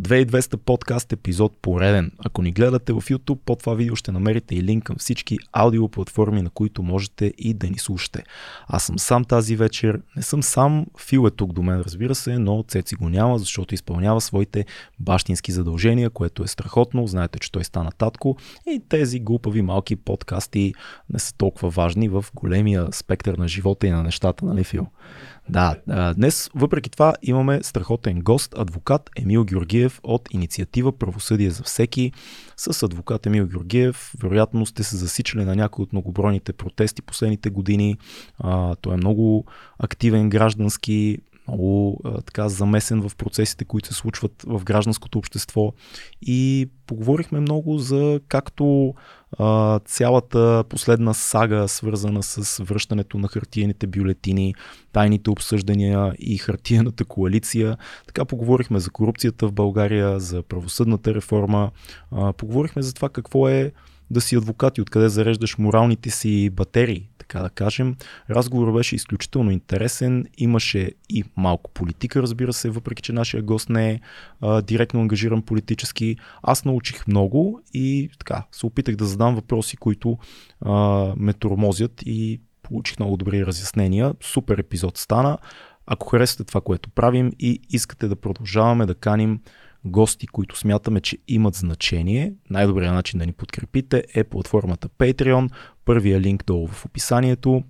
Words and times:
2200 0.00 0.56
подкаст 0.56 1.12
епизод 1.12 1.56
пореден. 1.62 2.12
Ако 2.18 2.42
ни 2.42 2.52
гледате 2.52 2.92
в 2.92 3.00
YouTube, 3.00 3.38
под 3.44 3.58
това 3.58 3.74
видео 3.74 3.96
ще 3.96 4.12
намерите 4.12 4.54
и 4.54 4.62
линк 4.62 4.84
към 4.84 4.96
всички 4.98 5.38
аудиоплатформи, 5.52 6.42
на 6.42 6.50
които 6.50 6.82
можете 6.82 7.34
и 7.38 7.54
да 7.54 7.70
ни 7.70 7.78
слушате. 7.78 8.22
Аз 8.66 8.84
съм 8.84 8.98
сам 8.98 9.24
тази 9.24 9.56
вечер. 9.56 10.00
Не 10.16 10.22
съм 10.22 10.42
сам, 10.42 10.86
Фил 10.98 11.26
е 11.26 11.30
тук 11.30 11.52
до 11.52 11.62
мен, 11.62 11.80
разбира 11.80 12.14
се, 12.14 12.38
но 12.38 12.64
Цеци 12.68 12.94
го 12.94 13.08
няма, 13.08 13.38
защото 13.38 13.74
изпълнява 13.74 14.20
своите 14.20 14.66
бащински 15.00 15.52
задължения, 15.52 16.10
което 16.10 16.42
е 16.42 16.46
страхотно. 16.46 17.06
Знаете, 17.06 17.38
че 17.38 17.52
той 17.52 17.64
стана 17.64 17.90
татко 17.98 18.36
и 18.66 18.82
тези 18.88 19.20
глупави 19.20 19.62
малки 19.62 19.96
подкасти 19.96 20.74
не 21.10 21.18
са 21.18 21.34
толкова 21.36 21.70
важни 21.70 22.08
в 22.08 22.24
големия 22.34 22.88
спектър 22.92 23.34
на 23.34 23.48
живота 23.48 23.86
и 23.86 23.90
на 23.90 24.02
нещата, 24.02 24.44
нали 24.44 24.64
Фил? 24.64 24.86
Да, 25.48 25.76
днес 26.16 26.50
въпреки 26.54 26.90
това 26.90 27.14
имаме 27.22 27.62
страхотен 27.62 28.20
гост, 28.20 28.54
адвокат 28.58 29.10
Емил 29.16 29.44
Георгиев 29.44 30.00
от 30.02 30.28
инициатива 30.30 30.98
Правосъдие 30.98 31.50
за 31.50 31.62
всеки. 31.62 32.12
С 32.56 32.82
адвокат 32.82 33.26
Емил 33.26 33.46
Георгиев 33.46 34.12
вероятно 34.22 34.66
сте 34.66 34.84
се 34.84 34.96
засичали 34.96 35.44
на 35.44 35.54
някои 35.56 35.82
от 35.82 35.92
многобройните 35.92 36.52
протести 36.52 37.02
последните 37.02 37.50
години. 37.50 37.96
той 38.80 38.94
е 38.94 38.96
много 38.96 39.44
активен 39.78 40.30
граждански, 40.30 41.18
много 41.48 42.00
така 42.26 42.48
замесен 42.48 43.08
в 43.08 43.16
процесите, 43.16 43.64
които 43.64 43.88
се 43.88 43.94
случват 43.94 44.44
в 44.46 44.64
гражданското 44.64 45.18
общество 45.18 45.72
и 46.22 46.70
поговорихме 46.86 47.40
много 47.40 47.78
за 47.78 48.20
както 48.28 48.94
а, 49.38 49.78
цялата 49.78 50.64
последна 50.68 51.14
сага, 51.14 51.68
свързана 51.68 52.22
с 52.22 52.64
връщането 52.64 53.18
на 53.18 53.28
хартиените 53.28 53.86
бюлетини, 53.86 54.54
тайните 54.92 55.30
обсъждания 55.30 56.12
и 56.18 56.38
хартиената 56.38 57.04
коалиция. 57.04 57.76
Така 58.06 58.24
поговорихме 58.24 58.80
за 58.80 58.90
корупцията 58.90 59.48
в 59.48 59.52
България, 59.52 60.20
за 60.20 60.42
правосъдната 60.42 61.14
реформа, 61.14 61.70
а, 62.10 62.32
поговорихме 62.32 62.82
за 62.82 62.94
това 62.94 63.08
какво 63.08 63.48
е 63.48 63.72
да 64.12 64.20
си 64.20 64.36
адвокат 64.36 64.78
и 64.78 64.80
откъде 64.80 65.08
зареждаш 65.08 65.58
моралните 65.58 66.10
си 66.10 66.50
батерии, 66.50 67.08
така 67.18 67.38
да 67.40 67.50
кажем. 67.50 67.96
Разговорът 68.30 68.74
беше 68.74 68.96
изключително 68.96 69.50
интересен, 69.50 70.26
имаше 70.38 70.90
и 71.08 71.24
малко 71.36 71.70
политика, 71.70 72.22
разбира 72.22 72.52
се, 72.52 72.70
въпреки 72.70 73.02
че 73.02 73.12
нашия 73.12 73.42
гост 73.42 73.68
не 73.68 73.90
е 73.90 74.00
а, 74.40 74.62
директно 74.62 75.00
ангажиран 75.00 75.42
политически. 75.42 76.16
Аз 76.42 76.64
научих 76.64 77.06
много 77.06 77.60
и 77.74 78.10
така, 78.18 78.44
се 78.52 78.66
опитах 78.66 78.96
да 78.96 79.04
задам 79.04 79.34
въпроси, 79.34 79.76
които 79.76 80.18
а, 80.60 80.72
ме 81.16 81.32
тормозят 81.32 82.02
и 82.06 82.40
получих 82.62 82.98
много 82.98 83.16
добри 83.16 83.46
разяснения. 83.46 84.14
Супер 84.20 84.58
епизод 84.58 84.98
стана. 84.98 85.38
Ако 85.86 86.08
харесате 86.08 86.44
това, 86.44 86.60
което 86.60 86.90
правим 86.90 87.32
и 87.38 87.60
искате 87.70 88.08
да 88.08 88.16
продължаваме 88.16 88.86
да 88.86 88.94
каним 88.94 89.40
гости, 89.84 90.26
които 90.26 90.58
смятаме, 90.58 91.00
че 91.00 91.18
имат 91.28 91.54
значение, 91.54 92.34
най-добрият 92.50 92.94
начин 92.94 93.18
да 93.18 93.26
ни 93.26 93.32
подкрепите 93.32 94.04
е 94.14 94.24
платформата 94.24 94.88
Patreon. 94.88 95.50
Първия 95.84 96.20
линк 96.20 96.44
долу 96.44 96.66
в 96.66 96.84
описанието. 96.84 97.62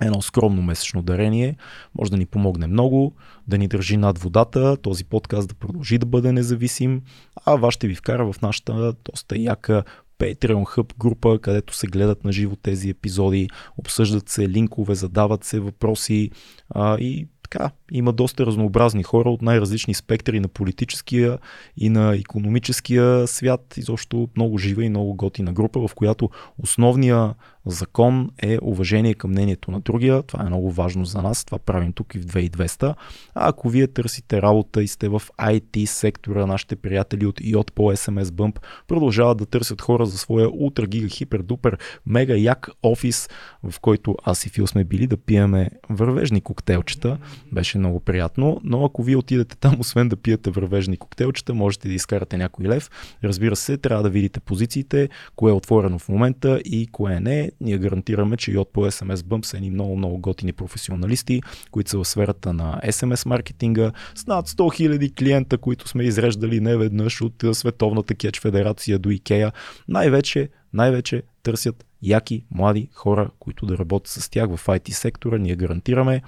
Едно 0.00 0.22
скромно 0.22 0.62
месечно 0.62 1.02
дарение 1.02 1.56
може 1.98 2.10
да 2.10 2.16
ни 2.16 2.26
помогне 2.26 2.66
много, 2.66 3.14
да 3.48 3.58
ни 3.58 3.68
държи 3.68 3.96
над 3.96 4.18
водата, 4.18 4.76
този 4.76 5.04
подкаст 5.04 5.48
да 5.48 5.54
продължи 5.54 5.98
да 5.98 6.06
бъде 6.06 6.32
независим, 6.32 7.02
а 7.46 7.54
вас 7.54 7.74
ще 7.74 7.88
ви 7.88 7.94
вкара 7.94 8.32
в 8.32 8.42
нашата 8.42 8.94
доста 9.04 9.38
яка 9.38 9.84
Patreon 10.18 10.76
Hub 10.76 10.96
група, 10.98 11.38
където 11.38 11.74
се 11.74 11.86
гледат 11.86 12.24
на 12.24 12.32
живо 12.32 12.56
тези 12.56 12.90
епизоди, 12.90 13.48
обсъждат 13.76 14.28
се 14.28 14.48
линкове, 14.48 14.94
задават 14.94 15.44
се 15.44 15.60
въпроси 15.60 16.30
а, 16.70 16.98
и 16.98 17.28
така, 17.42 17.70
има 17.92 18.12
доста 18.12 18.46
разнообразни 18.46 19.02
хора 19.02 19.30
от 19.30 19.42
най-различни 19.42 19.94
спектри 19.94 20.40
на 20.40 20.48
политическия 20.48 21.38
и 21.76 21.88
на 21.88 22.16
економическия 22.16 23.26
свят. 23.26 23.74
Изобщо 23.76 24.28
много 24.36 24.58
жива 24.58 24.84
и 24.84 24.88
много 24.88 25.14
готина 25.14 25.52
група, 25.52 25.88
в 25.88 25.94
която 25.94 26.30
основния 26.58 27.34
закон 27.66 28.30
е 28.42 28.58
уважение 28.62 29.14
към 29.14 29.30
мнението 29.30 29.70
на 29.70 29.80
другия. 29.80 30.22
Това 30.22 30.44
е 30.44 30.46
много 30.46 30.72
важно 30.72 31.04
за 31.04 31.22
нас. 31.22 31.44
Това 31.44 31.58
правим 31.58 31.92
тук 31.92 32.14
и 32.14 32.18
в 32.18 32.26
2200. 32.26 32.82
А 32.82 32.94
ако 33.34 33.68
вие 33.68 33.86
търсите 33.86 34.42
работа 34.42 34.82
и 34.82 34.88
сте 34.88 35.08
в 35.08 35.22
IT 35.40 35.84
сектора, 35.84 36.46
нашите 36.46 36.76
приятели 36.76 37.26
от 37.26 37.40
IOT 37.40 37.70
по 37.70 37.82
SMS 37.82 38.24
Bump 38.24 38.58
продължават 38.88 39.38
да 39.38 39.46
търсят 39.46 39.80
хора 39.80 40.06
за 40.06 40.18
своя 40.18 40.48
ултра 40.52 40.86
гига 40.86 41.08
хипер 41.08 41.42
дупер 41.42 41.78
мега 42.06 42.34
як 42.34 42.70
офис, 42.82 43.28
в 43.62 43.80
който 43.80 44.16
аз 44.24 44.46
и 44.46 44.48
Фил 44.48 44.66
сме 44.66 44.84
били 44.84 45.06
да 45.06 45.16
пиеме 45.16 45.70
вървежни 45.90 46.40
коктейлчета. 46.40 47.18
Беше 47.52 47.78
много 47.82 48.00
приятно, 48.00 48.60
но 48.64 48.84
ако 48.84 49.02
вие 49.02 49.16
отидете 49.16 49.56
там, 49.56 49.76
освен 49.80 50.08
да 50.08 50.16
пиете 50.16 50.50
вървежни 50.50 50.96
коктейлчета, 50.96 51.54
можете 51.54 51.88
да 51.88 51.94
изкарате 51.94 52.36
някой 52.36 52.66
лев. 52.66 52.90
Разбира 53.24 53.56
се, 53.56 53.76
трябва 53.76 54.02
да 54.02 54.10
видите 54.10 54.40
позициите, 54.40 55.08
кое 55.36 55.50
е 55.50 55.54
отворено 55.54 55.98
в 55.98 56.08
момента 56.08 56.60
и 56.64 56.86
кое 56.86 57.20
не 57.20 57.50
ние 57.60 57.78
гарантираме, 57.78 58.36
че 58.36 58.52
и 58.52 58.58
от 58.58 58.72
по 58.72 58.86
SMS 58.86 59.14
Bump 59.14 59.44
са 59.44 59.56
едни 59.56 59.70
много, 59.70 59.96
много 59.96 60.18
готини 60.18 60.52
професионалисти, 60.52 61.42
които 61.70 61.90
са 61.90 61.98
в 61.98 62.04
сферата 62.04 62.52
на 62.52 62.80
SMS 62.84 63.26
маркетинга, 63.26 63.92
с 64.14 64.26
над 64.26 64.48
100 64.48 64.88
000 64.88 65.14
клиента, 65.18 65.58
които 65.58 65.88
сме 65.88 66.04
изреждали 66.04 66.60
не 66.60 66.76
веднъж 66.76 67.20
от 67.20 67.44
Световната 67.52 68.14
кетч 68.14 68.40
федерация 68.40 68.98
до 68.98 69.10
Икея. 69.10 69.52
Най-вече, 69.88 70.48
най-вече 70.72 71.22
търсят 71.42 71.84
яки, 72.02 72.44
млади 72.50 72.88
хора, 72.94 73.30
които 73.38 73.66
да 73.66 73.78
работят 73.78 74.08
с 74.08 74.28
тях 74.30 74.56
в 74.56 74.66
IT 74.66 74.90
сектора. 74.90 75.38
Ние 75.38 75.56
гарантираме. 75.56 76.22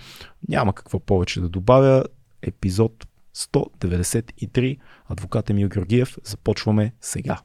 Няма 0.48 0.72
какво 0.72 0.98
повече 0.98 1.40
да 1.40 1.48
добавя. 1.48 2.04
Епизод 2.42 3.06
193. 3.36 4.78
Адвокат 5.08 5.50
Емил 5.50 5.68
Георгиев. 5.68 6.18
Започваме 6.24 6.92
сега. 7.00 7.38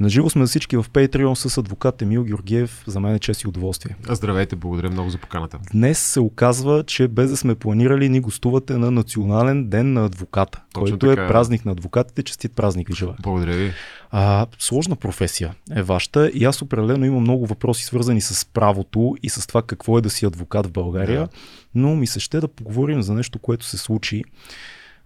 Наживо 0.00 0.30
сме 0.30 0.46
всички 0.46 0.76
в 0.76 0.86
Patreon 0.92 1.34
с 1.34 1.58
адвокат 1.58 2.02
Емил 2.02 2.24
Георгиев. 2.24 2.84
За 2.86 3.00
мен 3.00 3.14
е 3.14 3.18
чест 3.18 3.42
и 3.42 3.48
удоволствие. 3.48 3.96
Здравейте, 4.10 4.56
благодаря 4.56 4.90
много 4.90 5.10
за 5.10 5.18
поканата. 5.18 5.58
Днес 5.72 5.98
се 5.98 6.20
оказва, 6.20 6.84
че 6.84 7.08
без 7.08 7.30
да 7.30 7.36
сме 7.36 7.54
планирали, 7.54 8.08
ни 8.08 8.20
гостувате 8.20 8.76
на 8.76 8.90
Национален 8.90 9.68
ден 9.68 9.92
на 9.92 10.04
адвоката, 10.04 10.62
Точно 10.72 10.92
който 10.92 11.06
е 11.06 11.14
така. 11.14 11.24
е 11.24 11.28
празник 11.28 11.64
на 11.64 11.72
адвокатите. 11.72 12.22
Честит 12.22 12.52
празник 12.52 12.88
ви 12.88 12.94
желая. 12.94 13.16
Благодаря 13.22 13.56
ви. 13.56 13.72
А, 14.10 14.46
сложна 14.58 14.96
професия 14.96 15.54
е 15.76 15.82
вашата 15.82 16.30
и 16.34 16.44
аз 16.44 16.62
определено 16.62 17.04
имам 17.04 17.20
много 17.20 17.46
въпроси 17.46 17.84
свързани 17.84 18.20
с 18.20 18.44
правото 18.44 19.16
и 19.22 19.28
с 19.28 19.46
това 19.46 19.62
какво 19.62 19.98
е 19.98 20.00
да 20.00 20.10
си 20.10 20.26
адвокат 20.26 20.66
в 20.66 20.72
България, 20.72 21.20
да. 21.20 21.28
но 21.74 21.96
ми 21.96 22.06
се 22.06 22.20
ще 22.20 22.40
да 22.40 22.48
поговорим 22.48 23.02
за 23.02 23.14
нещо, 23.14 23.38
което 23.38 23.64
се 23.64 23.78
случи 23.78 24.24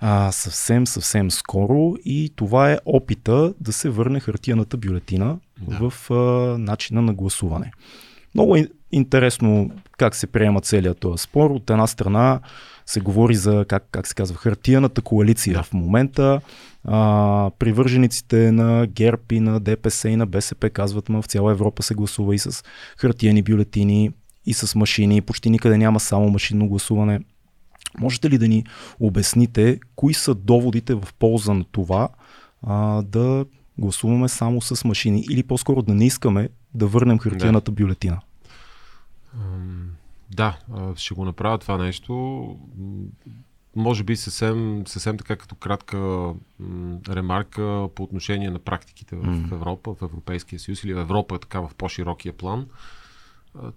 а, 0.01 0.33
съвсем, 0.33 0.87
съвсем 0.87 1.31
скоро 1.31 1.95
и 2.05 2.33
това 2.37 2.73
е 2.73 2.79
опита 2.85 3.55
да 3.61 3.73
се 3.73 3.91
върне 3.91 4.21
хартияната 4.21 4.77
бюлетина 4.77 5.37
да. 5.61 5.91
в 5.91 6.11
а, 6.11 6.15
начина 6.59 7.03
на 7.03 7.15
гласуване. 7.15 7.73
Много 8.35 8.57
е 8.57 8.69
интересно 8.93 9.71
как 9.99 10.15
се 10.15 10.27
приема 10.27 10.61
целият 10.61 10.99
този 10.99 11.23
спор. 11.23 11.51
От 11.51 11.71
една 11.71 11.87
страна 11.87 12.41
се 12.87 13.01
говори 13.01 13.35
за, 13.35 13.65
как, 13.69 13.89
как 13.91 14.07
се 14.07 14.15
казва, 14.15 14.37
хартияната 14.37 15.03
коалиция 15.03 15.55
да. 15.55 15.63
в 15.63 15.73
момента. 15.73 16.41
А, 16.85 17.51
привържениците 17.59 18.53
на 18.53 18.87
ГЕРБ 18.87 19.23
и 19.33 19.41
на 19.41 19.61
ДПС 19.61 20.09
и 20.09 20.17
на 20.17 20.27
БСП 20.27 20.71
казват, 20.71 21.09
ма 21.09 21.23
в 21.23 21.27
цяла 21.27 21.53
Европа 21.53 21.83
се 21.83 21.95
гласува 21.95 22.35
и 22.35 22.39
с 22.39 22.65
хартияни 22.97 23.43
бюлетини, 23.43 24.11
и 24.47 24.55
с 24.55 24.75
машини. 24.75 25.21
Почти 25.21 25.51
никъде 25.51 25.79
няма 25.79 26.01
само 26.01 26.31
машинно 26.31 26.69
гласуване. 26.69 27.21
Можете 28.01 28.31
ли 28.31 28.39
да 28.39 28.49
ни 28.49 28.65
обясните 29.01 29.81
кои 29.97 30.15
са 30.15 30.35
доводите 30.35 30.95
в 30.95 31.09
полза 31.19 31.55
на 31.55 31.65
това 31.65 32.09
а, 32.63 33.03
да 33.03 33.45
гласуваме 33.79 34.29
само 34.29 34.61
с 34.61 34.85
машини 34.85 35.25
или 35.31 35.43
по-скоро 35.43 35.83
да 35.83 35.95
не 35.95 36.07
искаме 36.07 36.49
да 36.75 36.87
върнем 36.87 37.19
хартияната 37.19 37.71
да. 37.71 37.75
бюлетина? 37.75 38.21
Да, 40.31 40.59
ще 40.97 41.15
го 41.15 41.25
направя 41.25 41.59
това 41.59 41.79
нещо. 41.79 42.57
Може 43.77 44.05
би 44.05 44.17
съвсем, 44.17 44.83
съвсем 44.87 45.19
така 45.19 45.37
като 45.37 45.55
кратка 45.55 46.33
ремарка 47.09 47.89
по 47.95 48.03
отношение 48.03 48.51
на 48.51 48.59
практиките 48.59 49.17
в 49.17 49.23
mm. 49.23 49.53
Европа, 49.53 49.95
в 49.95 50.03
Европейския 50.03 50.59
съюз 50.59 50.85
или 50.85 50.95
в 50.95 51.01
Европа 51.01 51.39
така 51.39 51.61
в 51.61 51.71
по-широкия 51.79 52.33
план 52.33 52.67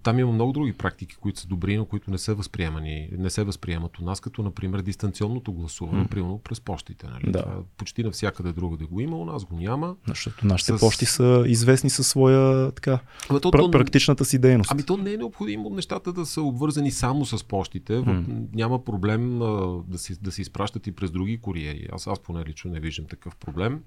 там 0.02 0.18
има 0.18 0.32
много 0.32 0.52
други 0.52 0.72
практики, 0.72 1.16
които 1.16 1.40
са 1.40 1.46
добри, 1.46 1.76
но 1.76 1.84
които 1.84 2.10
не 2.10 2.18
са 2.18 2.34
възприемани, 2.34 3.08
не 3.18 3.30
се 3.30 3.44
възприемат 3.44 3.98
у 3.98 4.04
нас, 4.04 4.20
като 4.20 4.42
например 4.42 4.82
дистанционното 4.82 5.52
гласуване, 5.52 6.04
mm. 6.04 6.08
примерно 6.08 6.38
през 6.38 6.60
почтите. 6.60 7.06
Нали? 7.06 7.32
Да. 7.32 7.42
Това 7.42 7.62
почти 7.76 8.02
навсякъде 8.02 8.52
друго 8.52 8.76
да 8.76 8.86
го 8.86 9.00
има, 9.00 9.16
у 9.16 9.24
нас 9.24 9.44
го 9.44 9.56
няма. 9.56 9.96
Защото 10.06 10.46
нашите 10.46 10.78
с... 10.78 10.80
почти 10.80 11.06
са 11.06 11.44
известни 11.46 11.90
със 11.90 12.08
своя 12.08 12.72
така, 12.72 12.98
ами 13.28 13.40
то, 13.40 13.50
пр- 13.50 13.70
практичната 13.70 14.24
си 14.24 14.38
дейност. 14.38 14.70
Ами 14.70 14.82
то 14.82 14.96
не 14.96 15.12
е 15.12 15.16
необходимо 15.16 15.70
нещата 15.70 16.12
да 16.12 16.26
са 16.26 16.42
обвързани 16.42 16.90
само 16.90 17.24
с 17.24 17.44
почтите. 17.44 17.92
Mm. 17.92 18.46
Няма 18.54 18.84
проблем 18.84 19.42
а, 19.42 19.82
да, 19.88 19.98
си, 19.98 20.16
да 20.22 20.32
се 20.32 20.42
изпращат 20.42 20.86
и 20.86 20.92
през 20.92 21.10
други 21.10 21.40
куриери. 21.40 21.88
Аз, 21.92 22.06
аз 22.06 22.20
поне 22.20 22.44
лично 22.44 22.70
не 22.70 22.80
виждам 22.80 23.06
такъв 23.06 23.36
проблем. 23.36 23.80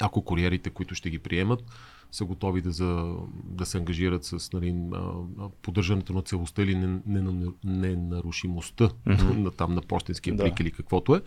ако 0.00 0.24
куриерите, 0.24 0.70
които 0.70 0.94
ще 0.94 1.10
ги 1.10 1.18
приемат, 1.18 1.64
са 2.14 2.24
готови 2.24 2.60
да, 2.60 2.70
за, 2.70 3.14
да 3.44 3.66
се 3.66 3.78
ангажират 3.78 4.24
с 4.24 4.52
нали, 4.52 4.76
поддържането 5.62 6.12
на 6.12 6.22
целостта 6.22 6.62
или 6.62 7.00
ненарушимостта 7.64 8.84
не, 9.06 9.14
не 9.14 9.18
mm-hmm. 9.18 9.36
на, 9.36 9.50
там 9.50 9.74
на 9.74 9.80
почтенския 9.80 10.36
плик 10.36 10.56
да. 10.56 10.62
или 10.62 10.70
каквото 10.70 11.14
е. 11.14 11.22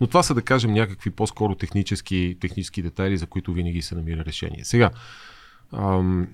Но 0.00 0.06
това 0.06 0.22
са 0.22 0.34
да 0.34 0.42
кажем 0.42 0.72
някакви 0.72 1.10
по-скоро 1.10 1.54
технически, 1.54 2.36
технически 2.40 2.82
детайли, 2.82 3.16
за 3.16 3.26
които 3.26 3.52
винаги 3.52 3.82
се 3.82 3.94
намира 3.94 4.24
решение. 4.24 4.64
Сега, 4.64 4.90
ам, 5.72 6.28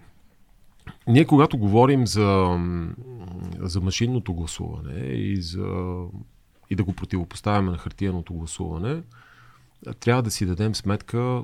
ние 1.06 1.24
когато 1.24 1.58
говорим 1.58 2.06
за, 2.06 2.58
за 3.58 3.80
машинното 3.80 4.34
гласуване 4.34 5.00
и, 5.00 5.42
за, 5.42 5.96
и 6.70 6.76
да 6.76 6.84
го 6.84 6.92
противопоставяме 6.92 7.70
на 7.70 7.78
хартияното 7.78 8.34
гласуване, 8.34 9.02
трябва 10.00 10.22
да 10.22 10.30
си 10.30 10.46
дадем 10.46 10.74
сметка 10.74 11.42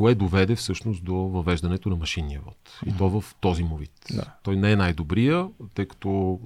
кое 0.00 0.14
доведе 0.14 0.56
всъщност 0.56 1.04
до 1.04 1.14
въвеждането 1.14 1.88
на 1.88 1.96
машинния 1.96 2.40
вод. 2.40 2.56
И 2.86 2.96
то 2.96 3.20
в 3.20 3.34
този 3.40 3.62
му 3.62 3.76
вид. 3.76 3.90
Да. 4.14 4.24
Той 4.42 4.56
не 4.56 4.72
е 4.72 4.76
най-добрия, 4.76 5.48
тъй 5.74 5.86
като 5.86 6.40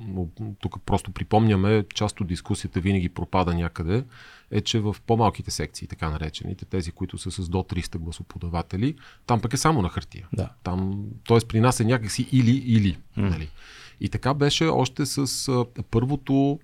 тук 0.61 0.83
просто 0.87 1.11
припомняме, 1.11 1.85
част 1.95 2.21
от 2.21 2.27
дискусията 2.27 2.81
винаги 2.81 3.09
пропада 3.09 3.55
някъде, 3.55 4.05
е, 4.51 4.61
че 4.61 4.81
в 4.81 4.97
по-малките 5.07 5.51
секции, 5.51 5.89
така 5.89 6.11
наречените, 6.11 6.65
тези, 6.65 6.91
които 6.91 7.19
са 7.19 7.31
с 7.31 7.49
до 7.49 7.59
300 7.59 7.99
гласоподаватели, 7.99 8.95
там 9.27 9.41
пък 9.41 9.53
е 9.53 9.57
само 9.57 9.83
на 9.83 9.89
хартия. 9.89 10.29
Да. 10.33 10.51
Там, 10.63 11.05
тоест 11.25 11.49
при 11.49 11.61
нас 11.61 11.81
е 11.81 11.85
някакси 11.85 12.29
или-или. 12.33 12.99
Нали? 13.17 13.49
И 14.01 14.09
така 14.09 14.35
беше 14.35 14.65
още 14.65 15.07
с 15.07 15.49
а, 15.49 15.65
първото 15.91 16.59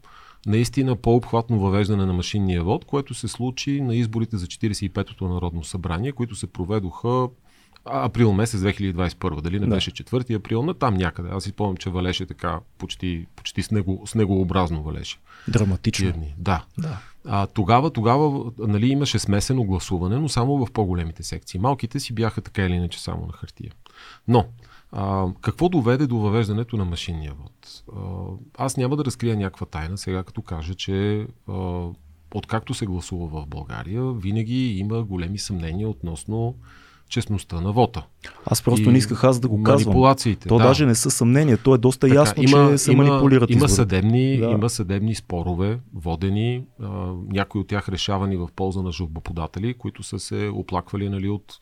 наистина 0.46 0.96
по-обхватно 0.96 1.58
въвеждане 1.58 2.06
на 2.06 2.12
машинния 2.12 2.64
вод, 2.64 2.84
което 2.84 3.14
се 3.14 3.28
случи 3.28 3.80
на 3.80 3.94
изборите 3.94 4.36
за 4.36 4.46
45-то 4.46 5.28
Народно 5.28 5.64
събрание, 5.64 6.12
които 6.12 6.34
се 6.34 6.46
проведоха 6.46 7.28
април 7.84 8.32
месец 8.32 8.60
2021. 8.60 9.40
Дали 9.40 9.60
не 9.60 9.66
да. 9.66 9.74
беше 9.74 9.90
4 9.90 10.34
април, 10.34 10.62
но 10.62 10.74
там 10.74 10.94
някъде. 10.94 11.28
Аз 11.32 11.44
си 11.44 11.52
помням, 11.52 11.76
че 11.76 11.90
валеше 11.90 12.26
така 12.26 12.60
почти, 12.78 13.26
почти 13.36 13.62
снего, 13.62 14.02
снегообразно 14.06 14.82
валеше. 14.82 15.18
Драматично. 15.48 16.12
Да. 16.38 16.64
да. 16.78 16.98
А, 17.26 17.46
тогава, 17.46 17.90
тогава 17.90 18.52
нали, 18.58 18.86
имаше 18.86 19.18
смесено 19.18 19.64
гласуване, 19.64 20.16
но 20.16 20.28
само 20.28 20.66
в 20.66 20.72
по-големите 20.72 21.22
секции. 21.22 21.60
Малките 21.60 22.00
си 22.00 22.12
бяха 22.12 22.40
така 22.40 22.62
или 22.62 22.74
иначе 22.74 23.02
само 23.02 23.26
на 23.26 23.32
хартия. 23.32 23.72
Но 24.28 24.44
а, 24.92 25.26
какво 25.40 25.68
доведе 25.68 26.06
до 26.06 26.18
въвеждането 26.18 26.76
на 26.76 26.84
машинния 26.84 27.32
вод? 27.32 27.82
А, 27.96 28.00
аз 28.64 28.76
няма 28.76 28.96
да 28.96 29.04
разкрия 29.04 29.36
някаква 29.36 29.66
тайна 29.66 29.98
сега, 29.98 30.22
като 30.22 30.42
кажа, 30.42 30.74
че 30.74 31.26
а, 31.48 31.86
откакто 32.34 32.74
се 32.74 32.86
гласува 32.86 33.26
в 33.26 33.46
България, 33.46 34.12
винаги 34.12 34.78
има 34.78 35.02
големи 35.02 35.38
съмнения 35.38 35.88
относно 35.88 36.54
честността 37.10 37.60
на 37.60 37.72
вота. 37.72 38.06
Аз 38.46 38.62
просто 38.62 38.88
и 38.88 38.92
не 38.92 38.98
исках 38.98 39.24
аз 39.24 39.40
да 39.40 39.48
го 39.48 39.62
казвам. 39.62 39.88
Манипулациите. 39.88 40.48
То 40.48 40.58
да. 40.58 40.64
даже 40.64 40.86
не 40.86 40.94
са 40.94 41.10
съмнения. 41.10 41.58
То 41.58 41.74
е 41.74 41.78
доста 41.78 42.06
така, 42.06 42.14
ясно, 42.14 42.42
има, 42.42 42.70
че 42.70 42.78
се 42.78 42.92
има, 42.92 43.04
манипулират 43.04 43.50
има 43.50 43.68
съдебни, 43.68 44.36
да. 44.36 44.46
има 44.46 44.70
съдебни 44.70 45.14
спорове, 45.14 45.78
водени, 45.94 46.62
а, 46.82 46.88
някои 47.32 47.60
от 47.60 47.66
тях 47.66 47.88
решавани 47.88 48.36
в 48.36 48.48
полза 48.56 48.82
на 48.82 48.92
жалбоподатели, 48.92 49.74
които 49.74 50.02
са 50.02 50.18
се 50.18 50.50
оплаквали 50.54 51.08
нали, 51.08 51.28
от 51.28 51.58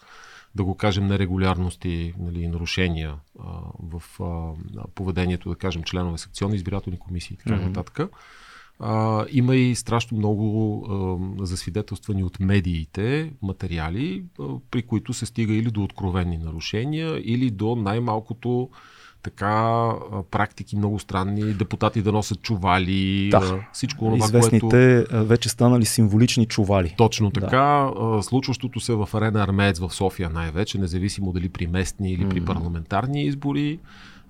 да 0.59 0.65
го 0.65 0.75
кажем, 0.75 1.07
нерегулярности 1.07 2.15
нали, 2.19 2.49
нарушения 2.49 3.15
а, 3.39 3.45
в 3.83 4.03
а, 4.21 4.53
поведението, 4.95 5.49
да 5.49 5.57
кажем, 5.57 5.83
членове 5.83 6.19
секционни 6.19 6.57
избирателни 6.57 6.99
комисии 6.99 7.35
и 7.35 7.37
така 7.37 7.51
mm-hmm. 7.51 7.67
нататък. 7.67 8.11
А, 8.81 9.27
има 9.31 9.57
и 9.57 9.75
страшно 9.75 10.19
много 10.19 10.45
а, 11.39 11.47
засвидетелствани 11.47 12.25
от 12.25 12.41
медиите 12.41 13.33
материали, 13.43 14.25
а, 14.41 14.45
при 14.71 14.83
които 14.83 15.15
се 15.15 15.27
стига 15.27 15.55
или 15.55 15.71
до 15.71 15.83
откровени 15.83 16.37
нарушения, 16.39 17.21
или 17.25 17.51
до 17.51 17.77
най-малкото 17.77 18.71
така 19.23 19.93
практики 20.31 20.77
много 20.77 20.99
странни, 20.99 21.43
депутати 21.43 22.03
да 22.03 22.13
носят 22.13 22.43
чували, 22.43 23.29
да. 23.31 23.61
всичко 23.73 24.05
това, 24.05 24.17
Известните 24.17 25.05
което... 25.09 25.25
вече 25.27 25.49
станали 25.49 25.85
символични 25.85 26.47
чували. 26.47 26.95
Точно 26.99 27.31
така. 27.31 27.91
Да. 27.97 28.23
Случващото 28.23 28.81
се 28.81 28.93
в 28.95 29.09
арена 29.15 29.43
Армеец 29.43 29.79
в 29.79 29.91
София 29.91 30.31
най-вече, 30.31 30.79
независимо 30.79 31.33
дали 31.33 31.49
при 31.49 31.67
местни 31.67 32.13
или 32.13 32.29
при 32.29 32.45
парламентарни 32.45 33.25
избори 33.25 33.79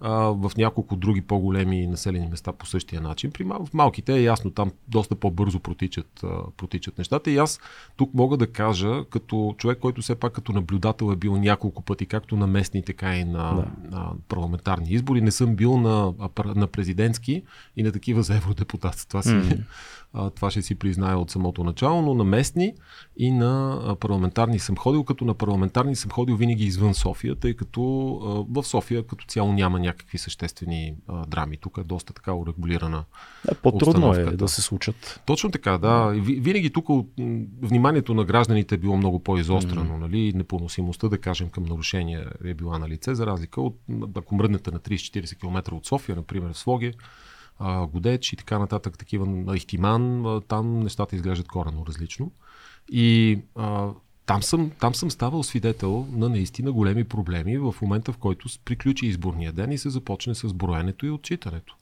а, 0.01 0.13
в 0.13 0.53
няколко 0.57 0.97
други 0.97 1.21
по-големи 1.21 1.87
населени 1.87 2.27
места 2.27 2.53
по 2.53 2.67
същия 2.67 3.01
начин. 3.01 3.31
При 3.31 3.45
мал- 3.45 3.67
в 3.67 3.75
малките 3.75 4.15
е 4.15 4.23
ясно, 4.23 4.51
там 4.51 4.73
доста 4.89 5.15
по-бързо 5.15 5.61
протичат, 5.61 6.21
а, 6.25 6.51
протичат 6.57 6.99
нещата. 6.99 7.31
И 7.31 7.37
аз 7.37 7.61
тук 7.97 8.15
мога 8.15 8.37
да 8.37 8.47
кажа, 8.47 9.05
като 9.11 9.55
човек, 9.59 9.79
който 9.79 10.03
все 10.03 10.15
пак 10.15 10.33
като 10.33 10.53
наблюдател 10.53 11.13
е 11.13 11.17
бил 11.17 11.37
няколко 11.37 11.83
пъти, 11.83 12.07
както 12.07 12.37
на 12.37 12.47
местни, 12.47 12.85
така 12.85 13.17
и 13.17 13.25
на, 13.25 13.55
да. 13.55 13.97
на 13.97 14.11
парламентарни 14.29 14.91
избори, 14.91 15.21
не 15.21 15.31
съм 15.31 15.57
бил 15.57 15.77
на, 15.77 16.15
на 16.55 16.67
президентски 16.67 17.43
и 17.77 17.83
на 17.83 17.93
такива 17.93 18.23
за 18.23 18.37
евродепутат. 18.37 19.07
Това 19.09 19.23
си 19.23 19.29
mm. 19.29 19.65
А, 20.13 20.31
това 20.31 20.51
ще 20.51 20.63
си 20.63 20.75
призная 20.75 21.19
от 21.19 21.31
самото 21.31 21.65
начало, 21.65 22.03
но 22.03 22.15
на 22.15 22.25
местни 22.25 22.75
и 23.17 23.31
на 23.31 23.97
парламентарни 24.01 24.59
съм 24.59 24.77
ходил, 24.77 25.05
като 25.05 25.25
на 25.25 25.35
парламентарни 25.35 25.97
съм 25.97 26.11
ходил 26.11 26.37
винаги 26.37 26.65
извън 26.65 26.95
София, 26.95 27.35
тъй 27.35 27.55
като 27.55 27.81
а, 28.25 28.61
в 28.61 28.67
София 28.67 29.07
като 29.07 29.27
цяло 29.27 29.53
няма 29.53 29.81
някакви 29.81 30.19
съществени 30.19 30.95
а, 31.09 31.27
драми. 31.27 31.57
Тук 31.57 31.79
е 31.79 31.85
доста 31.85 32.13
така 32.13 32.33
урегулирана. 32.33 33.05
Да, 33.45 33.55
по-трудно 33.55 34.13
е 34.13 34.25
да 34.25 34.49
се 34.49 34.63
случат. 34.63 35.21
Точно 35.27 35.51
така, 35.51 35.79
да. 35.79 36.15
Винаги 36.21 36.71
тук 36.71 36.87
вниманието 37.63 38.15
на 38.15 38.25
гражданите 38.25 38.75
е 38.75 38.79
било 38.79 38.97
много 38.97 39.19
по-изострено. 39.19 39.95
Mm. 39.95 39.99
Нали? 39.99 40.33
Непоносимостта, 40.35 41.09
да 41.09 41.19
кажем, 41.19 41.49
към 41.49 41.65
нарушения 41.65 42.33
е 42.45 42.55
била 42.55 42.79
на 42.79 42.89
лице, 42.89 43.15
за 43.15 43.27
разлика 43.27 43.61
от 43.61 43.79
ако 44.15 44.35
мръднете 44.35 44.71
на 44.71 44.79
30-40 44.79 45.41
км 45.41 45.75
от 45.75 45.87
София, 45.87 46.17
например 46.17 46.53
в 46.53 46.59
Своге, 46.59 46.93
Годеч 47.93 48.33
и 48.33 48.37
така 48.37 48.59
нататък, 48.59 48.99
такива 48.99 49.57
Ихтиман, 49.57 50.25
там 50.49 50.81
нещата 50.81 51.17
изглеждат 51.17 51.49
корено 51.49 51.87
различно. 51.87 52.33
И 52.93 53.39
там 54.27 54.43
съм, 54.43 54.71
там 54.81 54.95
съм 54.95 55.11
ставал 55.11 55.43
свидетел 55.43 56.07
на 56.13 56.29
наистина 56.29 56.73
големи 56.73 57.05
проблеми 57.05 57.59
в 57.59 57.75
момента, 57.83 58.13
в 58.13 58.19
който 58.19 58.49
приключи 58.65 59.07
изборния 59.07 59.53
ден 59.53 59.73
и 59.73 59.79
се 59.79 59.91
започне 59.91 60.35
с 60.35 60.55
броенето 60.55 61.07
и 61.07 61.11
отчитането. 61.11 61.77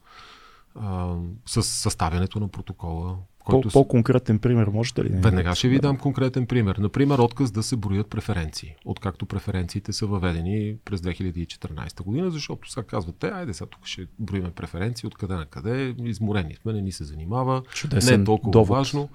С 1.47 1.63
съставянето 1.63 2.41
на 2.41 2.49
протокола, 2.49 3.17
който... 3.47 3.69
По-конкретен 3.69 4.39
пример 4.39 4.67
можете 4.67 5.05
ли? 5.05 5.09
Веднага 5.09 5.55
ще 5.55 5.69
ви 5.69 5.79
дам 5.79 5.99
конкретен 5.99 6.47
пример. 6.47 6.77
Например, 6.77 7.19
отказ 7.19 7.51
да 7.51 7.63
се 7.63 7.77
броят 7.77 8.07
преференции, 8.07 8.75
откакто 8.85 9.27
преференциите 9.27 9.93
са 9.93 10.07
въведени 10.07 10.77
през 10.85 11.01
2014 11.01 12.03
година, 12.03 12.31
защото 12.31 12.71
сега 12.71 12.87
казвате, 12.87 13.27
айде 13.27 13.55
сега 13.55 13.69
тук 13.71 13.87
ще 13.87 14.07
броиме 14.19 14.51
преференции, 14.51 15.07
откъде 15.07 15.35
на 15.35 15.47
къде, 15.47 15.95
изморени 16.05 16.55
сме, 16.55 16.73
не 16.73 16.83
ни 16.83 16.93
се 16.93 17.05
занимава, 17.05 17.63
Чудесен 17.75 18.17
не 18.17 18.23
е 18.23 18.25
толкова 18.25 18.53
довод. 18.53 18.69
важно. 18.69 19.09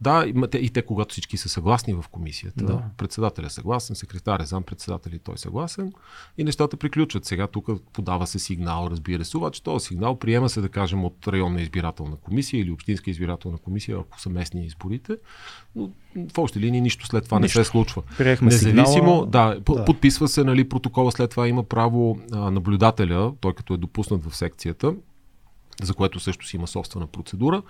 Да, 0.00 0.26
да 0.50 0.58
и 0.58 0.70
те, 0.70 0.82
когато 0.82 1.12
всички 1.12 1.36
са 1.36 1.48
съгласни 1.48 1.94
в 1.94 2.04
комисията, 2.10 2.64
да. 2.64 2.82
председателя 2.96 3.46
е 3.46 3.50
съгласен, 3.50 3.96
секретаря, 3.96 4.44
зам 4.44 4.62
председател 4.62 5.10
и 5.10 5.18
той 5.18 5.34
е 5.34 5.38
съгласен 5.38 5.92
и 6.38 6.44
нещата 6.44 6.76
приключват. 6.76 7.24
Сега 7.24 7.46
тук 7.46 7.66
подава 7.92 8.26
се 8.26 8.38
сигнал, 8.38 8.88
разбира 8.90 9.24
се, 9.24 9.36
обаче 9.36 9.62
този 9.62 9.86
сигнал 9.86 10.18
приема 10.18 10.48
се, 10.48 10.60
да 10.60 10.68
кажем, 10.68 11.04
от 11.04 11.28
районна 11.28 11.62
избирателна 11.62 12.16
комисия 12.16 12.60
или 12.60 12.70
общинска 12.70 13.10
избирателна 13.10 13.58
комисия 13.58 13.77
комисия, 13.78 13.98
ако 13.98 14.20
са 14.20 14.30
местни 14.30 14.66
изборите, 14.66 15.16
но 15.76 15.90
в 16.34 16.38
общи 16.38 16.60
линии 16.60 16.80
нищо 16.80 17.06
след 17.06 17.24
това 17.24 17.40
нищо. 17.40 17.58
не 17.58 17.64
се 17.64 17.70
случва. 17.70 18.02
Приехме 18.18 18.44
Независимо, 18.44 18.86
сигнала, 18.86 19.26
да, 19.26 19.60
да, 19.60 19.84
подписва 19.84 20.28
се 20.28 20.44
нали, 20.44 20.68
протокола, 20.68 21.12
след 21.12 21.30
това 21.30 21.48
има 21.48 21.64
право 21.64 22.18
а, 22.32 22.50
наблюдателя, 22.50 23.32
той 23.40 23.54
като 23.54 23.74
е 23.74 23.76
допуснат 23.76 24.24
в 24.24 24.36
секцията, 24.36 24.94
за 25.82 25.94
което 25.94 26.20
също 26.20 26.46
си 26.46 26.56
има 26.56 26.66
собствена 26.66 27.06
процедура, 27.06 27.62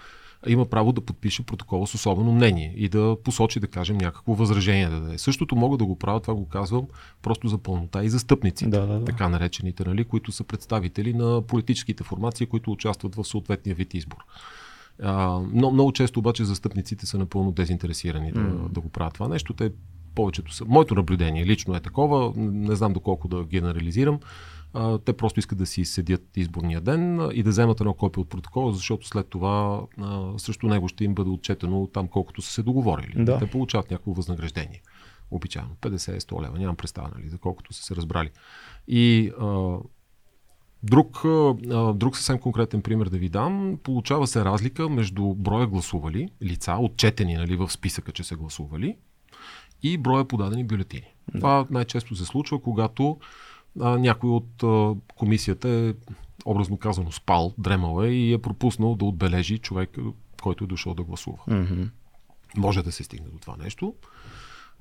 има 0.46 0.64
право 0.64 0.92
да 0.92 1.00
подпише 1.00 1.42
протокола 1.42 1.86
с 1.86 1.94
особено 1.94 2.32
мнение 2.32 2.74
и 2.76 2.88
да 2.88 3.16
посочи, 3.24 3.60
да 3.60 3.66
кажем, 3.66 3.98
някакво 3.98 4.34
възражение 4.34 4.88
да 4.88 5.00
даде. 5.00 5.18
Същото 5.18 5.56
мога 5.56 5.76
да 5.76 5.84
го 5.84 5.98
правя, 5.98 6.20
това 6.20 6.34
го 6.34 6.48
казвам, 6.48 6.86
просто 7.22 7.48
за 7.48 7.58
пълнота 7.58 8.04
и 8.04 8.08
застъпниците, 8.08 8.70
да, 8.70 8.86
да, 8.86 8.98
да. 8.98 9.04
така 9.04 9.28
наречените, 9.28 9.84
нали, 9.84 10.04
които 10.04 10.32
са 10.32 10.44
представители 10.44 11.12
на 11.12 11.42
политическите 11.42 12.04
формации, 12.04 12.46
които 12.46 12.72
участват 12.72 13.14
в 13.14 13.24
съответния 13.24 13.74
вид 13.74 13.94
избор. 13.94 14.16
А, 15.02 15.40
но, 15.52 15.70
много 15.70 15.92
често 15.92 16.20
обаче 16.20 16.44
застъпниците 16.44 17.06
са 17.06 17.18
напълно 17.18 17.52
дезинтересирани 17.52 18.32
mm. 18.32 18.62
да, 18.62 18.68
да 18.68 18.80
го 18.80 18.88
правят 18.88 19.14
това 19.14 19.28
нещо. 19.28 19.54
Те 19.54 19.70
повечето 20.14 20.54
са. 20.54 20.64
Моето 20.64 20.94
наблюдение 20.94 21.46
лично 21.46 21.74
е 21.74 21.80
такова, 21.80 22.32
не 22.36 22.76
знам 22.76 22.92
доколко 22.92 23.28
да 23.28 23.44
генерализирам. 23.44 24.20
А, 24.74 24.98
те 24.98 25.12
просто 25.12 25.40
искат 25.40 25.58
да 25.58 25.66
си 25.66 25.84
седят 25.84 26.36
изборния 26.36 26.80
ден 26.80 27.20
а, 27.20 27.30
и 27.32 27.42
да 27.42 27.50
вземат 27.50 27.80
едно 27.80 27.94
копие 27.94 28.20
от 28.20 28.28
протокола, 28.28 28.72
защото 28.72 29.06
след 29.06 29.28
това 29.28 29.82
а, 30.00 30.38
срещу 30.38 30.66
него 30.66 30.88
ще 30.88 31.04
им 31.04 31.14
бъде 31.14 31.30
отчетено 31.30 31.86
там 31.86 32.08
колкото 32.08 32.42
са 32.42 32.52
се 32.52 32.62
договорили. 32.62 33.24
Да. 33.24 33.38
Те 33.38 33.46
получават 33.46 33.90
някакво 33.90 34.12
възнаграждение. 34.12 34.82
Обичайно 35.30 35.70
50-100 35.80 36.42
лева, 36.42 36.58
нямам 36.58 36.76
представа, 36.76 37.10
нали, 37.18 37.28
за 37.28 37.38
колкото 37.38 37.72
са 37.72 37.82
се 37.82 37.96
разбрали. 37.96 38.30
И 38.88 39.32
а, 39.40 39.76
Друг, 40.82 41.22
друг 41.94 42.16
съвсем 42.16 42.38
конкретен 42.38 42.82
пример 42.82 43.08
да 43.08 43.18
ви 43.18 43.28
дам. 43.28 43.78
Получава 43.82 44.26
се 44.26 44.44
разлика 44.44 44.88
между 44.88 45.34
броя 45.34 45.66
гласували, 45.66 46.28
лица, 46.42 46.76
отчетени 46.80 47.34
нали, 47.34 47.56
в 47.56 47.70
списъка, 47.70 48.12
че 48.12 48.24
са 48.24 48.36
гласували, 48.36 48.96
и 49.82 49.98
броя 49.98 50.24
подадени 50.24 50.64
бюлетини. 50.64 51.06
Да. 51.32 51.38
Това 51.38 51.66
най-често 51.70 52.16
се 52.16 52.24
случва, 52.24 52.62
когато 52.62 53.18
а, 53.80 53.98
някой 53.98 54.30
от 54.30 54.62
а, 54.62 54.94
комисията 55.16 55.68
е, 55.68 55.94
образно 56.44 56.76
казано, 56.76 57.12
спал, 57.12 57.54
дремал 57.58 58.02
е 58.02 58.08
и 58.08 58.32
е 58.32 58.38
пропуснал 58.38 58.94
да 58.94 59.04
отбележи 59.04 59.58
човек, 59.58 59.98
който 60.42 60.64
е 60.64 60.66
дошъл 60.66 60.94
да 60.94 61.02
гласува. 61.02 61.38
Mm-hmm. 61.48 61.88
Може 62.56 62.82
да 62.82 62.92
се 62.92 63.04
стигне 63.04 63.26
до 63.28 63.38
това 63.38 63.56
нещо. 63.56 63.94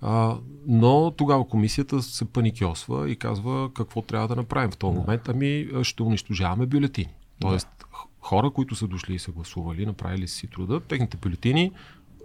А, 0.02 0.36
но 0.68 1.12
тогава 1.18 1.48
комисията 1.48 2.02
се 2.02 2.26
паникьосва 2.26 3.10
и 3.10 3.16
казва 3.16 3.70
какво 3.74 4.02
трябва 4.02 4.28
да 4.28 4.36
направим 4.36 4.72
в 4.72 4.78
този 4.78 4.94
да. 4.94 5.00
момент. 5.00 5.30
Ами 5.30 5.68
ще 5.84 6.04
унищожаваме 6.04 6.66
бюлетини. 6.66 7.14
Тоест, 7.40 7.68
да. 7.80 7.86
хора, 8.20 8.50
които 8.50 8.76
са 8.76 8.88
дошли 8.88 9.14
и 9.14 9.20
са 9.20 9.32
гласували, 9.32 9.86
направили 9.86 10.28
си 10.28 10.48
труда, 10.48 10.80
техните 10.80 11.18
бюлетини 11.18 11.72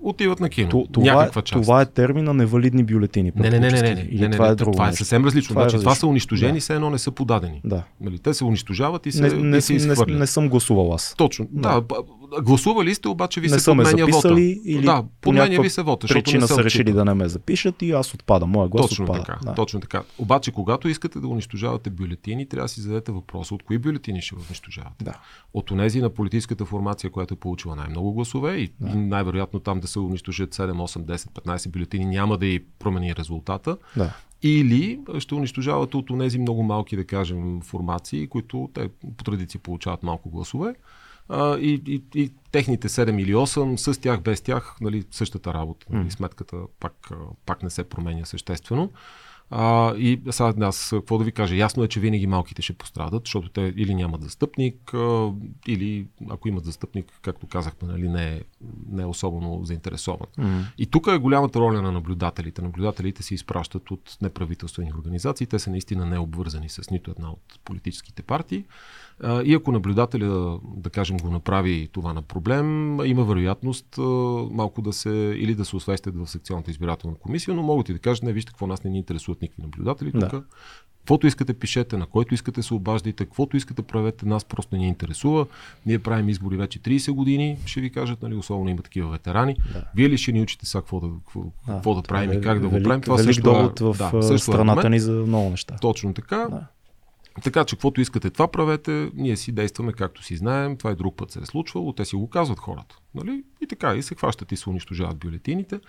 отиват 0.03 0.41
на 0.41 0.49
кино. 0.49 0.71
То, 0.71 0.87
това, 0.93 1.25
е- 1.25 1.43
част. 1.43 1.63
това 1.63 1.81
е 1.81 1.87
термина 1.87 2.35
невалидни 2.35 2.85
бюлетини. 2.85 3.33
Не, 3.37 3.51
не, 3.51 3.61
не, 3.61 3.71
не, 3.71 3.83
не, 3.83 3.95
не, 3.95 4.09
не, 4.13 4.29
не, 4.29 4.31
това 4.31 4.49
е, 4.49 4.55
друго 4.55 4.73
това 4.73 4.89
е 4.89 4.93
съвсем 4.93 5.25
различно. 5.25 5.49
Това, 5.49 5.67
е 5.67 5.69
значи, 5.69 5.83
това 5.83 5.95
са 5.95 6.07
унищожени, 6.07 6.53
да. 6.53 6.61
все 6.61 6.75
едно 6.75 6.91
не 6.91 6.99
са 6.99 7.11
подадени. 7.11 7.61
Да. 7.65 7.83
Нали, 8.01 8.19
те 8.19 8.35
се 8.35 8.45
унищожават 8.45 9.07
и 9.07 9.13
се, 9.13 9.23
не, 9.23 9.29
не, 9.29 9.57
и 9.57 9.63
се 9.63 9.73
не, 9.73 9.95
не, 10.07 10.19
не 10.19 10.27
съм 10.27 10.49
гласувал 10.49 10.95
аз. 10.95 11.15
Точно. 11.19 11.49
Да. 11.51 11.81
да 11.81 11.97
гласували 12.43 12.95
сте, 12.95 13.09
обаче 13.09 13.41
ви 13.41 13.49
не 13.49 13.59
се 13.59 13.71
подменя 13.71 14.07
вота. 14.07 14.41
Или 14.41 14.85
да, 14.85 15.05
подменя 15.21 15.63
ви 15.63 15.71
се 15.71 15.83
вота. 15.83 16.07
Причина 16.07 16.41
не 16.41 16.47
са 16.47 16.65
решили 16.65 16.93
да 16.93 17.05
не 17.05 17.15
ме 17.15 17.29
запишат 17.29 17.83
и 17.83 17.93
аз 17.93 18.15
отпадам. 18.15 18.51
Моя 18.51 18.69
глас 18.69 18.89
точно 18.89 19.05
отпада. 19.05 19.25
Така, 19.25 19.39
да. 19.45 19.55
Точно 19.55 19.81
така. 19.81 20.03
Обаче, 20.19 20.53
когато 20.53 20.89
искате 20.89 21.21
да 21.21 21.29
унищожавате 21.29 21.91
бюлетини, 21.91 22.49
трябва 22.49 22.65
да 22.65 22.69
си 22.69 22.81
зададете 22.81 23.13
въпроса 23.13 23.55
от 23.55 23.63
кои 23.63 23.79
бюлетини 23.79 24.23
ще 24.23 24.35
унищожавате. 24.35 25.05
Да. 25.05 25.15
От 25.55 25.71
онези 25.71 26.01
на 26.01 26.11
политическата 26.11 26.65
формация, 26.65 27.11
която 27.11 27.35
е 27.35 27.37
получила 27.37 27.77
най-много 27.77 28.13
гласове 28.13 28.57
и, 28.57 28.73
да. 28.81 28.95
най-вероятно 28.95 29.61
там 29.61 29.81
да 29.81 29.89
се 29.89 29.99
унищожат 29.99 30.55
7, 30.55 30.73
8, 30.73 31.17
10, 31.17 31.17
15 31.17 31.71
бюлетини, 31.71 32.05
няма 32.05 32.39
да 32.39 32.47
и 32.47 32.65
промени 32.79 33.17
резултата. 33.17 33.77
Да. 33.97 34.17
Или 34.43 35.01
ще 35.19 35.35
унищожавате 35.35 35.97
от 35.97 36.19
тези 36.19 36.39
много 36.39 36.63
малки, 36.63 36.97
да 36.97 37.05
кажем, 37.05 37.61
формации, 37.61 38.27
които 38.27 38.71
те 38.75 38.89
по 39.17 39.25
традиция 39.25 39.61
получават 39.61 40.03
малко 40.03 40.31
гласове 40.31 40.75
а, 41.29 41.59
и, 41.59 41.83
и, 41.87 42.21
и 42.21 42.31
техните 42.53 42.89
7 42.89 43.23
или 43.23 43.35
8, 43.35 43.77
с 43.77 44.01
тях, 44.01 44.21
без 44.21 44.41
тях, 44.41 44.77
нали, 44.81 45.05
същата 45.11 45.55
работа. 45.55 45.87
Нали, 45.91 46.11
сметката 46.11 46.57
пак, 46.81 47.11
пак 47.47 47.63
не 47.63 47.71
се 47.71 47.85
променя 47.85 48.25
съществено. 48.25 48.91
А, 49.55 49.95
и 49.97 50.21
сега 50.31 50.55
аз, 50.61 50.89
какво 50.91 51.19
да 51.19 51.25
ви 51.25 51.33
кажа, 51.33 51.57
ясно 51.57 51.85
е, 51.85 51.89
че 51.89 52.01
винаги 52.01 52.27
малките 52.27 52.63
ще 52.63 52.73
пострадат, 52.73 53.23
защото 53.25 53.49
те 53.49 53.61
или 53.77 53.95
нямат 53.95 54.23
застъпник, 54.23 54.95
а, 54.95 55.33
или 55.67 56.07
ако 56.31 56.49
имат 56.49 56.65
застъпник, 56.65 57.13
както 57.23 57.47
казахме, 57.47 57.89
нали, 57.89 58.09
не, 58.09 58.25
е, 58.25 58.41
не 58.89 59.03
е 59.03 59.07
особено 59.07 59.65
заинтересован. 59.65 60.27
Mm. 60.39 60.65
И 60.79 60.87
тук 60.87 61.07
е 61.07 61.19
голямата 61.19 61.61
роля 61.61 61.83
на 61.83 61.93
наблюдателите. 61.93 62.63
Наблюдателите 62.63 63.23
се 63.23 63.35
изпращат 63.35 63.91
от 63.91 64.17
неправителствени 64.23 64.93
организации, 64.99 65.47
те 65.47 65.59
са 65.59 65.71
наистина 65.71 66.07
не 66.07 66.19
обвързани 66.19 66.69
с 66.69 66.91
нито 66.91 67.11
една 67.11 67.31
от 67.31 67.61
политическите 67.65 68.23
партии. 68.23 68.65
И 69.45 69.55
ако 69.55 69.73
наблюдателя, 69.73 70.59
да 70.77 70.91
кажем, 70.91 71.17
го 71.17 71.31
направи 71.31 71.89
това 71.93 72.13
на 72.13 72.23
проблем, 72.23 72.99
има 73.05 73.25
вероятност 73.25 73.87
малко 74.51 74.83
да 74.83 74.93
се, 74.93 75.11
или 75.39 75.55
да 75.55 75.65
се 75.65 75.77
освестят 75.77 76.17
в 76.17 76.27
секционната 76.27 76.71
избирателна 76.71 77.17
комисия, 77.17 77.55
но 77.55 77.63
могат 77.63 77.89
и 77.89 77.93
да 77.93 77.99
кажат, 77.99 78.25
не, 78.25 78.33
вижте 78.33 78.53
какво 78.53 78.67
нас 78.67 78.85
не 78.85 78.91
ни 78.91 78.99
интересуват 78.99 79.43
никакви 79.43 79.63
наблюдатели 79.63 80.11
да. 80.11 80.29
тук. 80.29 80.45
Каквото 81.03 81.27
искате, 81.27 81.55
пишете, 81.55 81.97
на 81.97 82.07
който 82.07 82.35
искате 82.35 82.63
се 82.63 82.75
обаждайте, 82.75 83.25
каквото 83.25 83.57
искате, 83.57 83.83
правете, 83.83 84.27
нас 84.27 84.45
просто 84.45 84.75
не 84.75 84.79
ни 84.79 84.89
интересува. 84.89 85.47
Ние 85.87 85.99
правим 85.99 86.29
избори 86.29 86.57
вече 86.57 86.79
30 86.79 87.13
години, 87.13 87.59
ще 87.67 87.81
ви 87.81 87.91
кажат, 87.91 88.23
нали, 88.23 88.35
особено 88.35 88.71
има 88.71 88.83
такива 88.83 89.11
ветерани. 89.11 89.57
Да. 89.73 89.85
Вие 89.95 90.09
ли 90.09 90.19
ще 90.19 90.33
ни 90.33 90.43
учите 90.43 90.67
сега 90.67 90.81
какво 90.81 91.01
да, 91.01 91.09
какво, 91.27 91.41
да, 91.41 91.73
какво 91.73 91.95
да 91.95 92.03
правим 92.03 92.31
е, 92.31 92.35
и 92.35 92.41
как 92.41 92.61
да 92.61 92.69
го 92.69 92.83
правим? 92.83 93.01
Това 93.01 93.17
велик 93.17 93.29
също 93.29 93.43
довод 93.43 93.81
е, 93.81 93.85
в 93.85 93.95
да, 93.99 94.23
също 94.23 94.35
е 94.35 94.39
страната 94.39 94.87
е 94.87 94.91
ни 94.91 95.01
за 95.01 95.13
много 95.13 95.51
неща. 95.51 95.77
Точно 95.81 96.15
така. 96.15 96.47
Да. 96.51 96.67
Така 97.45 97.65
че, 97.65 97.77
каквото 97.77 98.01
искате, 98.01 98.31
това 98.31 98.49
правете, 98.49 99.11
ние 99.15 99.37
си 99.37 99.53
действаме 99.53 99.93
както 99.93 100.23
си 100.23 100.37
знаем, 100.37 100.77
това 100.77 100.93
и 100.93 100.97
друг 100.97 101.17
път 101.17 101.31
се 101.31 101.39
е 101.39 101.47
случвало, 101.47 101.93
те 101.93 102.05
си 102.05 102.17
го 102.17 102.31
казват 102.31 102.59
хората. 102.59 102.99
Нали? 103.15 103.45
И 103.61 103.67
така, 103.67 103.95
и 103.95 104.03
се 104.03 104.15
хващат 104.15 104.53
и 104.53 104.57
се 104.57 104.71
унищожават 104.71 105.19
бюлетините. 105.19 105.81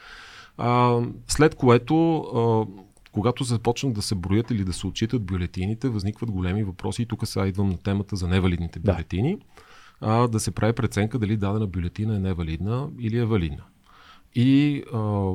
А, 0.58 1.00
след 1.28 1.56
което, 1.56 2.18
а, 2.18 2.66
когато 3.12 3.44
започнат 3.44 3.94
да 3.94 4.02
се 4.02 4.16
броят 4.16 4.52
или 4.52 4.64
да 4.64 4.74
се 4.74 4.88
отчитат 4.88 5.24
бюлетините, 5.24 5.90
възникват 5.90 6.32
големи 6.32 6.64
въпроси. 6.64 7.02
И 7.02 7.06
тук 7.06 7.28
сега 7.28 7.48
идвам 7.48 7.70
на 7.70 7.78
темата 7.78 8.16
за 8.16 8.28
невалидните 8.28 8.80
бюлетини. 8.80 9.36
Да. 9.36 9.44
А, 10.02 10.28
да 10.28 10.40
се 10.40 10.52
прави 10.52 10.74
преценка 10.74 11.20
дали 11.20 11.38
дадена 11.38 11.68
бюлетина 11.68 12.16
е 12.16 12.20
невалидна 12.20 12.90
или 13.00 13.18
е 13.18 13.26
валидна. 13.26 13.64
И 14.36 14.84
а, 14.94 15.34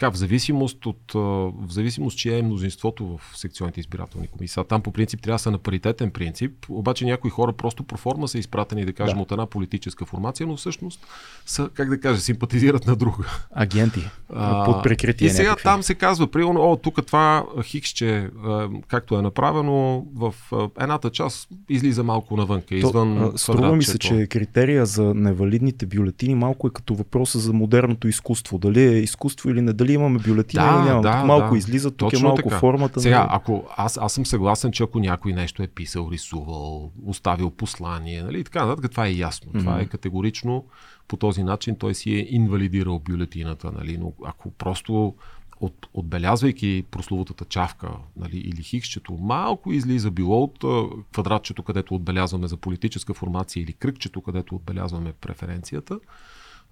така, 0.00 0.10
в 0.10 0.16
зависимост 0.16 0.86
от, 0.86 1.12
в 1.14 1.68
зависимост, 1.68 2.18
чие 2.18 2.38
е 2.38 2.42
мнозинството 2.42 3.18
в 3.18 3.38
секционните 3.38 3.80
избирателни 3.80 4.26
комисии. 4.26 4.62
Там 4.68 4.82
по 4.82 4.92
принцип 4.92 5.22
трябва 5.22 5.34
да 5.34 5.38
са 5.38 5.50
на 5.50 5.58
паритетен 5.58 6.10
принцип, 6.10 6.52
обаче 6.68 7.04
някои 7.04 7.30
хора 7.30 7.52
просто 7.52 7.82
проформа 7.82 8.28
са 8.28 8.38
изпратени, 8.38 8.84
да 8.84 8.92
кажем, 8.92 9.16
да. 9.16 9.22
от 9.22 9.32
една 9.32 9.46
политическа 9.46 10.04
формация, 10.04 10.46
но 10.46 10.56
всъщност 10.56 11.06
са, 11.46 11.70
как 11.74 11.88
да 11.88 12.00
кажа, 12.00 12.20
симпатизират 12.20 12.86
на 12.86 12.96
друга. 12.96 13.24
Агенти. 13.50 14.00
А, 14.34 14.64
под 14.64 14.82
прикритие. 14.82 15.26
И 15.26 15.30
сега 15.30 15.48
някакви. 15.48 15.62
там 15.62 15.82
се 15.82 15.94
казва, 15.94 16.26
примерно, 16.26 16.72
о, 16.72 16.76
тук 16.76 17.06
това 17.06 17.44
хиксче, 17.62 18.30
както 18.88 19.18
е 19.18 19.22
направено, 19.22 20.06
в 20.14 20.34
едната 20.80 21.10
част 21.10 21.48
излиза 21.68 22.04
малко 22.04 22.36
навънка, 22.36 22.74
извън 22.74 23.18
То, 23.18 23.38
Струва 23.38 23.76
ми 23.76 23.84
се, 23.84 23.98
че 23.98 24.26
критерия 24.26 24.86
за 24.86 25.14
невалидните 25.14 25.86
бюлетини 25.86 26.34
малко 26.34 26.66
е 26.66 26.70
като 26.70 26.94
въпроса 26.94 27.38
за 27.38 27.52
модерното 27.52 28.08
изкуство. 28.08 28.58
Дали 28.58 28.82
е 28.82 28.98
изкуство 28.98 29.50
или 29.50 29.60
не 29.60 29.72
дали 29.72 29.89
имаме 29.92 30.18
бюлетина 30.18 30.64
да, 30.64 30.78
или 30.78 30.88
нямаме. 30.88 31.02
Да, 31.02 31.24
малко 31.24 31.50
да. 31.50 31.58
излиза, 31.58 31.90
тук 31.90 32.08
е 32.08 32.16
Точно 32.16 32.26
е 32.26 32.28
малко 32.28 32.42
така. 32.42 32.58
формата. 32.58 33.00
Сега, 33.00 33.26
ако 33.30 33.64
аз, 33.76 33.98
аз 33.98 34.12
съм 34.12 34.26
съгласен, 34.26 34.72
че 34.72 34.82
ако 34.82 34.98
някой 34.98 35.32
нещо 35.32 35.62
е 35.62 35.66
писал, 35.66 36.08
рисувал, 36.12 36.90
оставил 37.06 37.50
послание, 37.50 38.22
нали, 38.22 38.44
така 38.44 38.66
нататък, 38.66 38.90
това 38.90 39.06
е 39.06 39.12
ясно. 39.12 39.52
Mm-hmm. 39.52 39.58
Това 39.58 39.80
е 39.80 39.86
категорично 39.86 40.64
по 41.08 41.16
този 41.16 41.42
начин 41.42 41.76
той 41.78 41.94
си 41.94 42.10
е 42.10 42.26
инвалидирал 42.30 42.98
бюлетината, 42.98 43.72
нали, 43.72 43.98
но 43.98 44.12
ако 44.24 44.50
просто 44.50 45.14
от, 45.60 45.86
отбелязвайки 45.94 46.84
прословутата 46.90 47.44
чавка 47.44 47.88
нали, 48.16 48.36
или 48.36 48.62
хиксчето, 48.62 49.12
малко 49.12 49.72
излиза 49.72 50.10
било 50.10 50.42
от 50.42 50.64
квадратчето, 51.12 51.62
където 51.62 51.94
отбелязваме 51.94 52.48
за 52.48 52.56
политическа 52.56 53.14
формация 53.14 53.62
или 53.62 53.72
кръгчето, 53.72 54.20
където 54.20 54.54
отбелязваме 54.54 55.12
преференцията, 55.12 55.98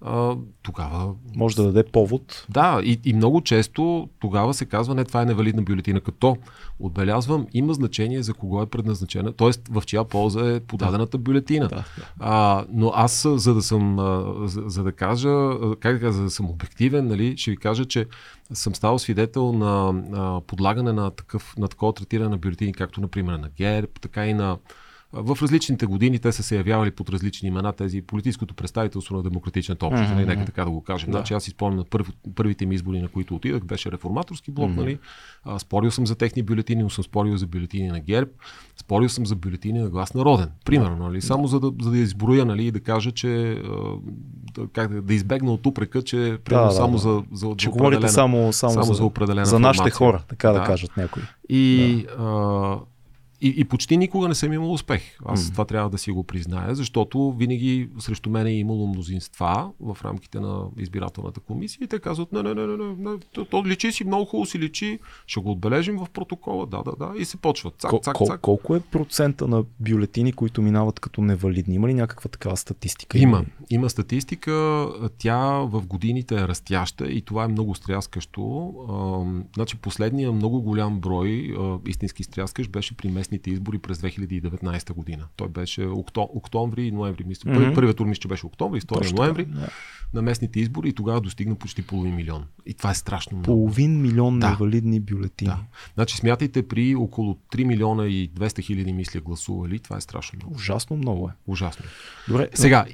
а, 0.01 0.35
тогава... 0.63 1.13
Може 1.35 1.55
да 1.55 1.63
даде 1.63 1.83
повод. 1.83 2.45
Да, 2.49 2.81
и, 2.83 2.99
и 3.05 3.13
много 3.13 3.41
често 3.41 4.09
тогава 4.19 4.53
се 4.53 4.65
казва, 4.65 4.95
не, 4.95 5.05
това 5.05 5.21
е 5.21 5.25
невалидна 5.25 5.61
бюлетина, 5.61 6.01
като 6.01 6.37
отбелязвам, 6.79 7.47
има 7.53 7.73
значение 7.73 8.23
за 8.23 8.33
кого 8.33 8.61
е 8.61 8.65
предназначена, 8.65 9.33
т.е. 9.33 9.49
в 9.69 9.83
чия 9.85 10.03
полза 10.03 10.55
е 10.55 10.59
подадената 10.59 11.17
бюлетина. 11.17 11.67
Да, 11.67 11.75
да. 11.75 11.83
А, 12.19 12.65
но 12.71 12.91
аз, 12.95 13.27
за 13.35 13.53
да 13.53 13.61
съм, 13.61 13.95
за, 14.45 14.63
за 14.65 14.83
да 14.83 14.91
кажа, 14.91 15.49
как 15.79 15.93
да 15.93 15.99
кажа, 15.99 16.11
за 16.11 16.23
да 16.23 16.29
съм 16.29 16.49
обективен, 16.49 17.07
нали, 17.07 17.37
ще 17.37 17.51
ви 17.51 17.57
кажа, 17.57 17.85
че 17.85 18.05
съм 18.53 18.75
ставал 18.75 18.99
свидетел 18.99 19.53
на, 19.53 19.91
на 19.91 20.41
подлагане 20.47 20.93
на, 20.93 21.11
такъв, 21.11 21.57
на 21.57 21.67
такова 21.67 21.93
третиране 21.93 22.29
на 22.29 22.37
бюлетини, 22.37 22.73
както 22.73 23.01
например 23.01 23.33
на 23.33 23.49
ГЕРБ, 23.57 23.87
така 24.01 24.27
и 24.27 24.33
на 24.33 24.57
в 25.13 25.37
различните 25.41 25.85
години 25.85 26.19
те 26.19 26.31
са 26.31 26.43
се 26.43 26.55
явявали 26.55 26.91
под 26.91 27.09
различни 27.09 27.47
имена 27.47 27.73
тези 27.73 28.01
политическото 28.01 28.53
представителство 28.53 29.15
на 29.15 29.23
демократичната 29.23 29.85
общност, 29.85 30.11
mm-hmm. 30.11 30.25
нека 30.25 30.45
така 30.45 30.65
да 30.65 30.71
го 30.71 30.83
кажем. 30.83 31.11
Да. 31.11 31.17
Значи 31.17 31.33
аз 31.33 31.47
изпомням 31.47 31.77
на 31.77 31.85
първ, 31.85 32.05
първите 32.35 32.65
ми 32.65 32.75
избори, 32.75 33.01
на 33.01 33.07
които 33.07 33.35
отидах, 33.35 33.65
беше 33.65 33.91
реформаторски 33.91 34.51
блок, 34.51 34.71
mm-hmm. 34.71 34.75
нали? 34.75 34.99
А, 35.43 35.59
спорил 35.59 35.91
съм 35.91 36.07
за 36.07 36.15
техни 36.15 36.43
бюлетини, 36.43 36.83
но 36.83 36.89
съм 36.89 37.03
спорил 37.03 37.37
за 37.37 37.47
бюлетини 37.47 37.87
на 37.87 37.99
ГЕРБ, 37.99 38.31
спорил 38.77 39.09
съм 39.09 39.25
за 39.25 39.35
бюлетини 39.35 39.79
на 39.79 39.89
глас 39.89 40.13
народен. 40.13 40.49
Примерно, 40.65 41.07
нали? 41.07 41.21
Само 41.21 41.47
за 41.47 41.59
да, 41.59 41.71
за 41.81 41.91
да 41.91 41.97
изброя, 41.97 42.45
нали, 42.45 42.65
и 42.65 42.71
да 42.71 42.79
кажа, 42.79 43.11
че 43.11 43.61
да, 44.53 44.67
как 44.73 44.93
да, 44.93 45.01
да 45.01 45.13
избегна 45.13 45.53
от 45.53 45.65
упрека, 45.65 46.01
че 46.01 46.37
примерно 46.45 46.67
да, 46.67 46.73
само 46.73 46.91
да, 46.91 46.97
за, 46.97 47.23
за, 47.31 47.55
че 47.57 47.69
говорите 47.69 48.07
само, 48.07 48.53
само, 48.53 48.73
само 48.73 48.85
за, 48.85 48.93
за 48.93 49.05
определена 49.05 49.45
За 49.45 49.59
нашите 49.59 49.91
формация. 49.91 49.97
хора, 49.97 50.23
така 50.27 50.51
да, 50.51 50.59
да 50.59 50.65
кажат 50.65 50.97
някои. 50.97 51.21
И 51.49 52.05
да. 52.17 52.23
а, 52.23 52.79
и, 53.41 53.53
и 53.57 53.65
почти 53.65 53.97
никога 53.97 54.27
не 54.27 54.35
съм 54.35 54.53
имал 54.53 54.73
успех. 54.73 55.01
Аз 55.25 55.43
mm. 55.43 55.51
това 55.51 55.65
трябва 55.65 55.89
да 55.89 55.97
си 55.97 56.11
го 56.11 56.23
призная, 56.23 56.75
защото 56.75 57.31
винаги 57.31 57.89
срещу 57.99 58.29
мен 58.29 58.47
е 58.47 58.51
имало 58.51 58.87
мнозинства 58.87 59.71
в 59.79 59.97
рамките 60.03 60.39
на 60.39 60.65
избирателната 60.77 61.39
комисия 61.39 61.83
и 61.83 61.87
те 61.87 61.99
казват, 61.99 62.31
не, 62.31 62.43
не, 62.43 62.53
не, 62.53 62.67
не, 62.67 62.77
не, 62.77 63.11
не 63.11 63.17
то, 63.33 63.45
то 63.45 63.65
личи 63.65 63.91
си, 63.91 64.03
много 64.03 64.25
хубаво 64.25 64.45
си 64.45 64.59
личи, 64.59 64.99
ще 65.27 65.39
го 65.39 65.51
отбележим 65.51 65.97
в 65.97 66.07
протокола, 66.13 66.65
да, 66.65 66.83
да, 66.83 66.91
да, 66.99 67.13
и 67.17 67.25
се 67.25 67.37
почват. 67.37 67.73
Цак, 67.77 67.91
цак, 68.03 68.15
Кол, 68.15 68.27
цак. 68.27 68.41
Колко 68.41 68.75
е 68.75 68.79
процента 68.79 69.47
на 69.47 69.63
бюлетини, 69.79 70.33
които 70.33 70.61
минават 70.61 70.99
като 70.99 71.21
невалидни? 71.21 71.75
Има 71.75 71.87
ли 71.87 71.93
някаква 71.93 72.29
такава 72.29 72.57
статистика? 72.57 73.17
Има. 73.17 73.45
Има 73.69 73.89
статистика. 73.89 74.87
Тя 75.17 75.39
в 75.47 75.87
годините 75.87 76.35
е 76.35 76.47
растяща 76.47 77.07
и 77.07 77.21
това 77.21 77.43
е 77.43 77.47
много 77.47 77.75
стряскащо. 77.75 78.73
А, 78.89 79.41
значи 79.55 79.77
последния 79.77 80.31
много 80.31 80.61
голям 80.61 80.99
брой, 80.99 81.55
а, 81.59 81.77
истински 81.87 82.23
стряскащ, 82.23 82.71
беше 82.71 82.97
при 82.97 83.09
местните 83.29 83.49
избори 83.49 83.77
през 83.77 83.97
2019 83.97 84.93
година. 84.93 85.27
Той 85.35 85.47
беше 85.47 85.85
окто, 85.85 86.29
октомври 86.33 86.87
и 86.87 86.91
ноември. 86.91 87.23
Мисля. 87.23 87.51
Mm-hmm. 87.51 87.75
Първият 87.75 87.97
тур 87.97 88.05
мисля, 88.05 88.21
че 88.21 88.27
беше 88.27 88.45
октомври, 88.45 88.79
втория 88.79 89.13
ноември. 89.13 89.45
Да 89.45 89.69
на 90.13 90.21
местните 90.21 90.59
избори 90.59 90.89
и 90.89 90.93
тогава 90.93 91.21
достигна 91.21 91.55
почти 91.55 91.81
половин 91.81 92.15
милион. 92.15 92.45
И 92.65 92.73
това 92.73 92.91
е 92.91 92.93
страшно 92.93 93.37
много. 93.37 93.45
Половин 93.45 94.01
милион 94.01 94.39
да. 94.39 94.49
невалидни 94.49 94.99
бюлетини. 94.99 95.51
Да. 95.51 95.59
Значи 95.93 96.17
смятайте 96.17 96.67
при 96.67 96.95
около 96.95 97.37
3 97.53 97.63
милиона 97.63 98.07
и 98.07 98.29
200 98.29 98.63
хиляди 98.63 98.93
мисля 98.93 99.19
гласували, 99.19 99.79
това 99.79 99.97
е 99.97 100.01
страшно 100.01 100.37
много. 100.37 100.55
Ужасно 100.55 100.97
много 100.97 101.29
е. 101.29 101.31
Ужасно. 101.47 101.85
Добре. 102.27 102.49
Сега, 102.53 102.85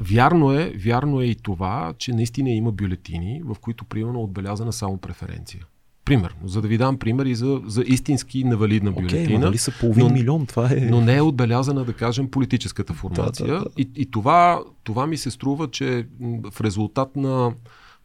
вярно 0.00 0.52
е, 0.52 0.72
вярно 0.76 1.20
е 1.20 1.24
и 1.24 1.34
това, 1.34 1.94
че 1.98 2.12
наистина 2.12 2.50
има 2.50 2.72
бюлетини, 2.72 3.42
в 3.44 3.56
които 3.60 3.84
примерно 3.84 4.20
е 4.20 4.22
отбелязана 4.22 4.72
само 4.72 4.98
преференция. 4.98 5.66
Примерно, 6.04 6.36
за 6.44 6.62
да 6.62 6.68
ви 6.68 6.78
дам 6.78 6.98
пример 6.98 7.26
и 7.26 7.34
за, 7.34 7.60
за 7.66 7.82
истински 7.86 8.44
невалидна 8.44 8.92
бюлетина. 8.92 9.28
Okay, 9.28 9.36
нали 9.36 9.58
са 9.58 9.72
половин 9.80 10.06
но, 10.06 10.12
милион, 10.12 10.46
това 10.46 10.70
е... 10.70 10.76
Но 10.90 11.00
не 11.00 11.16
е 11.16 11.22
отбелязана, 11.22 11.84
да 11.84 11.92
кажем, 11.92 12.30
политическата 12.30 12.94
формация. 12.94 13.46
Да, 13.46 13.52
да, 13.52 13.58
да. 13.58 13.66
И, 13.78 13.88
и 13.96 14.10
това, 14.10 14.62
това 14.84 15.06
ми 15.06 15.16
се 15.16 15.30
струва, 15.30 15.70
че 15.70 16.06
в 16.50 16.60
резултат 16.60 17.16
на 17.16 17.52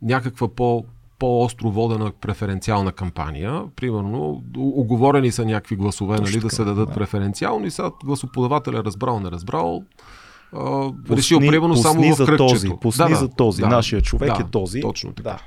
някаква 0.01 0.47
по, 0.47 0.85
по-остро 1.19 1.71
водена 1.71 2.11
преференциална 2.21 2.91
кампания. 2.91 3.63
Примерно, 3.75 4.43
оговорени 4.57 5.31
са 5.31 5.45
някакви 5.45 5.75
гласове, 5.75 6.17
Точно 6.17 6.31
нали, 6.31 6.41
да 6.41 6.49
се 6.49 6.63
дадат 6.63 6.89
да. 6.89 6.95
преференциално 6.95 7.65
и 7.65 7.71
сега 7.71 7.91
гласоподавателя 8.05 8.83
разбрал, 8.83 9.19
не 9.19 9.31
разбрал. 9.31 9.83
Uh, 10.53 10.95
пусни, 11.01 11.17
решил 11.17 11.39
примерно 11.39 11.75
само 11.75 12.01
в 12.15 12.17
кръгчето. 12.17 12.37
Този, 12.37 12.69
пусни 12.81 13.09
да, 13.09 13.15
за 13.15 13.27
този. 13.27 13.61
Да, 13.61 13.67
Нашия 13.67 14.01
човек 14.01 14.37
да, 14.37 14.43
е 14.43 14.45
този. 14.51 14.81
Точно 14.81 15.13
така. 15.13 15.29
Да. 15.29 15.39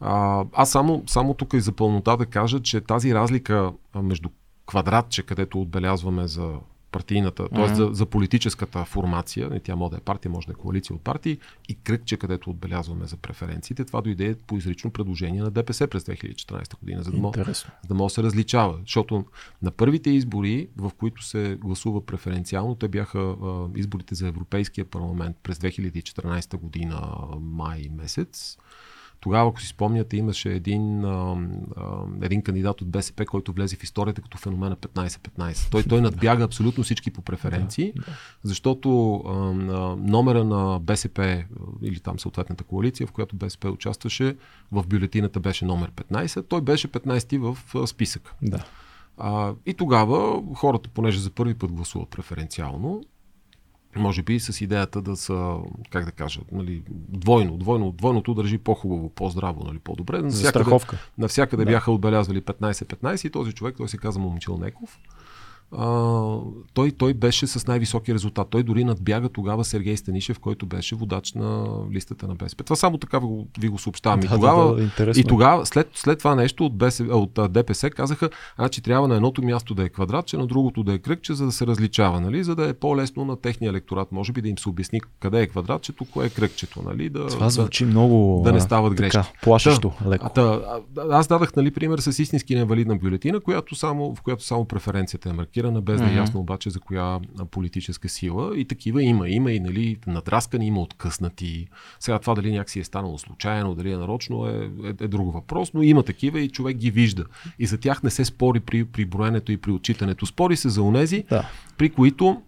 А, 0.00 0.44
аз 0.52 0.70
само, 0.70 1.02
само 1.06 1.34
тук 1.34 1.52
и 1.52 1.60
за 1.60 1.72
пълнота 1.72 2.16
да 2.16 2.26
кажа, 2.26 2.60
че 2.60 2.80
тази 2.80 3.14
разлика 3.14 3.72
между 4.02 4.28
квадратче, 4.66 5.22
където 5.22 5.60
отбелязваме 5.60 6.28
за 6.28 6.54
партийната, 6.92 7.42
mm-hmm. 7.42 7.66
т.е. 7.66 7.74
За, 7.74 7.88
за 7.92 8.06
политическата 8.06 8.84
формация, 8.84 9.48
не 9.48 9.60
тя 9.60 9.76
може 9.76 9.90
да 9.90 9.96
е 9.96 10.00
партия, 10.00 10.32
може 10.32 10.46
да 10.46 10.52
е 10.52 10.56
коалиция 10.56 10.96
от 10.96 11.02
партии, 11.02 11.38
и 11.68 11.74
кръгче, 11.74 12.16
където 12.16 12.50
отбелязваме 12.50 13.06
за 13.06 13.16
преференциите, 13.16 13.84
това 13.84 14.00
дойде 14.00 14.34
по 14.46 14.56
изрично 14.56 14.90
предложение 14.90 15.42
на 15.42 15.50
ДПС 15.50 15.86
през 15.86 16.04
2014 16.04 16.78
година, 16.80 17.02
за 17.02 17.10
да, 17.10 17.16
може, 17.16 17.44
за 17.44 17.64
да 17.88 17.94
може 17.94 18.12
да 18.12 18.14
се 18.14 18.22
различава. 18.22 18.78
Защото 18.80 19.24
на 19.62 19.70
първите 19.70 20.10
избори, 20.10 20.68
в 20.76 20.90
които 20.98 21.24
се 21.24 21.58
гласува 21.60 22.06
преференциално, 22.06 22.74
те 22.74 22.88
бяха 22.88 23.18
а, 23.18 23.68
изборите 23.76 24.14
за 24.14 24.28
Европейския 24.28 24.84
парламент 24.84 25.36
през 25.42 25.58
2014 25.58 26.56
година, 26.56 27.00
май 27.40 27.88
месец. 27.96 28.58
Тогава, 29.20 29.48
ако 29.48 29.60
си 29.60 29.66
спомняте, 29.66 30.16
имаше 30.16 30.52
един, 30.52 31.04
а, 31.04 31.36
а, 31.76 31.82
един 32.22 32.42
кандидат 32.42 32.80
от 32.80 32.88
БСП, 32.88 33.26
който 33.26 33.52
влезе 33.52 33.76
в 33.76 33.82
историята 33.82 34.22
като 34.22 34.38
феномена 34.38 34.76
15-15. 34.76 35.70
Той, 35.70 35.82
той 35.82 36.00
надбяга 36.00 36.44
абсолютно 36.44 36.84
всички 36.84 37.10
по 37.10 37.22
преференции, 37.22 37.92
да, 37.96 38.02
да. 38.02 38.12
защото 38.42 39.16
а, 39.16 39.32
номера 39.96 40.44
на 40.44 40.78
БСП 40.80 41.44
или 41.82 42.00
там 42.00 42.18
съответната 42.18 42.64
коалиция, 42.64 43.06
в 43.06 43.12
която 43.12 43.36
БСП 43.36 43.70
участваше, 43.70 44.36
в 44.72 44.86
бюлетината 44.86 45.40
беше 45.40 45.64
номер 45.64 45.90
15. 45.90 46.48
Той 46.48 46.60
беше 46.60 46.88
15 46.88 47.38
в 47.38 47.86
списъка. 47.86 48.34
Да. 48.42 48.64
А, 49.18 49.54
и 49.66 49.74
тогава 49.74 50.42
хората, 50.54 50.88
понеже 50.88 51.20
за 51.20 51.30
първи 51.30 51.54
път 51.54 51.72
гласуват 51.72 52.08
преференциално, 52.08 53.02
може 53.96 54.22
би 54.22 54.40
с 54.40 54.60
идеята 54.60 55.02
да 55.02 55.16
са, 55.16 55.56
как 55.90 56.04
да 56.04 56.10
кажа, 56.10 56.40
нали, 56.52 56.82
двойно, 57.08 57.56
двойно, 57.56 57.92
двойното 57.92 58.34
държи 58.34 58.58
по-хубаво, 58.58 59.08
по-здраво, 59.08 59.64
нали, 59.64 59.78
по-добре. 59.78 60.18
Навсякъде, 60.18 60.48
страховка. 60.48 60.98
Навсякъде 61.18 61.64
да. 61.64 61.70
бяха 61.70 61.92
отбелязвали 61.92 62.42
15-15 62.42 63.26
и 63.26 63.30
този 63.30 63.52
човек, 63.52 63.76
той 63.76 63.88
се 63.88 63.98
казва 63.98 64.22
Момчил 64.22 64.56
Неков, 64.58 64.98
а, 65.76 66.36
той, 66.74 66.90
той 66.90 67.14
беше 67.14 67.46
с 67.46 67.66
най-високи 67.66 68.14
резултат. 68.14 68.48
Той 68.50 68.62
дори 68.62 68.84
надбяга 68.84 69.28
тогава 69.28 69.64
Сергей 69.64 69.96
Станишев, 69.96 70.38
който 70.38 70.66
беше 70.66 70.94
водач 70.94 71.32
на 71.32 71.66
листата 71.92 72.28
на 72.28 72.34
БСП. 72.34 72.64
Това 72.64 72.76
само 72.76 72.98
така 72.98 73.18
ви 73.18 73.26
го, 73.26 73.48
ви 73.60 73.68
го 73.68 73.78
съобщавам. 73.78 74.20
Да, 74.20 74.26
и 74.26 74.28
тогава, 74.28 74.74
да, 74.98 75.12
да, 75.12 75.20
и 75.20 75.24
тогава 75.24 75.66
след, 75.66 75.90
след 75.94 76.18
това 76.18 76.34
нещо 76.34 76.66
от, 76.66 76.76
БСП, 76.76 77.16
от 77.16 77.52
ДПС 77.52 77.90
казаха, 77.90 78.30
значи 78.58 78.82
трябва 78.82 79.08
на 79.08 79.14
едното 79.14 79.42
място 79.42 79.74
да 79.74 79.84
е 79.84 79.88
квадрат, 79.88 80.26
че 80.26 80.36
на 80.36 80.46
другото 80.46 80.82
да 80.82 80.92
е 80.92 80.98
кръгче, 80.98 81.34
за 81.34 81.44
да 81.44 81.52
се 81.52 81.66
различава, 81.66 82.20
нали? 82.20 82.44
за 82.44 82.54
да 82.54 82.68
е 82.68 82.72
по-лесно 82.72 83.24
на 83.24 83.36
техния 83.36 83.68
електорат. 83.68 84.12
Може 84.12 84.32
би 84.32 84.42
да 84.42 84.48
им 84.48 84.58
се 84.58 84.68
обясни 84.68 85.00
къде 85.20 85.42
е 85.42 85.46
квадратчето, 85.46 86.04
кое 86.12 86.26
е 86.26 86.30
кръгчето. 86.30 86.82
Нали? 86.82 87.08
Да, 87.08 87.26
това 87.26 87.50
звучи 87.50 87.84
да, 87.84 87.90
много 87.90 88.42
да 88.44 88.52
не 88.52 88.60
стават 88.60 88.94
грешки. 88.94 89.18
Така, 89.18 89.28
плашещо, 89.42 89.92
леко. 90.06 90.30
Да, 90.34 90.62
аз 91.10 91.26
дадах 91.26 91.56
нали, 91.56 91.70
пример 91.70 91.98
с 91.98 92.22
истински 92.22 92.54
невалидна 92.54 92.96
бюлетина, 92.96 93.40
която 93.40 93.74
само, 93.74 94.14
в 94.14 94.22
която 94.22 94.44
само 94.44 94.64
преференцията 94.64 95.28
е 95.28 95.32
маркирана 95.32 95.57
маркирана, 95.58 95.80
без 95.80 96.00
да 96.00 96.10
е 96.10 96.14
ясно 96.14 96.40
обаче 96.40 96.70
за 96.70 96.80
коя 96.80 97.18
политическа 97.50 98.08
сила. 98.08 98.58
И 98.58 98.64
такива 98.64 99.02
има. 99.02 99.28
Има 99.28 99.52
и 99.52 99.60
нали, 99.60 99.96
надраскани, 100.06 100.66
има 100.66 100.80
откъснати. 100.80 101.68
Сега 102.00 102.18
това 102.18 102.34
дали 102.34 102.52
някакси 102.52 102.80
е 102.80 102.84
станало 102.84 103.18
случайно, 103.18 103.74
дали 103.74 103.92
е 103.92 103.96
нарочно 103.96 104.46
е, 104.46 104.70
е, 104.84 105.04
е 105.04 105.08
друг 105.08 105.34
въпрос, 105.34 105.74
но 105.74 105.82
има 105.82 106.02
такива 106.02 106.40
и 106.40 106.48
човек 106.48 106.76
ги 106.76 106.90
вижда. 106.90 107.24
И 107.58 107.66
за 107.66 107.78
тях 107.78 108.02
не 108.02 108.10
се 108.10 108.24
спори 108.24 108.60
при, 108.60 108.84
при 108.84 109.04
броенето 109.04 109.52
и 109.52 109.56
при 109.56 109.70
отчитането. 109.70 110.26
Спори 110.26 110.56
се 110.56 110.68
за 110.68 110.82
онези, 110.82 111.24
да. 111.30 111.50
при 111.78 111.90
които 111.90 112.42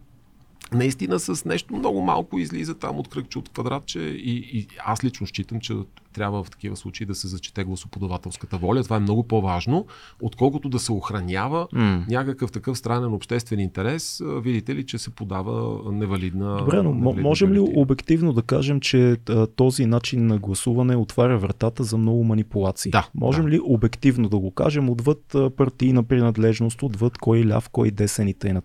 наистина 0.73 1.19
с 1.19 1.45
нещо 1.45 1.77
много 1.77 2.01
малко 2.01 2.39
излиза 2.39 2.75
там 2.75 2.99
от 2.99 3.09
кръгче 3.09 3.39
от 3.39 3.49
квадратче 3.49 4.01
и, 4.01 4.59
и 4.59 4.67
аз 4.85 5.05
лично 5.05 5.27
считам, 5.27 5.61
че 5.61 5.75
трябва 6.13 6.45
в 6.45 6.51
такива 6.51 6.77
случаи 6.77 7.07
да 7.07 7.15
се 7.15 7.29
зачете 7.29 7.65
гласоподавателската 7.65 8.59
воля. 8.59 8.85
Това 8.85 8.97
е 8.97 9.01
много 9.01 9.23
по-важно, 9.23 9.87
отколкото 10.23 10.69
да 10.69 10.79
се 10.79 10.93
охранява 10.93 11.69
mm. 11.75 12.09
някакъв 12.09 12.53
такъв 12.53 12.79
странен 12.79 13.13
обществен 13.13 13.61
интерес. 13.61 14.23
Видите 14.43 14.75
ли, 14.75 14.87
че 14.87 14.99
се 14.99 15.11
подава 15.11 15.81
невалидна. 15.93 16.57
Добре, 16.57 16.83
но 16.83 16.95
невалидна 16.95 17.23
можем 17.23 17.53
ли 17.53 17.59
обективно 17.59 18.33
да 18.33 18.43
кажем, 18.43 18.81
че 18.81 19.17
този 19.57 19.87
начин 19.87 20.27
на 20.27 20.39
гласуване 20.39 20.97
отваря 20.97 21.39
вратата 21.39 21.85
за 21.85 21.99
много 21.99 22.25
манипулации? 22.25 22.91
Да. 22.91 23.09
Можем 23.15 23.45
да. 23.45 23.51
ли 23.51 23.61
обективно 23.65 24.29
да 24.29 24.39
го 24.39 24.51
кажем 24.51 24.91
отвъд 24.91 25.37
партийна 25.57 26.03
принадлежност, 26.03 26.83
отвъд 26.83 27.19
кой 27.19 27.47
ляв, 27.47 27.69
кой 27.69 27.91
десен 27.91 28.29
и 28.29 28.35
т.н. 28.35 28.63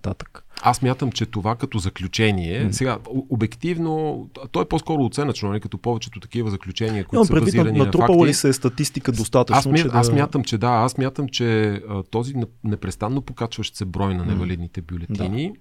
Аз 0.61 0.81
мятам, 0.81 1.11
че 1.11 1.25
това 1.25 1.55
като 1.55 1.77
заключение, 1.77 2.65
mm. 2.65 2.71
сега 2.71 2.97
обективно, 3.29 4.29
то 4.51 4.61
е 4.61 4.65
по-скоро 4.65 5.03
оценъчно, 5.03 5.47
не 5.47 5.51
нали, 5.51 5.61
като 5.61 5.77
повечето 5.77 6.19
такива 6.19 6.49
заключения, 6.49 7.05
които 7.05 7.25
са 7.25 7.33
базирани 7.33 7.77
на, 7.77 7.85
на 7.85 7.91
факти. 7.91 8.25
ли 8.25 8.33
се 8.33 8.49
е 8.49 8.53
статистика 8.53 9.11
достатъчно? 9.11 9.57
Аз, 9.57 9.65
ми, 9.65 9.77
че 9.77 9.87
да... 9.87 9.97
аз 9.97 10.11
мятам, 10.11 10.43
че 10.43 10.57
да, 10.57 10.67
аз 10.67 10.97
мятам, 10.97 11.29
че 11.29 11.69
а, 11.89 12.03
този 12.03 12.33
непрестанно 12.63 13.21
покачващ 13.21 13.75
се 13.75 13.85
брой 13.85 14.15
на 14.15 14.25
невалидните 14.25 14.81
бюлетини 14.81 15.51
да. 15.51 15.59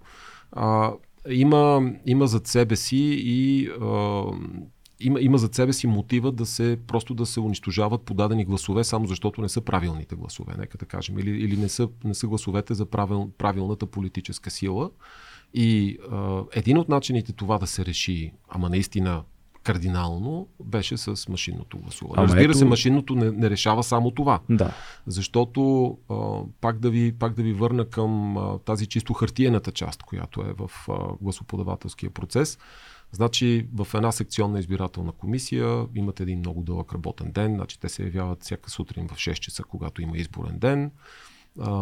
а, 0.53 0.93
има, 1.31 1.93
има 2.07 2.27
зад 2.27 2.47
себе 2.47 2.77
си 2.77 3.17
и 3.19 3.69
а, 3.83 4.23
има, 5.01 5.21
има 5.21 5.39
зад 5.39 5.55
себе 5.55 5.73
си 5.73 5.87
мотива 5.87 6.33
да 6.33 6.47
се 6.47 6.79
просто 6.87 7.15
да 7.15 7.27
се 7.27 7.41
унищожават 7.41 8.03
подадени 8.03 8.45
гласове, 8.45 8.85
само 8.85 9.07
защото 9.07 9.41
не 9.41 9.49
са 9.49 9.61
правилните 9.61 10.17
гласове, 10.17 10.55
нека 10.59 10.79
да 10.79 10.87
кажем, 10.87 11.19
или, 11.19 11.31
или 11.31 11.57
не, 11.57 11.69
са, 11.69 11.89
не 12.05 12.15
са 12.15 12.27
гласовете 12.27 12.75
за 12.75 12.87
правил, 12.87 13.31
правилната 13.39 13.87
политическа 13.87 14.51
сила. 14.51 14.91
И 15.55 15.99
а, 16.11 16.43
един 16.53 16.79
от 16.79 16.89
начините 16.89 17.33
това 17.33 17.59
да 17.59 17.67
се 17.67 17.87
реши, 17.87 18.33
ама 18.49 18.69
наистина 18.69 19.23
кардинално, 19.65 20.49
беше 20.65 20.97
с 20.97 21.29
машинното 21.29 21.79
гласуване. 21.79 22.15
Ама 22.17 22.29
Разбира 22.29 22.45
ето... 22.45 22.59
се, 22.59 22.65
машинното 22.65 23.15
не, 23.15 23.31
не 23.31 23.51
решава 23.51 23.83
само 23.83 24.11
това. 24.11 24.41
Да. 24.51 24.75
Защото 25.07 25.87
а, 26.11 26.41
пак, 26.61 26.79
да 26.79 26.91
ви, 26.91 27.13
пак 27.13 27.35
да 27.35 27.43
ви 27.43 27.53
върна 27.53 27.85
към 27.85 28.37
а, 28.37 28.59
тази 28.59 28.87
чисто 28.87 29.13
хартиената 29.13 29.73
част, 29.73 30.03
която 30.03 30.41
е 30.41 30.55
в 30.59 30.71
а, 30.89 30.93
гласоподавателския 31.21 32.11
процес. 32.11 32.59
Значи 33.15 33.67
в 33.75 33.87
една 33.95 34.13
секционна 34.13 34.59
избирателна 34.59 35.13
комисия 35.13 35.87
имате 35.95 36.23
един 36.23 36.39
много 36.39 36.63
дълъг 36.63 36.93
работен 36.93 37.33
ден, 37.33 37.55
значи 37.55 37.81
те 37.81 37.89
се 37.89 38.03
явяват 38.03 38.43
всяка 38.43 38.71
сутрин 38.71 39.09
в 39.09 39.13
6 39.13 39.35
часа, 39.35 39.63
когато 39.63 40.03
има 40.03 40.17
изборен 40.17 40.59
ден, 40.59 40.91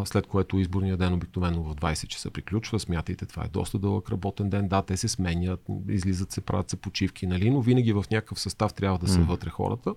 след 0.05 0.27
което 0.27 0.59
изборният 0.59 0.99
ден 0.99 1.13
обикновено 1.13 1.63
в 1.63 1.75
20 1.75 2.07
часа 2.07 2.31
приключва. 2.31 2.81
Смятайте, 2.81 3.27
това 3.27 3.45
е 3.45 3.49
доста 3.49 3.79
дълъг 3.79 4.11
работен 4.11 4.51
ден. 4.51 4.69
Да, 4.69 4.83
те 4.83 4.97
се 4.97 5.09
сменят, 5.09 5.61
излизат 5.89 6.33
се, 6.33 6.41
правят 6.41 6.71
се 6.71 6.77
почивки, 6.77 7.27
нали? 7.27 7.51
но 7.51 7.61
винаги 7.61 7.93
в 7.93 8.05
някакъв 8.11 8.41
състав 8.41 8.75
трябва 8.75 8.99
да 8.99 9.09
са 9.09 9.19
mm. 9.19 9.27
вътре 9.27 9.51
хората. 9.51 9.95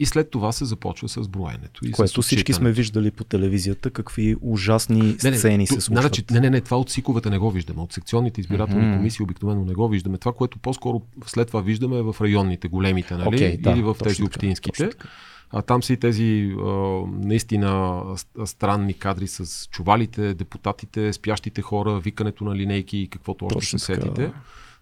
И 0.00 0.06
след 0.06 0.30
това 0.30 0.52
се 0.52 0.64
започва 0.64 1.08
с 1.08 1.28
броенето. 1.28 1.86
И 1.86 1.92
Което 1.92 2.22
с 2.22 2.26
всички 2.26 2.52
сме 2.52 2.72
виждали 2.72 3.10
по 3.10 3.24
телевизията, 3.24 3.90
какви 3.90 4.36
ужасни 4.40 5.16
не, 5.24 5.30
не, 5.30 5.38
сцени 5.38 5.66
се 5.66 5.80
случват. 5.80 6.02
Значи, 6.02 6.24
не, 6.30 6.40
не, 6.40 6.50
не, 6.50 6.60
това 6.60 6.78
от 6.78 6.90
СИКовете 6.90 7.30
не 7.30 7.38
го 7.38 7.50
виждаме. 7.50 7.82
От 7.82 7.92
секционните 7.92 8.40
избирателни 8.40 8.84
mm-hmm. 8.84 8.96
комисии 8.96 9.22
обикновено 9.22 9.64
не 9.64 9.74
го 9.74 9.88
виждаме. 9.88 10.18
Това, 10.18 10.32
което 10.32 10.58
по-скоро 10.58 11.02
след 11.26 11.48
това 11.48 11.60
виждаме 11.60 11.98
е 11.98 12.02
в 12.02 12.16
районните, 12.20 12.68
големите, 12.68 13.14
нали? 13.14 13.38
Okay, 13.38 13.60
да, 13.60 13.70
Или 13.70 13.82
в 13.82 13.96
тези 14.04 14.22
общинските. 14.22 14.90
А 15.50 15.62
там 15.62 15.82
са 15.82 15.92
и 15.92 15.96
тези 15.96 16.54
а, 16.58 16.70
наистина 17.06 18.02
странни 18.44 18.94
кадри 18.94 19.26
с 19.26 19.68
чувалите, 19.70 20.34
депутатите, 20.34 21.12
спящите 21.12 21.62
хора, 21.62 22.00
викането 22.00 22.44
на 22.44 22.56
линейки 22.56 22.98
и 22.98 23.08
каквото 23.08 23.46
още 23.46 23.66
се 23.66 23.78
сетите 23.78 24.32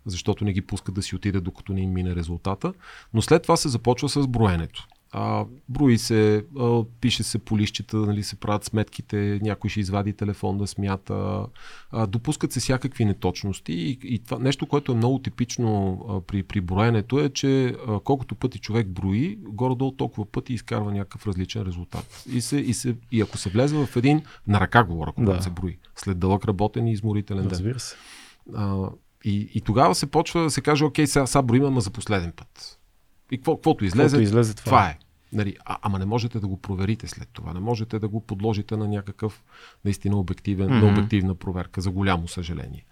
защото 0.07 0.45
не 0.45 0.53
ги 0.53 0.63
пускат 0.63 0.95
да 0.95 1.03
си 1.03 1.17
отидат 1.17 1.45
докато 1.45 1.73
не 1.73 1.81
им 1.81 1.93
мине 1.93 2.17
резултата. 2.17 2.73
Но 3.15 3.23
след 3.23 3.43
това 3.43 3.57
се 3.57 3.69
започва 3.69 4.09
с 4.09 4.27
броенето. 4.27 4.87
А, 5.19 5.45
брои 5.69 5.99
се, 5.99 6.45
а, 6.59 6.85
пише 7.01 7.23
се 7.23 7.39
по 7.39 7.59
лищата, 7.59 7.97
нали, 7.97 8.23
се 8.23 8.37
правят 8.37 8.65
сметките, 8.65 9.39
някой 9.43 9.71
ще 9.71 9.81
извади 9.81 10.13
телефон 10.13 10.59
да 10.59 10.67
смята, 10.67 11.47
а, 11.91 12.07
допускат 12.07 12.53
се 12.53 12.61
всякакви 12.61 13.05
неточности 13.05 13.73
и, 13.73 13.99
и 14.03 14.19
това 14.19 14.39
нещо, 14.39 14.67
което 14.67 14.93
е 14.93 14.95
много 14.95 15.19
типично 15.19 16.01
а, 16.09 16.21
при, 16.21 16.43
при 16.43 16.61
броенето 16.61 17.21
е, 17.21 17.29
че 17.29 17.67
а, 17.67 18.01
колкото 18.01 18.35
пъти 18.35 18.59
човек 18.59 18.89
брои, 18.89 19.39
горе-долу 19.41 19.93
толкова 19.93 20.27
пъти 20.27 20.55
изкарва 20.55 20.93
някакъв 20.93 21.27
различен 21.27 21.63
резултат. 21.63 22.25
И, 22.33 22.41
се, 22.41 22.57
и, 22.57 22.75
се, 22.75 22.97
и 23.13 23.21
ако 23.21 23.39
се 23.39 23.51
влезе 23.51 23.87
в 23.87 23.97
един, 23.97 24.23
на 24.47 24.61
ръка 24.61 24.85
говоря, 24.85 25.13
когато 25.13 25.37
да. 25.37 25.43
се 25.43 25.51
брои, 25.51 25.79
след 25.97 26.19
дълъг 26.19 26.45
работен 26.45 26.87
и 26.87 26.93
изморителен 26.93 27.43
ден. 27.43 27.51
Разбира 27.51 27.81
се. 27.81 27.97
А, 28.55 28.89
и, 29.25 29.51
и 29.55 29.61
тогава 29.61 29.95
се 29.95 30.07
почва 30.07 30.43
да 30.43 30.51
се 30.51 30.61
каже, 30.61 30.85
окей, 30.85 31.07
сега, 31.07 31.27
сега 31.27 31.43
броим, 31.43 31.65
ама 31.65 31.81
за 31.81 31.91
последен 31.91 32.33
път. 32.37 32.79
И 33.31 33.37
какво, 33.39 33.57
каквото 33.57 33.85
излезе, 33.85 34.23
излезе 34.23 34.55
това, 34.55 34.65
това 34.65 34.89
е. 34.89 34.99
Нали, 35.33 35.57
а, 35.65 35.79
ама 35.83 35.99
не 35.99 36.05
можете 36.05 36.41
да 36.41 36.47
го 36.47 36.57
проверите 36.57 37.09
след 37.09 37.29
това. 37.33 37.53
Не 37.53 37.61
можете 37.61 37.99
да 37.99 38.09
го 38.09 38.21
подложите 38.21 38.77
на 38.77 38.89
някакъв 38.89 39.43
наистина 39.85 40.17
обективен, 40.17 40.69
mm-hmm. 40.69 40.83
на 40.83 40.93
обективна 40.93 41.35
проверка, 41.35 41.81
за 41.81 41.91
голямо 41.91 42.29
съжаление. 42.29 42.85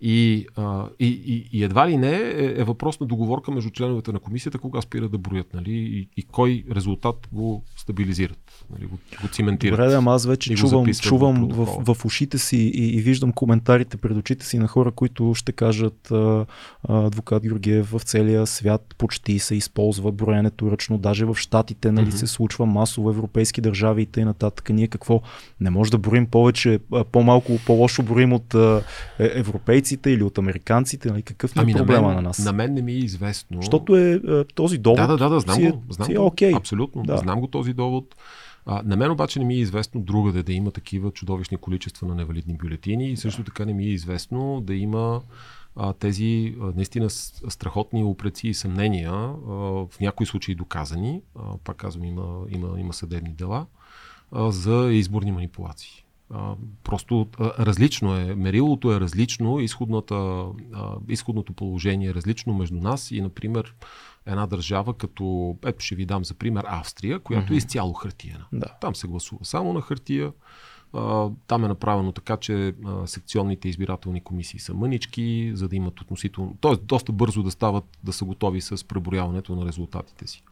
И, 0.00 0.46
а, 0.56 0.86
и, 0.98 1.06
и, 1.06 1.58
и 1.58 1.64
едва 1.64 1.88
ли 1.88 1.96
не 1.96 2.16
е, 2.16 2.54
е 2.56 2.64
въпрос 2.64 3.00
на 3.00 3.06
договорка 3.06 3.50
между 3.50 3.70
членовете 3.70 4.12
на 4.12 4.18
комисията, 4.18 4.58
кога 4.58 4.80
спират 4.80 5.10
да 5.10 5.18
броят, 5.18 5.54
нали, 5.54 5.72
и, 5.72 6.08
и 6.16 6.22
кой 6.22 6.64
резултат 6.74 7.28
го 7.32 7.64
стабилизират, 7.76 8.64
нали, 8.70 8.86
го, 8.86 8.98
го 9.22 9.28
циментират. 9.28 9.78
Добре, 9.78 9.94
ама 9.94 10.14
аз 10.14 10.26
вече 10.26 10.54
чувам, 10.54 10.86
чувам 10.94 11.48
в, 11.48 11.94
в 11.94 12.04
ушите 12.04 12.38
си 12.38 12.56
и, 12.56 12.96
и 12.96 13.00
виждам 13.00 13.32
коментарите 13.32 13.96
пред 13.96 14.16
очите 14.16 14.46
си 14.46 14.58
на 14.58 14.68
хора, 14.68 14.90
които 14.90 15.34
ще 15.34 15.52
кажат 15.52 16.10
а, 16.10 16.46
адвокат 16.88 17.42
Георгиев 17.42 17.90
в 17.90 18.00
целия 18.00 18.46
свят 18.46 18.94
почти 18.98 19.38
се 19.38 19.54
използва 19.54 20.12
броенето 20.12 20.70
ръчно, 20.70 20.98
даже 20.98 21.24
в 21.24 21.34
Штатите 21.34 21.92
нали, 21.92 22.06
mm-hmm. 22.06 22.16
се 22.16 22.26
случва 22.26 22.66
масово 22.66 23.10
европейски 23.10 23.60
държави 23.60 24.02
и 24.02 24.06
т.н. 24.06 24.34
Ние 24.70 24.88
какво? 24.88 25.20
Не 25.60 25.70
може 25.70 25.90
да 25.90 25.98
броим 25.98 26.26
повече, 26.26 26.78
по-малко, 27.12 27.58
по-лошо 27.66 28.02
броим 28.02 28.32
от 28.32 28.54
а, 28.54 28.82
е, 29.18 29.30
европейци 29.34 29.87
европейците 29.88 30.10
или 30.10 30.22
от 30.22 30.38
американците? 30.38 31.10
Нали? 31.10 31.22
Какъв 31.22 31.56
е 31.56 31.60
ами 31.60 31.74
проблема 31.74 32.08
на, 32.08 32.14
мен, 32.14 32.16
на 32.16 32.22
нас? 32.22 32.44
На 32.44 32.52
мен 32.52 32.74
не 32.74 32.82
ми 32.82 32.92
е 32.92 32.98
известно. 32.98 33.62
Защото 33.62 33.96
е, 33.96 34.20
е 34.28 34.44
този 34.44 34.78
довод. 34.78 34.96
Да, 34.96 35.06
да, 35.06 35.16
да, 35.16 35.28
да 35.28 35.40
знам 35.40 35.56
си 35.56 35.64
е, 35.64 35.70
го. 35.70 35.82
Знам 35.90 36.06
си 36.06 36.12
е, 36.12 36.16
okay. 36.16 36.56
Абсолютно. 36.56 37.02
Да. 37.02 37.16
Знам 37.16 37.40
го 37.40 37.46
този 37.46 37.72
довод. 37.72 38.16
А, 38.66 38.82
на 38.84 38.96
мен 38.96 39.10
обаче 39.10 39.38
не 39.38 39.44
ми 39.44 39.54
е 39.54 39.58
известно 39.58 40.00
другаде 40.00 40.42
да 40.42 40.52
има 40.52 40.70
такива 40.70 41.10
чудовищни 41.10 41.56
количества 41.56 42.06
на 42.06 42.14
невалидни 42.14 42.56
бюлетини 42.56 43.10
и 43.10 43.16
също 43.16 43.44
така 43.44 43.64
не 43.64 43.74
ми 43.74 43.84
е 43.84 43.92
известно 43.92 44.60
да 44.60 44.74
има 44.74 45.20
а, 45.76 45.92
тези 45.92 46.56
а, 46.60 46.72
наистина 46.76 47.10
страхотни 47.10 48.04
упреци 48.04 48.48
и 48.48 48.54
съмнения, 48.54 49.12
а, 49.12 49.32
в 49.90 50.00
някои 50.00 50.26
случаи 50.26 50.54
доказани, 50.54 51.22
а, 51.36 51.40
пак 51.64 51.76
казвам, 51.76 52.04
има, 52.04 52.44
има, 52.48 52.80
има 52.80 52.92
съдебни 52.92 53.32
дела, 53.32 53.66
а, 54.32 54.50
за 54.50 54.88
изборни 54.92 55.32
манипулации. 55.32 56.04
А, 56.30 56.54
просто 56.84 57.28
а, 57.38 57.66
различно 57.66 58.16
е. 58.16 58.34
Мерилото 58.34 58.92
е 58.92 59.00
различно, 59.00 59.60
изходната, 59.60 60.14
а, 60.14 60.94
изходното 61.08 61.52
положение 61.52 62.08
е 62.08 62.14
различно 62.14 62.54
между 62.54 62.76
нас 62.76 63.10
и, 63.10 63.20
например, 63.20 63.74
една 64.26 64.46
държава 64.46 64.94
като, 64.94 65.56
ето 65.66 65.84
ще 65.84 65.94
ви 65.94 66.06
дам 66.06 66.24
за 66.24 66.34
пример, 66.34 66.64
Австрия, 66.66 67.18
която 67.18 67.52
mm-hmm. 67.52 67.54
е 67.54 67.56
изцяло 67.56 67.92
хартиена. 67.92 68.46
Да. 68.52 68.66
Там 68.80 68.94
се 68.94 69.08
гласува 69.08 69.44
само 69.44 69.72
на 69.72 69.80
хартия. 69.80 70.32
А, 70.92 71.30
там 71.46 71.64
е 71.64 71.68
направено 71.68 72.12
така, 72.12 72.36
че 72.36 72.74
а, 72.84 73.06
секционните 73.06 73.68
избирателни 73.68 74.20
комисии 74.20 74.60
са 74.60 74.74
мънички, 74.74 75.52
за 75.54 75.68
да 75.68 75.76
имат 75.76 76.00
относително, 76.00 76.56
т.е. 76.60 76.76
доста 76.76 77.12
бързо 77.12 77.42
да 77.42 77.50
стават, 77.50 77.84
да 78.04 78.12
са 78.12 78.24
готови 78.24 78.60
с 78.60 78.88
преброяването 78.88 79.56
на 79.56 79.66
резултатите 79.66 80.26
си. 80.26 80.42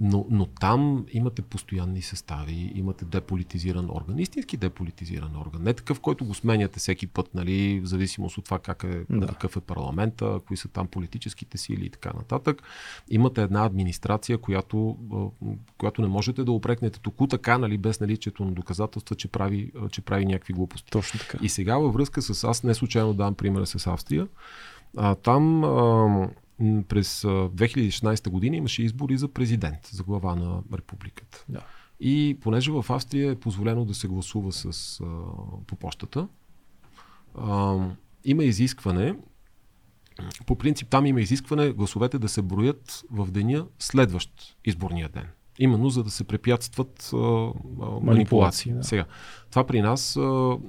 Но, 0.00 0.26
но 0.30 0.46
там 0.46 1.06
имате 1.12 1.42
постоянни 1.42 2.02
състави, 2.02 2.72
имате 2.74 3.04
деполитизиран 3.04 3.90
орган, 3.90 4.18
истински 4.18 4.56
деполитизиран 4.56 5.36
орган. 5.36 5.62
Не 5.62 5.74
такъв, 5.74 6.00
който 6.00 6.24
го 6.24 6.34
сменяте 6.34 6.78
всеки 6.78 7.06
път, 7.06 7.34
нали, 7.34 7.80
в 7.80 7.86
зависимост 7.86 8.38
от 8.38 8.44
това 8.44 8.58
как 8.58 8.84
е, 8.84 9.04
да. 9.10 9.26
какъв 9.26 9.56
е 9.56 9.60
парламента, 9.60 10.40
кои 10.46 10.56
са 10.56 10.68
там 10.68 10.86
политическите 10.86 11.58
сили 11.58 11.86
и 11.86 11.90
така 11.90 12.12
нататък. 12.12 12.62
Имате 13.10 13.42
една 13.42 13.64
администрация, 13.64 14.38
която, 14.38 14.96
която 15.78 16.02
не 16.02 16.08
можете 16.08 16.44
да 16.44 16.52
опрекнете 16.52 17.00
току 17.00 17.26
така, 17.26 17.58
нали, 17.58 17.78
без 17.78 18.00
наличието 18.00 18.44
на 18.44 18.50
доказателства, 18.50 19.16
че 19.16 19.28
прави, 19.28 19.72
че 19.90 20.00
прави 20.00 20.26
някакви 20.26 20.52
глупости. 20.52 20.90
Точно 20.90 21.20
така. 21.20 21.38
И 21.42 21.48
сега 21.48 21.78
във 21.78 21.94
връзка 21.94 22.22
с 22.22 22.44
аз, 22.44 22.62
не 22.62 22.74
случайно 22.74 23.14
давам 23.14 23.34
примера 23.34 23.66
с 23.66 23.86
Австрия, 23.86 24.28
а, 24.96 25.14
там 25.14 25.64
а, 25.64 26.28
през 26.88 27.22
2016 27.22 28.28
година 28.28 28.56
имаше 28.56 28.82
избори 28.82 29.16
за 29.16 29.28
президент, 29.28 29.86
за 29.86 30.02
глава 30.02 30.34
на 30.34 30.62
републиката. 30.74 31.44
Да. 31.48 31.64
И 32.00 32.38
понеже 32.40 32.72
в 32.72 32.84
Австрия 32.88 33.30
е 33.30 33.36
позволено 33.36 33.84
да 33.84 33.94
се 33.94 34.08
гласува 34.08 34.52
с, 34.52 35.00
а, 35.00 35.06
по 35.66 35.76
почтата, 35.76 36.28
а, 37.38 37.78
има 38.24 38.44
изискване, 38.44 39.14
по 40.46 40.56
принцип 40.56 40.88
там 40.88 41.06
има 41.06 41.20
изискване 41.20 41.72
гласовете 41.72 42.18
да 42.18 42.28
се 42.28 42.42
броят 42.42 43.04
в 43.10 43.30
деня 43.30 43.66
следващ 43.78 44.56
изборния 44.64 45.08
ден. 45.08 45.26
Именно 45.58 45.90
за 45.90 46.04
да 46.04 46.10
се 46.10 46.24
препятстват 46.24 47.10
а, 47.12 47.16
манипулации. 47.16 48.02
манипулации 48.02 48.72
да. 48.72 48.84
Сега, 48.84 49.04
това 49.50 49.64
при 49.64 49.82
нас, 49.82 50.18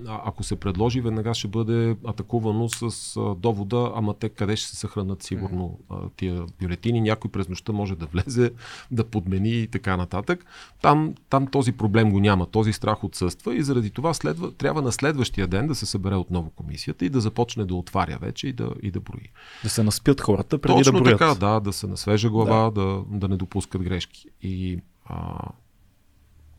ако 0.08 0.44
се 0.44 0.56
предложи, 0.56 1.02
веднага 1.02 1.34
ще 1.34 1.48
бъде 1.48 1.96
атакувано 2.08 2.70
с 2.70 3.20
довода, 3.38 3.92
ама 3.96 4.14
те 4.14 4.30
къде 4.30 4.56
ще 4.56 4.68
се 4.68 4.76
съхранат 4.76 5.24
сигурно 5.24 5.80
тия 6.18 6.46
бюлетини, 6.62 7.02
някой 7.02 7.32
през 7.32 7.50
нощта 7.50 7.72
може 7.72 7.96
да 7.96 8.06
влезе, 8.06 8.52
да 8.92 9.04
подмени 9.04 9.50
и 9.50 9.68
така 9.68 9.98
нататък. 9.98 10.46
Там, 10.82 11.16
там 11.30 11.48
този 11.48 11.72
проблем 11.72 12.12
го 12.12 12.20
няма, 12.20 12.46
този 12.46 12.74
страх 12.74 13.04
отсъства 13.04 13.56
и 13.56 13.64
заради 13.64 13.90
това 13.90 14.14
следва, 14.14 14.52
трябва 14.52 14.82
на 14.82 14.92
следващия 14.92 15.48
ден 15.48 15.68
да 15.68 15.76
се 15.76 15.86
събере 15.86 16.16
отново 16.16 16.50
комисията 16.50 17.06
и 17.06 17.10
да 17.10 17.22
започне 17.22 17.66
да 17.66 17.76
отваря 17.76 18.18
вече 18.22 18.48
и 18.48 18.54
да, 18.54 18.72
и 18.82 18.92
да 18.92 19.00
брои. 19.00 19.30
Да 19.64 19.70
се 19.70 19.84
наспят 19.84 20.22
хората 20.22 20.58
преди 20.58 20.78
Точно 20.78 20.94
да 20.94 21.02
броят. 21.02 21.20
така, 21.20 21.36
да, 21.36 21.60
да 21.60 21.74
се 21.74 21.88
насвежа 21.88 22.30
глава, 22.30 22.72
да, 22.72 22.82
да, 22.82 23.04
да 23.10 23.28
не 23.28 23.38
допускат 23.38 23.84
грешки. 23.84 24.26
И 24.42 24.80
а, 25.06 25.48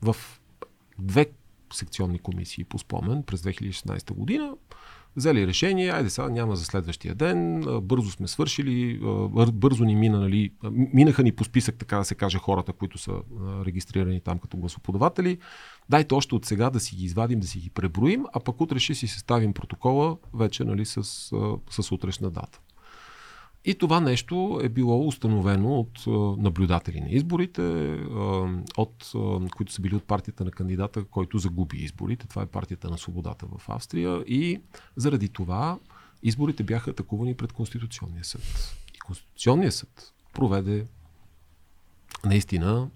в 0.02 0.16
две 0.98 1.26
секционни 1.74 2.18
комисии 2.18 2.64
по 2.64 2.78
спомен 2.78 3.22
през 3.22 3.42
2016 3.42 4.12
година 4.14 4.54
взели 5.16 5.46
решение, 5.46 5.90
айде 5.90 6.11
сега 6.11 6.28
няма 6.28 6.56
за 6.56 6.64
следващия 6.64 7.14
ден, 7.14 7.64
бързо 7.82 8.11
сме 8.11 8.28
свършили, 8.28 9.00
бързо 9.52 9.85
ни 9.85 9.96
мина, 9.96 10.20
нали, 10.20 10.52
минаха 10.70 11.22
ни 11.22 11.32
по 11.32 11.44
списък, 11.44 11.76
така 11.78 11.98
да 11.98 12.04
се 12.04 12.14
каже, 12.14 12.38
хората, 12.38 12.72
които 12.72 12.98
са 12.98 13.12
регистрирани 13.66 14.20
там 14.20 14.38
като 14.38 14.56
гласоподаватели. 14.56 15.38
Дайте 15.88 16.14
още 16.14 16.35
от 16.35 16.44
сега 16.44 16.70
да 16.70 16.80
си 16.80 16.96
ги 16.96 17.04
извадим, 17.04 17.40
да 17.40 17.46
си 17.46 17.58
ги 17.58 17.70
преброим, 17.70 18.24
а 18.32 18.40
пък 18.40 18.61
утре 18.61 18.78
ще 18.78 18.94
си 18.94 19.06
съставим 19.06 19.52
протокола 19.52 20.16
вече 20.35 20.64
нали, 20.64 20.85
с, 20.85 21.04
с 21.70 21.92
утрешна 21.92 22.30
дата. 22.30 22.61
И 23.64 23.75
това 23.75 24.01
нещо 24.01 24.61
е 24.62 24.68
било 24.68 25.07
установено 25.07 25.79
от 25.79 26.07
наблюдатели 26.38 27.01
на 27.01 27.11
изборите, 27.11 27.62
от, 28.77 29.12
които 29.57 29.72
са 29.72 29.83
били 29.83 29.94
от 29.94 30.05
партията 30.05 30.44
на 30.44 30.51
кандидата, 30.51 31.05
който 31.05 31.38
загуби 31.38 31.77
изборите. 31.77 32.27
Това 32.29 32.42
е 32.42 32.46
партията 32.46 32.90
на 32.90 32.98
свободата 32.98 33.46
в 33.46 33.68
Австрия. 33.68 34.25
И 34.27 34.61
заради 34.96 35.29
това 35.29 35.79
изборите 36.22 36.62
бяха 36.62 36.90
атакувани 36.90 37.35
пред 37.35 37.53
Конституционния 37.53 38.25
съд. 38.25 38.42
И 38.94 38.98
Конституционния 38.98 39.72
съд 39.72 40.12
проведе 40.35 40.87
наистина 42.25 42.88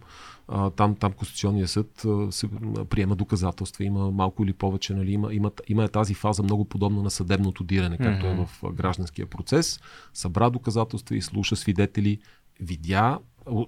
а, 0.48 0.70
там, 0.70 0.96
там 0.96 1.12
Конституционния 1.12 1.68
съд 1.68 2.04
а, 2.04 2.32
се 2.32 2.48
приема 2.90 3.16
доказателства, 3.16 3.84
има 3.84 4.10
малко 4.10 4.44
или 4.44 4.52
повече, 4.52 4.94
нали, 4.94 5.12
има, 5.12 5.34
има, 5.34 5.50
има 5.68 5.88
тази 5.88 6.14
фаза 6.14 6.42
много 6.42 6.64
подобна 6.64 7.02
на 7.02 7.10
съдебното 7.10 7.64
диране, 7.64 7.98
както 7.98 8.26
mm-hmm. 8.26 8.42
е 8.42 8.46
в 8.46 8.74
гражданския 8.74 9.26
процес. 9.26 9.80
Събра 10.14 10.50
доказателства 10.50 11.16
и 11.16 11.22
слуша 11.22 11.56
свидетели, 11.56 12.18
видя, 12.60 13.18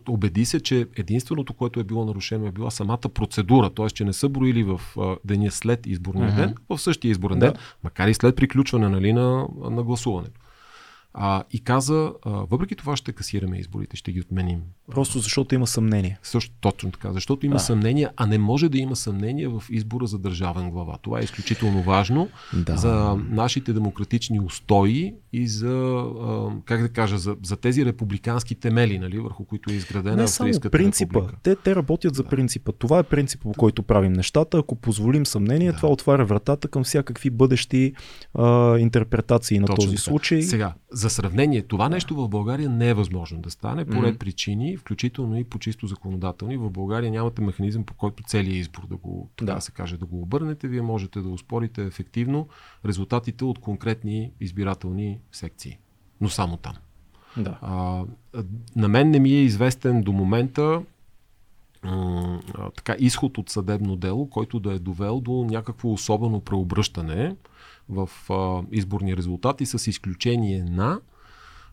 убеди 0.08 0.44
се, 0.44 0.60
че 0.60 0.86
единственото, 0.96 1.54
което 1.54 1.80
е 1.80 1.84
било 1.84 2.04
нарушено 2.04 2.46
е 2.46 2.52
била 2.52 2.70
самата 2.70 3.08
процедура, 3.14 3.70
т.е. 3.70 3.86
че 3.86 4.04
не 4.04 4.12
са 4.12 4.28
броили 4.28 4.62
в 4.62 4.80
деня 5.24 5.50
след 5.50 5.86
изборния 5.86 6.30
mm-hmm. 6.30 6.36
ден, 6.36 6.54
в 6.68 6.78
същия 6.78 7.10
изборен 7.10 7.38
да. 7.38 7.46
ден, 7.46 7.60
макар 7.84 8.08
и 8.08 8.14
след 8.14 8.36
приключване 8.36 8.88
нали, 8.88 9.12
на, 9.12 9.48
на 9.70 9.82
гласуването. 9.82 10.40
А, 11.14 11.44
и 11.50 11.60
каза, 11.60 12.12
а, 12.24 12.30
въпреки 12.30 12.76
това 12.76 12.96
ще 12.96 13.12
касираме 13.12 13.58
изборите, 13.58 13.96
ще 13.96 14.12
ги 14.12 14.20
отменим. 14.20 14.62
Просто 14.90 15.18
защото 15.18 15.54
има 15.54 15.66
съмнение. 15.66 16.18
Също 16.22 16.54
точно 16.60 16.90
така, 16.90 17.12
защото 17.12 17.46
има 17.46 17.56
а. 17.56 17.58
съмнение, 17.58 18.08
а 18.16 18.26
не 18.26 18.38
може 18.38 18.68
да 18.68 18.78
има 18.78 18.96
съмнение 18.96 19.48
в 19.48 19.62
избора 19.70 20.06
за 20.06 20.18
държавен 20.18 20.70
глава. 20.70 20.98
Това 21.02 21.20
е 21.20 21.22
изключително 21.22 21.82
важно 21.82 22.28
да. 22.52 22.76
за 22.76 23.16
нашите 23.30 23.72
демократични 23.72 24.40
устои 24.40 25.14
и 25.32 25.48
за, 25.48 26.04
как 26.64 26.82
да 26.82 26.88
кажа, 26.88 27.18
за, 27.18 27.36
за 27.42 27.56
тези 27.56 27.84
републикански 27.84 28.54
темели, 28.54 28.98
нали, 28.98 29.18
върху 29.18 29.44
които 29.44 29.70
е 29.70 29.74
изградена 29.74 30.16
не 30.16 30.22
Австрийската 30.22 30.70
принципа. 30.70 31.18
република. 31.18 31.38
Те, 31.42 31.56
те 31.56 31.76
работят 31.76 32.14
за 32.14 32.22
да. 32.22 32.28
принципа. 32.28 32.72
Това 32.72 32.98
е 32.98 33.02
принципа, 33.02 33.42
по 33.42 33.52
който 33.52 33.82
правим 33.82 34.12
нещата. 34.12 34.58
Ако 34.58 34.74
позволим 34.74 35.26
съмнение, 35.26 35.72
да. 35.72 35.76
това 35.76 35.88
отваря 35.88 36.24
вратата 36.24 36.68
към 36.68 36.84
всякакви 36.84 37.30
бъдещи 37.30 37.92
а, 38.34 38.78
интерпретации 38.78 39.58
на 39.58 39.66
точно 39.66 39.84
този 39.84 39.96
така. 39.96 40.02
случай. 40.02 40.42
Сега, 40.42 40.74
за 40.92 41.10
сравнение, 41.10 41.62
това 41.62 41.88
нещо 41.88 42.14
в 42.14 42.28
България 42.28 42.70
не 42.70 42.88
е 42.88 42.94
възможно 42.94 43.40
да 43.40 43.50
стане 43.50 43.84
по 43.84 44.02
ред 44.02 44.18
причини, 44.18 44.77
включително 44.78 45.38
и 45.38 45.44
по 45.44 45.58
чисто 45.58 45.86
законодателни. 45.86 46.56
В 46.56 46.70
България 46.70 47.10
нямате 47.10 47.42
механизъм 47.42 47.84
по 47.84 47.94
който 47.94 48.22
целият 48.22 48.56
избор 48.56 48.86
да 48.86 48.96
го, 48.96 49.30
така 49.36 49.54
да. 49.54 49.60
се 49.60 49.72
каже, 49.72 49.96
да 49.96 50.06
го 50.06 50.22
обърнете. 50.22 50.68
Вие 50.68 50.82
можете 50.82 51.20
да 51.20 51.28
успорите 51.28 51.84
ефективно 51.84 52.48
резултатите 52.86 53.44
от 53.44 53.58
конкретни 53.58 54.32
избирателни 54.40 55.18
секции. 55.32 55.78
Но 56.20 56.28
само 56.28 56.56
там. 56.56 56.74
Да. 57.36 57.58
А, 57.62 58.04
на 58.76 58.88
мен 58.88 59.10
не 59.10 59.20
ми 59.20 59.30
е 59.30 59.42
известен 59.42 60.02
до 60.02 60.12
момента 60.12 60.82
а, 61.82 62.70
така, 62.76 62.96
изход 62.98 63.38
от 63.38 63.50
съдебно 63.50 63.96
дело, 63.96 64.30
който 64.30 64.60
да 64.60 64.72
е 64.72 64.78
довел 64.78 65.20
до 65.20 65.46
някакво 65.50 65.92
особено 65.92 66.40
преобръщане 66.40 67.36
в 67.88 68.10
а, 68.30 68.62
изборни 68.72 69.16
резултати, 69.16 69.66
с 69.66 69.90
изключение 69.90 70.64
на 70.64 71.00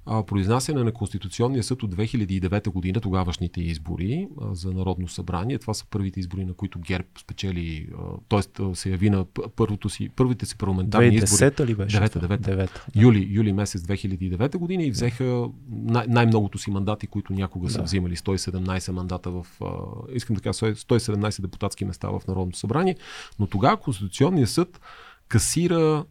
а, 0.06 0.24
произнасяне 0.24 0.84
на 0.84 0.92
Конституционния 0.92 1.64
съд 1.64 1.84
от 1.84 1.96
2009 1.96 2.70
година, 2.70 3.02
тогавашните 3.02 3.62
избори 3.62 4.28
а, 4.42 4.56
за 4.56 4.72
Народно 4.72 5.08
събрание. 5.08 5.58
Това 5.58 5.74
са 5.74 5.86
първите 5.90 6.20
избори, 6.20 6.46
на 6.46 6.54
които 6.54 6.80
ГЕРБ 6.80 7.08
спечели, 7.20 7.90
т.е. 8.30 8.76
се 8.76 8.90
яви 8.90 9.10
на 9.10 9.26
първото 9.56 9.90
си, 9.90 10.10
първите 10.10 10.46
си 10.46 10.58
парламентарни 10.58 11.22
2010 11.22 11.24
избори. 11.24 11.68
ли 11.68 11.76
беше? 11.76 11.98
9, 11.98 12.28
9, 12.28 12.40
9. 12.40 12.70
Юли, 12.96 13.28
юли 13.30 13.54
месец 13.54 13.82
2009 13.82 14.58
година 14.58 14.84
и 14.84 14.92
взеха 14.92 15.50
най- 15.70 16.08
най-многото 16.08 16.58
си 16.58 16.72
мандати, 16.72 17.08
които 17.08 17.34
някога 17.34 17.70
са 17.70 17.78
да. 17.78 17.84
взимали. 17.84 18.16
117 18.16 18.92
мандата 18.92 19.32
в, 19.32 19.48
а, 19.62 19.68
искам 20.14 20.36
да 20.36 20.42
кажа, 20.42 20.76
117 20.76 21.42
депутатски 21.42 21.86
места 21.86 22.10
в 22.10 22.22
Народното 22.28 22.60
събрание, 22.60 22.96
но 23.40 23.48
тогава 23.48 23.78
Конституционният 23.78 24.50
съд 24.50 24.82
касира 25.28 26.06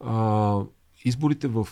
а, 0.00 0.60
изборите 1.04 1.48
в 1.48 1.68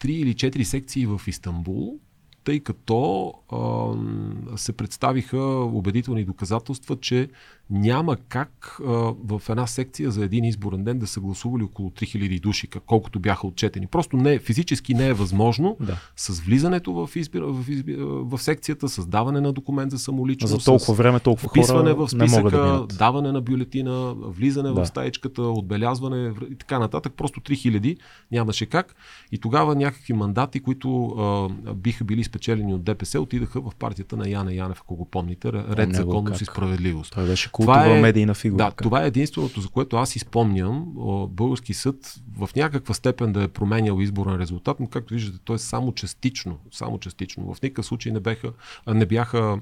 три 0.00 0.12
или 0.12 0.34
четири 0.34 0.64
секции 0.64 1.06
в 1.06 1.20
Истанбул, 1.26 1.98
тъй 2.44 2.60
като 2.60 3.32
а, 3.52 4.56
се 4.56 4.72
представиха 4.72 5.40
убедителни 5.64 6.24
доказателства, 6.24 6.96
че 7.00 7.28
няма 7.70 8.16
как 8.28 8.78
а, 8.80 8.92
в 9.24 9.42
една 9.48 9.66
секция 9.66 10.10
за 10.10 10.24
един 10.24 10.44
изборен 10.44 10.84
ден 10.84 10.98
да 10.98 11.06
са 11.06 11.20
гласували 11.20 11.62
около 11.62 11.90
3000 11.90 12.40
души, 12.40 12.68
колкото 12.86 13.20
бяха 13.20 13.46
отчетени. 13.46 13.86
Просто 13.86 14.16
не, 14.16 14.38
физически 14.38 14.94
не 14.94 15.08
е 15.08 15.12
възможно 15.12 15.76
да. 15.80 15.96
с 16.16 16.40
влизането 16.40 16.92
в, 16.92 17.16
избир, 17.16 17.42
в, 17.42 17.64
избир, 17.68 17.96
в 18.00 18.38
секцията, 18.38 18.88
създаване 18.88 19.40
на 19.40 19.52
документ 19.52 19.90
за 19.90 19.98
самоличност, 19.98 20.58
за 20.58 20.64
толкова 20.64 20.94
време, 20.94 21.20
толкова 21.20 21.48
вписване 21.48 21.90
хора 21.90 22.06
в 22.06 22.10
списъка, 22.10 22.50
да 22.50 22.86
даване 22.98 23.32
на 23.32 23.40
бюлетина, 23.40 24.14
влизане 24.16 24.68
да. 24.68 24.84
в 24.84 24.86
стаечката, 24.86 25.42
отбелязване 25.42 26.32
и 26.50 26.54
така 26.54 26.78
нататък. 26.78 27.12
Просто 27.16 27.40
3000 27.40 27.98
нямаше 28.32 28.66
как. 28.66 28.94
И 29.32 29.38
тогава 29.38 29.74
някакви 29.74 30.12
мандати, 30.12 30.60
които 30.60 31.06
а, 31.06 31.48
биха 31.74 32.04
били 32.04 32.24
спечелени 32.24 32.74
от 32.74 32.84
ДПС, 32.84 33.20
отидаха 33.20 33.60
в 33.60 33.72
партията 33.78 34.16
на 34.16 34.28
Яна 34.28 34.54
Янев, 34.54 34.80
ако 34.80 34.96
го 34.96 35.04
помните, 35.04 35.52
Ред, 35.52 35.94
законност 35.94 36.40
и 36.40 36.44
справедливост. 36.44 37.12
Той 37.14 37.26
беше 37.26 37.50
култова 37.58 37.84
това 37.84 37.96
е, 37.96 38.00
медийна 38.00 38.34
фигура. 38.34 38.64
Да, 38.64 38.70
това 38.70 39.04
е 39.04 39.06
единственото, 39.06 39.60
за 39.60 39.68
което 39.68 39.96
аз 39.96 40.16
изпомням 40.16 40.86
български 41.30 41.74
съд 41.74 42.14
в 42.38 42.50
някаква 42.56 42.94
степен 42.94 43.32
да 43.32 43.42
е 43.42 43.48
променял 43.48 44.00
изборен 44.00 44.36
резултат, 44.36 44.80
но 44.80 44.86
както 44.86 45.14
виждате, 45.14 45.38
той 45.44 45.56
е 45.56 45.58
само 45.58 45.92
частично. 45.92 46.58
Само 46.72 46.98
частично. 46.98 47.54
В 47.54 47.62
никакъв 47.62 47.86
случай 47.86 48.12
не, 48.12 48.20
беха, 48.20 48.52
не 48.86 49.06
бяха 49.06 49.58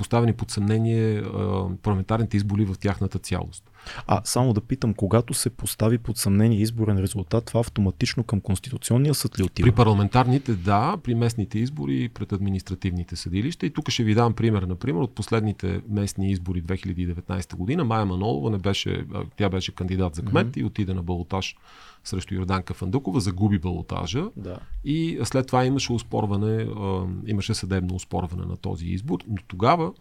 поставени 0.00 0.32
под 0.32 0.50
съмнение 0.50 1.22
парламентарните 1.82 2.36
избори 2.36 2.64
в 2.64 2.74
тяхната 2.80 3.18
цялост. 3.18 3.70
А 4.06 4.20
само 4.24 4.52
да 4.52 4.60
питам, 4.60 4.94
когато 4.94 5.34
се 5.34 5.50
постави 5.50 5.98
под 5.98 6.16
съмнение 6.16 6.60
изборен 6.60 6.98
резултат, 6.98 7.44
това 7.44 7.60
автоматично 7.60 8.24
към 8.24 8.40
Конституционния 8.40 9.14
съд 9.14 9.38
ли 9.38 9.42
отива? 9.42 9.66
При 9.66 9.74
парламентарните 9.74 10.54
да, 10.54 10.96
при 11.02 11.14
местните 11.14 11.58
избори 11.58 12.08
пред 12.08 12.32
административните 12.32 13.16
съдилища. 13.16 13.66
И 13.66 13.70
тук 13.70 13.90
ще 13.90 14.04
ви 14.04 14.14
дам 14.14 14.32
пример, 14.34 14.62
например, 14.62 15.00
от 15.00 15.14
последните 15.14 15.80
местни 15.88 16.30
избори 16.30 16.62
2019 16.62 17.56
година. 17.56 17.84
Майя 17.84 18.06
Манолова 18.06 18.50
не 18.50 18.58
беше, 18.58 19.04
тя 19.36 19.48
беше 19.48 19.74
кандидат 19.74 20.14
за 20.14 20.22
кмет 20.22 20.46
mm-hmm. 20.46 20.60
и 20.60 20.64
отиде 20.64 20.94
на 20.94 21.02
балотаж 21.02 21.56
срещу 22.04 22.34
Йорданка 22.34 22.74
Фандукова, 22.74 23.20
загуби 23.20 23.58
балотажа 23.58 24.30
да. 24.36 24.58
и 24.84 25.20
след 25.24 25.46
това 25.46 25.64
имаше 25.64 25.92
успорване, 25.92 26.68
имаше 27.26 27.54
съдебно 27.54 27.94
успорване 27.94 28.46
на 28.46 28.56
този 28.56 28.86
избор, 28.86 29.18
но 29.28 29.36
тогава 29.48 29.92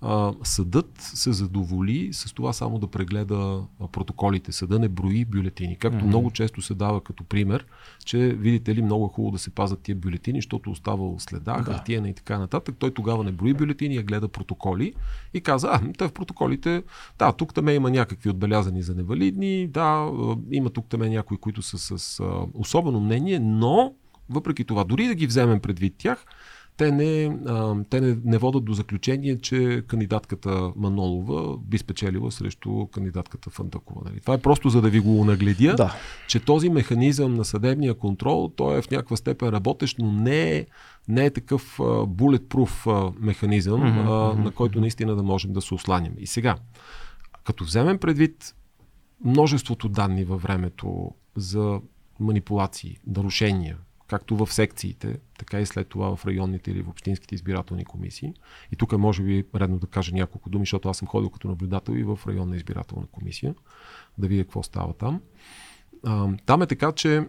а, 0.00 0.32
съдът 0.42 0.90
се 0.96 1.32
задоволи 1.32 2.08
с 2.12 2.34
това 2.34 2.52
само 2.52 2.78
да 2.78 2.86
прегледа 2.86 3.64
протоколите. 3.92 4.52
Съда 4.52 4.78
не 4.78 4.88
брои 4.88 5.24
бюлетини. 5.24 5.76
Както 5.76 5.98
mm-hmm. 5.98 6.06
много 6.06 6.30
често 6.30 6.62
се 6.62 6.74
дава 6.74 7.00
като 7.00 7.24
пример, 7.24 7.66
че 8.04 8.18
видите 8.18 8.74
ли 8.74 8.82
много 8.82 9.06
е 9.06 9.14
хубаво 9.14 9.32
да 9.32 9.38
се 9.38 9.50
пазят 9.50 9.80
тия 9.80 9.94
бюлетини, 9.94 10.38
защото 10.38 10.70
остава 10.70 11.18
следа, 11.18 11.52
да. 11.52 11.62
хартияна 11.62 12.08
и 12.08 12.14
така 12.14 12.38
нататък. 12.38 12.74
Той 12.78 12.90
тогава 12.90 13.24
не 13.24 13.32
брои 13.32 13.54
бюлетини, 13.54 13.96
а 13.96 14.02
гледа 14.02 14.28
протоколи 14.28 14.94
и 15.34 15.40
каза, 15.40 15.68
а, 15.72 15.92
те 15.98 16.08
в 16.08 16.12
протоколите, 16.12 16.82
да, 17.18 17.32
тук 17.32 17.54
там 17.54 17.68
има 17.68 17.90
някакви 17.90 18.30
отбелязани 18.30 18.82
за 18.82 18.94
невалидни, 18.94 19.66
да, 19.66 20.10
има 20.50 20.70
тук 20.70 20.86
там 20.88 21.00
някои, 21.00 21.36
които 21.36 21.62
са 21.62 21.98
с 21.98 22.22
особено 22.54 23.00
мнение, 23.00 23.38
но 23.38 23.94
въпреки 24.30 24.64
това, 24.64 24.84
дори 24.84 25.06
да 25.06 25.14
ги 25.14 25.26
вземем 25.26 25.60
предвид 25.60 25.94
тях, 25.98 26.24
те 26.78 26.92
не, 26.92 27.38
а, 27.46 27.76
те 27.90 28.00
не, 28.00 28.18
не 28.24 28.38
водят 28.38 28.64
до 28.64 28.72
заключение, 28.72 29.38
че 29.38 29.82
кандидатката 29.86 30.72
Манолова 30.76 31.58
би 31.58 31.78
спечелила 31.78 32.32
срещу 32.32 32.86
кандидатката 32.86 33.50
Фантакова. 33.50 34.00
Нали? 34.04 34.20
Това 34.20 34.34
е 34.34 34.38
просто 34.38 34.68
за 34.68 34.82
да 34.82 34.90
ви 34.90 35.00
го 35.00 35.24
нагледя, 35.24 35.74
да. 35.74 35.94
че 36.28 36.40
този 36.40 36.68
механизъм 36.68 37.34
на 37.34 37.44
съдебния 37.44 37.94
контрол, 37.94 38.52
той 38.56 38.78
е 38.78 38.82
в 38.82 38.90
някаква 38.90 39.16
степен 39.16 39.48
работещ, 39.48 39.98
но 39.98 40.12
не 40.12 40.56
е, 40.56 40.66
не 41.08 41.26
е 41.26 41.30
такъв 41.30 41.80
булетпруф 42.06 42.86
механизъм, 43.20 43.80
mm-hmm, 43.80 44.34
а, 44.36 44.42
на 44.42 44.50
който 44.50 44.80
наистина 44.80 45.16
да 45.16 45.22
можем 45.22 45.52
да 45.52 45.60
се 45.60 45.74
осланим. 45.74 46.12
И 46.18 46.26
сега, 46.26 46.56
като 47.44 47.64
вземем 47.64 47.98
предвид 47.98 48.54
множеството 49.24 49.88
данни 49.88 50.24
във 50.24 50.42
времето 50.42 51.10
за 51.36 51.80
манипулации, 52.20 52.98
нарушения, 53.06 53.76
както 54.08 54.36
в 54.36 54.52
секциите, 54.52 55.18
така 55.38 55.60
и 55.60 55.66
след 55.66 55.88
това 55.88 56.16
в 56.16 56.26
районните 56.26 56.70
или 56.70 56.82
в 56.82 56.88
общинските 56.88 57.34
избирателни 57.34 57.84
комисии. 57.84 58.34
И 58.72 58.76
тук 58.76 58.98
може 58.98 59.22
би 59.22 59.44
редно 59.54 59.78
да 59.78 59.86
кажа 59.86 60.14
няколко 60.14 60.50
думи, 60.50 60.62
защото 60.62 60.88
аз 60.88 60.96
съм 60.96 61.08
ходил 61.08 61.30
като 61.30 61.48
наблюдател 61.48 61.92
и 61.92 62.04
в 62.04 62.18
районна 62.26 62.56
избирателна 62.56 63.06
комисия, 63.06 63.54
да 64.18 64.28
видя 64.28 64.44
какво 64.44 64.62
става 64.62 64.94
там. 64.94 65.20
А, 66.04 66.28
там 66.46 66.62
е 66.62 66.66
така, 66.66 66.92
че 66.92 67.28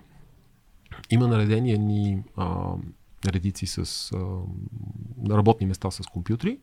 има 1.10 1.28
наредени 1.28 1.78
ни 1.78 2.24
а, 2.36 2.74
редици 3.26 3.68
с 3.68 4.12
а, 4.12 4.18
работни 5.30 5.68
места 5.68 5.92
с 5.92 6.08
компютри. 6.08 6.60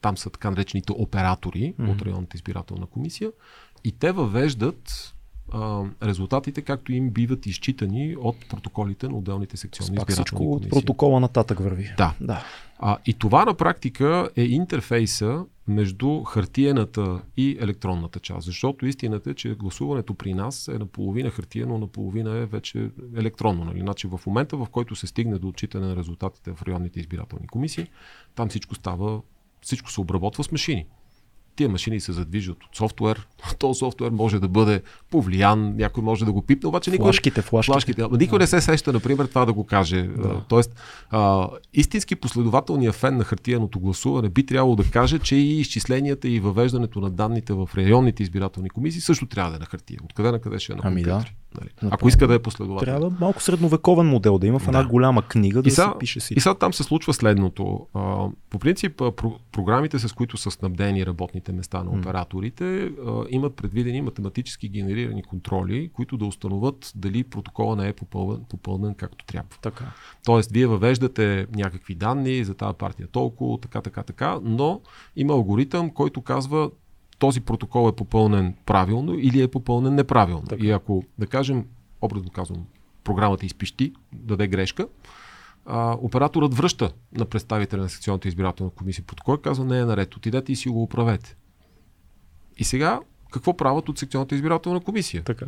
Там 0.00 0.16
са 0.16 0.30
така 0.30 0.50
наречените 0.50 0.92
оператори 0.92 1.74
mm-hmm. 1.74 1.92
от 1.92 2.02
районната 2.02 2.36
избирателна 2.36 2.86
комисия. 2.86 3.32
И 3.84 3.92
те 3.92 4.12
въвеждат 4.12 5.14
а, 5.52 5.84
резултатите, 6.02 6.62
както 6.62 6.92
им 6.92 7.10
биват 7.10 7.46
изчитани 7.46 8.16
от 8.20 8.36
протоколите 8.48 9.08
на 9.08 9.16
отделните 9.16 9.56
секционни 9.56 9.96
Спак 9.96 10.10
избирателни 10.10 10.46
комисии. 10.46 10.66
от 10.66 10.70
протокола 10.70 11.20
нататък 11.20 11.60
върви. 11.60 11.94
Да. 11.96 12.14
да. 12.20 12.44
А, 12.78 12.98
и 13.06 13.14
това 13.14 13.44
на 13.44 13.54
практика 13.54 14.28
е 14.36 14.42
интерфейса 14.42 15.44
между 15.68 16.22
хартиената 16.22 17.22
и 17.36 17.58
електронната 17.60 18.20
част. 18.20 18.46
Защото 18.46 18.86
истината 18.86 19.30
е, 19.30 19.34
че 19.34 19.54
гласуването 19.54 20.14
при 20.14 20.34
нас 20.34 20.68
е 20.68 20.78
наполовина 20.78 21.30
хартиено, 21.30 21.78
наполовина 21.78 22.36
е 22.36 22.46
вече 22.46 22.90
електронно. 23.16 23.64
Нали? 23.64 23.80
Значи 23.80 24.06
в 24.06 24.20
момента, 24.26 24.56
в 24.56 24.66
който 24.70 24.96
се 24.96 25.06
стигне 25.06 25.38
до 25.38 25.48
отчитане 25.48 25.86
на 25.86 25.96
резултатите 25.96 26.52
в 26.52 26.62
районните 26.62 27.00
избирателни 27.00 27.46
комисии, 27.46 27.86
там 28.34 28.48
всичко 28.48 28.74
става, 28.74 29.20
всичко 29.60 29.90
се 29.90 30.00
обработва 30.00 30.44
с 30.44 30.52
машини 30.52 30.86
тия 31.58 31.68
машини 31.68 32.00
се 32.00 32.12
задвижат 32.12 32.64
от 32.64 32.76
софтуер. 32.76 33.26
Този 33.58 33.78
софтуер 33.78 34.10
може 34.10 34.38
да 34.38 34.48
бъде 34.48 34.82
повлиян, 35.10 35.76
някой 35.76 36.02
може 36.02 36.24
да 36.24 36.32
го 36.32 36.42
пипне, 36.42 36.68
обаче 36.68 36.90
никой... 36.90 37.04
Флашките, 37.04 37.42
флашките. 37.42 37.72
флашките. 37.72 38.02
никой 38.02 38.38
да. 38.38 38.42
не 38.42 38.46
се 38.46 38.60
сеща, 38.60 38.92
например, 38.92 39.26
това 39.26 39.44
да 39.44 39.52
го 39.52 39.64
каже. 39.64 40.02
Да. 40.02 40.40
Тоест, 40.48 40.74
а, 41.10 41.48
истински 41.74 42.16
последователният 42.16 42.94
фен 42.94 43.16
на 43.16 43.24
хартияното 43.24 43.80
гласуване 43.80 44.28
би 44.28 44.46
трябвало 44.46 44.76
да 44.76 44.84
каже, 44.90 45.18
че 45.18 45.36
и 45.36 45.60
изчисленията 45.60 46.28
и 46.28 46.40
въвеждането 46.40 47.00
на 47.00 47.10
данните 47.10 47.52
в 47.52 47.70
районните 47.76 48.22
избирателни 48.22 48.70
комисии 48.70 49.00
също 49.00 49.26
трябва 49.26 49.50
да 49.50 49.56
е 49.56 49.60
на 49.60 49.66
хартия. 49.66 49.98
Откъде 50.04 50.30
на 50.30 50.38
къде 50.38 50.58
ще 50.58 50.72
е 50.72 50.76
на? 50.76 50.82
Ами 50.84 51.02
да. 51.02 51.24
Нали? 51.60 51.90
Ако 51.90 52.08
иска 52.08 52.26
да 52.26 52.34
е 52.34 52.38
последователен. 52.38 52.94
Трябва 52.94 53.16
малко 53.20 53.42
средновековен 53.42 54.06
модел 54.06 54.38
да 54.38 54.46
има 54.46 54.58
в 54.58 54.66
една 54.66 54.82
да. 54.82 54.88
голяма 54.88 55.22
книга 55.22 55.62
да 55.62 55.68
и 55.68 55.70
са, 55.70 55.82
се 55.82 55.98
пише 55.98 56.20
си. 56.20 56.34
И 56.34 56.40
сега 56.40 56.54
там 56.54 56.72
се 56.72 56.82
случва 56.82 57.14
следното. 57.14 57.86
А, 57.94 58.26
по 58.50 58.58
принцип, 58.58 58.96
про- 58.96 59.38
програмите, 59.52 59.98
с 59.98 60.12
които 60.12 60.36
са 60.36 60.50
снабдени 60.50 61.06
работните 61.06 61.47
места 61.52 61.84
на 61.84 61.90
операторите, 61.90 62.82
а, 62.84 63.24
имат 63.30 63.56
предвидени 63.56 64.02
математически 64.02 64.68
генерирани 64.68 65.22
контроли, 65.22 65.90
които 65.92 66.16
да 66.16 66.24
установят 66.24 66.92
дали 66.96 67.24
протокола 67.24 67.76
не 67.76 67.88
е 67.88 67.92
попълнен, 67.92 68.44
попълнен 68.48 68.94
както 68.94 69.24
трябва. 69.24 69.56
Така. 69.62 69.84
Тоест, 70.24 70.50
вие 70.50 70.66
въвеждате 70.66 71.46
някакви 71.56 71.94
данни 71.94 72.44
за 72.44 72.54
тази 72.54 72.76
партия 72.78 73.08
толкова, 73.08 73.60
така, 73.60 73.80
така, 73.80 74.02
така, 74.02 74.38
но 74.42 74.80
има 75.16 75.32
алгоритъм, 75.32 75.90
който 75.90 76.22
казва 76.22 76.70
този 77.18 77.40
протокол 77.40 77.88
е 77.88 77.96
попълнен 77.96 78.54
правилно 78.66 79.14
или 79.14 79.42
е 79.42 79.48
попълнен 79.48 79.94
неправилно. 79.94 80.46
Така. 80.46 80.66
И 80.66 80.70
ако, 80.70 81.04
да 81.18 81.26
кажем, 81.26 81.64
образно 82.02 82.30
казвам, 82.30 82.66
програмата 83.04 83.46
изпищи, 83.46 83.92
даде 84.12 84.48
грешка, 84.48 84.86
а, 85.68 85.96
операторът 86.00 86.54
връща 86.54 86.92
на 87.12 87.24
представителя 87.24 87.80
на 87.80 87.88
секционната 87.88 88.28
избирателна 88.28 88.70
комисия 88.70 89.04
протокол 89.04 89.36
и 89.38 89.42
казва 89.42 89.64
не 89.64 89.78
е 89.78 89.84
наред, 89.84 90.16
отидете 90.16 90.52
и 90.52 90.56
си 90.56 90.68
го 90.68 90.82
управете. 90.82 91.36
И 92.56 92.64
сега 92.64 93.00
какво 93.32 93.56
правят 93.56 93.88
от 93.88 93.98
секционната 93.98 94.34
избирателна 94.34 94.80
комисия? 94.80 95.22
Така. 95.24 95.46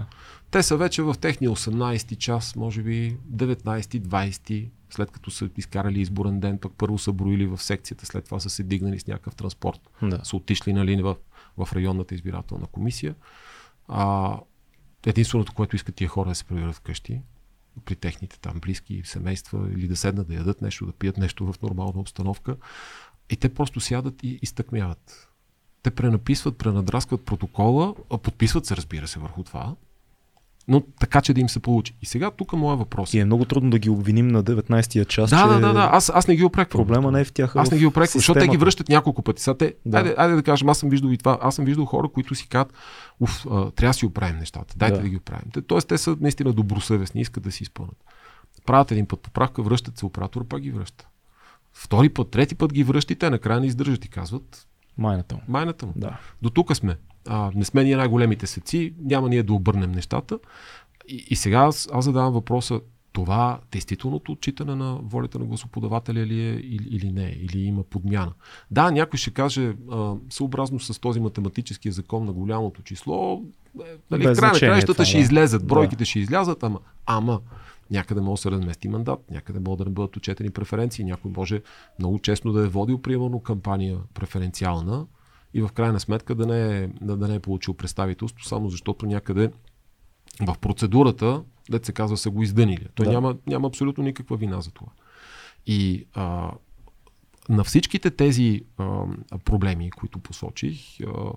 Те 0.51 0.63
са 0.63 0.77
вече 0.77 1.03
в 1.03 1.15
техния 1.21 1.51
18 1.51 2.17
час, 2.17 2.57
може 2.57 2.83
би 2.83 3.17
19, 3.35 3.81
20, 3.81 4.69
след 4.91 5.11
като 5.11 5.31
са 5.31 5.49
изкарали 5.57 6.01
изборен 6.01 6.41
ден, 6.41 6.59
пък 6.59 6.73
първо 6.79 6.99
са 6.99 7.13
броили 7.13 7.47
в 7.47 7.59
секцията, 7.63 8.07
след 8.07 8.25
това 8.25 8.41
са 8.41 8.51
се 8.51 8.63
дигнали 8.63 9.01
с 9.01 9.07
някакъв 9.07 9.35
транспорт, 9.35 9.81
Да. 10.03 10.21
са 10.25 10.37
отишли 10.37 10.73
нали, 10.73 11.03
в, 11.03 11.17
в 11.57 11.69
районната 11.73 12.15
избирателна 12.15 12.67
комисия. 12.67 13.15
А, 13.89 14.37
единственото, 15.07 15.53
което 15.53 15.77
искат 15.77 15.95
тия 15.95 16.09
хора 16.09 16.29
е 16.29 16.31
да 16.31 16.35
се 16.35 16.45
приберат 16.45 16.75
вкъщи, 16.75 17.21
при 17.85 17.97
техните 17.97 18.39
там 18.41 18.61
близки 18.61 19.03
семейства 19.05 19.69
или 19.73 19.89
да 19.89 19.97
седнат 19.97 20.29
да 20.29 20.35
ядат 20.35 20.63
нещо, 20.63 20.87
да 20.87 20.93
пият 20.93 21.19
нещо 21.19 21.53
в 21.53 21.63
нормална 21.63 22.01
обстановка. 22.01 22.57
И 23.31 23.37
те 23.37 23.55
просто 23.55 23.81
сядат 23.81 24.23
и 24.23 24.39
изтъкмяват. 24.43 25.29
Те 25.83 25.91
пренаписват, 25.91 26.59
пренадраскват 26.59 27.25
протокола, 27.25 27.95
подписват 28.23 28.67
се, 28.67 28.77
разбира 28.77 29.09
се, 29.09 29.19
върху 29.19 29.43
това, 29.43 29.77
но 30.71 30.83
така, 31.01 31.21
че 31.21 31.35
да 31.35 31.41
им 31.41 31.49
се 31.49 31.61
получи. 31.61 31.95
И 32.03 32.07
сега 32.07 32.31
тук 32.31 32.53
моя 32.53 32.77
въпрос. 32.77 33.15
И 33.15 33.19
е 33.19 33.25
много 33.25 33.45
трудно 33.45 33.71
да 33.71 33.79
ги 33.79 33.91
обвиним 33.91 34.29
на 34.29 34.45
19-я 34.45 35.05
час, 35.05 35.31
Да, 35.31 35.37
че 35.43 35.47
да, 35.49 35.61
да, 35.61 35.73
да. 35.73 35.89
Аз, 35.93 36.11
аз 36.15 36.29
не 36.29 36.37
ги 36.37 36.45
опреквам. 36.45 36.87
проблема 36.87 37.13
не 37.13 37.21
е 37.21 37.25
в 37.25 37.33
тях. 37.33 37.57
Аз 37.57 37.71
не 37.71 37.79
ги 37.79 37.87
опреквам, 37.87 38.19
защото 38.19 38.41
те 38.41 38.49
ги 38.49 38.57
връщат 38.57 38.89
няколко 38.89 39.23
пъти. 39.23 39.43
Сега 39.43 39.57
те, 39.57 39.75
Да. 39.87 39.97
айде, 39.99 40.15
айде 40.19 40.35
да 40.35 40.43
кажем, 40.43 40.69
аз 40.69 40.79
съм 40.79 40.91
виждал 40.91 41.09
и 41.11 41.19
това. 41.19 41.39
Аз 41.43 41.55
съм 41.55 41.65
виждал 41.65 41.85
хора, 41.85 42.09
които 42.09 42.35
си 42.35 42.49
казват, 42.49 42.73
уф, 43.21 43.47
а, 43.47 43.71
трябва 43.71 43.91
да 43.91 43.95
си 43.95 44.07
оправим 44.07 44.37
нещата. 44.39 44.75
Дайте 44.77 44.97
Да. 44.97 45.03
да, 45.03 45.09
ги 45.09 45.17
оправим. 45.17 45.51
Тоест, 45.67 45.89
те 45.89 45.99
са 45.99 46.17
наистина 46.21 46.53
добросъвестни, 46.53 47.21
искат 47.21 47.43
да 47.43 47.53
си 47.53 47.63
изпълнят. 47.63 48.05
Правят 48.67 48.93
един 48.93 49.07
път 49.07 49.21
поправка, 49.21 49.63
връщат 49.63 49.99
се 49.99 50.07
оператора, 50.07 50.45
пак 50.45 50.61
ги 50.61 50.71
връща. 50.71 51.07
Втори 51.73 52.09
път, 52.09 52.31
трети 52.31 52.55
път 52.55 52.73
ги 52.73 52.85
връща 52.85 53.13
и 53.13 53.17
те 53.17 53.31
накрая 53.31 53.61
не 53.61 53.67
издържат 53.67 54.05
и 54.05 54.09
казват, 54.09 54.67
Майната 54.99 55.35
му. 55.35 55.41
майната 55.49 55.87
му. 55.87 55.93
Да. 55.97 56.19
До 56.43 56.51
тук 56.51 56.77
сме. 56.77 56.97
А, 57.29 57.51
не 57.55 57.65
сме 57.65 57.85
ние 57.85 57.97
най-големите 57.97 58.47
сеци, 58.47 58.95
няма 59.05 59.29
ние 59.29 59.43
да 59.43 59.53
обърнем 59.53 59.93
нещата. 59.93 60.39
И, 61.09 61.27
и 61.31 61.37
сега 61.37 61.59
аз, 61.59 61.89
аз 61.93 62.05
задавам 62.05 62.33
въпроса, 62.33 62.81
това 63.13 63.61
действителното 63.73 64.33
отчитане 64.33 64.75
на 64.75 64.99
волята 65.03 65.39
на 65.39 65.45
гласоподавателя 65.45 66.27
ли 66.27 66.41
е 66.41 66.53
или, 66.53 66.89
или 66.91 67.13
не, 67.13 67.37
или 67.41 67.59
има 67.63 67.83
подмяна. 67.83 68.33
Да, 68.71 68.91
някой 68.91 69.19
ще 69.19 69.31
каже, 69.31 69.75
а, 69.91 70.15
съобразно 70.31 70.81
с 70.81 70.99
този 71.01 71.21
математически 71.21 71.91
закон 71.91 72.25
на 72.25 72.33
голямото 72.33 72.83
число, 72.83 73.43
е, 73.81 73.85
нали, 74.11 74.25
края 74.25 74.53
на 74.53 74.59
краищата 74.59 75.05
ще 75.05 75.17
да. 75.17 75.23
излезат, 75.23 75.63
Да. 75.63 75.67
бройките 75.67 76.05
ще 76.05 76.19
излязат, 76.19 76.63
ама, 76.63 76.79
ама 77.07 77.41
някъде 77.91 78.21
може 78.21 78.39
да 78.39 78.43
се 78.43 78.51
размести 78.51 78.89
мандат, 78.89 79.31
някъде 79.31 79.61
може 79.61 79.79
да 79.79 79.85
не 79.85 79.91
бъдат 79.91 80.17
отчетени 80.17 80.51
преференции, 80.51 81.05
някой 81.05 81.31
може 81.37 81.63
много 81.99 82.19
честно 82.19 82.53
да 82.53 82.65
е 82.65 82.69
водил 82.69 83.03
примерно 83.03 83.41
кампания 83.41 83.99
преференциална 84.15 85.07
и 85.55 85.63
в 85.63 85.69
крайна 85.75 86.01
сметка 86.01 86.35
да 86.35 86.47
не 86.47 86.79
е, 86.79 86.89
да, 87.01 87.17
да 87.17 87.29
не 87.29 87.35
е 87.35 87.41
получил 87.41 87.75
представителство, 87.75 88.45
само 88.45 88.69
защото 88.69 89.07
някъде 89.07 89.51
в 90.47 90.59
процедурата, 90.61 91.43
дете 91.71 91.87
се 91.87 91.93
казва, 91.93 92.17
са 92.17 92.31
го 92.31 92.43
издънили. 92.43 92.87
Той 92.95 93.07
да. 93.07 93.13
няма, 93.13 93.37
няма 93.47 93.69
абсолютно 93.69 94.05
никаква 94.05 94.37
вина 94.37 94.61
за 94.61 94.71
това. 94.71 94.89
И 95.67 96.07
а, 96.15 96.51
на 97.49 97.65
всичките 97.65 98.11
тези 98.11 98.63
а, 98.79 99.05
проблеми, 99.45 99.91
които 99.91 100.19
посочих, 100.19 101.01
а, 101.01 101.33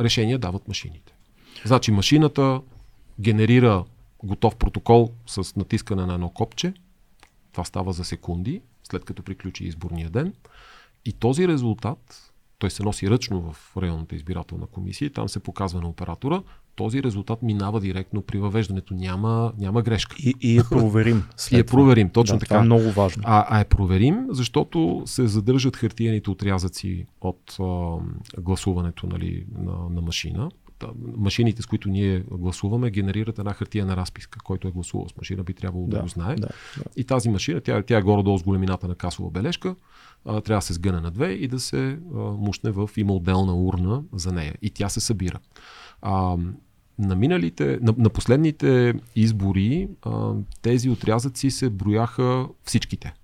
решения 0.00 0.38
дават 0.38 0.68
машините. 0.68 1.14
Значи 1.64 1.92
машината 1.92 2.60
генерира 3.20 3.84
готов 4.24 4.56
протокол 4.56 5.10
с 5.26 5.56
натискане 5.56 6.06
на 6.06 6.14
едно 6.14 6.28
копче. 6.30 6.74
Това 7.52 7.64
става 7.64 7.92
за 7.92 8.04
секунди, 8.04 8.60
след 8.90 9.04
като 9.04 9.22
приключи 9.22 9.64
изборния 9.64 10.10
ден. 10.10 10.34
И 11.04 11.12
този 11.12 11.48
резултат, 11.48 12.32
той 12.58 12.70
се 12.70 12.82
носи 12.82 13.10
ръчно 13.10 13.52
в 13.52 13.76
районната 13.76 14.16
избирателна 14.16 14.66
комисия 14.66 15.06
и 15.06 15.12
там 15.12 15.28
се 15.28 15.40
показва 15.40 15.80
на 15.80 15.88
оператора. 15.88 16.42
Този 16.76 17.02
резултат 17.02 17.42
минава 17.42 17.80
директно 17.80 18.22
при 18.22 18.38
въвеждането. 18.38 18.94
Няма, 18.94 19.52
няма 19.58 19.82
грешка. 19.82 20.16
И, 20.18 20.34
и 20.40 20.58
е 20.58 20.62
проверим. 20.70 21.22
И 21.52 21.58
е 21.58 21.64
проверим, 21.64 22.10
точно 22.10 22.36
да, 22.36 22.40
така. 22.40 22.48
Това 22.48 22.60
е 22.60 22.64
много 22.64 22.90
важно. 22.90 23.22
А, 23.26 23.46
а 23.48 23.60
е 23.60 23.64
проверим, 23.64 24.26
защото 24.30 25.02
се 25.06 25.26
задържат 25.26 25.76
хартияните 25.76 26.30
отрязъци 26.30 27.06
от 27.20 27.56
а, 27.60 27.96
гласуването 28.40 29.06
нали, 29.06 29.46
на, 29.58 29.90
на 29.90 30.00
машина. 30.00 30.50
Машините, 31.16 31.62
с 31.62 31.66
които 31.66 31.88
ние 31.88 32.24
гласуваме, 32.30 32.90
генерират 32.90 33.38
една 33.38 33.52
хартияна 33.52 33.96
разписка. 33.96 34.38
Който 34.44 34.68
е 34.68 34.70
гласувал 34.70 35.08
с 35.08 35.16
машина, 35.16 35.42
би 35.42 35.54
трябвало 35.54 35.86
да, 35.86 35.96
да, 35.96 36.02
го 36.02 36.08
знае. 36.08 36.34
Да, 36.34 36.46
да. 36.76 36.84
И 36.96 37.04
тази 37.04 37.28
машина, 37.28 37.60
тя, 37.60 37.82
тя 37.82 37.98
е 37.98 38.02
горе-долу 38.02 38.38
с 38.38 38.42
големината 38.42 38.88
на 38.88 38.94
касова 38.94 39.30
бележка, 39.30 39.74
а, 40.24 40.40
трябва 40.40 40.58
да 40.58 40.66
се 40.66 40.72
сгъне 40.72 41.00
на 41.00 41.10
две 41.10 41.32
и 41.32 41.48
да 41.48 41.60
се 41.60 41.98
а, 42.14 42.18
мушне 42.18 42.70
в 42.70 42.90
има 42.96 43.12
отделна 43.12 43.56
урна 43.56 44.02
за 44.12 44.32
нея. 44.32 44.54
И 44.62 44.70
тя 44.70 44.88
се 44.88 45.00
събира. 45.00 45.38
А, 46.02 46.36
на, 46.98 47.16
миналите, 47.16 47.78
на, 47.82 47.94
на 47.98 48.10
последните 48.10 48.94
избори 49.16 49.88
а, 50.02 50.32
тези 50.62 50.90
отрязъци 50.90 51.50
се 51.50 51.70
брояха 51.70 52.48
всичките. 52.64 53.14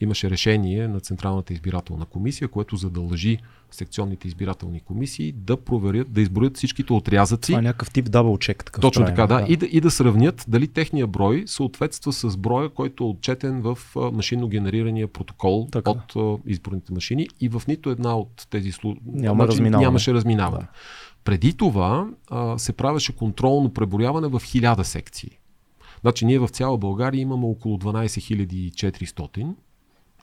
Имаше 0.00 0.30
решение 0.30 0.88
на 0.88 1.00
Централната 1.00 1.52
избирателна 1.52 2.04
комисия, 2.04 2.48
което 2.48 2.76
задължи 2.76 3.38
секционните 3.70 4.28
избирателни 4.28 4.80
комисии 4.80 5.32
да 5.32 5.56
проверят, 5.56 6.12
да 6.12 6.20
изброят 6.20 6.56
всичките 6.56 6.92
отрязъци. 6.92 7.52
Това 7.52 7.58
е 7.58 7.62
някакъв 7.62 7.90
тип 7.90 8.10
дабл 8.10 8.36
чек. 8.36 8.64
Такъв 8.64 8.82
Точно 8.82 9.02
правим, 9.04 9.16
така, 9.16 9.26
да. 9.26 9.46
И, 9.48 9.56
да. 9.56 9.66
и 9.66 9.80
да 9.80 9.90
сравнят 9.90 10.44
дали 10.48 10.68
техния 10.68 11.06
брой 11.06 11.44
съответства 11.46 12.12
с 12.12 12.36
броя, 12.36 12.68
който 12.68 13.04
е 13.04 13.06
отчетен 13.06 13.60
в 13.60 13.78
машинно 14.12 14.48
генерирания 14.48 15.08
протокол 15.08 15.68
Така. 15.72 15.90
от 15.90 16.16
а, 16.16 16.36
изборните 16.46 16.92
машини. 16.92 17.28
И 17.40 17.48
в 17.48 17.62
нито 17.68 17.90
една 17.90 18.16
от 18.16 18.46
тези 18.50 18.72
случаи 18.72 19.02
Няма 19.06 19.46
разминаване. 19.48 19.86
нямаше 19.86 20.14
разминаване. 20.14 20.64
Да. 20.64 20.70
Преди 21.24 21.52
това 21.52 22.08
а, 22.30 22.58
се 22.58 22.72
правеше 22.72 23.16
контролно 23.16 23.72
преброяване 23.72 24.28
в 24.28 24.40
1000 24.40 24.82
секции. 24.82 25.30
Значи 26.00 26.26
ние 26.26 26.38
в 26.38 26.48
цяла 26.48 26.78
България 26.78 27.20
имаме 27.20 27.46
около 27.46 27.78
12 27.78 28.70
400. 28.70 29.54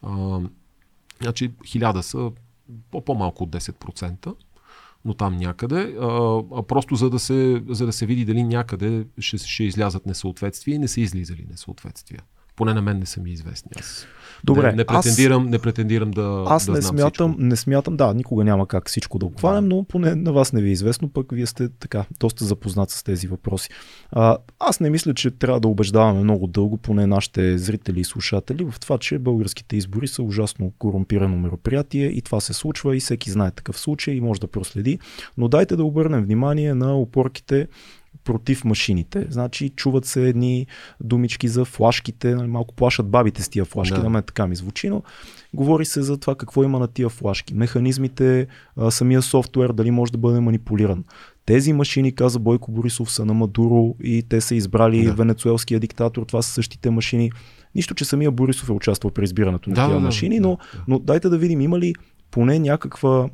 А, 0.04 0.40
значи 1.22 1.52
1000 1.52 2.02
са 2.02 2.32
по- 2.92 3.06
по-малко 3.06 3.44
от 3.44 3.50
10%, 3.50 4.36
но 5.06 5.14
там 5.14 5.38
някъде, 5.38 5.96
а, 6.02 6.06
а 6.56 6.64
просто 6.64 6.96
за 6.96 7.10
да, 7.10 7.20
се, 7.20 7.64
за 7.70 7.86
да 7.86 7.94
се 7.94 8.06
види 8.06 8.26
дали 8.26 8.44
някъде 8.44 9.06
ще, 9.20 9.38
ще 9.38 9.64
излязат 9.64 10.06
несъответствия 10.06 10.76
и 10.76 10.80
не 10.80 10.88
са 10.88 11.02
излизали 11.02 11.46
несъответствия. 11.50 12.22
Поне 12.56 12.74
на 12.74 12.82
мен 12.82 13.00
не 13.00 13.06
са 13.06 13.22
ми 13.22 13.32
известни. 13.32 13.72
Аз 13.80 14.08
Добре, 14.44 14.70
не, 14.70 14.76
не, 14.76 14.86
аз- 14.88 15.06
претендирам, 15.06 15.50
не 15.50 15.60
претендирам 15.60 16.12
да, 16.12 16.44
Аз 16.48 16.66
да 16.66 16.72
не 16.72 16.82
знам 16.82 16.98
смятам, 16.98 17.32
всичко. 17.32 17.44
не 17.44 17.56
смятам, 17.56 17.98
да, 17.98 18.14
никога 18.14 18.44
няма 18.44 18.68
как 18.68 18.88
всичко 18.88 19.20
да 19.20 19.26
обхванем, 19.26 19.68
но 19.68 19.84
поне 19.84 20.16
на 20.16 20.34
вас 20.34 20.54
не 20.54 20.62
ви 20.62 20.70
е 20.70 20.72
известно, 20.72 21.10
пък 21.10 21.32
вие 21.32 21.46
сте 21.46 21.70
така, 21.70 22.06
доста 22.20 22.46
запознат 22.46 22.90
с 22.90 23.04
тези 23.04 23.28
въпроси. 23.28 23.70
А, 24.12 24.38
аз 24.60 24.80
не 24.80 24.90
мисля, 24.90 25.14
че 25.14 25.32
трябва 25.32 25.60
да 25.60 25.68
убеждаваме 25.68 26.24
много 26.24 26.48
дълго, 26.48 26.78
поне 26.78 27.08
нашите 27.08 27.58
зрители 27.58 28.00
и 28.00 28.04
слушатели, 28.04 28.64
в 28.64 28.80
това, 28.80 28.98
че 28.98 29.20
българските 29.20 29.78
избори 29.78 30.08
са 30.08 30.24
ужасно 30.24 30.72
корумпирано 30.80 31.38
мероприятие 31.38 32.06
и 32.06 32.22
това 32.22 32.40
се 32.40 32.54
случва 32.54 32.98
и 32.98 33.00
всеки 33.00 33.32
знае 33.32 33.52
такъв 33.52 33.80
случай 33.80 34.14
и 34.14 34.22
може 34.22 34.40
да 34.40 34.48
проследи. 34.48 35.00
Но 35.38 35.48
дайте 35.48 35.76
да 35.76 35.84
обърнем 35.84 36.24
внимание 36.24 36.74
на 36.74 36.98
опорките 36.98 37.68
против 38.28 38.66
машините. 38.66 39.26
Значи 39.30 39.70
чуват 39.70 40.06
се 40.06 40.30
едни 40.30 40.68
думички 41.02 41.48
за 41.48 41.66
флашките, 41.66 42.36
нали, 42.36 42.48
малко 42.48 42.76
плашат 42.76 43.10
бабите 43.10 43.44
с 43.44 43.50
тия 43.50 43.66
флашки, 43.66 43.96
да. 43.96 44.02
Да. 44.02 44.10
мен 44.10 44.24
така 44.24 44.48
ми 44.48 44.56
звучи, 44.56 44.90
но 44.90 45.04
говори 45.54 45.86
се 45.86 46.02
за 46.02 46.18
това 46.18 46.36
какво 46.36 46.64
има 46.64 46.80
на 46.80 46.88
тия 46.88 47.10
флашки, 47.10 47.54
механизмите, 47.54 48.48
самия 48.90 49.22
софтуер, 49.22 49.70
дали 49.70 49.92
може 49.92 50.12
да 50.12 50.18
бъде 50.18 50.40
манипулиран. 50.40 51.04
Тези 51.46 51.74
машини, 51.74 52.16
каза 52.16 52.40
Бойко 52.40 52.72
Борисов, 52.72 53.12
са 53.12 53.26
на 53.26 53.34
Мадуро 53.34 53.96
и 54.04 54.24
те 54.30 54.42
са 54.42 54.56
избрали 54.56 55.06
да. 55.06 55.14
Венецуелския 55.14 55.80
диктатор, 55.80 56.24
това 56.24 56.42
са 56.42 56.52
същите 56.52 56.90
машини. 56.90 57.32
Нищо, 57.76 57.96
че 57.96 58.06
самия 58.06 58.32
Борисов 58.32 58.70
е 58.70 58.72
участвал 58.72 59.12
при 59.12 59.24
избирането 59.24 59.70
на 59.70 59.76
Да, 59.76 59.86
тия 59.86 59.94
да, 59.94 60.00
машини, 60.00 60.36
да, 60.36 60.48
но, 60.48 60.58
да. 60.74 60.84
но 60.88 61.00
дайте 61.00 61.30
да 61.30 61.38
видим 61.38 61.62
има 61.62 61.80
ли 61.80 61.94
поне 62.32 62.60
някаква 62.60 63.30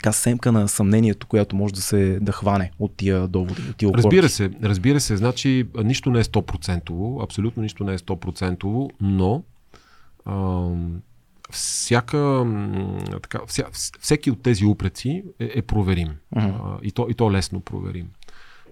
така 0.00 0.12
семка 0.12 0.52
на 0.52 0.68
съмнението, 0.68 1.26
която 1.26 1.56
може 1.56 1.74
да 1.74 1.80
се 1.80 2.18
да 2.20 2.32
хване 2.32 2.70
от 2.78 2.96
тия 2.96 3.28
доводи, 3.28 3.62
от 3.70 3.76
тия. 3.76 3.90
Разбира 3.94 4.28
се, 4.28 4.50
разбира 4.62 5.00
се, 5.00 5.16
значи 5.16 5.68
а, 5.76 5.84
нищо 5.84 6.10
не 6.10 6.20
е 6.20 6.24
100%, 6.24 7.22
абсолютно 7.24 7.62
нищо 7.62 7.84
не 7.84 7.94
е 7.94 7.98
100%, 7.98 8.90
но 9.00 9.42
ам, 10.26 11.02
всяка, 11.50 12.46
така, 13.22 13.40
вся, 13.46 13.62
вс- 13.62 14.00
всеки 14.00 14.30
от 14.30 14.42
тези 14.42 14.64
упреци 14.64 15.22
е, 15.38 15.50
е 15.54 15.62
проверим. 15.62 16.08
Мгм. 16.36 16.46
А, 16.46 16.78
и, 16.82 16.92
то, 16.92 17.06
и 17.10 17.14
то 17.14 17.32
лесно 17.32 17.60
проверим. 17.60 18.10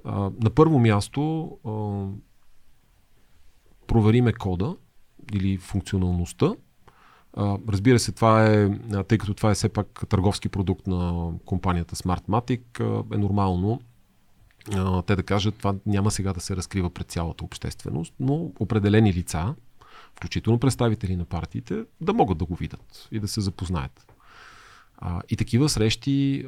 А, 0.05 0.31
на 0.41 0.51
първо 0.51 0.79
място 0.79 1.51
а, 1.67 1.71
провериме 3.87 4.33
кода 4.33 4.77
или 5.33 5.57
функционалността. 5.57 6.53
Разбира 7.69 7.99
се, 7.99 8.13
това 8.13 8.47
е, 8.47 8.71
тъй 9.09 9.19
като 9.19 9.35
това 9.35 9.51
е 9.51 9.55
все 9.55 9.69
пак 9.69 10.03
търговски 10.09 10.49
продукт 10.49 10.87
на 10.87 11.33
компанията 11.45 11.97
Smartmatic, 11.97 12.61
е 13.15 13.19
нормално 13.19 13.81
те 15.07 15.17
да 15.17 15.23
кажат, 15.23 15.55
това 15.55 15.75
няма 15.87 16.11
сега 16.11 16.33
да 16.33 16.41
се 16.41 16.57
разкрива 16.57 16.91
пред 16.91 17.07
цялата 17.07 17.45
общественост, 17.45 18.15
но 18.21 18.53
определени 18.61 19.13
лица 19.13 19.55
включително 20.17 20.59
представители 20.59 21.17
на 21.17 21.25
партиите, 21.25 21.85
да 22.01 22.13
могат 22.13 22.39
да 22.39 22.45
го 22.45 22.55
видят 22.55 23.09
и 23.13 23.21
да 23.21 23.29
се 23.29 23.41
запознаят. 23.41 24.15
И 25.29 25.37
такива 25.37 25.69
срещи 25.69 26.47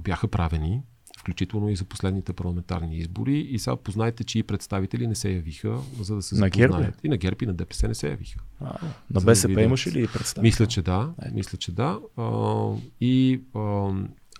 бяха 0.00 0.28
правени, 0.28 0.82
включително 1.20 1.68
и 1.68 1.76
за 1.76 1.84
последните 1.84 2.32
парламентарни 2.32 2.96
избори. 2.96 3.38
И 3.38 3.58
сега 3.58 3.76
познайте, 3.76 4.24
че 4.24 4.38
и 4.38 4.42
представители 4.42 5.06
не 5.06 5.14
се 5.14 5.30
явиха, 5.30 5.78
за 6.00 6.14
да 6.14 6.22
се 6.22 6.34
на 6.34 6.48
запознаят. 6.48 7.04
И 7.04 7.08
на 7.08 7.16
ГЕРБ 7.16 7.36
и 7.42 7.46
на 7.46 7.54
ДПС 7.54 7.88
не 7.88 7.94
се 7.94 8.08
явиха. 8.08 8.40
А, 8.60 8.78
на 9.10 9.20
БСП 9.20 9.54
да 9.54 9.62
имаше 9.62 9.92
ли 9.92 10.06
представител? 10.06 10.42
Мисля, 10.42 10.66
че 10.66 10.82
да. 10.82 11.12
Ето. 11.22 11.34
Мисля, 11.34 11.58
че 11.58 11.72
да. 11.72 11.98
А, 12.16 12.68
и 13.00 13.40
а, 13.54 13.90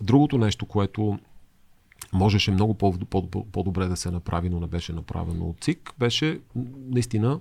другото 0.00 0.38
нещо, 0.38 0.66
което 0.66 1.18
можеше 2.12 2.50
много 2.50 2.74
по- 2.74 2.98
по- 2.98 3.30
по-добре 3.52 3.86
да 3.86 3.96
се 3.96 4.10
направи, 4.10 4.50
но 4.50 4.60
не 4.60 4.66
беше 4.66 4.92
направено 4.92 5.46
от 5.46 5.60
ЦИК, 5.60 5.94
беше 5.98 6.40
наистина 6.88 7.40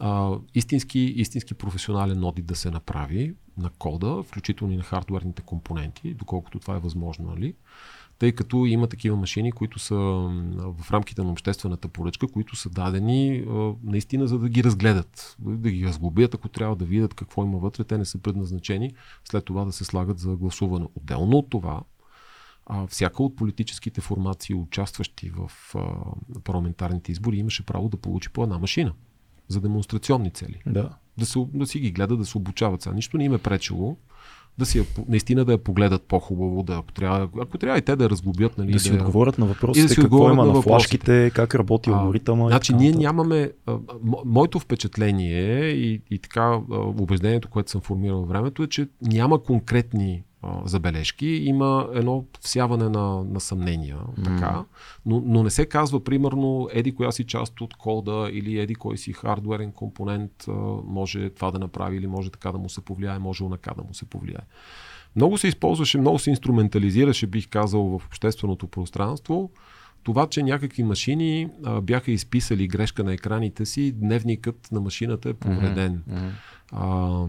а, 0.00 0.32
истински, 0.54 0.98
истински 0.98 1.54
професионален 1.54 2.24
одит 2.24 2.46
да 2.46 2.56
се 2.56 2.70
направи 2.70 3.34
на 3.58 3.70
кода, 3.70 4.22
включително 4.22 4.72
и 4.72 4.76
на 4.76 4.82
хардуерните 4.82 5.42
компоненти, 5.42 6.14
доколкото 6.14 6.58
това 6.58 6.76
е 6.76 6.80
възможно, 6.80 7.30
нали? 7.30 7.54
Тъй 8.18 8.32
като 8.32 8.66
има 8.66 8.86
такива 8.86 9.16
машини, 9.16 9.52
които 9.52 9.78
са 9.78 9.94
в 10.78 10.90
рамките 10.90 11.22
на 11.22 11.30
обществената 11.30 11.88
поръчка, 11.88 12.28
които 12.28 12.56
са 12.56 12.70
дадени 12.70 13.44
наистина 13.84 14.26
за 14.26 14.38
да 14.38 14.48
ги 14.48 14.64
разгледат, 14.64 15.36
да 15.38 15.70
ги 15.70 15.86
разглобят, 15.86 16.34
ако 16.34 16.48
трябва 16.48 16.76
да 16.76 16.84
видят 16.84 17.14
какво 17.14 17.44
има 17.44 17.58
вътре. 17.58 17.84
Те 17.84 17.98
не 17.98 18.04
са 18.04 18.18
предназначени 18.18 18.94
след 19.24 19.44
това 19.44 19.64
да 19.64 19.72
се 19.72 19.84
слагат 19.84 20.18
за 20.18 20.36
гласуване. 20.36 20.86
Отделно 20.94 21.36
от 21.36 21.50
това, 21.50 21.82
а, 22.66 22.86
всяка 22.86 23.22
от 23.22 23.36
политическите 23.36 24.00
формации, 24.00 24.54
участващи 24.54 25.30
в 25.30 25.50
а, 25.74 25.80
парламентарните 26.44 27.12
избори, 27.12 27.36
имаше 27.36 27.66
право 27.66 27.88
да 27.88 27.96
получи 27.96 28.28
по 28.28 28.42
една 28.42 28.58
машина 28.58 28.92
за 29.48 29.60
демонстрационни 29.60 30.30
цели. 30.30 30.62
Да. 30.66 30.90
Да, 31.18 31.26
се, 31.26 31.46
да 31.54 31.66
си 31.66 31.80
ги 31.80 31.90
гледат, 31.90 32.18
да 32.18 32.24
се 32.24 32.38
обучават. 32.38 32.82
Сега 32.82 32.94
нищо 32.94 33.18
не 33.18 33.24
им 33.24 33.34
е 33.34 33.38
пречело 33.38 33.96
да 34.58 34.66
си 34.66 34.78
я, 34.78 34.84
наистина 35.08 35.44
да 35.44 35.52
я 35.52 35.58
погледат 35.58 36.02
по-хубаво, 36.02 36.62
да, 36.62 36.72
ако, 36.74 36.92
трябва, 36.92 37.28
ако 37.40 37.58
трябва 37.58 37.78
и 37.78 37.82
те 37.82 37.96
да 37.96 38.10
разглобят. 38.10 38.58
Нали, 38.58 38.72
Да 38.72 38.80
си 38.80 38.88
я- 38.88 38.94
отговорят 38.94 39.38
на 39.38 39.46
въпросите, 39.46 39.82
да 39.82 39.94
си 39.94 40.00
какво 40.00 40.32
има 40.32 40.46
на 40.46 40.52
на, 40.52 40.62
флашките, 40.62 41.30
как 41.30 41.54
работи 41.54 41.90
алгоритъма. 41.90 42.48
Значи 42.48 42.74
ние 42.74 42.92
нямаме. 42.92 43.50
А, 43.66 43.72
мо- 43.72 44.22
моето 44.24 44.58
впечатление 44.58 45.64
и, 45.66 46.00
и 46.10 46.18
така 46.18 46.40
а, 46.40 46.60
убеждението, 46.76 47.48
което 47.48 47.70
съм 47.70 47.80
формирал 47.80 48.18
във 48.18 48.28
времето 48.28 48.62
е, 48.62 48.66
че 48.66 48.88
няма 49.02 49.42
конкретни 49.42 50.22
забележки, 50.64 51.26
има 51.26 51.88
едно 51.94 52.24
всяване 52.40 52.88
на, 52.88 53.24
на 53.24 53.40
съмнения, 53.40 53.98
така, 54.24 54.64
но, 55.06 55.22
но 55.26 55.42
не 55.42 55.50
се 55.50 55.66
казва, 55.66 56.04
примерно, 56.04 56.68
еди 56.72 56.94
коя 56.94 57.12
си 57.12 57.24
част 57.24 57.60
от 57.60 57.74
кода 57.74 58.30
или 58.32 58.58
еди 58.58 58.74
кой 58.74 58.98
си 58.98 59.12
хардуерен 59.12 59.72
компонент 59.72 60.32
може 60.84 61.30
това 61.30 61.50
да 61.50 61.58
направи 61.58 61.96
или 61.96 62.06
може 62.06 62.30
така 62.30 62.52
да 62.52 62.58
му 62.58 62.68
се 62.68 62.80
повлияе, 62.80 63.18
може 63.18 63.44
онака 63.44 63.74
да 63.76 63.82
му 63.82 63.94
се 63.94 64.04
повлияе. 64.04 64.42
Много 65.16 65.38
се 65.38 65.48
използваше, 65.48 65.98
много 65.98 66.18
се 66.18 66.30
инструментализираше, 66.30 67.26
бих 67.26 67.48
казал, 67.48 67.82
в 67.82 68.06
общественото 68.06 68.66
пространство. 68.66 69.50
Това, 70.02 70.26
че 70.26 70.42
някакви 70.42 70.82
машини 70.82 71.48
а, 71.64 71.80
бяха 71.80 72.12
изписали 72.12 72.68
грешка 72.68 73.04
на 73.04 73.12
екраните 73.12 73.66
си, 73.66 73.92
дневникът 73.92 74.68
на 74.72 74.80
машината 74.80 75.28
е 75.28 75.34
повреден. 75.34 76.02
Мгм. 76.06 76.26
А, 76.72 77.26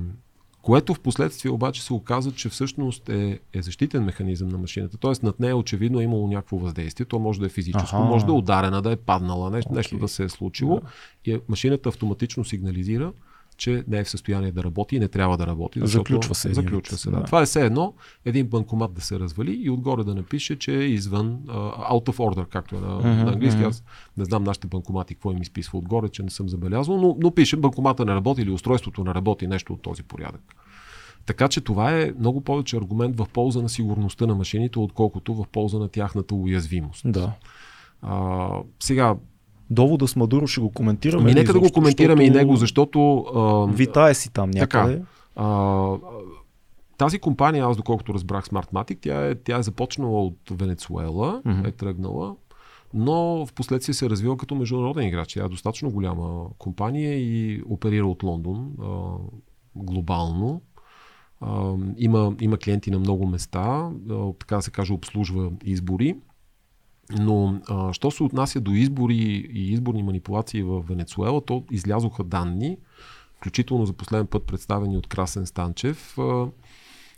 което 0.68 0.93
в 0.93 0.99
последствие 0.99 1.51
обаче 1.51 1.84
се 1.84 1.93
оказа, 1.93 2.32
че 2.32 2.49
всъщност 2.49 3.09
е, 3.09 3.39
е 3.53 3.61
защитен 3.61 4.03
механизъм 4.03 4.49
на 4.49 4.57
машината. 4.57 4.97
Тоест 4.97 5.24
над 5.24 5.39
нея 5.39 5.57
очевидно 5.57 5.99
е 5.99 6.03
имало 6.03 6.28
някакво 6.28 6.57
въздействие. 6.57 7.05
То 7.05 7.20
може 7.20 7.39
да 7.39 7.45
е 7.45 7.49
физическо, 7.49 7.95
Аха. 7.95 8.05
може 8.05 8.26
да 8.26 8.32
е 8.32 8.36
ударена, 8.36 8.82
да 8.82 8.91
е 8.91 8.95
паднала, 8.95 9.49
нещо, 9.49 9.70
Окей. 9.70 9.78
нещо 9.78 9.97
да 9.97 10.07
се 10.07 10.24
е 10.24 10.30
случило. 10.30 10.82
И 11.26 11.32
е- 11.32 11.39
машината 11.49 11.89
автоматично 11.89 12.45
сигнализира, 12.45 13.13
че 13.58 13.84
не 13.88 13.99
е 13.99 14.03
в 14.03 14.10
състояние 14.10 14.51
да 14.51 14.64
работи 14.64 14.95
и 14.95 14.99
не 14.99 15.08
трябва 15.08 15.38
да 15.38 15.47
работи. 15.47 15.80
Заключва 15.84 16.36
се 16.36 16.53
Заключва 16.53 16.97
се, 16.97 17.10
да. 17.10 17.18
да. 17.18 17.24
Това 17.24 17.41
е 17.41 17.45
все 17.45 17.66
едно 17.66 17.93
един 18.26 18.47
банкомат 18.47 18.93
да 18.93 19.01
се 19.01 19.20
развали 19.20 19.51
и 19.51 19.70
отгоре 19.70 20.03
да 20.03 20.16
напише, 20.16 20.55
че 20.60 20.80
е 20.80 20.84
извън, 20.84 21.38
uh, 21.45 21.91
out 21.91 22.10
of 22.10 22.18
order, 22.18 22.47
както 22.47 22.76
е 22.76 22.80
на, 22.80 22.95
Мгм, 22.95 23.08
на 23.08 23.32
английски. 23.32 23.60
мгм. 23.60 23.70
Аз 23.70 23.84
не 24.18 24.26
знам 24.26 24.43
нашите 24.43 24.68
банкомати 24.68 25.16
какво 25.16 25.32
им 25.32 25.41
изписва 25.41 25.78
отгоре, 25.80 26.10
че 26.10 26.24
не 26.24 26.30
съм 26.30 26.49
забелязал, 26.49 26.97
но, 26.97 27.18
но 27.20 27.32
пише 27.32 27.58
банкомата 27.58 28.05
не 28.05 28.16
работи 28.16 28.41
или 28.41 28.51
устройството 28.51 29.03
не 29.03 29.14
работи, 29.14 29.47
нещо 29.47 29.74
от 29.74 29.82
този 29.82 30.03
порядък. 30.03 30.41
Така 31.26 31.47
че 31.47 31.62
това 31.62 31.91
е 31.91 32.14
много 32.20 32.41
повече 32.41 32.78
аргумент 32.78 33.18
в 33.18 33.28
полза 33.34 33.62
на 33.62 33.70
сигурността 33.70 34.26
на 34.26 34.36
машините, 34.36 34.80
отколкото 34.80 35.34
в 35.36 35.45
полза 35.51 35.80
на 35.80 35.88
тяхната 35.88 36.36
уязвимост. 36.36 37.01
Да. 37.05 37.32
А, 38.01 38.49
сега, 38.80 39.16
Довода 39.70 40.07
с 40.07 40.15
Мадуро 40.15 40.47
ще 40.47 40.61
го 40.61 40.70
коментираме. 40.70 41.22
ами 41.22 41.32
ли 41.32 41.36
нека 41.36 41.53
да 41.53 41.59
го 41.59 41.72
коментираме 41.72 42.24
и 42.24 42.28
защото 42.28 42.39
него, 42.39 42.55
защото 42.55 43.18
а, 43.36 43.74
Витае 43.74 44.13
си 44.13 44.34
там 44.34 44.51
Така. 44.51 44.84
някъде. 44.84 45.01
А, 45.36 45.95
тази 46.97 47.20
компания, 47.20 47.65
аз 47.65 47.78
доколкото 47.78 48.13
разбрах 48.13 48.45
Smartmatic, 48.45 48.97
тя 49.01 49.28
е, 49.28 49.36
тя 49.36 49.57
е 49.57 49.63
започнала 49.63 50.26
от 50.26 50.38
Венецуела, 50.51 51.41
Мгм. 51.45 51.68
е 51.68 51.72
тръгнала, 51.72 52.36
но 52.93 53.45
в 53.45 53.53
последствие 53.53 53.93
се 53.93 54.05
е 54.05 54.09
развила 54.09 54.38
като 54.38 54.55
международен 54.55 55.07
играч. 55.07 55.34
Тя 55.34 55.45
е 55.45 55.49
достатъчно 55.49 55.91
голяма 55.91 56.45
компания 56.57 57.13
и 57.20 57.61
оперира 57.70 58.07
от 58.07 58.24
Лондон 58.24 58.72
а, 58.82 58.86
глобално. 59.76 60.61
А, 61.41 61.74
има, 61.97 62.36
има 62.41 62.57
клиенти 62.57 62.91
на 62.91 62.99
много 62.99 63.28
места, 63.28 63.89
а, 64.09 64.34
така 64.39 64.55
да 64.55 64.61
се 64.61 64.72
каже, 64.72 64.93
обслужва 64.93 65.51
избори. 65.63 66.15
Но, 67.12 67.62
а, 67.70 67.93
що 67.93 68.12
се 68.12 68.24
отнася 68.24 68.62
до 68.62 68.72
избори 68.72 69.16
и 69.53 69.72
изборни 69.74 70.03
манипулации 70.03 70.64
в 70.64 70.82
Венецуела, 70.82 71.41
то 71.41 71.64
излязоха 71.72 72.24
данни, 72.24 72.78
включително 73.36 73.86
за 73.86 73.93
последен 73.93 74.28
път 74.28 74.43
представени 74.43 74.97
от 74.97 75.08
Красен 75.08 75.45
Станчев 75.45 76.18
а, 76.18 76.22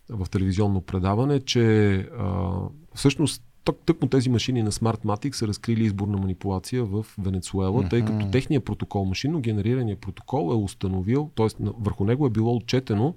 в 0.09 0.29
телевизионно 0.31 0.81
предаване, 0.81 1.39
че 1.39 1.93
а, 2.19 2.51
всъщност 2.95 3.43
тък, 3.65 3.77
тъкмо 3.85 4.07
тези 4.07 4.29
машини 4.29 4.63
на 4.63 4.71
Smartmatic 4.71 5.31
са 5.31 5.47
разкрили 5.47 5.83
изборна 5.83 6.17
манипулация 6.17 6.85
в 6.85 7.05
Венецуела, 7.17 7.89
тъй 7.89 8.05
като 8.05 8.31
техният 8.31 8.65
протокол, 8.65 9.05
машинно 9.05 9.39
генерирания 9.39 9.95
протокол 9.95 10.51
е 10.51 10.55
установил, 10.55 11.29
т.е. 11.35 11.47
върху 11.59 12.05
него 12.05 12.25
е 12.25 12.29
било 12.29 12.55
отчетено 12.55 13.15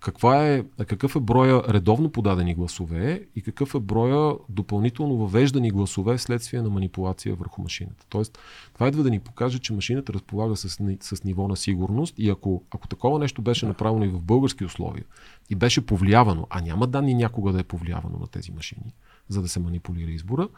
каква 0.00 0.48
е, 0.48 0.64
какъв 0.86 1.16
е 1.16 1.20
броя 1.20 1.62
редовно 1.68 2.12
подадени 2.12 2.54
гласове 2.54 3.22
и 3.36 3.42
какъв 3.42 3.74
е 3.74 3.80
броя 3.80 4.36
допълнително 4.48 5.16
въвеждани 5.16 5.70
гласове 5.70 6.16
вследствие 6.16 6.62
на 6.62 6.70
манипулация 6.70 7.34
върху 7.34 7.62
машината. 7.62 8.06
Тоест, 8.08 8.38
това 8.74 8.88
идва 8.88 9.02
да 9.02 9.10
ни 9.10 9.20
покаже, 9.20 9.58
че 9.58 9.72
машината 9.72 10.12
разполага 10.12 10.56
с, 10.56 10.78
с 11.00 11.24
ниво 11.24 11.48
на 11.48 11.56
сигурност 11.56 12.14
и 12.18 12.30
ако, 12.30 12.62
ако 12.70 12.88
такова 12.88 13.18
нещо 13.18 13.42
беше 13.42 13.66
направено 13.66 14.04
и 14.04 14.08
в 14.08 14.22
български 14.22 14.64
условия 14.64 15.04
и 15.50 15.54
беше 15.54 15.86
повлиявано, 15.86 16.46
а 16.50 16.60
няма 16.60 16.86
данни 16.86 17.14
някога 17.14 17.52
да 17.52 17.60
е 17.60 17.64
повлиявано 17.64 18.18
на 18.18 18.26
тези 18.26 18.52
машини, 18.52 18.94
за 19.28 19.42
да 19.42 19.48
се 19.48 19.60
манипулира 19.60 20.10
избора, 20.10 20.48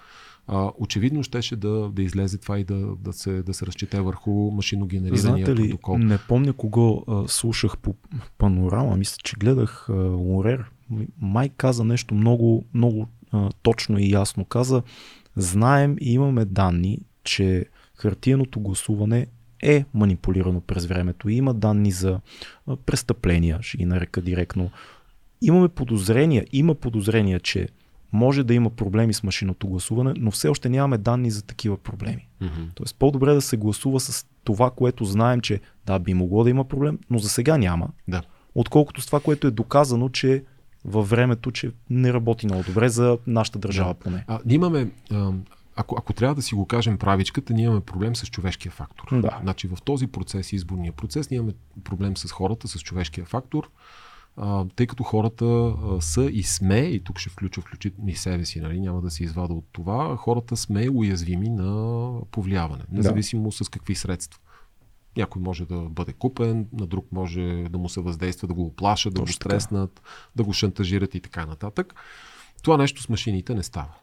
а, 0.47 0.71
очевидно 0.79 1.23
щеше 1.23 1.57
да, 1.57 1.91
да 1.93 2.03
излезе 2.03 2.39
това 2.39 2.59
и 2.59 2.65
да, 2.65 2.97
да, 3.01 3.13
се, 3.13 3.43
да 3.43 3.55
се 3.55 3.67
разчете 3.67 4.01
върху 4.01 4.31
машинно 4.31 4.87
генерирания 4.87 5.21
Знаете 5.21 5.57
ли, 5.57 5.69
протокол. 5.69 5.99
не 5.99 6.19
помня 6.19 6.53
кого 6.53 7.05
а, 7.09 7.29
слушах 7.29 7.79
по 7.79 7.95
панорама, 8.39 8.97
мисля, 8.97 9.17
че 9.25 9.37
гледах 9.37 9.89
а, 9.89 9.93
Лорер. 10.03 10.71
Май 11.21 11.49
каза 11.49 11.85
нещо 11.85 12.15
много, 12.15 12.65
много 12.75 13.09
а, 13.33 13.51
точно 13.63 13.99
и 13.99 14.11
ясно. 14.11 14.45
Каза, 14.45 14.83
знаем 15.37 15.97
и 16.01 16.13
имаме 16.13 16.45
данни, 16.45 16.99
че 17.25 17.67
хартиеното 17.95 18.61
гласуване 18.61 19.27
е 19.63 19.85
манипулирано 19.95 20.61
през 20.61 20.87
времето. 20.87 21.29
И 21.29 21.35
има 21.35 21.55
данни 21.55 21.91
за 21.91 22.21
престъпления, 22.87 23.59
ще 23.63 23.77
ги 23.77 23.85
нарека 23.85 24.23
директно. 24.23 24.71
Имаме 25.43 25.69
подозрения, 25.69 26.47
има 26.53 26.75
подозрения, 26.75 27.41
че 27.41 27.69
може 28.13 28.45
да 28.45 28.55
има 28.55 28.71
проблеми 28.71 29.15
с 29.15 29.23
машинното 29.23 29.69
гласуване, 29.69 30.13
но 30.17 30.31
все 30.31 30.49
още 30.49 30.69
нямаме 30.69 30.99
данни 30.99 31.31
за 31.31 31.43
такива 31.43 31.77
проблеми. 31.77 32.29
Мгм. 32.41 32.63
Тоест 32.75 32.97
по-добре 32.99 33.35
да 33.35 33.41
се 33.41 33.57
гласува 33.57 34.01
с 34.01 34.27
това, 34.45 34.71
което 34.71 35.05
знаем, 35.05 35.41
че 35.41 35.61
да, 35.87 35.99
би 35.99 36.15
могло 36.15 36.45
да 36.45 36.51
има 36.51 36.65
проблем, 36.65 36.99
но 37.11 37.19
за 37.19 37.29
сега 37.29 37.59
няма. 37.59 37.89
Да. 38.09 38.23
Отколкото 38.55 39.01
с 39.01 39.07
това, 39.07 39.21
което 39.21 39.47
е 39.47 39.51
доказано, 39.51 40.09
че 40.09 40.45
във 40.85 41.11
времето, 41.11 41.51
че 41.51 41.71
не 41.91 42.13
работи 42.13 42.47
много 42.47 42.63
добре 42.63 42.89
за 42.89 43.19
нашата 43.27 43.59
държава 43.59 43.95
Да. 43.95 44.01
поне. 44.01 44.25
А, 44.29 44.41
имаме, 44.49 44.91
ако, 45.77 45.97
ако 45.99 46.13
трябва 46.13 46.35
да 46.35 46.43
си 46.43 46.55
го 46.55 46.67
кажем 46.67 46.99
правичката, 46.99 47.55
ние 47.55 47.65
имаме 47.65 47.81
проблем 47.81 48.17
с 48.17 48.27
човешкия 48.27 48.73
фактор. 48.73 49.21
Да. 49.21 49.39
Значи 49.43 49.69
в 49.69 49.79
този 49.85 50.07
процес, 50.07 50.53
изборния 50.53 50.93
процес, 50.93 51.31
ние 51.31 51.37
имаме 51.37 51.53
проблем 51.85 52.17
с 52.17 52.33
хората, 52.33 52.69
с 52.69 52.81
човешкия 52.81 53.27
фактор, 53.27 53.71
а, 54.37 54.65
тъй 54.77 54.87
като 54.87 55.03
хората 55.03 55.45
а, 55.45 56.01
са 56.01 56.25
и 56.25 56.43
сме, 56.43 56.79
и 56.79 57.05
тук 57.05 57.19
ще 57.19 57.31
включа 57.31 57.61
включително 57.61 58.11
и 58.11 58.15
себе 58.15 58.45
си, 58.45 58.61
нали, 58.61 58.81
няма 58.81 59.01
да 59.01 59.11
се 59.11 59.25
извада 59.25 59.55
от 59.55 59.65
това, 59.73 60.17
хората 60.17 60.57
сме 60.57 60.89
уязвими 60.91 61.49
на 61.49 62.13
повлияване, 62.31 62.83
независимо 62.93 63.53
с 63.53 63.69
какви 63.69 63.95
средства. 63.95 64.41
Някой 65.17 65.43
може 65.43 65.67
да 65.67 65.81
бъде 65.81 66.13
купен, 66.13 66.69
на 66.73 66.87
друг 66.87 67.07
може 67.13 67.65
да 67.71 67.79
му 67.79 67.89
се 67.89 68.01
въздейства, 68.01 68.49
да 68.49 68.55
го 68.55 68.63
оплашат, 68.67 69.15
да 69.15 69.21
го 69.21 69.27
така. 69.27 69.35
стреснат, 69.35 70.03
да 70.37 70.45
го 70.45 70.53
шантажират 70.53 71.15
и 71.15 71.21
така 71.21 71.47
нататък. 71.47 71.95
Това 72.63 72.77
нещо 72.77 73.03
с 73.03 73.09
машините 73.09 73.55
не 73.55 73.63
става. 73.63 73.95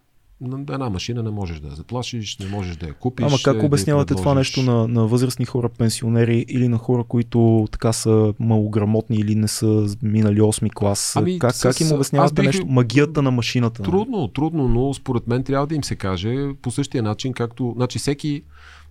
На 0.42 0.74
една 0.74 0.90
машина 0.90 1.24
не 1.24 1.30
можеш 1.30 1.60
да 1.60 1.68
я 1.68 1.76
заплашиш, 1.76 2.38
не 2.38 2.48
можеш 2.48 2.76
да 2.76 2.88
я 2.88 2.94
купиш. 2.94 3.26
Ама 3.26 3.38
как 3.44 3.58
да 3.58 3.66
обяснявате 3.66 4.16
това 4.16 4.34
нещо 4.34 4.64
на, 4.64 4.88
на 4.88 5.08
възрастни 5.08 5.46
хора, 5.46 5.70
пенсионери 5.70 6.46
или 6.50 6.68
на 6.68 6.78
хора, 6.78 7.04
които 7.04 7.68
така 7.72 7.94
са 7.94 8.34
малограмотни 8.40 9.18
или 9.18 9.36
не 9.36 9.48
са 9.48 9.96
минали 10.02 10.42
8 10.42 10.74
клас? 10.74 11.16
Ами, 11.16 11.40
как, 11.40 11.56
с, 11.56 11.62
как 11.62 11.82
им 11.82 11.92
обяснявате 11.92 12.42
бих... 12.42 12.46
нещо? 12.46 12.66
Магията 12.66 13.22
на 13.22 13.32
машината? 13.32 13.84
Трудно, 13.84 14.28
трудно, 14.28 14.68
но 14.68 14.94
според 14.94 15.28
мен 15.28 15.44
трябва 15.44 15.68
да 15.68 15.76
им 15.76 15.84
се 15.84 15.96
каже 15.96 16.50
по 16.62 16.72
същия 16.72 17.04
начин, 17.04 17.34
както. 17.34 17.74
Значи 17.76 18.00
всеки 18.00 18.44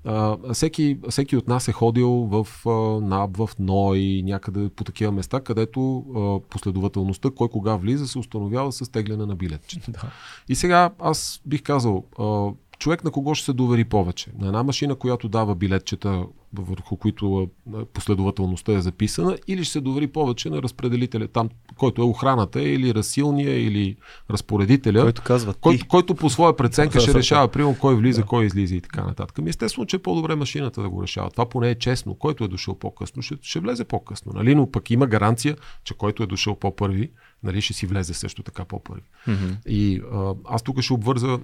Uh, 0.08 0.52
всеки, 0.52 0.98
всеки 1.10 1.36
от 1.36 1.48
нас 1.48 1.68
е 1.68 1.72
ходил 1.72 2.10
в 2.10 2.46
uh, 2.64 3.00
НАБ, 3.00 3.36
в 3.36 3.50
НОИ, 3.58 4.22
някъде 4.22 4.68
по 4.68 4.84
такива 4.84 5.12
места, 5.12 5.40
където 5.40 5.80
uh, 5.80 6.42
последователността, 6.44 7.30
кой 7.30 7.48
кога 7.48 7.76
влиза, 7.76 8.06
се 8.06 8.18
установява 8.18 8.72
с 8.72 8.92
тегляне 8.92 9.26
на 9.26 9.36
билетчета. 9.36 9.90
Да. 9.90 10.02
И 10.48 10.54
сега 10.54 10.90
аз 10.98 11.40
бих 11.46 11.62
казал, 11.62 12.04
uh, 12.16 12.54
човек 12.78 13.04
на 13.04 13.10
кого 13.10 13.34
ще 13.34 13.44
се 13.44 13.52
довери 13.52 13.84
повече? 13.84 14.30
На 14.38 14.46
една 14.46 14.62
машина, 14.62 14.94
която 14.94 15.28
дава 15.28 15.54
билетчета, 15.54 16.24
върху 16.54 16.96
които 16.96 17.50
последователността 17.92 18.72
е 18.72 18.80
записана, 18.80 19.38
или 19.46 19.64
ще 19.64 19.72
се 19.72 19.80
довери 19.80 20.06
повече 20.06 20.50
на 20.50 20.62
разпределителя, 20.62 21.28
там, 21.28 21.48
който 21.76 22.02
е 22.02 22.04
охраната, 22.04 22.62
или 22.62 22.94
разсилния, 22.94 23.66
или 23.66 23.96
разпоредителя, 24.30 25.02
който, 25.02 25.22
казва 25.22 25.54
кой, 25.54 25.78
който 25.78 26.14
по 26.14 26.30
своя 26.30 26.56
преценка 26.56 27.00
ще 27.00 27.14
решава, 27.18 27.48
примерно, 27.48 27.76
кой 27.80 27.96
влиза, 27.96 28.20
да. 28.20 28.26
кой 28.26 28.44
излиза 28.44 28.74
и 28.74 28.80
така 28.80 29.04
нататък. 29.04 29.38
Ами 29.38 29.50
естествено, 29.50 29.86
че 29.86 29.96
е 29.96 30.02
по-добре 30.02 30.34
машината 30.34 30.82
да 30.82 30.88
го 30.88 31.02
решава. 31.02 31.30
Това 31.30 31.48
поне 31.48 31.70
е 31.70 31.74
честно. 31.74 32.14
Който 32.14 32.44
е 32.44 32.48
дошъл 32.48 32.74
по-късно, 32.74 33.22
ще, 33.22 33.34
ще 33.42 33.60
влезе 33.60 33.84
по-късно. 33.84 34.32
Нали? 34.34 34.54
Но 34.54 34.70
пък 34.70 34.90
има 34.90 35.06
гаранция, 35.06 35.56
че 35.84 35.94
който 35.94 36.22
е 36.22 36.26
дошъл 36.26 36.54
по-първи, 36.54 37.10
нали, 37.42 37.60
ще 37.60 37.72
си 37.72 37.86
влезе 37.86 38.14
също 38.14 38.42
така 38.42 38.64
по-първи. 38.64 39.02
Mm-hmm. 39.28 39.66
И 39.66 40.02
а, 40.12 40.34
аз 40.44 40.62
тук 40.62 40.80
ще 40.80 40.92
обвърза 40.92 41.38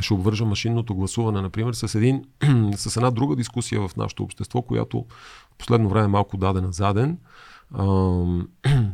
ще 0.00 0.14
обвържа 0.14 0.44
машинното 0.44 0.94
гласуване, 0.94 1.40
например, 1.40 1.72
с, 1.72 1.94
един, 1.94 2.24
с 2.76 2.96
една 2.96 3.10
друга 3.10 3.36
дискусия 3.36 3.88
в 3.88 3.96
нашето 3.96 4.22
общество, 4.22 4.62
която 4.62 5.04
в 5.54 5.56
последно 5.58 5.88
време 5.88 6.04
е 6.04 6.08
малко 6.08 6.36
дадена 6.36 6.72
заден. 6.72 7.18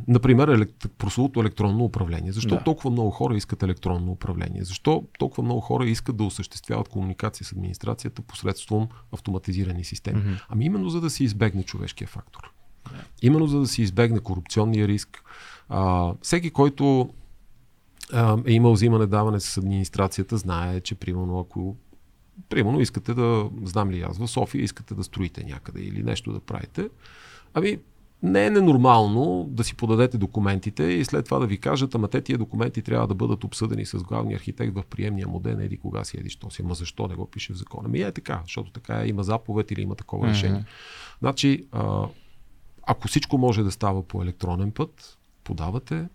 Например, 0.09 0.49
елект... 0.49 0.87
прословото 0.99 1.41
електронно 1.41 1.85
управление. 1.85 2.33
Защо 2.33 2.55
да. 2.55 2.65
толкова 2.65 2.91
много 2.91 3.11
хора 3.11 3.37
искат 3.37 3.63
електронно 3.63 4.13
управление? 4.13 4.65
Защо 4.65 5.05
толкова 5.19 5.43
много 5.43 5.61
хора 5.61 5.87
искат 5.87 6.17
да 6.17 6.25
осъществяват 6.25 6.89
комуникация 6.89 7.47
с 7.47 7.53
администрацията 7.53 8.23
посредством 8.23 8.89
автоматизирани 9.13 9.85
системи? 9.85 10.23
Mm-hmm. 10.23 10.45
Ами 10.49 10.65
именно 10.65 10.89
за 10.89 11.01
да 11.01 11.11
се 11.11 11.25
избегне 11.25 11.63
човешкия 11.63 12.09
фактор. 12.09 12.53
Yeah. 12.87 13.05
Именно 13.23 13.47
за 13.47 13.61
да 13.61 13.67
се 13.67 13.83
избегне 13.83 14.21
корупционния 14.21 14.89
риск. 14.89 15.23
А, 15.69 16.13
всеки, 16.23 16.51
който 16.51 17.11
е 18.47 18.53
имал 18.53 18.73
взимане 18.73 19.07
даване 19.07 19.41
с 19.41 19.57
администрацията, 19.57 20.37
знае, 20.37 20.81
че 20.81 20.95
примерно 20.95 21.39
ако 21.39 21.77
примерно 22.49 22.81
искате 22.81 23.15
да, 23.15 23.51
знам 23.65 23.91
ли 23.91 24.03
аз, 24.03 24.19
в 24.19 24.29
София 24.29 24.63
искате 24.63 24.95
да 24.95 25.05
строите 25.05 25.45
някъде 25.45 25.81
или 25.81 26.03
нещо 26.03 26.33
да 26.33 26.41
правите, 26.41 26.89
ами 27.55 27.79
не 28.23 28.47
е 28.47 28.51
ненормално 28.51 29.47
да 29.51 29.65
си 29.65 29.77
подадете 29.77 30.19
документите 30.19 30.83
и 30.83 31.05
след 31.05 31.25
това 31.25 31.39
да 31.39 31.47
ви 31.47 31.59
кажат, 31.59 31.95
ама 31.95 32.09
те 32.09 32.21
тия 32.21 32.39
документи 32.39 32.83
трябва 32.83 33.07
да 33.07 33.15
бъдат 33.15 33.45
обсъдени 33.45 33.87
с 33.87 33.99
главния 33.99 34.37
архитект 34.37 34.75
в 34.75 34.83
приемния 34.91 35.29
модел, 35.29 35.57
еди 35.61 35.77
кога 35.77 36.05
си, 36.05 36.17
еди 36.21 36.31
що 36.31 36.51
си, 36.51 36.63
ама 36.63 36.75
защо 36.75 37.09
не 37.09 37.15
го 37.15 37.27
пише 37.27 37.53
в 37.53 37.57
закона? 37.57 37.89
Ми 37.89 38.01
е 38.01 38.13
така, 38.13 38.41
защото 38.45 38.71
така 38.71 39.03
е, 39.03 39.09
има 39.09 39.23
заповед 39.23 39.71
или 39.71 39.83
има 39.83 39.95
такова 39.95 40.27
mm-hmm. 40.27 40.31
решение. 40.31 40.65
Значи, 41.19 41.67
а, 41.73 42.09
ако 42.87 43.09
всичко 43.09 43.39
може 43.39 43.63
да 43.63 43.71
става 43.71 44.03
по 44.03 44.23
електронен 44.23 44.71
път, 44.71 45.19
подавате, 45.45 46.09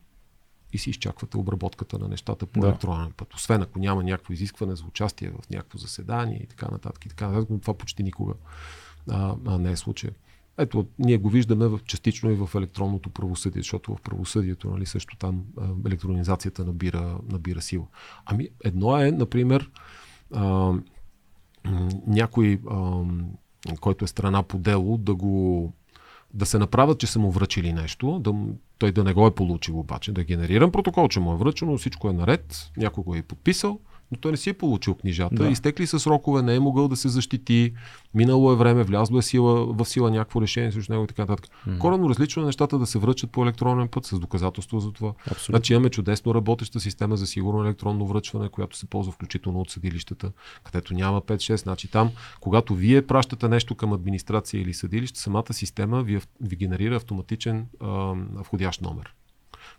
и 0.74 0.78
си 0.78 0.90
изчаквате 0.90 1.38
обработката 1.38 2.00
на 2.00 2.08
нещата 2.08 2.46
по 2.46 2.60
да. 2.60 2.68
електронен 2.68 3.12
път. 3.12 3.34
Освен 3.34 3.62
ако 3.62 3.80
няма 3.80 4.04
някакво 4.04 4.34
изискване 4.34 4.76
за 4.76 4.86
участие 4.86 5.30
в 5.30 5.50
някакво 5.50 5.78
заседание 5.78 6.40
и 6.44 6.48
така 6.48 6.68
нататък. 6.72 7.06
И 7.06 7.10
така 7.10 7.28
нататък 7.28 7.50
но 7.50 7.60
това 7.60 7.74
почти 7.74 8.04
никога 8.04 8.34
а, 9.10 9.36
а 9.48 9.58
не 9.58 9.72
е 9.72 9.76
случай. 9.76 10.10
Ето, 10.58 10.88
ние 11.00 11.18
го 11.18 11.30
виждаме 11.30 11.68
в, 11.68 11.80
частично 11.86 12.32
и 12.32 12.36
в 12.36 12.50
електронното 12.56 13.10
правосъдие, 13.10 13.62
защото 13.62 13.96
в 13.96 14.02
правосъдието 14.02 14.70
нали, 14.70 14.86
също 14.86 15.18
там 15.18 15.44
електронизацията 15.86 16.66
набира, 16.66 17.18
набира 17.30 17.62
сила. 17.62 17.86
Ами 18.26 18.50
едно 18.64 18.98
е, 18.98 19.12
например, 19.12 19.72
а, 20.34 20.74
някой, 22.08 22.62
а, 22.70 23.04
който 23.80 24.06
е 24.06 24.08
страна 24.08 24.44
по 24.44 24.58
дело, 24.58 24.98
да 24.98 25.16
го 25.16 25.74
да 26.34 26.46
се 26.46 26.60
направят, 26.60 27.00
че 27.00 27.08
са 27.08 27.20
му 27.20 27.32
връчили 27.32 27.74
нещо, 27.74 28.20
да, 28.20 28.34
той 28.78 28.92
да 28.92 29.04
не 29.04 29.14
го 29.14 29.28
е 29.28 29.36
получил 29.36 29.80
обаче, 29.80 30.12
да 30.12 30.24
генерирам 30.24 30.72
протокол, 30.72 31.08
че 31.08 31.20
му 31.20 31.34
е 31.34 31.38
връчено, 31.38 31.78
всичко 31.78 32.10
е 32.10 32.14
наред, 32.14 32.72
някой 32.78 33.04
го 33.04 33.16
е 33.16 33.22
подписал, 33.22 33.80
но 34.12 34.18
той 34.18 34.32
не 34.32 34.38
си 34.38 34.50
е 34.50 34.54
получил 34.54 34.96
книжата. 34.96 35.36
Да. 35.36 35.50
Изтекли 35.50 35.88
с 35.88 36.00
срокове, 36.00 36.42
не 36.42 36.56
е 36.56 36.60
могъл 36.60 36.88
да 36.88 36.96
се 36.96 37.10
защити, 37.10 37.74
минало 38.14 38.52
е 38.52 38.56
време, 38.56 38.84
влязло 38.84 39.18
е 39.18 39.22
сила, 39.22 39.74
в 39.74 39.86
сила 39.86 40.12
някакво 40.12 40.42
решение 40.42 40.72
срещу 40.72 40.92
него 40.92 41.04
и 41.04 41.08
така 41.08 41.22
нататък. 41.22 41.46
Mm-hmm. 41.46 41.78
Коренно 41.78 42.10
различно 42.10 42.44
е 42.44 42.46
нещата 42.46 42.80
да 42.80 42.86
се 42.86 43.00
връчат 43.00 43.32
по 43.32 43.44
електронен 43.44 43.88
път 43.88 44.06
с 44.06 44.20
доказателство 44.20 44.80
за 44.80 44.92
това. 44.92 45.14
Абсолютно. 45.20 45.52
Значи 45.52 45.74
имаме 45.74 45.90
чудесно 45.90 46.36
работеща 46.36 46.80
система 46.80 47.18
за 47.18 47.28
сигурно 47.28 47.64
електронно 47.64 48.08
връчване, 48.08 48.50
която 48.50 48.78
се 48.78 48.86
ползва 48.86 49.12
включително 49.12 49.60
от 49.60 49.70
съдилищата, 49.70 50.32
където 50.64 50.94
няма 50.94 51.22
5-6. 51.22 51.56
Значи 51.56 51.88
там, 51.88 52.12
когато 52.40 52.76
вие 52.76 53.02
пращате 53.02 53.48
нещо 53.48 53.76
към 53.76 53.94
администрация 53.94 54.62
или 54.62 54.74
съдилище, 54.74 55.20
самата 55.20 55.54
система 55.54 56.04
ви, 56.04 56.20
ви 56.42 56.56
генерира 56.56 56.96
автоматичен 56.96 57.68
а, 57.80 58.14
входящ 58.44 58.82
номер 58.82 59.14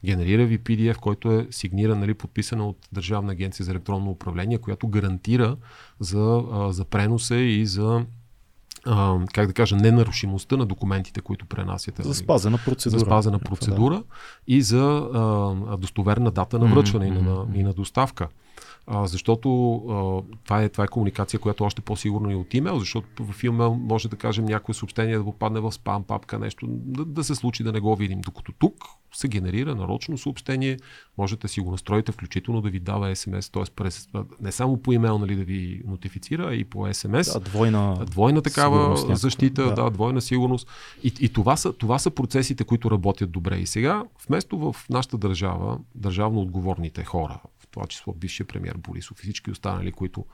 генерира 0.04 0.46
ви 0.46 0.58
PDF, 0.58 0.96
който 0.96 1.32
е 1.32 1.46
сигниран, 1.50 2.00
нали, 2.00 2.14
подписан 2.14 2.60
от 2.60 2.88
Държавна 2.92 3.32
агенция 3.32 3.64
за 3.64 3.70
електронно 3.70 4.10
управление, 4.10 4.58
която 4.58 4.88
гарантира 4.88 5.56
за, 6.00 6.42
за 6.70 6.84
преноса 6.84 7.36
и 7.36 7.66
за 7.66 8.04
а, 8.86 9.18
как 9.32 9.46
да 9.46 9.52
кажа, 9.52 9.76
ненарушимостта 9.76 10.56
на 10.56 10.66
документите, 10.66 11.20
които 11.20 11.46
пренасяте. 11.46 12.02
За 12.02 12.08
нали? 12.08 12.16
спазена 12.16 12.58
процедура. 12.64 12.98
За 12.98 13.06
спазена 13.06 13.38
процедура 13.38 13.94
да. 13.94 14.02
и 14.46 14.62
за 14.62 15.08
а, 15.14 15.76
достоверна 15.76 16.30
дата 16.30 16.58
на 16.58 16.66
връчване 16.66 17.10
mm-hmm. 17.10 17.18
и, 17.18 17.52
на, 17.54 17.58
и 17.60 17.62
на 17.62 17.72
доставка. 17.72 18.28
А, 18.86 19.06
защото 19.06 19.74
а, 19.74 20.34
това, 20.44 20.62
е, 20.62 20.68
това 20.68 20.84
е 20.84 20.88
комуникация, 20.88 21.40
която 21.40 21.64
е 21.64 21.66
още 21.66 21.82
по-сигурно 21.82 22.30
и 22.30 22.34
от 22.34 22.54
имейл, 22.54 22.78
защото 22.78 23.24
в 23.24 23.44
имейл 23.44 23.74
може 23.74 24.08
да 24.08 24.16
кажем 24.16 24.44
някое 24.44 24.74
съобщение 24.74 25.18
да 25.18 25.24
попадне 25.24 25.60
в 25.60 25.72
спам 25.72 26.04
папка, 26.04 26.38
нещо 26.38 26.66
да, 26.68 27.04
да 27.04 27.24
се 27.24 27.34
случи 27.34 27.62
да 27.62 27.72
не 27.72 27.80
го 27.80 27.96
видим. 27.96 28.20
Докато 28.20 28.52
тук 28.52 28.74
се 29.14 29.28
генерира 29.28 29.74
нарочно 29.74 30.18
съобщение, 30.18 30.78
можете 31.18 31.48
си 31.48 31.60
го 31.60 31.70
настроите, 31.70 32.12
включително 32.12 32.60
да 32.60 32.70
ви 32.70 32.80
дава 32.80 33.16
СМС, 33.16 33.50
т.е. 33.50 33.62
През, 33.76 34.08
не 34.40 34.52
само 34.52 34.76
по 34.76 34.92
имейл 34.92 35.18
нали, 35.18 35.36
да 35.36 35.44
ви 35.44 35.82
нотифицира, 35.86 36.48
а 36.48 36.54
и 36.54 36.64
по 36.64 36.94
СМС. 36.94 37.32
Да, 37.32 37.40
двойна, 37.40 38.04
двойна 38.06 38.42
такава 38.42 38.96
защита, 39.16 39.64
да. 39.64 39.74
да, 39.74 39.90
двойна 39.90 40.20
сигурност. 40.20 40.68
И, 41.02 41.12
и 41.20 41.28
това, 41.28 41.56
са, 41.56 41.72
това 41.72 41.98
са 41.98 42.10
процесите, 42.10 42.64
които 42.64 42.90
работят 42.90 43.30
добре. 43.30 43.56
И 43.56 43.66
сега, 43.66 44.04
вместо 44.28 44.58
в 44.58 44.76
нашата 44.90 45.18
държава, 45.18 45.78
държавно 45.94 46.40
отговорните 46.40 47.04
хора, 47.04 47.40
това 47.72 47.86
число 47.86 48.12
бившия 48.12 48.46
премьер 48.46 48.74
Борисов 48.76 49.20
и 49.20 49.22
всички 49.22 49.50
останали, 49.50 49.92
които 49.92 50.26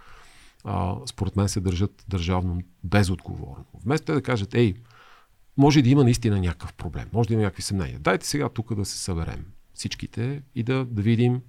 а, 0.64 0.97
според 1.07 1.36
мен 1.36 1.49
се 1.49 1.61
държат 1.61 2.05
държавно 2.09 2.61
безотговорно. 2.84 3.64
Вместо 3.84 4.14
да 4.14 4.22
кажат, 4.22 4.55
ей, 4.55 4.74
може 5.57 5.82
да 5.82 5.89
има 5.89 6.05
наистина 6.05 6.41
някакъв 6.41 6.74
проблем, 6.74 7.09
може 7.12 7.28
да 7.28 7.34
има 7.34 7.43
някакви 7.43 7.62
съмнения. 7.62 7.99
Дайте 7.99 8.26
сега 8.26 8.49
тук 8.49 8.74
да 8.74 8.84
се 8.84 8.99
съберем 8.99 9.47
всичките 9.74 10.43
и 10.55 10.62
да, 10.62 10.84
да 10.84 11.03
видим 11.03 11.41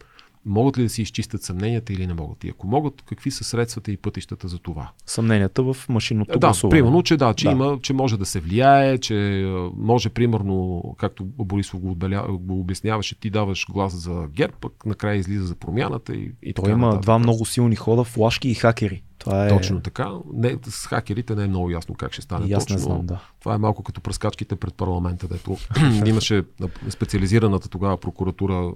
могат 0.46 0.78
ли 0.78 0.84
да 0.84 0.90
си 0.90 1.02
изчистят 1.02 1.44
съмненията 1.44 1.94
или 1.94 2.08
не 2.08 2.14
могат. 2.14 2.44
И 2.44 2.50
ако 2.50 2.68
могат, 2.68 3.02
какви 3.02 3.32
са 3.32 3.44
средствата 3.44 3.92
и 3.92 3.98
пътищата 3.98 4.48
за 4.48 4.60
това? 4.60 4.92
Съмненията 5.06 5.64
в 5.64 5.78
машинното 5.90 6.40
да, 6.40 6.48
гласуване. 6.48 6.80
Примерно, 6.80 7.04
че 7.04 7.18
да, 7.18 7.34
че, 7.34 7.46
да. 7.46 7.52
Има, 7.52 7.80
че 7.82 7.94
може 7.94 8.18
да 8.18 8.26
се 8.26 8.40
влияе, 8.40 8.98
че 8.98 9.46
може, 9.78 10.10
примерно, 10.10 10.84
както 10.98 11.26
Борисов 11.26 11.80
го, 11.80 11.92
отбеля, 11.92 12.26
го 12.30 12.60
обясняваше, 12.60 13.20
ти 13.20 13.30
даваш 13.30 13.66
глас 13.70 13.94
за 13.94 14.28
ГЕРБ, 14.36 14.54
пък 14.62 14.86
накрая 14.86 15.16
излиза 15.16 15.46
за 15.46 15.56
промяната 15.56 16.14
и, 16.16 16.32
и 16.44 16.54
Той 16.54 16.72
има 16.72 16.86
нататък. 16.86 17.02
два 17.02 17.20
много 17.20 17.46
силни 17.46 17.76
хода, 17.76 18.04
флашки 18.04 18.50
и 18.50 18.54
хакери. 18.54 19.04
Това 19.20 19.46
е... 19.46 19.50
Точно 19.50 19.82
така. 19.82 20.12
Не, 20.34 20.58
с 20.64 20.88
хакерите 20.88 21.36
не 21.36 21.44
е 21.44 21.48
много 21.48 21.70
ясно 21.70 21.96
как 21.96 22.14
ще 22.14 22.22
стане. 22.22 22.48
И 22.48 22.54
аз 22.54 22.66
точно. 22.66 22.76
не 22.76 22.82
знам, 22.82 23.06
да. 23.06 23.20
Това 23.40 23.56
е 23.56 23.58
малко 23.58 23.84
като 23.84 24.02
пръскачките 24.02 24.56
пред 24.56 24.74
парламента, 24.74 25.28
дето 25.28 25.58
имаше 26.06 26.44
специализираната 26.90 27.70
тогава 27.70 27.98
прокуратура, 27.98 28.72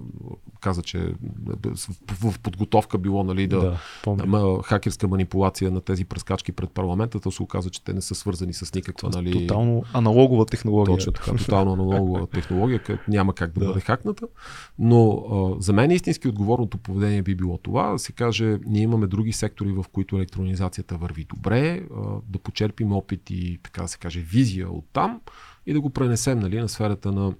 каза, 0.60 0.82
че 0.82 1.14
в 2.20 2.38
подготовка 2.38 2.98
било 2.98 3.24
нали, 3.24 3.46
да, 3.46 3.78
да 4.06 4.62
хакерска 4.64 5.08
манипулация 5.08 5.70
на 5.70 5.80
тези 5.80 6.04
пръскачки 6.04 6.52
пред 6.52 6.70
парламента, 6.70 7.20
то 7.20 7.30
се 7.30 7.42
оказа, 7.42 7.70
че 7.70 7.84
те 7.84 7.92
не 7.92 8.00
са 8.00 8.14
свързани 8.14 8.52
с 8.52 8.74
никаква. 8.74 9.10
Нали... 9.10 9.32
Тотално 9.32 9.82
аналогова 9.92 10.46
технология. 10.46 10.96
Точно 10.96 11.12
така, 11.12 11.36
тотално 11.36 11.72
аналогова 11.72 12.26
технология, 12.32 12.78
където 12.78 13.10
няма 13.10 13.34
как 13.34 13.52
да, 13.52 13.60
да. 13.60 13.66
бъде 13.66 13.80
хакната. 13.80 14.26
Но 14.78 15.24
а, 15.32 15.62
за 15.62 15.72
мен 15.72 15.90
истински 15.90 16.28
отговорното 16.28 16.78
поведение 16.78 17.22
би 17.22 17.34
било 17.34 17.58
това, 17.58 17.98
се 17.98 18.12
каже, 18.12 18.58
ние 18.66 18.82
имаме 18.82 19.06
други 19.06 19.32
сектори, 19.32 19.72
в 19.72 19.84
които 19.92 20.18
електронизацията 20.34 20.96
върви 20.96 21.24
добре, 21.24 21.82
да 22.28 22.38
почерпим 22.38 22.92
опит 22.92 23.30
и, 23.30 23.58
така 23.62 23.82
да 23.82 23.88
се 23.88 23.98
каже, 23.98 24.20
визия 24.20 24.68
от 24.70 24.84
там 24.92 25.20
и 25.66 25.72
да 25.72 25.80
го 25.80 25.90
пренесем 25.90 26.38
нали, 26.38 26.60
на 26.60 26.68
сферата 26.68 27.12
на 27.12 27.34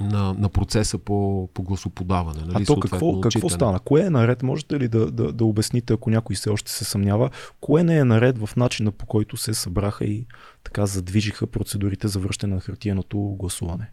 на, 0.00 0.34
на 0.38 0.48
процеса 0.48 0.98
по, 0.98 1.48
по 1.54 1.62
гласоподаване. 1.62 2.40
Нали, 2.46 2.62
а 2.62 2.66
то 2.66 2.80
какво, 2.80 3.20
какво 3.20 3.48
стана? 3.48 3.80
Кое 3.80 4.02
е 4.02 4.10
наред? 4.10 4.42
Можете 4.42 4.80
ли 4.80 4.88
да, 4.88 5.10
да, 5.10 5.32
да 5.32 5.44
обясните, 5.44 5.92
ако 5.92 6.10
някой 6.10 6.36
все 6.36 6.50
още 6.50 6.70
се 6.72 6.84
съмнява, 6.84 7.30
кое 7.60 7.82
не 7.82 7.98
е 7.98 8.04
наред 8.04 8.38
в 8.38 8.56
начина 8.56 8.90
по 8.90 9.06
който 9.06 9.36
се 9.36 9.54
събраха 9.54 10.04
и 10.04 10.26
така 10.64 10.86
задвижиха 10.86 11.46
процедурите 11.46 12.08
за 12.08 12.18
връщане 12.18 12.54
на 12.54 12.60
хартияното 12.60 13.18
гласуване? 13.18 13.90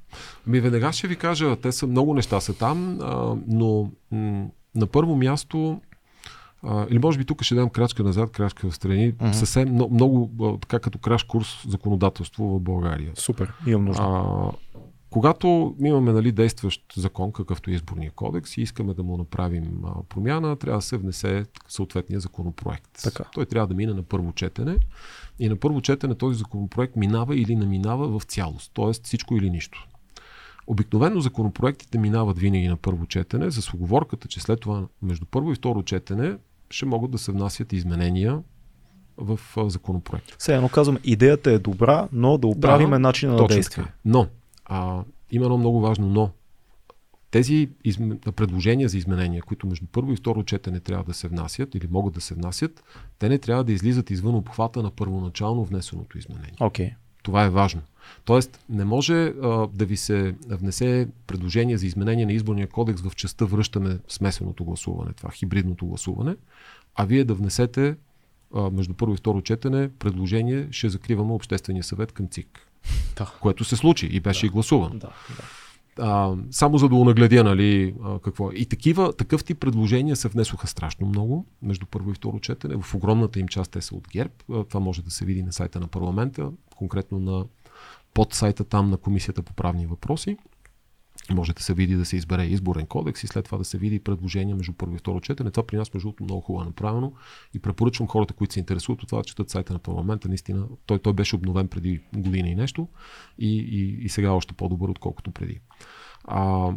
Ми 0.47 0.59
веднага 0.59 0.91
ще 0.91 1.07
ви 1.07 1.15
кажа, 1.15 1.55
те 1.55 1.71
са 1.71 1.87
много 1.87 2.13
неща 2.13 2.39
са 2.39 2.53
там, 2.53 2.99
а, 3.01 3.35
но 3.47 3.91
м- 4.11 4.47
на 4.75 4.87
първо 4.87 5.15
място 5.15 5.81
а, 6.63 6.87
или 6.89 6.99
може 6.99 7.17
би 7.17 7.25
тук 7.25 7.43
ще 7.43 7.55
дам 7.55 7.69
крачка 7.69 8.03
назад, 8.03 8.31
крачка 8.31 8.69
в 8.69 8.75
страни. 8.75 9.13
Uh-huh. 9.13 9.31
Съвсем 9.31 9.73
много, 9.73 9.91
много, 10.33 10.57
така 10.57 10.79
като 10.79 10.99
краш 10.99 11.23
курс 11.23 11.63
законодателство 11.67 12.45
в 12.45 12.59
България. 12.59 13.11
Супер, 13.15 13.53
имам 13.67 13.85
нужда. 13.85 14.03
А, 14.03 14.51
когато 15.09 15.75
имаме 15.79 16.11
нали, 16.11 16.31
действащ 16.31 16.83
закон, 16.97 17.31
какъвто 17.31 17.69
е 17.69 17.73
изборния 17.73 18.11
кодекс, 18.11 18.57
и 18.57 18.61
искаме 18.61 18.93
да 18.93 19.03
му 19.03 19.17
направим 19.17 19.81
а, 19.85 20.03
промяна, 20.09 20.55
трябва 20.55 20.77
да 20.77 20.81
се 20.81 20.97
внесе 20.97 21.45
съответния 21.67 22.19
законопроект. 22.19 22.89
Така. 23.03 23.23
Той 23.33 23.45
трябва 23.45 23.67
да 23.67 23.73
мине 23.73 23.93
на 23.93 24.03
първо 24.03 24.33
четене. 24.33 24.77
И 25.39 25.49
на 25.49 25.55
първо 25.55 25.81
четене 25.81 26.15
този 26.15 26.37
законопроект 26.37 26.95
минава 26.95 27.35
или 27.35 27.55
не 27.55 27.65
минава 27.65 28.19
в 28.19 28.23
цялост. 28.23 28.71
т.е. 28.75 28.93
всичко 29.03 29.37
или 29.37 29.49
нищо. 29.49 29.87
Обикновено 30.67 31.21
законопроектите 31.21 31.97
минават 31.97 32.37
винаги 32.37 32.67
на 32.67 32.77
първо 32.77 33.05
четене, 33.05 33.51
с 33.51 33.73
оговорката, 33.73 34.27
че 34.27 34.39
след 34.39 34.59
това 34.59 34.87
между 35.01 35.25
първо 35.25 35.51
и 35.51 35.55
второ 35.55 35.83
четене 35.83 36.37
ще 36.69 36.85
могат 36.85 37.11
да 37.11 37.17
се 37.17 37.31
внасят 37.31 37.73
изменения 37.73 38.39
в 39.17 39.39
законопроект. 39.67 40.35
Сега 40.39 40.55
едно 40.55 40.69
казвам, 40.69 40.97
идеята 41.03 41.51
е 41.51 41.59
добра, 41.59 42.07
но 42.11 42.37
да 42.37 42.47
оправим 42.47 42.89
да, 42.89 42.99
начина 42.99 43.33
на 43.33 43.47
действие. 43.47 43.83
Така. 43.83 43.95
Но, 44.05 44.27
а, 44.65 45.03
има 45.31 45.45
едно 45.45 45.57
много 45.57 45.81
важно 45.81 46.07
но. 46.09 46.29
Тези 47.31 47.69
изм... 47.83 48.11
предложения 48.35 48.89
за 48.89 48.97
изменения, 48.97 49.41
които 49.41 49.67
между 49.67 49.85
първо 49.91 50.13
и 50.13 50.15
второ 50.15 50.43
четене 50.43 50.79
трябва 50.79 51.03
да 51.03 51.13
се 51.13 51.27
внасят 51.27 51.75
или 51.75 51.87
могат 51.91 52.13
да 52.13 52.21
се 52.21 52.33
внасят, 52.33 52.83
те 53.19 53.29
не 53.29 53.37
трябва 53.37 53.63
да 53.63 53.71
излизат 53.71 54.09
извън 54.09 54.35
обхвата 54.35 54.83
на 54.83 54.91
първоначално 54.91 55.65
внесеното 55.65 56.17
изменение. 56.17 56.55
Okay. 56.59 56.93
Това 57.23 57.43
е 57.43 57.49
важно. 57.49 57.81
Тоест, 58.25 58.59
не 58.69 58.85
може 58.85 59.13
а, 59.13 59.67
да 59.73 59.85
ви 59.85 59.97
се 59.97 60.35
внесе 60.49 61.07
предложение 61.27 61.77
за 61.77 61.85
изменение 61.85 62.25
на 62.25 62.33
изборния 62.33 62.67
кодекс 62.67 63.01
в 63.01 63.15
частта 63.15 63.45
връщаме 63.45 63.99
смесеното 64.07 64.65
гласуване, 64.65 65.13
това 65.13 65.31
хибридното 65.31 65.85
гласуване, 65.85 66.35
а 66.95 67.05
вие 67.05 67.23
да 67.23 67.33
внесете 67.33 67.95
а, 68.55 68.69
между 68.69 68.93
първо 68.93 69.13
и 69.13 69.17
второ 69.17 69.41
четене 69.41 69.89
предложение, 69.89 70.67
ще 70.71 70.89
закриваме 70.89 71.33
Обществения 71.33 71.83
съвет 71.83 72.11
към 72.11 72.27
ЦИК. 72.27 72.67
Да. 73.17 73.31
Което 73.41 73.63
се 73.63 73.75
случи 73.75 74.07
и 74.07 74.19
беше 74.19 74.41
да. 74.41 74.47
и 74.47 74.49
гласуван. 74.49 74.91
Да, 74.91 75.09
да. 75.37 75.43
А, 75.99 76.35
само 76.51 76.77
за 76.77 76.89
да 76.89 76.95
унагледя, 76.95 77.43
нали, 77.43 77.95
а, 78.03 78.19
какво 78.19 78.51
е. 78.51 78.55
И 78.55 78.65
такива, 78.65 79.13
такъв 79.13 79.43
тип 79.43 79.59
предложения 79.59 80.15
се 80.15 80.27
внесоха 80.27 80.67
страшно 80.67 81.07
много 81.07 81.45
между 81.61 81.85
първо 81.85 82.11
и 82.11 82.13
второ 82.13 82.39
четене. 82.39 82.75
В 82.81 82.95
огромната 82.95 83.39
им 83.39 83.47
част 83.47 83.71
те 83.71 83.81
са 83.81 83.95
от 83.95 84.07
ГЕРБ. 84.07 84.33
А, 84.53 84.63
това 84.63 84.79
може 84.79 85.01
да 85.01 85.11
се 85.11 85.25
види 85.25 85.43
на 85.43 85.53
сайта 85.53 85.79
на 85.79 85.87
парламента, 85.87 86.51
конкретно 86.75 87.19
на 87.19 87.45
под 88.17 88.33
сайта 88.33 88.63
там 88.63 88.89
на 88.89 88.97
Комисията 88.97 89.43
по 89.43 89.53
правни 89.53 89.85
въпроси. 89.85 90.37
Може 91.31 91.53
да 91.53 91.63
се 91.63 91.73
види 91.73 91.95
да 91.95 92.05
се 92.05 92.15
избере 92.15 92.43
изборен 92.43 92.85
кодекс 92.85 93.23
и 93.23 93.27
след 93.27 93.45
това 93.45 93.57
да 93.57 93.65
се 93.65 93.77
види 93.77 93.99
предложение 93.99 94.55
между 94.55 94.73
първо 94.73 94.95
и 94.95 94.97
второ 94.97 95.21
четене. 95.21 95.51
Това 95.51 95.67
при 95.67 95.77
нас, 95.77 95.93
между 95.93 96.07
другото, 96.07 96.23
много 96.23 96.41
хубаво 96.41 96.65
направено 96.65 97.13
и 97.53 97.59
препоръчвам 97.59 98.07
хората, 98.07 98.33
които 98.33 98.53
се 98.53 98.59
интересуват 98.59 99.03
от 99.03 99.09
това, 99.09 99.19
да 99.19 99.23
четат 99.23 99.49
сайта 99.49 99.73
на 99.73 99.79
парламента. 99.79 100.27
Наистина, 100.27 100.67
той, 100.85 100.99
той 100.99 101.13
беше 101.13 101.35
обновен 101.35 101.67
преди 101.67 102.01
година 102.15 102.49
и 102.49 102.55
нещо 102.55 102.87
и, 103.39 103.57
и, 103.57 104.05
и 104.05 104.09
сега 104.09 104.31
още 104.31 104.53
по-добър, 104.53 104.89
отколкото 104.89 105.31
преди. 105.31 105.59
А, 106.23 106.71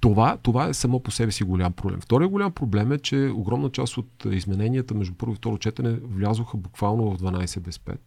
това, 0.00 0.36
това 0.36 0.68
е 0.68 0.74
само 0.74 1.00
по 1.00 1.10
себе 1.10 1.32
си 1.32 1.44
голям 1.44 1.72
проблем. 1.72 2.00
Втория 2.00 2.28
голям 2.28 2.52
проблем 2.52 2.92
е, 2.92 2.98
че 2.98 3.32
огромна 3.34 3.70
част 3.70 3.96
от 3.96 4.24
измененията 4.30 4.94
между 4.94 5.14
първо 5.14 5.32
и 5.32 5.36
второ 5.36 5.58
четене 5.58 5.92
влязоха 5.92 6.56
буквално 6.56 7.10
в 7.10 7.18
12 7.18 7.60
без 7.60 7.78
5. 7.78 7.98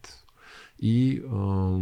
И 0.82 1.22
а, 1.32 1.78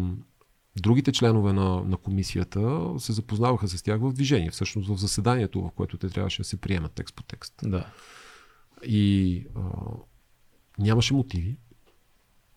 другите 0.81 1.11
членове 1.11 1.53
на, 1.53 1.83
на 1.83 1.97
комисията 1.97 2.89
се 2.97 3.13
запознаваха 3.13 3.67
с 3.67 3.83
тях 3.83 3.99
в 4.01 4.13
движение, 4.13 4.51
всъщност 4.51 4.89
в 4.89 4.97
заседанието, 4.97 5.61
в 5.61 5.71
което 5.71 5.97
те 5.97 6.09
трябваше 6.09 6.41
да 6.41 6.47
се 6.47 6.61
приемат 6.61 6.91
текст 6.91 7.15
по 7.15 7.23
текст. 7.23 7.53
Да. 7.63 7.85
И 8.85 9.45
а, 9.55 9.61
нямаше 10.79 11.13
мотиви 11.13 11.57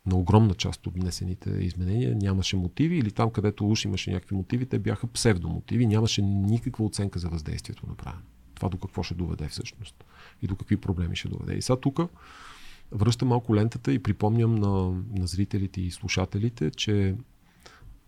на 0.06 0.16
огромна 0.16 0.54
част 0.54 0.86
от 0.86 0.94
внесените 0.94 1.50
изменения 1.50 2.16
нямаше 2.16 2.56
мотиви 2.56 2.96
или 2.96 3.10
там, 3.10 3.30
където 3.30 3.68
уж 3.68 3.84
имаше 3.84 4.10
някакви 4.10 4.36
мотиви, 4.36 4.66
те 4.66 4.78
бяха 4.78 5.06
псевдомотиви, 5.06 5.86
нямаше 5.86 6.22
никаква 6.22 6.84
оценка 6.84 7.18
за 7.18 7.28
въздействието 7.28 7.86
направено. 7.86 8.22
Това 8.54 8.68
до 8.68 8.78
какво 8.78 9.02
ще 9.02 9.14
доведе 9.14 9.48
всъщност 9.48 10.04
и 10.42 10.46
до 10.46 10.56
какви 10.56 10.76
проблеми 10.76 11.16
ще 11.16 11.28
доведе. 11.28 11.54
И 11.54 11.62
сега 11.62 11.80
тук 11.80 12.00
връщам 12.92 13.28
малко 13.28 13.54
лентата 13.54 13.92
и 13.92 14.02
припомням 14.02 14.54
на, 14.54 15.02
на 15.18 15.26
зрителите 15.26 15.80
и 15.80 15.90
слушателите, 15.90 16.70
че 16.70 17.14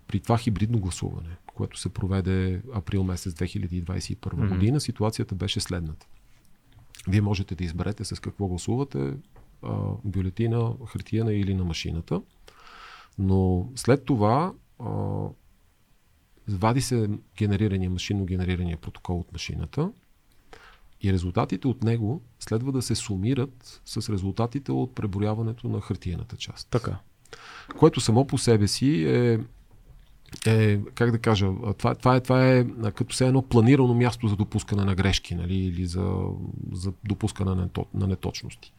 при 0.06 0.20
това 0.20 0.38
хибридно 0.38 0.78
гласуване, 0.78 1.36
което 1.54 1.78
се 1.78 1.88
проведе 1.88 2.62
април 2.74 3.04
месец 3.04 3.34
2021 3.34 4.16
mm-hmm. 4.16 4.48
година, 4.48 4.80
ситуацията 4.80 5.34
беше 5.34 5.60
следната. 5.60 6.06
Вие 7.08 7.20
можете 7.20 7.54
да 7.54 7.64
изберете 7.64 8.04
с 8.04 8.20
какво 8.20 8.46
гласувате, 8.46 9.14
а, 9.62 9.76
бюлетина, 10.04 10.72
хартияна 10.86 11.34
или 11.34 11.54
на 11.54 11.64
машината, 11.64 12.22
но 13.18 13.70
след 13.74 14.04
това 14.04 14.52
а, 14.78 14.88
вади 16.48 16.80
се 16.80 17.10
генерирания, 17.38 17.90
машинно 17.90 18.24
генерирания 18.24 18.76
протокол 18.76 19.20
от 19.20 19.32
машината 19.32 19.92
и 21.02 21.12
резултатите 21.12 21.68
от 21.68 21.82
него 21.82 22.22
следва 22.40 22.72
да 22.72 22.82
се 22.82 22.94
сумират 22.94 23.80
с 23.84 24.12
резултатите 24.12 24.72
от 24.72 24.94
преброяването 24.94 25.68
на 25.68 25.80
хартиената 25.80 26.36
част. 26.36 26.68
Така. 26.70 26.98
Което 27.78 28.00
само 28.00 28.26
по 28.26 28.38
себе 28.38 28.68
си 28.68 29.04
е 29.04 29.40
е, 30.46 30.80
как 30.94 31.10
да 31.10 31.18
кажа, 31.18 31.50
това, 31.78 31.94
това, 31.94 32.16
е, 32.16 32.20
това 32.20 32.48
е 32.48 32.64
като 32.94 33.14
се 33.14 33.26
едно 33.26 33.42
планирано 33.42 33.94
място 33.94 34.28
за 34.28 34.36
допускане 34.36 34.84
на 34.84 34.94
грешки 34.94 35.34
нали, 35.34 35.56
или 35.56 35.86
за, 35.86 36.16
за 36.72 36.92
допускане 37.04 37.54
на, 37.54 37.68
на 37.94 38.06
неточности. 38.06 38.72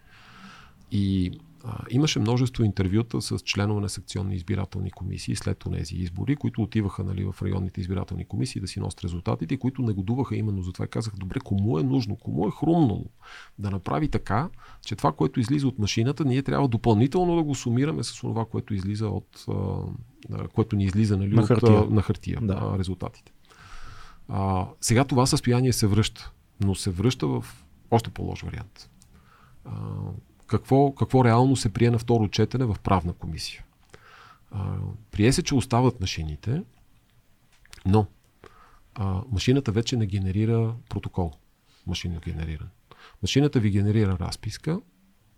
И 0.91 1.31
а, 1.65 1.79
имаше 1.89 2.19
множество 2.19 2.63
интервюта 2.63 3.21
с 3.21 3.39
членове 3.39 3.81
на 3.81 3.89
секционни 3.89 4.35
избирателни 4.35 4.91
комисии 4.91 5.35
след 5.35 5.63
тези 5.71 5.95
избори, 5.95 6.35
които 6.35 6.61
отиваха 6.61 7.03
нали, 7.03 7.23
в 7.23 7.35
районните 7.41 7.81
избирателни 7.81 8.25
комисии 8.25 8.61
да 8.61 8.67
си 8.67 8.79
носят 8.79 9.03
резултатите, 9.03 9.57
които 9.57 9.81
негодуваха 9.81 10.35
именно 10.35 10.61
за 10.61 10.71
това 10.71 10.85
и 10.85 10.87
казаха, 10.87 11.17
добре, 11.17 11.39
кому 11.39 11.79
е 11.79 11.83
нужно, 11.83 12.15
кому 12.15 12.47
е 12.47 12.51
хрумнало 12.51 13.05
да 13.59 13.71
направи 13.71 14.07
така, 14.07 14.49
че 14.85 14.95
това, 14.95 15.11
което 15.11 15.39
излиза 15.39 15.67
от 15.67 15.79
машината, 15.79 16.25
ние 16.25 16.43
трябва 16.43 16.67
допълнително 16.67 17.35
да 17.35 17.43
го 17.43 17.55
сумираме 17.55 18.03
с 18.03 18.15
това, 18.15 18.45
което 18.45 18.73
излиза 18.73 19.07
от, 19.07 19.45
което 20.53 20.75
ни 20.75 20.83
излиза 20.83 21.17
нали, 21.17 21.35
на 21.35 21.45
хартия, 21.45 21.79
от, 21.79 21.91
а, 21.91 21.93
на 21.93 22.01
хартия 22.01 22.39
да. 22.41 22.75
резултатите. 22.79 23.31
А, 24.27 24.67
сега 24.81 25.03
това 25.03 25.25
състояние 25.25 25.73
се 25.73 25.87
връща, 25.87 26.31
но 26.63 26.75
се 26.75 26.91
връща 26.91 27.27
в 27.27 27.45
още 27.91 28.09
по-лош 28.09 28.41
вариант. 28.41 28.89
А, 29.65 29.71
какво, 30.57 30.95
какво 30.95 31.25
реално 31.25 31.55
се 31.55 31.73
прие 31.73 31.91
на 31.91 31.99
второ 31.99 32.27
четене 32.27 32.65
в 32.65 32.75
правна 32.83 33.13
комисия. 33.13 33.63
А, 34.51 34.75
прие 35.11 35.33
се, 35.33 35.43
че 35.43 35.55
остават 35.55 36.01
машините, 36.01 36.63
но 37.85 38.05
а, 38.95 39.21
машината 39.31 39.71
вече 39.71 39.97
не 39.97 40.05
генерира 40.05 40.75
протокол. 40.89 41.31
Машина 41.87 42.19
генериран. 42.25 42.69
Машината 43.21 43.59
ви 43.59 43.69
генерира 43.69 44.17
разписка, 44.19 44.79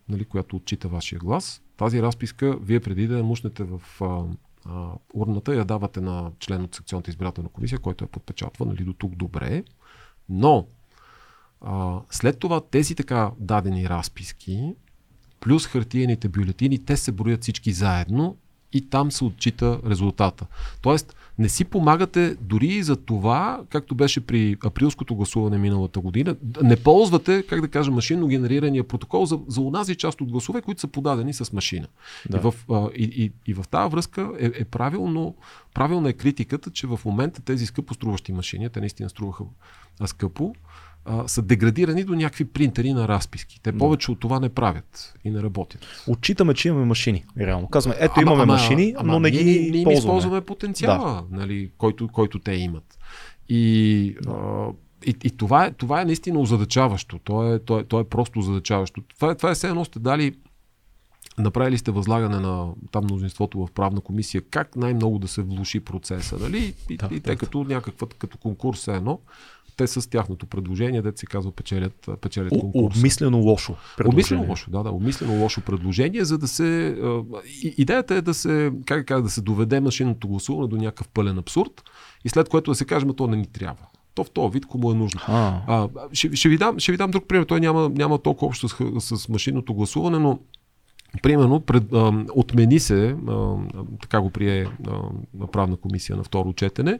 нали, 0.10 0.26
която 0.26 0.56
отчита 0.56 0.88
вашия 0.88 1.20
глас. 1.20 1.62
Тази 1.78 2.02
разписка, 2.02 2.58
вие 2.62 2.80
преди 2.80 3.08
да 3.08 3.18
я 3.18 3.24
мушнете 3.24 3.64
в 3.64 3.82
а, 4.02 4.24
а, 4.66 4.92
урната, 5.14 5.56
я 5.56 5.66
давате 5.66 6.02
на 6.02 6.32
член 6.40 6.64
от 6.64 6.76
секционната 6.76 7.12
избирателна 7.12 7.50
комисия, 7.50 7.80
който 7.80 8.04
я 8.04 8.08
подпечатва, 8.08 8.66
нали, 8.66 8.84
до 8.84 8.94
тук 8.94 9.16
добре. 9.16 9.64
Но 10.30 10.68
а, 11.62 12.02
след 12.10 12.40
това 12.40 12.62
тези 12.62 12.96
така 12.96 13.32
дадени 13.40 13.90
разписки 13.90 14.76
плюс 15.46 15.68
хартиените 15.68 16.30
бюлетини, 16.30 16.86
те 16.86 16.98
се 16.98 17.12
броят 17.12 17.42
всички 17.42 17.72
заедно 17.72 18.38
и 18.74 18.90
там 18.90 19.12
се 19.12 19.24
отчита 19.24 19.80
резултата. 19.90 20.46
Тоест, 20.82 21.16
не 21.38 21.50
си 21.50 21.66
помагате 21.66 22.36
дори 22.42 22.68
и 22.68 22.84
за 22.84 22.96
това, 22.96 23.62
както 23.70 23.96
беше 23.96 24.26
при 24.26 24.58
априлското 24.64 25.16
гласуване 25.16 25.58
миналата 25.58 26.00
година, 26.00 26.36
не 26.64 26.76
ползвате, 26.76 27.44
как 27.44 27.62
да 27.62 27.68
кажа, 27.68 27.92
машинно 27.92 28.28
генерирания 28.28 28.84
протокол 28.84 29.26
за, 29.26 29.40
за 29.48 29.62
унази 29.62 29.96
част 29.96 30.22
от 30.22 30.32
гласове, 30.32 30.62
които 30.62 30.82
са 30.82 30.88
подадени 30.88 31.34
с 31.34 31.54
машина. 31.54 31.88
Да. 32.30 32.38
И, 32.38 32.40
в, 32.40 32.54
а, 32.72 32.90
и, 32.96 33.04
и, 33.04 33.32
и 33.52 33.54
в 33.54 33.66
тази 33.72 33.92
връзка 33.92 34.32
е, 34.40 34.46
е 34.46 34.66
правилно, 34.66 35.36
правилна 35.74 36.10
е 36.10 36.14
критиката, 36.14 36.72
че 36.72 36.88
в 36.88 37.00
момента 37.06 37.42
тези 37.42 37.66
скъпо 37.66 37.94
струващи 37.94 38.34
машини, 38.34 38.70
те 38.70 38.80
наистина 38.80 39.10
струваха 39.10 39.44
скъпо, 40.06 40.56
а, 41.06 41.28
са 41.28 41.42
деградирани 41.42 42.04
до 42.04 42.16
някакви 42.16 42.46
принтери 42.46 42.94
на 42.94 43.08
разписки. 43.08 43.60
Те 43.62 43.78
повече 43.78 44.12
от 44.12 44.20
това 44.20 44.40
не 44.40 44.50
правят 44.50 45.14
и 45.24 45.30
не 45.30 45.44
работят. 45.44 45.86
Отчитаме, 46.08 46.54
че 46.54 46.68
имаме 46.68 46.86
машини. 46.86 47.26
Реално 47.40 47.68
казваме, 47.68 47.98
ето 48.00 48.22
имаме 48.22 48.44
ама, 48.44 48.54
машини, 48.54 48.94
ама, 48.98 49.14
но 49.14 49.20
не 49.20 49.30
ние, 49.30 49.44
ги 49.44 49.72
ние 49.72 49.84
ползваме. 49.84 49.94
използваме 49.94 50.42
потенциала, 50.42 51.24
да. 51.32 51.38
нали, 51.38 51.72
който, 51.78 52.08
който 52.08 52.40
те 52.40 52.54
имат. 52.54 53.00
И, 53.50 54.16
да. 54.22 54.32
а, 54.32 54.68
и, 55.06 55.16
и 55.24 55.30
това, 55.30 55.66
е, 55.66 55.72
това 55.72 56.02
е 56.02 56.06
наистина 56.06 56.40
озадачаващо. 56.40 57.20
То 57.20 57.54
е, 57.54 57.60
то 57.60 57.80
е, 57.80 57.84
то 57.84 58.00
е 58.00 58.04
просто 58.04 58.40
озадачаващо. 58.40 59.02
Това, 59.02 59.32
е, 59.32 59.36
това 59.36 59.52
е 59.52 59.56
все 59.56 59.68
едно 59.68 59.86
сте 59.86 60.00
дали 60.00 60.36
Направили 61.38 61.78
сте 61.78 61.92
възлагане 61.92 62.40
на 62.40 62.74
там 62.92 63.04
мнозинството 63.04 63.66
в 63.66 63.72
правна 63.72 64.02
комисия 64.02 64.42
как 64.42 64.76
най-много 64.76 65.20
да 65.20 65.28
се 65.28 65.42
влуши 65.42 65.80
процеса, 65.80 66.38
нали? 66.42 66.74
И, 66.90 66.98
да, 66.98 67.10
и 67.12 67.20
те 67.20 67.36
като 67.36 67.64
някаква, 67.64 68.08
като 68.18 68.38
конкурс 68.38 68.88
е 68.88 68.92
едно, 68.92 69.20
те 69.78 69.88
с 69.88 70.10
тяхното 70.10 70.46
предложение, 70.46 71.02
дете 71.02 71.20
се 71.20 71.26
казва, 71.26 71.52
печелят, 71.52 72.10
печелят 72.22 72.50
конкурс. 72.50 72.98
Обмислено 72.98 73.38
лошо. 73.38 73.76
Обмислено 74.06 74.46
лошо, 74.50 74.72
да, 74.72 74.84
да. 74.84 74.90
Обмислено 74.90 75.42
лошо 75.42 75.62
предложение, 75.62 76.26
за 76.26 76.38
да 76.38 76.48
се. 76.48 76.98
идеята 77.78 78.16
е 78.16 78.22
да 78.22 78.34
се, 78.34 78.72
как 78.86 79.22
да 79.22 79.30
се 79.30 79.42
доведе 79.42 79.80
машинното 79.80 80.28
гласуване 80.28 80.68
до 80.68 80.78
някакъв 80.78 81.08
пълен 81.08 81.38
абсурд 81.38 81.84
и 82.26 82.30
след 82.30 82.50
което 82.50 82.72
да 82.72 82.76
се 82.76 82.86
каже, 82.86 83.06
то 83.18 83.28
не 83.28 83.38
ни 83.38 83.46
трябва 83.46 83.88
то 84.16 84.24
в 84.24 84.32
този 84.32 84.54
вид, 84.54 84.66
кому 84.66 84.92
е 84.92 84.96
нужно. 84.96 85.22
А. 85.28 85.62
А, 85.68 85.90
ще, 86.14 86.36
ще, 86.36 86.50
ви 86.50 86.58
дам, 86.58 86.80
ще 86.80 86.92
ви 86.92 86.98
дам 86.98 87.12
друг 87.12 87.28
пример. 87.28 87.46
Той 87.46 87.60
няма, 87.60 87.90
няма 87.90 88.18
толкова 88.20 88.48
общо 88.48 88.70
с, 88.70 89.18
с 89.18 89.30
машинното 89.30 89.74
гласуване, 89.74 90.20
но 90.20 90.40
Примерно, 91.22 91.60
пред, 91.60 91.94
а, 91.94 92.26
отмени 92.34 92.80
се, 92.80 93.16
а, 93.28 93.56
така 94.02 94.22
го 94.22 94.30
прие 94.30 94.68
а, 94.88 95.48
правна 95.48 95.78
комисия 95.78 96.16
на 96.16 96.24
второ 96.24 96.54
четене, 96.54 97.00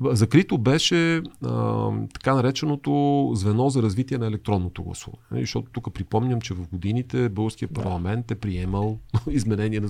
Закрито 0.00 0.58
беше 0.58 1.22
а, 1.44 1.90
така 2.14 2.34
нареченото 2.34 3.30
звено 3.34 3.70
за 3.70 3.82
развитие 3.82 4.18
на 4.18 4.26
електронното 4.26 4.82
гласуване. 4.82 5.22
Защото 5.40 5.70
тук 5.72 5.94
припомням, 5.94 6.40
че 6.40 6.54
в 6.54 6.68
годините 6.68 7.28
Българския 7.28 7.68
парламент 7.68 8.30
е 8.30 8.34
приемал 8.34 8.98
изменение 9.30 9.80
на, 9.80 9.88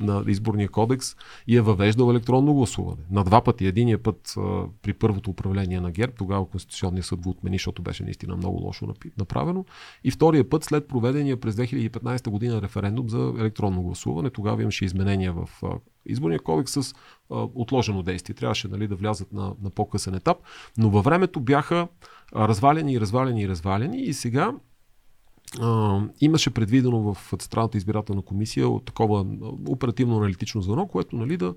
на 0.00 0.24
изборния 0.26 0.68
кодекс 0.68 1.16
и 1.46 1.56
е 1.56 1.60
въвеждал 1.60 2.10
електронно 2.10 2.54
гласуване. 2.54 3.02
На 3.10 3.24
два 3.24 3.44
пъти. 3.44 3.66
Единия 3.66 4.02
път 4.02 4.34
а, 4.36 4.64
при 4.82 4.92
първото 4.92 5.30
управление 5.30 5.80
на 5.80 5.90
ГЕРБ, 5.90 6.12
тогава 6.18 6.46
Конституционния 6.46 7.02
съд 7.02 7.20
го 7.20 7.30
отмени, 7.30 7.54
защото 7.54 7.82
беше 7.82 8.02
наистина 8.02 8.36
много 8.36 8.58
лошо 8.58 8.94
направено. 9.18 9.64
И 10.04 10.10
втория 10.10 10.48
път 10.48 10.64
след 10.64 10.88
проведения 10.88 11.40
през 11.40 11.54
2015 11.54 12.30
година 12.30 12.62
референдум 12.62 13.08
за 13.08 13.34
електронно 13.38 13.82
гласуване. 13.82 14.30
Тогава 14.30 14.62
имаше 14.62 14.84
изменения 14.84 15.32
в 15.32 15.48
изборния 16.06 16.40
кодекс 16.40 16.72
с 16.72 16.94
отложено 17.30 18.02
действие. 18.02 18.34
Трябваше 18.34 18.68
нали, 18.68 18.88
да 18.88 18.96
влязат 18.96 19.32
на, 19.32 19.54
на 19.62 19.70
по-късен 19.70 20.14
етап, 20.14 20.38
но 20.78 20.90
във 20.90 21.04
времето 21.04 21.40
бяха 21.40 21.88
развалени 22.36 22.92
и 22.92 23.00
развалени 23.00 23.42
и 23.42 23.48
развалени 23.48 24.02
и 24.02 24.14
сега 24.14 24.52
а, 25.60 26.00
имаше 26.20 26.50
предвидено 26.50 27.14
в 27.14 27.32
Централната 27.38 27.78
избирателна 27.78 28.22
комисия 28.22 28.68
от 28.68 28.84
такова 28.84 29.26
оперативно-аналитично 29.68 30.62
звено, 30.62 30.86
което 30.86 31.16
нали, 31.16 31.36
да, 31.36 31.54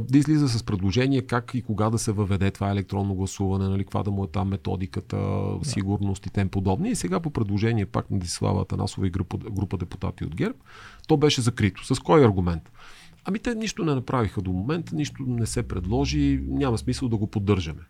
да 0.00 0.18
излиза 0.18 0.48
с 0.48 0.62
предложение 0.62 1.22
как 1.22 1.50
и 1.54 1.62
кога 1.62 1.90
да 1.90 1.98
се 1.98 2.12
въведе 2.12 2.50
това 2.50 2.70
електронно 2.70 3.14
гласуване, 3.14 3.68
нали, 3.68 3.84
каква 3.84 4.02
да 4.02 4.10
му 4.10 4.24
е 4.24 4.28
там 4.28 4.48
методиката, 4.48 5.16
да. 5.16 5.58
сигурност 5.62 6.26
и 6.26 6.30
тем 6.30 6.48
подобни. 6.48 6.90
И 6.90 6.94
сега 6.94 7.20
по 7.20 7.30
предложение 7.30 7.86
пак 7.86 8.10
на 8.10 8.18
Дислава 8.18 8.62
Атанасова 8.62 9.06
и 9.06 9.10
група, 9.10 9.38
група 9.38 9.76
депутати 9.76 10.24
от 10.24 10.34
ГЕРБ, 10.34 10.58
то 11.08 11.16
беше 11.16 11.40
закрито. 11.40 11.94
С 11.94 12.00
кой 12.00 12.24
аргумент? 12.24 12.70
Ами 13.28 13.38
те 13.38 13.54
нищо 13.54 13.84
не 13.84 13.94
направиха 13.94 14.42
до 14.42 14.52
момента, 14.52 14.94
нищо 14.94 15.22
не 15.26 15.46
се 15.46 15.68
предложи, 15.68 16.40
няма 16.48 16.78
смисъл 16.78 17.08
да 17.08 17.16
го 17.16 17.26
поддържаме. 17.26 17.80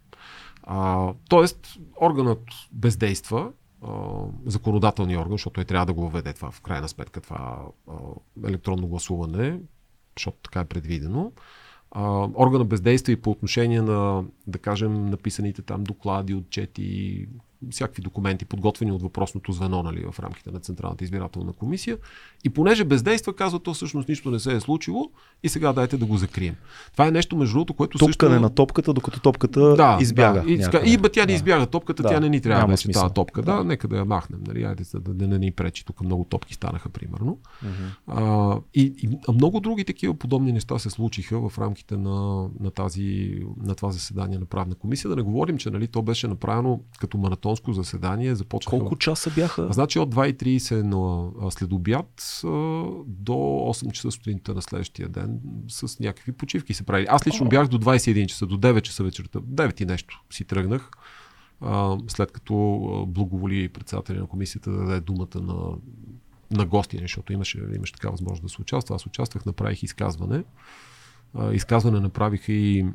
А, 0.62 1.12
тоест, 1.28 1.78
органът 2.03 2.43
бездейства, 2.72 3.53
а, 3.82 3.89
законодателния 4.47 5.20
орган, 5.20 5.32
защото 5.32 5.55
той 5.55 5.64
трябва 5.64 5.86
да 5.86 5.93
го 5.93 6.03
въведе 6.03 6.32
това 6.32 6.51
в 6.51 6.61
крайна 6.61 6.89
сметка, 6.89 7.20
това 7.20 7.59
а, 7.89 7.93
електронно 8.47 8.86
гласуване, 8.86 9.61
защото 10.16 10.39
така 10.43 10.61
е 10.61 10.64
предвидено. 10.64 11.32
А, 11.91 12.28
органа 12.34 12.64
бездейства 12.64 13.12
и 13.12 13.20
по 13.20 13.30
отношение 13.30 13.82
на, 13.82 14.24
да 14.47 14.59
кажем, 14.59 15.07
написаните 15.07 15.62
там 15.62 15.84
доклади, 15.84 16.34
отчети, 16.34 17.26
всякакви 17.71 18.03
документи, 18.03 18.45
подготвени 18.45 18.93
от 18.93 19.03
въпросното 19.03 19.53
звено 19.53 19.83
нали, 19.83 20.05
в 20.13 20.21
рамките 20.21 20.51
на 20.51 20.61
Централната 20.61 21.05
избирателна 21.05 21.53
комисия. 21.53 21.99
И 22.45 22.51
понеже 22.51 22.85
бездейства, 22.85 23.33
казва, 23.33 23.59
то 23.59 23.75
всъщност 23.75 24.09
нищо 24.09 24.31
не 24.31 24.39
се 24.39 24.57
е 24.57 24.61
случило 24.61 25.11
и 25.43 25.49
сега 25.49 25.73
дайте 25.73 25.97
да 25.97 26.07
го 26.07 26.17
закрием. 26.17 26.55
Това 26.93 27.07
е 27.07 27.11
нещо, 27.11 27.37
между 27.37 27.53
другото, 27.53 27.75
което 27.75 27.99
Топкане 27.99 28.35
също... 28.35 28.43
на 28.43 28.51
топката, 28.51 28.93
докато 28.93 29.21
топката 29.21 29.77
да, 29.77 29.99
избяга. 30.01 30.43
Да, 30.43 30.51
и, 30.51 30.93
и 30.93 30.97
бе, 30.97 31.09
тя 31.09 31.27
не 31.27 31.33
избяга 31.33 31.67
топката, 31.67 32.03
да, 32.03 32.09
тя 32.09 32.21
не 32.21 32.29
ни 32.29 32.41
трябва 32.41 32.67
да 32.67 32.73
вече 32.73 32.89
тази 32.89 33.15
топка. 33.15 33.43
Да. 33.43 33.57
да, 33.57 33.65
нека 33.65 33.89
да 33.89 33.97
я 33.97 34.05
махнем. 34.05 34.41
Нали, 34.47 34.63
айде, 34.63 34.85
да, 34.95 35.01
да, 35.01 35.15
да 35.15 35.29
не 35.29 35.39
ни 35.39 35.51
пречи. 35.51 35.85
Тук 35.85 36.01
много 36.01 36.25
топки 36.25 36.55
станаха, 36.55 36.89
примерно. 36.89 37.39
Uh-huh. 37.65 38.57
А, 38.57 38.61
и, 38.75 38.95
и 39.03 39.33
много 39.33 39.61
други 39.61 39.85
такива 39.85 40.15
подобни 40.15 40.53
неща 40.53 40.79
се 40.79 40.91
случиха 40.91 41.49
в 41.49 41.59
рамките 41.59 41.97
на, 41.97 42.49
на, 42.61 42.71
тази, 42.71 43.39
на 43.63 43.75
това 43.75 43.91
заседание 43.91 44.39
на 44.39 44.47
правна 44.47 44.75
комисия. 44.75 45.09
Да 45.09 45.17
не 45.17 45.23
говорим, 45.23 45.59
че 45.59 45.71
нали, 45.71 45.87
то 45.87 46.03
беше 46.03 46.29
направено 46.29 46.81
като 46.99 47.19
маратон 47.19 47.48
маратонско 47.49 47.73
заседание. 47.73 48.35
Започнаха... 48.35 48.79
Колко 48.79 48.97
часа 48.97 49.31
бяха? 49.31 49.73
Значи 49.73 49.99
от 49.99 50.15
2.30 50.15 50.83
на 50.83 51.51
след 51.51 51.73
обяд 51.73 52.41
до 53.07 53.33
8 53.33 53.93
часа 53.93 54.11
сутринта 54.11 54.55
на 54.55 54.63
следващия 54.63 55.09
ден 55.09 55.41
с 55.69 56.01
някакви 56.01 56.33
почивки 56.33 56.75
се 56.75 56.83
прави. 56.83 57.07
Аз 57.09 57.27
лично 57.27 57.49
бях 57.49 57.69
до 57.69 57.79
21 57.79 58.27
часа, 58.27 58.47
до 58.47 58.59
9 58.59 58.81
часа 58.81 59.05
вечерта. 59.05 59.39
9 59.41 59.83
и 59.83 59.85
нещо 59.85 60.23
си 60.31 60.45
тръгнах. 60.45 60.91
след 62.09 62.33
като 62.33 62.55
благоволи 63.09 63.69
председателя 63.69 64.21
на 64.21 64.27
комисията 64.27 64.71
да 64.71 64.79
даде 64.79 65.01
думата 65.01 65.41
на, 65.41 65.77
на 66.51 66.67
гости, 66.67 66.99
защото 67.01 67.33
имаше, 67.33 67.59
имаше 67.77 67.93
така 67.93 68.11
възможност 68.11 68.43
да 68.43 68.49
се 68.49 68.63
участва. 68.63 68.95
Аз 68.95 69.07
участвах, 69.07 69.47
направих 69.47 69.83
изказване. 69.83 70.45
изказване 71.53 72.01
направиха 72.01 72.53
и 72.53 72.87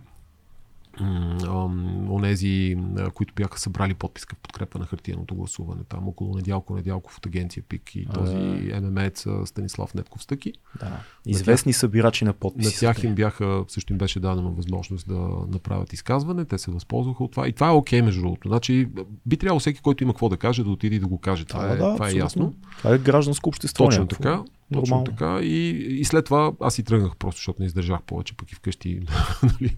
онези, 2.10 2.78
които 3.14 3.34
бяха 3.34 3.60
събрали 3.60 3.94
подписка 3.94 4.36
в 4.36 4.40
подкрепа 4.40 4.80
на 4.80 4.86
хартияното 4.86 5.36
гласуване. 5.36 5.82
Там 5.90 6.08
около 6.08 6.36
Недялко 6.36 6.76
Недялков 6.76 7.18
от 7.18 7.26
агенция 7.26 7.64
ПИК 7.70 7.96
и 7.96 8.08
този 8.14 8.36
ММЕЦ 8.82 9.28
Станислав 9.46 9.94
Нетков 9.94 10.24
Стъки. 10.24 10.54
Да. 10.80 11.00
Известни 11.26 11.70
на 11.70 11.74
събирачи 11.74 12.26
на 12.26 12.34
подписи. 12.34 12.86
На 12.86 12.94
тях 12.94 13.04
им 13.04 13.16
бяха, 13.16 13.66
също 13.68 13.94
им 13.94 14.00
беше 14.00 14.20
дадена 14.20 14.52
възможност 14.52 15.08
да 15.08 15.30
направят 15.48 15.94
изказване. 15.94 16.46
Те 16.46 16.58
се 16.58 16.72
възползваха 16.72 17.24
от 17.24 17.32
това. 17.32 17.48
И 17.48 17.54
това 17.54 17.68
е 17.68 17.72
окей, 17.72 18.00
okay, 18.00 18.06
между 18.06 18.22
другото. 18.22 18.48
Значи, 18.48 18.88
би 19.26 19.38
трябвало 19.38 19.60
всеки, 19.60 19.82
който 19.82 20.04
има 20.04 20.14
какво 20.14 20.30
да 20.30 20.38
каже, 20.38 20.64
да 20.64 20.70
отиде 20.70 20.96
и 20.96 21.00
да 21.00 21.08
го 21.08 21.18
каже. 21.18 21.46
Това, 21.46 21.68
да, 21.68 21.74
е, 21.74 21.78
да, 21.78 21.94
това 21.94 22.10
е 22.10 22.14
ясно. 22.14 22.54
Това 22.78 22.96
е 22.96 22.98
гражданско 22.98 23.50
общество. 23.50 23.86
Точно 23.86 24.08
така. 24.08 24.44
Точно 24.80 25.04
така. 25.04 25.40
И, 25.42 25.70
и 26.00 26.06
след 26.06 26.26
това 26.26 26.52
аз 26.62 26.80
и 26.80 26.84
тръгнах 26.84 27.16
просто, 27.16 27.40
защото 27.40 27.62
не 27.62 27.66
издържах 27.66 28.02
повече, 28.02 28.38
пък 28.38 28.52
и 28.52 28.56
вкъщи 28.56 29.02
нали, 29.44 29.74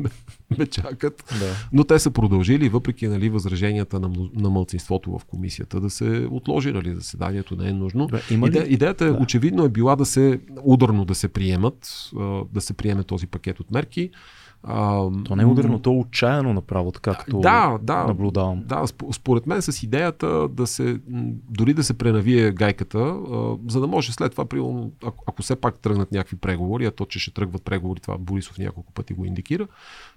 ме 0.57 0.67
чакат. 0.67 1.23
Да. 1.39 1.55
Но 1.73 1.83
те 1.83 1.99
са 1.99 2.11
продължили, 2.11 2.69
въпреки 2.69 3.07
нали, 3.07 3.29
възраженията 3.29 3.99
на, 3.99 4.09
на 4.33 4.49
мълцинството 4.49 5.19
в 5.19 5.25
комисията, 5.25 5.79
да 5.79 5.89
се 5.89 6.27
отложи 6.31 6.71
нали, 6.71 6.95
заседанието, 6.95 7.55
не 7.55 7.69
е 7.69 7.73
нужно. 7.73 8.07
Да, 8.07 8.21
има 8.31 8.47
ли? 8.49 8.57
Иде, 8.57 8.65
идеята 8.69 9.13
да. 9.13 9.23
очевидно 9.23 9.63
е 9.63 9.69
била 9.69 9.95
да 9.95 10.05
се 10.05 10.39
ударно 10.63 11.05
да 11.05 11.15
се 11.15 11.27
приемат, 11.27 12.09
да 12.53 12.61
се 12.61 12.73
приеме 12.73 13.03
този 13.03 13.27
пакет 13.27 13.59
от 13.59 13.71
мерки. 13.71 14.09
А, 14.67 15.09
то 15.25 15.35
не 15.35 15.43
е 15.43 15.45
ударно, 15.45 15.79
то 15.79 15.89
е 15.89 15.95
отчаяно 15.95 16.53
направо, 16.53 16.91
така 16.91 17.13
като 17.13 17.39
да, 17.39 17.77
да, 17.81 18.03
наблюдавам. 18.03 18.63
Да, 18.65 18.83
според 19.11 19.47
мен 19.47 19.61
с 19.61 19.83
идеята 19.83 20.47
да 20.47 20.67
се, 20.67 20.99
дори 21.49 21.73
да 21.73 21.83
се 21.83 21.97
пренавие 21.97 22.51
гайката, 22.51 22.99
а, 22.99 23.57
за 23.67 23.79
да 23.79 23.87
може 23.87 24.11
след 24.11 24.31
това, 24.31 24.45
примерно, 24.45 24.91
ако, 25.05 25.23
ако 25.27 25.41
все 25.41 25.55
пак 25.55 25.79
тръгнат 25.79 26.11
някакви 26.11 26.37
преговори, 26.37 26.85
а 26.85 26.91
то, 26.91 27.05
че 27.05 27.19
ще 27.19 27.33
тръгват 27.33 27.63
преговори, 27.63 27.99
това 27.99 28.17
Борисов 28.17 28.57
няколко 28.57 28.93
пъти 28.93 29.13
го 29.13 29.25
индикира, 29.25 29.67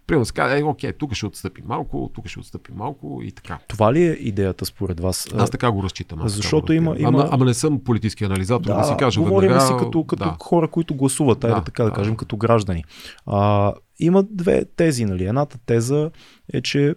примерно 0.06 0.24
се 0.24 0.32
казва, 0.32 0.58
е, 0.58 0.62
окей, 0.62 0.92
тук 0.92 1.14
ще 1.14 1.26
отстъпи 1.26 1.62
малко, 1.66 2.10
тук 2.14 2.26
ще 2.26 2.40
отстъпи 2.40 2.72
малко 2.72 3.20
и 3.22 3.32
така. 3.32 3.58
Това 3.68 3.92
ли 3.92 4.02
е 4.02 4.12
идеята 4.12 4.64
според 4.64 5.00
вас? 5.00 5.28
Аз 5.36 5.50
така 5.50 5.70
го 5.70 5.82
разчитам. 5.82 6.22
Аз 6.22 6.32
Защото 6.32 6.72
има, 6.72 6.94
има... 6.98 7.08
Ама, 7.08 7.28
ама, 7.30 7.44
не 7.44 7.54
съм 7.54 7.80
политически 7.84 8.24
анализатор, 8.24 8.66
да, 8.66 8.76
да 8.76 8.84
си 8.84 8.94
кажа 8.98 9.20
говорим 9.20 9.48
веднага... 9.48 9.66
си 9.66 9.72
като, 9.78 10.04
като 10.04 10.24
да. 10.24 10.36
хора, 10.40 10.68
които 10.68 10.94
гласуват, 10.94 11.38
да, 11.38 11.62
така 11.64 11.82
да, 11.82 11.90
да 11.90 11.94
кажем, 11.94 12.16
като 12.16 12.36
граждани. 12.36 12.84
А, 13.26 13.72
има 13.98 14.22
две 14.30 14.64
тези. 14.64 15.04
Нали. 15.04 15.24
Едната 15.24 15.58
теза 15.58 16.10
е, 16.52 16.60
че 16.60 16.94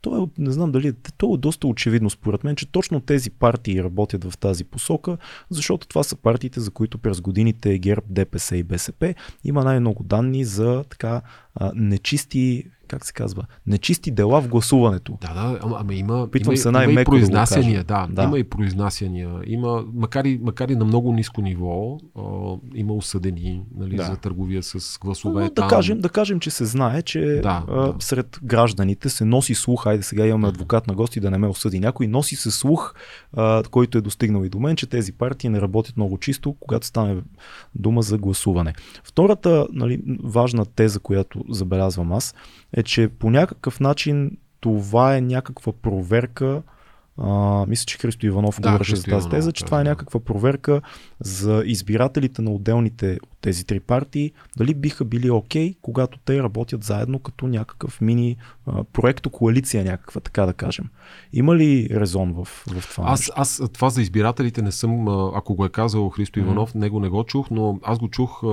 то 0.00 0.22
е, 0.22 0.42
не 0.42 0.52
знам 0.52 0.72
дали, 0.72 0.92
то 1.18 1.34
е 1.34 1.38
доста 1.38 1.66
очевидно 1.66 2.10
според 2.10 2.44
мен, 2.44 2.56
че 2.56 2.72
точно 2.72 3.00
тези 3.00 3.30
партии 3.30 3.82
работят 3.82 4.24
в 4.24 4.38
тази 4.38 4.64
посока, 4.64 5.16
защото 5.50 5.88
това 5.88 6.02
са 6.02 6.16
партиите, 6.16 6.60
за 6.60 6.70
които 6.70 6.98
през 6.98 7.20
годините 7.20 7.78
ГЕРБ, 7.78 8.06
ДПС 8.10 8.56
и 8.56 8.62
БСП 8.62 9.14
има 9.44 9.64
най-много 9.64 10.04
данни 10.04 10.44
за 10.44 10.84
така 10.90 11.22
нечисти 11.74 12.64
как 12.88 13.06
се 13.06 13.12
казва, 13.12 13.44
нечисти 13.66 14.10
дела 14.10 14.42
в 14.42 14.48
гласуването. 14.48 15.18
Да, 15.20 15.34
да, 15.34 15.58
ама, 15.62 15.76
ама 15.80 15.94
има, 15.94 16.28
Питвам 16.30 16.52
има, 16.52 16.58
се 16.58 16.68
има 16.68 16.84
и 16.84 16.94
да 16.94 17.04
произнасяния, 17.04 17.84
да. 17.84 18.06
Да. 18.10 18.22
има 18.22 18.38
и 18.38 18.44
произнасяния. 18.44 19.30
Има, 19.46 19.84
макар 19.94 20.24
и, 20.24 20.40
макар 20.42 20.68
и 20.68 20.76
на 20.76 20.84
много 20.84 21.12
ниско 21.12 21.42
ниво, 21.42 21.98
а, 22.18 22.22
има 22.74 22.92
осъдени 22.94 23.62
нали, 23.76 23.96
Да. 23.96 24.04
за 24.04 24.16
търговия 24.16 24.62
с 24.62 24.98
гласове. 24.98 25.42
Но, 25.42 25.48
да, 25.48 25.54
там. 25.54 25.68
кажем, 25.68 26.00
да 26.00 26.08
кажем, 26.08 26.40
че 26.40 26.50
се 26.50 26.64
знае, 26.64 27.02
че 27.02 27.40
Да, 27.42 27.64
а, 27.68 27.74
да. 27.74 27.94
сред 27.98 28.40
гражданите 28.42 29.08
се 29.08 29.24
носи 29.24 29.54
слух, 29.54 29.86
айде 29.86 30.02
сега 30.02 30.26
имаме 30.26 30.48
адвокат 30.48 30.86
на 30.86 30.94
гости 30.94 31.20
да 31.20 31.30
не 31.30 31.38
ме 31.38 31.46
осъди 31.46 31.80
някой, 31.80 32.06
носи 32.06 32.36
се 32.36 32.50
слух, 32.50 32.94
а, 33.36 33.62
който 33.70 33.98
е 33.98 34.00
достигнал 34.00 34.44
и 34.44 34.48
до 34.48 34.60
мен, 34.60 34.76
че 34.76 34.86
тези 34.86 35.12
партии 35.12 35.50
не 35.50 35.60
работят 35.60 35.96
много 35.96 36.18
чисто, 36.18 36.56
когато 36.60 36.86
стане 36.86 37.16
дума 37.74 38.02
за 38.02 38.18
гласуване. 38.18 38.74
Втората 39.04 39.66
нали, 39.72 40.02
важна 40.22 40.64
теза, 40.66 41.00
която 41.00 41.44
забелязвам 41.48 42.12
аз, 42.12 42.34
е, 42.72 42.82
че 42.82 43.08
по 43.08 43.30
някакъв 43.30 43.80
начин 43.80 44.38
това 44.60 45.16
е 45.16 45.20
някаква 45.20 45.72
проверка 45.72 46.62
а, 47.18 47.64
мисля, 47.68 47.84
че 47.84 47.98
Христо 47.98 48.26
Иванов 48.26 48.60
Да, 48.60 48.68
говореше 48.68 48.96
за 48.96 49.02
тази 49.02 49.10
Иванов 49.10 49.30
теза, 49.30 49.52
че 49.52 49.64
това 49.64 49.80
е 49.80 49.84
да. 49.84 49.90
някаква 49.90 50.20
проверка 50.20 50.80
за 51.20 51.62
избирателите 51.66 52.42
на 52.42 52.50
отделните 52.50 53.18
от 53.22 53.38
тези 53.40 53.66
три 53.66 53.80
партии, 53.80 54.32
дали 54.56 54.74
биха 54.74 55.04
били 55.04 55.30
окей, 55.30 55.74
когато 55.82 56.18
те 56.18 56.42
работят 56.42 56.84
заедно 56.84 57.18
като 57.18 57.46
някакъв 57.46 58.00
мини 58.00 58.36
а, 58.66 58.84
проекто 58.84 59.30
коалиция 59.30 59.84
някаква, 59.84 60.20
така 60.20 60.46
да 60.46 60.52
кажем. 60.52 60.84
Има 61.32 61.56
ли 61.56 61.88
резон 61.90 62.32
в, 62.32 62.44
в 62.44 62.94
това? 62.94 63.04
Аз, 63.08 63.30
аз 63.36 63.62
това 63.72 63.90
за 63.90 64.02
избирателите 64.02 64.62
не 64.62 64.72
съм, 64.72 65.08
ако 65.34 65.54
го 65.54 65.64
е 65.64 65.68
казал 65.68 66.08
Христо 66.08 66.38
Иванов, 66.38 66.74
него 66.74 67.00
не 67.00 67.08
го 67.08 67.24
чух, 67.24 67.50
но 67.50 67.80
аз 67.82 67.98
го 67.98 68.08
чух 68.08 68.42
а, 68.44 68.48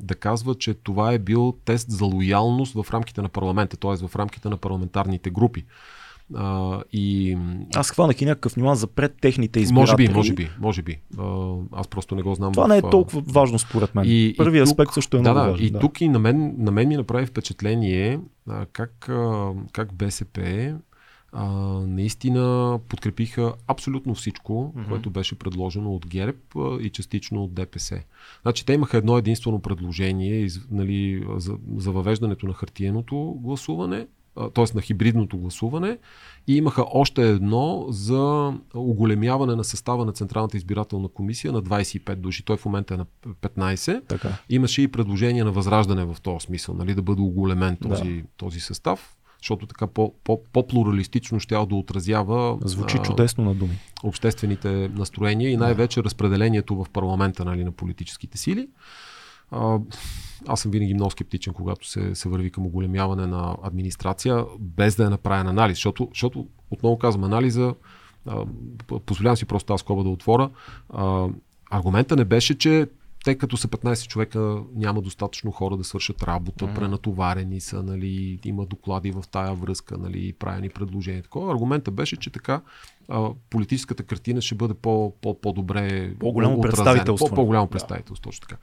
да 0.00 0.14
казва, 0.14 0.54
че 0.54 0.74
това 0.74 1.12
е 1.12 1.18
бил 1.18 1.54
тест 1.64 1.90
за 1.90 2.04
лоялност 2.04 2.74
в 2.74 2.86
рамките 2.90 3.22
на 3.22 3.28
парламента, 3.28 3.76
т.е. 3.76 4.06
в 4.06 4.16
рамките 4.16 4.48
на 4.48 4.56
парламентарните 4.56 5.30
групи. 5.30 5.64
А, 6.34 6.80
и 6.92 7.36
Аз 7.74 7.90
хванах 7.90 8.20
и 8.20 8.24
някакъв 8.24 8.56
нюанс 8.56 8.80
за 8.80 8.86
пред 8.86 9.14
техните 9.20 9.58
може 9.58 9.64
избиратели. 9.64 10.08
би, 10.08 10.14
може 10.14 10.32
би, 10.32 10.50
може 10.60 10.82
би. 10.82 11.00
А, 11.18 11.54
аз 11.72 11.88
просто 11.88 12.14
не 12.14 12.22
го 12.22 12.34
знам. 12.34 12.52
Това 12.52 12.64
в, 12.64 12.68
не 12.68 12.76
е 12.76 12.82
толкова 12.82 13.20
важно 13.26 13.58
според 13.58 13.94
мен. 13.94 14.04
И, 14.08 14.34
Първият 14.36 14.64
тук, 14.66 14.72
аспект 14.72 14.92
също 14.92 15.16
е 15.16 15.20
да, 15.20 15.22
много 15.22 15.46
да, 15.46 15.50
важен. 15.50 15.66
И 15.66 15.80
тук 15.80 16.00
и 16.00 16.08
на 16.08 16.18
мен, 16.18 16.54
на 16.58 16.70
мен 16.70 16.88
ми 16.88 16.96
направи 16.96 17.26
впечатление 17.26 18.20
а, 18.48 18.66
как, 18.66 19.08
а, 19.08 19.52
как 19.72 19.94
БСП 19.94 20.74
а, 21.32 21.46
наистина 21.86 22.78
подкрепиха 22.88 23.52
абсолютно 23.66 24.14
всичко, 24.14 24.72
Мгм. 24.76 24.88
което 24.88 25.10
беше 25.10 25.34
предложено 25.34 25.94
от 25.94 26.06
ГЕРБ 26.06 26.38
а, 26.56 26.78
и 26.80 26.90
частично 26.90 27.44
от 27.44 27.54
ДПС. 27.54 28.00
Значи 28.42 28.66
те 28.66 28.72
имаха 28.72 28.96
едно 28.96 29.18
единствено 29.18 29.60
предложение 29.60 30.40
из, 30.40 30.60
нали, 30.70 31.26
за, 31.36 31.56
за 31.76 31.92
въвеждането 31.92 32.46
на 32.46 32.52
хартиеното 32.54 33.36
гласуване, 33.42 34.06
т.е. 34.54 34.64
на 34.74 34.80
хибридното 34.80 35.38
гласуване 35.38 35.98
и 36.46 36.56
имаха 36.56 36.84
още 36.92 37.30
едно 37.30 37.86
за 37.88 38.52
оголемяване 38.74 39.56
на 39.56 39.64
състава 39.64 40.04
на 40.04 40.12
Централната 40.12 40.56
избирателна 40.56 41.08
комисия 41.08 41.52
на 41.52 41.62
25 41.62 42.14
души. 42.14 42.44
Той 42.44 42.56
в 42.56 42.64
момента 42.64 42.94
е 42.94 42.96
на 42.96 43.06
15. 43.42 44.06
Така. 44.06 44.28
Имаше 44.48 44.82
и 44.82 44.88
предложение 44.88 45.44
на 45.44 45.52
възраждане 45.52 46.04
в 46.04 46.16
този 46.22 46.46
смисъл, 46.46 46.74
нали, 46.74 46.94
да 46.94 47.02
бъде 47.02 47.22
оголемен 47.22 47.76
този, 47.76 48.12
Да. 48.12 48.22
този 48.36 48.60
състав, 48.60 49.16
защото 49.42 49.66
така 49.66 49.86
по, 49.86 50.14
по, 50.24 50.42
по-плуралистично 50.52 51.40
ще 51.40 51.54
да 51.54 51.74
отразява 51.74 52.58
Звучи 52.64 52.96
а, 53.00 53.02
чудесно 53.02 53.44
на 53.44 53.54
думи. 53.54 53.78
обществените 54.02 54.68
настроения 54.94 55.50
и 55.50 55.56
най-вече 55.56 56.04
разпределението 56.04 56.84
в 56.84 56.90
парламента 56.92 57.44
нали, 57.44 57.64
на 57.64 57.72
политическите 57.72 58.38
сили. 58.38 58.68
А, 59.50 59.78
аз 60.48 60.60
съм 60.60 60.70
винаги 60.70 60.94
много 60.94 61.10
скептичен, 61.10 61.52
когато 61.52 61.88
се, 61.88 62.14
се 62.14 62.28
върви 62.28 62.50
към 62.50 62.66
оголемяване 62.66 63.26
на 63.26 63.56
администрация, 63.62 64.44
без 64.58 64.96
да 64.96 65.04
е 65.04 65.10
направен 65.10 65.48
анализ, 65.48 65.76
защото, 65.76 66.08
защото 66.10 66.46
отново 66.70 66.98
казвам, 66.98 67.24
анализа, 67.24 67.74
а, 68.26 68.44
позволявам 69.06 69.36
си 69.36 69.44
просто 69.44 69.66
тази 69.66 69.80
скоба 69.80 70.02
да 70.02 70.08
отворя, 70.08 70.50
а, 70.90 71.28
аргумента 71.70 72.16
не 72.16 72.24
беше, 72.24 72.58
че 72.58 72.86
те 73.24 73.34
като 73.34 73.56
са 73.56 73.68
15 73.68 74.08
човека 74.08 74.62
няма 74.74 75.02
достатъчно 75.02 75.50
хора 75.52 75.76
да 75.76 75.84
свършат 75.84 76.22
работа, 76.22 76.64
Мгм. 76.64 76.74
пренатоварени 76.74 77.60
са, 77.60 77.82
нали, 77.82 78.38
има 78.44 78.66
доклади 78.66 79.10
в 79.10 79.24
тая 79.30 79.54
връзка, 79.54 79.98
нали, 79.98 80.32
правени 80.32 80.68
предложения. 80.68 81.22
Такова. 81.22 81.52
Аргумента 81.52 81.90
беше, 81.90 82.16
че 82.16 82.30
така 82.30 82.60
а, 83.08 83.28
политическата 83.50 84.02
картина 84.02 84.40
ще 84.40 84.54
бъде 84.54 84.74
по, 84.74 85.12
по, 85.22 85.40
по-добре 85.40 86.14
По-голямо 86.20 86.58
отразена. 86.58 86.84
представителство. 86.84 87.28
По, 87.28 87.34
по-голямо 87.34 87.66
Да. 87.66 87.70
представителство, 87.70 88.22
точно 88.22 88.46
така. 88.48 88.60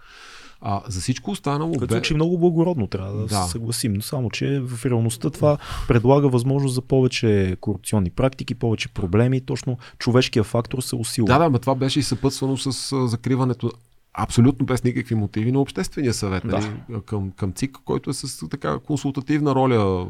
А, 0.68 0.82
за 0.88 1.02
всичко 1.02 1.32
останало 1.32 1.72
Като 1.74 1.88
бе... 1.88 1.94
звучи 1.94 2.14
много 2.14 2.38
благородно, 2.38 2.88
трябва 2.88 3.14
да, 3.14 3.26
Да. 3.26 3.44
се 3.44 3.52
съгласим. 3.52 3.94
Но 3.94 4.02
само, 4.02 4.30
че 4.30 4.60
в 4.60 4.86
реалността 4.86 5.30
това 5.30 5.58
предлага 5.88 6.30
възможност 6.30 6.76
за 6.76 6.82
повече 6.82 7.58
корупционни 7.62 8.10
практики, 8.10 8.56
повече 8.56 8.90
проблеми. 8.90 9.42
Точно 9.42 9.78
човешкия 10.00 10.44
фактор 10.44 10.82
се 10.82 10.96
усилва. 10.96 11.28
Да, 11.28 11.40
да, 11.40 11.50
но 11.50 11.60
това 11.60 11.76
беше 11.76 12.00
и 12.00 12.04
съпътствано 12.04 12.58
с 12.58 13.08
закриването 13.08 13.72
абсолютно 14.18 14.66
без 14.66 14.84
никакви 14.84 15.16
мотиви 15.16 15.52
на 15.52 15.60
Обществения 15.60 16.14
съвет 16.14 16.44
Да. 16.48 16.60
нали, 16.60 17.02
към, 17.06 17.32
към 17.32 17.54
ЦИК, 17.54 17.78
който 17.86 18.10
е 18.10 18.14
с 18.14 18.50
така 18.50 18.80
консултативна 18.80 19.56
роля, 19.56 20.08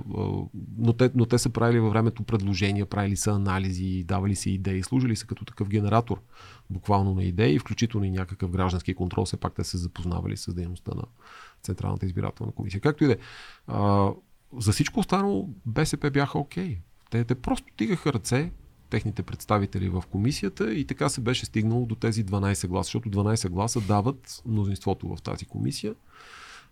но 0.77 0.93
те, 0.93 1.09
но 1.15 1.25
те 1.25 1.37
са 1.37 1.49
правили 1.49 1.79
във 1.79 1.93
времето 1.93 2.23
предложения, 2.23 2.85
правили 2.85 3.15
са 3.15 3.31
анализи, 3.31 4.03
давали 4.03 4.35
са 4.35 4.49
идеи, 4.49 4.83
служили 4.83 5.15
са 5.15 5.27
като 5.27 5.45
такъв 5.45 5.69
генератор 5.69 6.21
буквално 6.69 7.13
на 7.13 7.23
идеи, 7.23 7.59
включително 7.59 8.05
и 8.05 8.11
някакъв 8.11 8.51
граждански 8.51 8.93
контрол, 8.93 9.25
все 9.25 9.37
пак 9.37 9.53
те 9.53 9.63
се 9.63 9.77
запознавали 9.77 10.37
с 10.37 10.53
дейността 10.53 10.91
на 10.95 11.03
Централната 11.63 12.05
избирателна 12.05 12.51
комисия. 12.51 12.81
Както 12.81 13.03
и 13.03 13.07
да 13.07 13.13
е. 13.13 13.17
За 14.57 14.71
всичко 14.71 14.99
останало 14.99 15.49
БСП 15.65 16.11
бяха 16.11 16.39
окей. 16.39 16.77
Те, 17.09 17.23
те 17.23 17.35
просто 17.35 17.67
тигаха 17.77 18.13
ръце, 18.13 18.51
техните 18.95 19.23
представители 19.23 19.89
в 19.89 20.03
комисията 20.11 20.73
и 20.73 20.85
така 20.85 21.09
се 21.09 21.21
беше 21.21 21.45
стигнало 21.45 21.85
до 21.85 21.95
тези 21.95 22.25
12 22.25 22.67
гласа, 22.67 22.87
защото 22.87 23.09
12 23.09 23.49
гласа 23.49 23.81
дават 23.81 24.41
мнозинството 24.45 25.15
в 25.15 25.21
тази 25.21 25.45
комисия. 25.45 25.95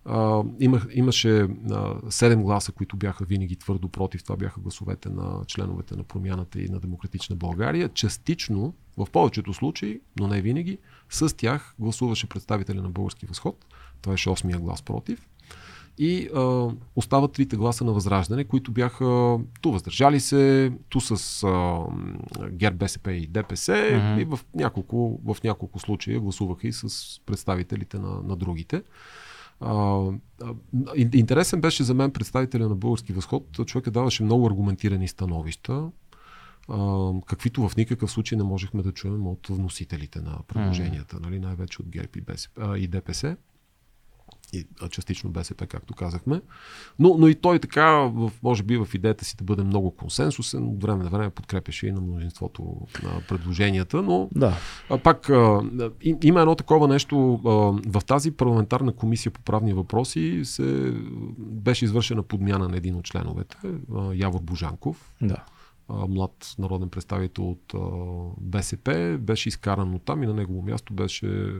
А, 0.04 0.42
имах, 0.60 0.86
имаше 0.92 1.40
а, 1.40 1.46
7 1.46 2.42
гласа, 2.42 2.72
които 2.72 2.96
бяха 2.96 3.24
винаги 3.24 3.56
твърдо 3.56 3.88
против. 3.88 4.22
Това 4.22 4.36
бяха 4.36 4.60
гласовете 4.60 5.08
на 5.08 5.44
членовете 5.46 5.96
на 5.96 6.02
промяната 6.02 6.60
и 6.60 6.68
на 6.68 6.80
Демократична 6.80 7.36
България. 7.36 7.88
Частично, 7.88 8.74
в 8.96 9.06
повечето 9.12 9.54
случаи, 9.54 10.00
но 10.20 10.28
не 10.28 10.40
винаги, 10.40 10.78
с 11.10 11.36
тях 11.36 11.74
гласуваше 11.78 12.28
представителя 12.28 12.82
на 12.82 12.90
Български 12.90 13.26
възход. 13.26 13.64
Това 14.02 14.12
беше 14.12 14.28
8-я 14.28 14.58
глас 14.58 14.82
против. 14.82 15.28
И 15.98 16.28
а, 16.34 16.68
остават 16.96 17.32
трите 17.32 17.56
гласа 17.56 17.84
на 17.84 17.92
възраждане, 17.92 18.44
които 18.44 18.72
бяха 18.72 19.38
ту 19.60 19.72
въздържали 19.72 20.20
се, 20.20 20.72
ту 20.88 21.00
с 21.00 21.42
а, 21.42 21.78
ГЕРБ, 22.50 22.76
БСП 22.76 23.12
и 23.12 23.26
ДПС 23.26 23.72
mm-hmm. 23.72 24.22
и 24.22 24.24
в 24.24 24.40
няколко, 24.54 25.20
в 25.24 25.36
няколко 25.44 25.78
случая 25.78 26.20
гласуваха 26.20 26.68
и 26.68 26.72
с 26.72 27.20
представителите 27.26 27.98
на, 27.98 28.22
на 28.22 28.36
другите. 28.36 28.82
А, 29.60 29.72
а, 29.72 30.54
ин- 30.74 31.16
интересен 31.16 31.60
беше 31.60 31.82
за 31.82 31.94
мен 31.94 32.10
представителя 32.10 32.68
на 32.68 32.74
Български 32.74 33.12
възход. 33.12 33.60
Човека 33.66 33.90
даваше 33.90 34.22
много 34.22 34.46
аргументирани 34.46 35.08
становища, 35.08 35.90
а, 36.68 37.10
каквито 37.26 37.68
в 37.68 37.76
никакъв 37.76 38.10
случай 38.10 38.38
не 38.38 38.44
можехме 38.44 38.82
да 38.82 38.92
чуем 38.92 39.26
от 39.26 39.46
вносителите 39.50 40.20
на 40.20 40.38
предложенията, 40.48 41.20
нали, 41.20 41.38
най-вече 41.38 41.82
от 41.82 41.88
ГЕРБ 41.88 42.08
и, 42.16 42.20
БСП, 42.20 42.62
а, 42.62 42.78
и 42.78 42.86
ДПС 42.86 43.36
и 44.52 44.66
частично 44.90 45.30
БСП, 45.30 45.66
както 45.66 45.94
казахме. 45.94 46.40
Но, 46.98 47.16
но 47.18 47.28
и 47.28 47.34
той 47.34 47.58
така, 47.58 47.90
в, 47.90 48.32
може 48.42 48.62
би 48.62 48.76
в 48.76 48.88
идеята 48.94 49.24
си 49.24 49.36
да 49.36 49.44
бъде 49.44 49.62
много 49.62 49.90
консенсусен, 49.90 50.64
от 50.68 50.82
време 50.82 51.04
на 51.04 51.10
време 51.10 51.30
подкрепяше 51.30 51.86
и 51.86 51.92
на 51.92 52.00
мнозинството 52.00 52.76
на 53.02 53.20
предложенията, 53.28 54.02
но 54.02 54.28
Да. 54.34 54.56
а, 54.90 54.98
пак 54.98 55.28
а, 55.30 55.60
и- 56.02 56.16
има 56.22 56.40
едно 56.40 56.54
такова 56.54 56.88
нещо. 56.88 57.40
А, 57.44 57.48
в 57.90 58.04
тази 58.06 58.30
парламентарна 58.30 58.92
комисия 58.92 59.32
по 59.32 59.40
правни 59.40 59.72
въпроси 59.72 60.40
се, 60.44 60.94
беше 61.38 61.84
извършена 61.84 62.22
подмяна 62.22 62.68
на 62.68 62.76
един 62.76 62.94
от 62.94 63.04
членовете, 63.04 63.56
а, 63.96 64.14
Явор 64.14 64.40
Божанков, 64.40 65.12
да. 65.22 65.36
Млад 65.88 66.54
народен 66.58 66.88
представител 66.88 67.50
от 67.50 67.74
БСП, 68.40 69.18
беше 69.20 69.48
изкаран 69.48 69.94
от 69.94 70.02
там 70.04 70.22
и 70.22 70.26
на 70.26 70.34
негово 70.34 70.62
място 70.62 70.94
беше 70.94 71.52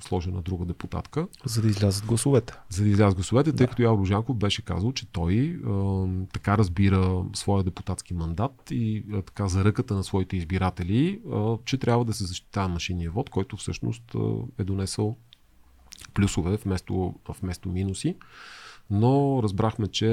сложена 0.00 0.42
друга 0.42 0.64
депутатка 0.64 1.28
За 1.44 1.62
да 1.62 1.68
излязат 1.68 2.06
гласовете. 2.06 2.54
за 2.68 2.82
да 2.82 2.88
излязат 2.88 3.14
гласовете, 3.14 3.52
тъй 3.52 3.66
Да. 3.66 3.70
като 3.70 3.82
Явор 3.82 4.06
Жанков 4.06 4.36
беше 4.36 4.62
казал, 4.62 4.92
че 4.92 5.12
той 5.12 5.60
така 6.32 6.58
разбира 6.58 7.24
своя 7.34 7.64
депутатски 7.64 8.14
мандат 8.14 8.52
и 8.70 9.04
така 9.26 9.48
за 9.48 9.64
ръката 9.64 9.94
на 9.94 10.04
своите 10.04 10.36
избиратели, 10.36 11.20
че 11.64 11.78
трябва 11.78 12.04
да 12.04 12.12
се 12.12 12.24
защитава 12.24 12.68
машинния 12.68 13.10
вод, 13.10 13.30
който 13.30 13.56
всъщност 13.56 14.02
е 14.58 14.64
донесъл 14.64 15.16
плюсове 16.14 16.56
вместо, 16.56 17.14
вместо 17.42 17.68
минуси. 17.68 18.16
Но 18.90 19.40
разбрахме, 19.42 19.86
че 19.86 20.06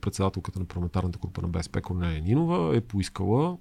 председателката 0.00 0.58
на 0.58 0.64
парламентарната 0.64 1.18
група 1.18 1.42
на 1.42 1.48
БСП 1.48 1.82
Корнелия 1.82 2.22
Нинова 2.22 2.76
е 2.76 2.80
поискала 2.80 3.58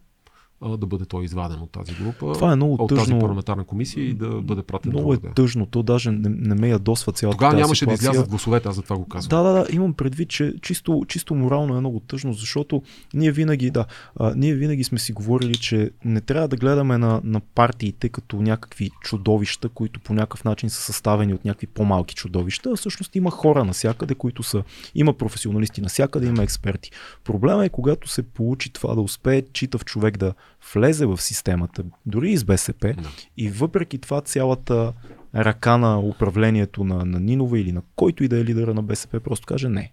а, 0.61 0.77
да 0.77 0.85
бъде 0.85 1.05
той 1.05 1.23
изваден 1.25 1.59
от 1.61 1.71
тази 1.71 1.93
група, 1.93 2.33
Това 2.33 2.51
е 2.51 2.55
много 2.55 2.73
от 2.73 2.89
тъжно. 2.89 3.05
тази 3.05 3.19
парламентарна 3.19 3.63
комисия 3.63 4.05
и 4.05 4.13
да 4.13 4.29
бъде 4.29 4.63
пратен 4.63 4.91
Много 4.91 5.13
е 5.13 5.17
другаде. 5.17 5.33
тъжно. 5.33 5.65
То 5.65 5.83
даже 5.83 6.11
не, 6.11 6.29
не 6.29 6.55
ме 6.55 6.69
ядосва 6.69 7.11
цялата 7.13 7.37
Тогава 7.37 7.53
нямаше 7.53 7.85
да 7.85 7.91
ситуация. 7.91 8.09
излязат 8.11 8.29
гласовете, 8.29 8.67
аз 8.67 8.75
за 8.75 8.81
това 8.81 8.97
го 8.97 9.05
казвам. 9.05 9.29
Да, 9.29 9.49
да, 9.49 9.53
да, 9.53 9.75
имам 9.75 9.93
предвид, 9.93 10.29
че 10.29 10.53
чисто, 10.61 11.05
чисто 11.07 11.35
морално 11.35 11.75
е 11.75 11.79
много 11.79 11.99
тъжно, 11.99 12.33
защото 12.33 12.81
ние 13.13 13.31
винаги, 13.31 13.69
да, 13.69 13.85
а, 14.15 14.33
ние 14.35 14.53
винаги 14.53 14.83
сме 14.83 14.99
си 14.99 15.13
говорили, 15.13 15.55
че 15.55 15.91
не 16.05 16.21
трябва 16.21 16.47
да 16.47 16.55
гледаме 16.55 16.97
на, 16.97 17.21
на 17.23 17.39
партиите 17.39 18.09
като 18.09 18.41
някакви 18.41 18.89
чудовища, 19.01 19.69
които 19.69 19.99
по 19.99 20.13
някакъв 20.13 20.43
начин 20.43 20.69
са 20.69 20.81
съставени 20.81 21.33
от 21.33 21.45
някакви 21.45 21.67
по-малки 21.67 22.15
чудовища, 22.15 22.69
а 22.69 22.75
всъщност 22.75 23.15
има 23.15 23.31
хора 23.31 23.65
навсякъде, 23.65 24.15
които 24.15 24.43
са, 24.43 24.63
има 24.95 25.13
професионалисти 25.13 25.81
навсякъде, 25.81 26.27
има 26.27 26.43
експерти. 26.43 26.91
Проблема 27.23 27.65
е, 27.65 27.69
когато 27.69 28.07
се 28.07 28.23
получи 28.23 28.73
това 28.73 28.95
да 28.95 29.01
успее 29.01 29.43
читав 29.53 29.85
човек 29.85 30.17
да 30.17 30.33
влезе 30.73 31.05
в 31.05 31.21
системата, 31.21 31.83
дори 32.05 32.31
и 32.31 32.37
с 32.37 32.43
БСП, 32.43 32.93
Да. 32.97 33.09
и 33.37 33.49
въпреки 33.49 33.97
това 33.97 34.21
цялата 34.21 34.93
ръка 35.35 35.77
на 35.77 35.99
управлението 35.99 36.83
на, 36.83 37.05
на 37.05 37.19
Нинова 37.19 37.59
или 37.59 37.71
на 37.71 37.81
който 37.95 38.23
и 38.23 38.27
да 38.27 38.39
е 38.39 38.45
лидера 38.45 38.73
на 38.73 38.83
БСП 38.83 39.19
просто 39.19 39.45
каже 39.45 39.69
не. 39.69 39.91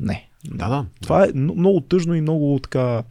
Не. 0.00 0.28
Да, 0.44 0.68
да. 0.68 0.86
Това 1.02 1.24
е 1.24 1.28
много 1.34 1.80
тъжно 1.80 2.14
и 2.14 2.20
много 2.20 2.58
така 2.62 3.02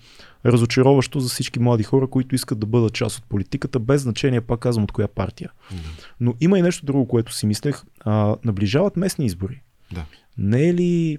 разочароващо 0.46 1.20
за 1.20 1.30
всички 1.30 1.60
млади 1.60 1.84
хора, 1.84 2.08
които 2.08 2.36
искат 2.36 2.60
да 2.60 2.66
бъдат 2.66 2.94
част 2.94 3.18
от 3.18 3.24
политиката, 3.24 3.80
без 3.80 4.02
значение, 4.02 4.42
пак 4.42 4.60
казвам, 4.60 4.84
от 4.84 4.92
коя 4.92 5.08
партия. 5.08 5.52
Да. 5.72 5.78
Но 6.20 6.34
има 6.42 6.60
и 6.60 6.62
нещо 6.62 6.86
друго, 6.86 7.08
което 7.08 7.34
си 7.34 7.46
мислех. 7.46 7.84
А, 8.00 8.36
наближават 8.44 8.98
местни 8.98 9.26
избори. 9.26 9.62
Да. 9.92 10.06
Не 10.38 10.70
е 10.70 10.74
ли 10.74 11.18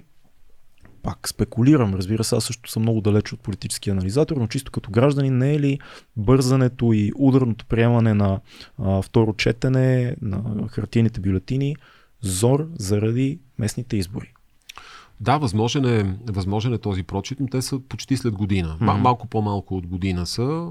пак 1.03 1.29
спекулирам, 1.29 1.95
разбира 1.95 2.25
се, 2.25 2.37
аз 2.37 2.45
също 2.45 2.71
съм 2.71 2.83
много 2.83 3.01
далеч 3.01 3.33
от 3.33 3.41
политически 3.41 3.91
анализатор, 3.91 4.37
но 4.37 4.47
чисто 4.47 4.73
като 4.73 4.91
граждани, 4.91 5.31
не 5.31 5.55
е 5.55 5.61
ли 5.61 5.79
бързането 6.17 6.93
и 6.93 7.13
ударното 7.17 7.67
приемане 7.67 8.15
на 8.15 8.41
а, 8.79 9.03
второ 9.03 9.35
четене 9.35 10.17
на 10.23 10.69
хартийните 10.69 11.21
бюлетини 11.21 11.77
зор 12.23 12.69
заради 12.79 13.39
местните 13.59 13.97
избори? 13.97 14.33
Да, 15.21 15.39
възможен 15.39 15.85
е, 15.85 16.17
възможен 16.33 16.73
е 16.73 16.79
този 16.79 17.03
прочит, 17.03 17.41
но 17.41 17.47
те 17.47 17.63
са 17.63 17.79
почти 17.79 18.17
след 18.17 18.35
година. 18.35 18.77
Мгм. 18.81 18.93
малко 18.93 19.27
по-малко 19.27 19.77
от 19.77 19.87
година 19.87 20.27
са. 20.27 20.69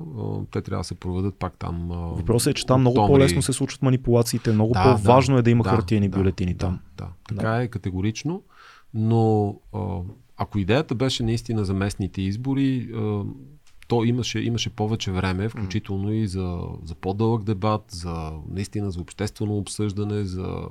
Те 0.52 0.62
трябва 0.62 0.82
да 0.82 0.84
се 0.84 0.96
проведат 0.96 1.36
пак 1.36 1.54
там. 1.60 1.88
Въпросът 1.92 2.52
е, 2.52 2.54
че 2.54 2.66
там 2.66 2.82
много 2.82 3.08
по-лесно 3.08 3.42
се 3.42 3.54
случват 3.54 3.82
манипулациите, 3.82 4.52
много 4.52 4.74
Да, 4.74 4.84
по-важно 4.84 5.38
е 5.38 5.42
да 5.42 5.50
има 5.50 5.64
да, 5.64 5.70
хартиени 5.70 6.10
да, 6.10 6.18
бюлетини 6.18 6.54
да, 6.54 6.58
там. 6.58 6.80
Да, 6.98 7.08
така 7.28 7.58
е 7.58 7.68
категорично. 7.68 8.42
Но 8.94 9.56
ако 10.38 10.60
идеята 10.60 10.96
беше 10.96 11.24
наистина 11.24 11.66
за 11.66 11.74
местните 11.74 12.22
избори, 12.22 12.90
то 13.88 14.04
имаше, 14.04 14.40
имаше 14.40 14.70
повече 14.70 15.12
време, 15.12 15.50
включително 15.50 16.14
и 16.14 16.28
за, 16.28 16.60
за 16.84 16.96
по-дълъг 16.96 17.44
дебат, 17.44 17.84
за 17.90 18.32
наистина 18.52 18.92
за 18.92 19.02
обществено 19.02 19.58
обсъждане, 19.58 20.26
за 20.26 20.62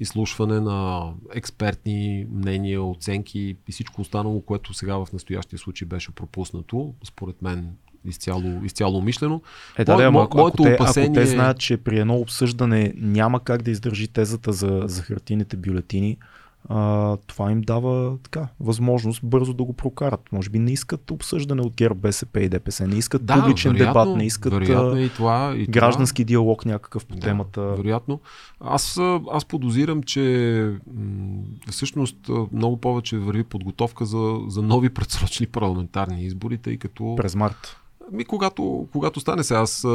изслушване 0.00 0.60
на 0.60 1.10
експертни 1.34 2.26
мнения, 2.30 2.82
оценки 2.82 3.56
и 3.68 3.72
всичко 3.72 4.00
останало, 4.00 4.40
което 4.40 4.74
сега 4.74 4.96
в 4.96 5.08
настоящия 5.12 5.58
случай 5.58 5.88
беше 5.88 6.10
пропуснато, 6.10 6.94
според 7.04 7.42
мен 7.42 7.68
изцяло, 8.04 8.64
изцяло 8.64 8.98
умишлено. 8.98 9.42
Е, 9.78 9.84
да, 9.84 9.92
Мо- 9.92 9.96
да, 9.96 10.10
мо- 10.10 10.24
ако, 10.24 10.38
ако, 10.38 10.62
те, 10.62 10.68
ако 10.72 10.82
опасение 10.82 11.12
те 11.12 11.22
е- 11.22 11.26
знаят, 11.26 11.58
че 11.58 11.76
при 11.76 11.98
едно 11.98 12.16
обсъждане 12.16 12.92
няма 12.96 13.40
как 13.40 13.62
да 13.62 13.70
издържи 13.70 14.08
тезата 14.08 14.52
за, 14.52 14.82
за 14.84 15.02
хартийните 15.02 15.56
бюлетини, 15.56 16.18
а, 16.68 17.16
това 17.16 17.50
им 17.50 17.60
дава 17.60 18.18
така, 18.22 18.48
възможност 18.60 19.20
бързо 19.24 19.54
да 19.54 19.64
го 19.64 19.72
прокарат. 19.72 20.20
Може 20.32 20.50
би 20.50 20.58
не 20.58 20.72
искат 20.72 21.10
обсъждане 21.10 21.62
от 21.62 21.76
ГЕРБ, 21.76 21.94
БСП 21.94 22.40
и 22.40 22.48
ДПС, 22.48 22.86
не 22.86 22.96
искат 22.96 23.26
Да, 23.26 23.34
публичен 23.34 23.72
вероятно, 23.72 24.04
дебат, 24.04 24.16
не 24.16 24.24
искат 24.26 24.52
вероятно 24.52 24.98
и 25.00 25.08
това, 25.08 25.54
и 25.56 25.66
това. 25.66 25.72
граждански 25.72 26.24
диалог 26.24 26.66
някакъв 26.66 27.06
по 27.06 27.14
Да, 27.14 27.20
темата. 27.20 27.60
Вероятно. 27.62 28.20
Аз, 28.60 29.00
аз 29.32 29.44
подозирам, 29.44 30.02
че 30.02 30.20
м, 30.94 31.42
всъщност 31.70 32.16
много 32.52 32.76
повече 32.76 33.18
върви 33.18 33.44
подготовка 33.44 34.04
за, 34.04 34.36
за 34.48 34.62
нови 34.62 34.90
предсрочни 34.90 35.46
парламентарни 35.46 36.24
избори, 36.24 36.58
тъй 36.58 36.76
като... 36.76 37.14
През 37.16 37.34
март. 37.34 37.76
Ми, 38.12 38.24
когато, 38.24 38.88
когато 38.92 39.20
стане 39.20 39.44
се, 39.44 39.54
аз 39.54 39.86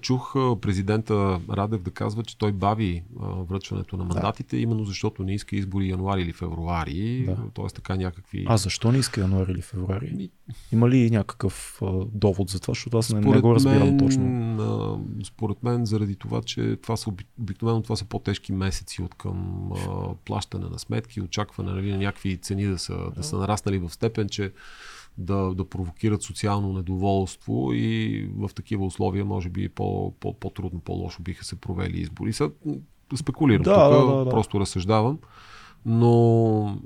чух 0.00 0.32
президента 0.60 1.40
Радев 1.50 1.82
да 1.82 1.90
казва, 1.90 2.22
че 2.22 2.38
той 2.38 2.52
бави 2.52 3.02
връчването 3.50 3.96
на 3.96 4.04
мандатите, 4.04 4.56
именно 4.56 4.84
защото 4.84 5.22
не 5.22 5.34
иска 5.34 5.56
избори 5.56 5.88
януари 5.88 6.22
или 6.22 6.32
февруари, 6.32 7.24
Да. 7.26 7.36
т.е. 7.54 7.66
така 7.66 7.96
някакви... 7.96 8.44
А 8.48 8.56
защо 8.56 8.92
не 8.92 8.98
иска 8.98 9.20
януари 9.20 9.52
или 9.52 9.62
февруари? 9.62 10.12
Ми, 10.16 10.30
Има 10.72 10.88
ли 10.88 11.10
някакъв 11.10 11.78
а, 11.82 11.92
довод 12.12 12.50
за 12.50 12.60
това, 12.60 12.74
защото 12.74 12.98
аз 12.98 13.12
не, 13.12 13.20
не 13.20 13.40
го 13.40 13.54
разбирам 13.54 13.88
мен, 13.88 13.98
точно. 13.98 14.56
А, 14.60 15.24
според 15.24 15.62
мен, 15.62 15.86
заради 15.86 16.16
това, 16.16 16.42
че 16.42 16.76
това 16.82 16.96
са 16.96 17.10
оби- 17.10 17.26
обикновено 17.40 17.82
това 17.82 17.96
са 17.96 18.04
по-тежки 18.04 18.52
месеци 18.52 19.02
от 19.02 19.14
към 19.14 19.68
а, 19.72 20.14
плащане 20.24 20.68
на 20.68 20.78
сметки, 20.78 21.20
очакване 21.20 21.72
нали, 21.72 21.90
на 21.92 21.98
някакви 21.98 22.36
цени 22.38 22.64
да 22.66 22.78
са, 22.78 22.96
да 23.16 23.22
са 23.22 23.36
нараснали 23.38 23.78
в 23.78 23.90
степен, 23.90 24.28
че 24.28 24.52
да, 25.20 25.54
да 25.54 25.64
провокират 25.64 26.22
социално 26.22 26.72
недоволство 26.72 27.72
и 27.72 28.28
в 28.36 28.50
такива 28.54 28.84
условия, 28.84 29.24
може 29.24 29.48
би, 29.48 29.68
по, 29.68 30.14
по, 30.20 30.34
по-трудно, 30.34 30.80
по-лошо 30.80 31.22
биха 31.22 31.44
се 31.44 31.56
провели 31.56 32.00
избори. 32.00 32.32
Са, 32.32 32.50
спекулирам, 33.16 33.62
Да, 33.62 33.90
тук 33.90 34.08
да, 34.08 34.16
да, 34.16 34.24
да. 34.24 34.30
просто 34.30 34.60
разсъждавам. 34.60 35.18
Но 35.86 36.78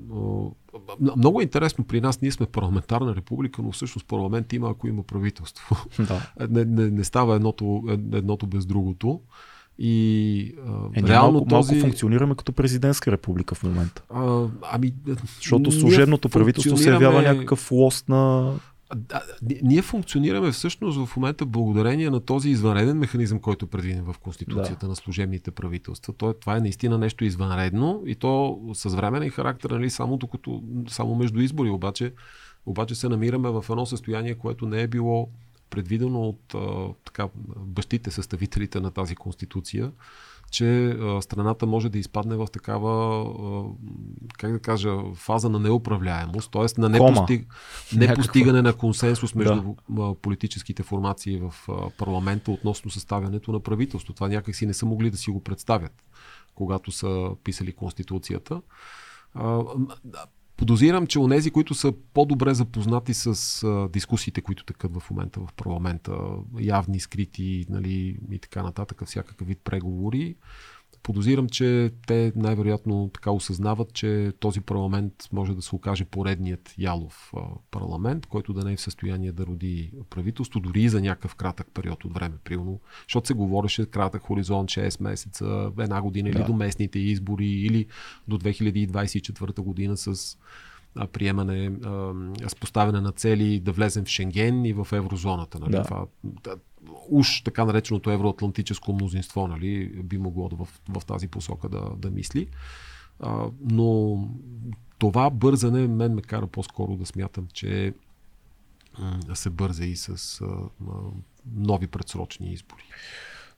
много 1.15 1.39
е 1.39 1.43
интересно 1.43 1.83
при 1.83 2.01
нас, 2.01 2.21
ние 2.21 2.31
сме 2.31 2.45
парламентарна 2.45 3.15
република, 3.15 3.61
но 3.61 3.71
всъщност 3.71 4.07
парламент 4.07 4.53
има, 4.53 4.69
ако 4.69 4.87
има 4.87 5.03
правителство. 5.03 5.75
Да. 6.07 6.47
Не, 6.49 6.65
не, 6.65 6.91
не 6.91 7.03
става 7.03 7.35
едното, 7.35 7.83
едното 8.13 8.47
без 8.47 8.65
другото. 8.65 9.21
И 9.79 10.55
а, 10.67 10.99
Е, 10.99 11.03
реално 11.03 11.31
малко, 11.31 11.47
този... 11.49 11.73
малко 11.73 11.87
функционираме 11.87 12.35
като 12.35 12.53
президентска 12.53 13.11
република 13.11 13.55
в 13.55 13.63
момента. 13.63 14.03
А, 14.09 14.47
ами, 14.71 14.93
Защото 15.35 15.71
служебното 15.71 16.29
правителство 16.29 16.77
се 16.77 16.89
явява 16.89 17.21
някакъв 17.21 17.71
лост 17.71 18.09
на... 18.09 18.53
Ни- 19.41 19.59
ние 19.63 19.81
функционираме 19.81 20.51
всъщност 20.51 21.05
в 21.05 21.15
момента 21.17 21.45
благодарение 21.45 22.09
на 22.09 22.19
този 22.19 22.49
извънреден 22.49 22.97
механизъм, 22.97 23.39
който 23.39 23.65
е 23.65 23.69
предвиден 23.69 24.03
в 24.03 24.15
Конституцията 24.17 24.85
да. 24.85 24.87
на 24.87 24.95
служебните 24.95 25.51
правителства. 25.51 26.13
То, 26.13 26.29
е- 26.29 26.33
това 26.33 26.57
е 26.57 26.59
наистина 26.59 26.97
нещо 26.97 27.25
извънредно 27.25 28.03
и 28.05 28.15
то 28.15 28.59
с 28.73 28.95
временен 28.95 29.29
характер, 29.29 29.69
нали, 29.69 29.89
само, 29.89 30.17
докато, 30.17 30.63
само 30.89 31.15
между 31.15 31.39
избори. 31.39 31.69
Обаче, 31.69 32.13
обаче 32.65 32.95
се 32.95 33.09
намираме 33.09 33.49
в 33.49 33.65
едно 33.69 33.85
състояние, 33.85 34.35
което 34.35 34.65
не 34.65 34.81
е 34.81 34.87
било 34.87 35.29
предвидено 35.69 36.21
от 36.21 36.53
а, 36.55 36.93
така, 37.05 37.27
бащите, 37.57 38.11
съставителите 38.11 38.79
на 38.79 38.91
тази 38.91 39.15
конституция, 39.15 39.91
че 40.51 40.87
а, 40.89 41.21
страната 41.21 41.65
може 41.65 41.89
да 41.89 41.97
изпадне 41.97 42.35
в 42.35 42.47
такава, 42.53 43.21
а, 43.21 43.63
как 44.37 44.51
да 44.51 44.59
кажа, 44.59 44.97
фаза 45.15 45.49
на 45.49 45.59
неуправляемост, 45.59 46.51
т.е. 46.51 46.81
на 46.81 46.97
Кома. 46.97 47.11
непостиг... 47.11 47.53
непостигане 47.95 48.61
на 48.61 48.73
консенсус 48.73 49.35
между 49.35 49.75
Да. 49.89 50.15
политическите 50.21 50.83
формации 50.83 51.37
в 51.39 51.53
парламента 51.97 52.51
относно 52.51 52.91
съставянето 52.91 53.51
на 53.51 53.59
правителство. 53.59 54.13
Това 54.13 54.27
някакси 54.27 54.65
не 54.65 54.73
са 54.73 54.85
могли 54.85 55.11
да 55.11 55.17
си 55.17 55.31
го 55.31 55.43
представят, 55.43 56.03
когато 56.55 56.91
са 56.91 57.29
писали 57.43 57.73
конституцията. 57.73 58.61
Подозирам, 60.57 61.07
че 61.07 61.19
онези, 61.19 61.51
които 61.51 61.73
са 61.73 61.93
по-добре 62.13 62.53
запознати 62.53 63.13
с 63.13 63.63
а, 63.63 63.89
дискусиите, 63.89 64.41
които 64.41 64.65
тъкат 64.65 64.99
в 64.99 65.11
момента 65.11 65.39
в 65.39 65.53
парламента, 65.53 66.17
явни, 66.59 66.99
скрити 66.99 67.65
нали, 67.69 68.17
и 68.31 68.39
така 68.39 68.63
нататък, 68.63 69.05
всякакъв 69.05 69.47
вид 69.47 69.59
преговори, 69.63 70.35
подозирам, 71.05 71.49
че 71.49 71.91
те 72.07 72.33
най-вероятно 72.35 73.09
така 73.13 73.31
осъзнават, 73.31 73.93
че 73.93 74.31
този 74.39 74.61
парламент 74.61 75.13
може 75.31 75.53
да 75.53 75.61
се 75.61 75.75
окаже 75.75 76.05
поредният 76.05 76.73
ялов 76.77 77.33
парламент, 77.71 78.25
който 78.25 78.53
да 78.53 78.63
не 78.63 78.73
е 78.73 78.75
в 78.75 78.81
състояние 78.81 79.31
да 79.31 79.45
роди 79.45 79.91
правителство, 80.09 80.59
дори 80.59 80.81
и 80.81 80.89
за 80.89 81.01
някакъв 81.01 81.35
кратък 81.35 81.67
период 81.73 82.05
от 82.05 82.13
време, 82.13 82.35
примерно. 82.43 82.79
Защото 83.07 83.27
се 83.27 83.33
говореше 83.33 83.85
кратък 83.85 84.21
хоризонт, 84.21 84.69
6 84.69 85.03
месеца, 85.03 85.71
една 85.79 86.01
година 86.01 86.29
или 86.29 86.37
Да. 86.37 86.45
до 86.45 86.53
местните 86.53 86.99
избори, 86.99 87.47
или 87.47 87.85
до 88.27 88.37
2024 88.37 89.61
година 89.61 89.97
с 89.97 90.37
приемане, 91.11 91.71
с 92.47 92.55
поставяне 92.55 93.01
на 93.01 93.11
цели 93.11 93.59
да 93.59 93.71
влезем 93.71 94.05
в 94.05 94.07
Шенген 94.07 94.65
и 94.65 94.73
в 94.73 94.87
еврозоната. 94.91 95.59
Нали? 95.59 95.71
Да. 95.71 95.83
Това, 95.83 96.05
уж 97.09 97.41
така 97.41 97.65
нареченото 97.65 98.11
евроатлантическо 98.11 98.93
мнозинство 98.93 99.47
нали, 99.47 99.85
би 100.03 100.17
могло 100.17 100.49
да 100.49 100.55
в, 100.55 100.81
в 100.89 101.05
тази 101.05 101.27
посока 101.27 101.69
да, 101.69 101.89
да 101.97 102.11
мисли. 102.11 102.47
А, 103.19 103.45
но 103.61 104.17
това 104.97 105.29
бързане 105.29 105.87
мен 105.87 106.13
ме 106.13 106.21
кара 106.21 106.47
по-скоро 106.47 106.95
да 106.95 107.05
смятам, 107.05 107.47
че 107.53 107.93
се 109.33 109.49
бърза 109.49 109.85
и 109.85 109.95
с 109.95 110.41
а, 110.41 110.47
нови 111.55 111.87
предсрочни 111.87 112.53
избори. 112.53 112.83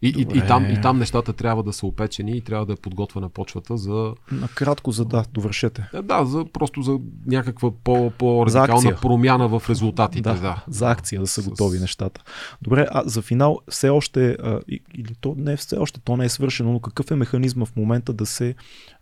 И, 0.01 0.07
и, 0.07 0.37
и, 0.37 0.41
там, 0.47 0.69
и 0.69 0.81
там 0.81 0.99
нещата 0.99 1.33
трябва 1.33 1.63
да 1.63 1.73
са 1.73 1.85
опечени 1.85 2.37
и 2.37 2.41
трябва 2.41 2.65
да 2.65 2.73
е 2.73 2.75
подготвена 2.75 3.29
почвата 3.29 3.77
за... 3.77 4.13
Накратко 4.31 4.91
за 4.91 5.05
да, 5.05 5.25
довършете. 5.33 5.89
Е, 5.93 6.01
да, 6.01 6.25
за, 6.25 6.45
просто 6.53 6.81
за 6.81 6.99
някаква 7.25 7.71
по, 7.83 8.11
по-радикална 8.17 8.97
промяна 9.01 9.47
в 9.47 9.69
резултатите. 9.69 10.29
Да, 10.29 10.39
да, 10.39 10.63
за 10.67 10.91
акция 10.91 11.21
да 11.21 11.27
са 11.27 11.41
с... 11.41 11.49
готови 11.49 11.79
нещата. 11.79 12.23
Добре, 12.61 12.87
а 12.91 13.03
за 13.05 13.21
финал 13.21 13.59
все 13.69 13.89
още, 13.89 14.29
а, 14.29 14.59
или 14.69 15.15
то 15.21 15.35
не 15.37 15.53
е 15.53 15.57
все 15.57 15.77
още, 15.77 15.99
то 15.99 16.17
не 16.17 16.25
е 16.25 16.29
свършено, 16.29 16.71
но 16.71 16.79
какъв 16.79 17.11
е 17.11 17.15
механизма 17.15 17.65
в 17.65 17.75
момента 17.75 18.13
да 18.13 18.25
се 18.25 18.55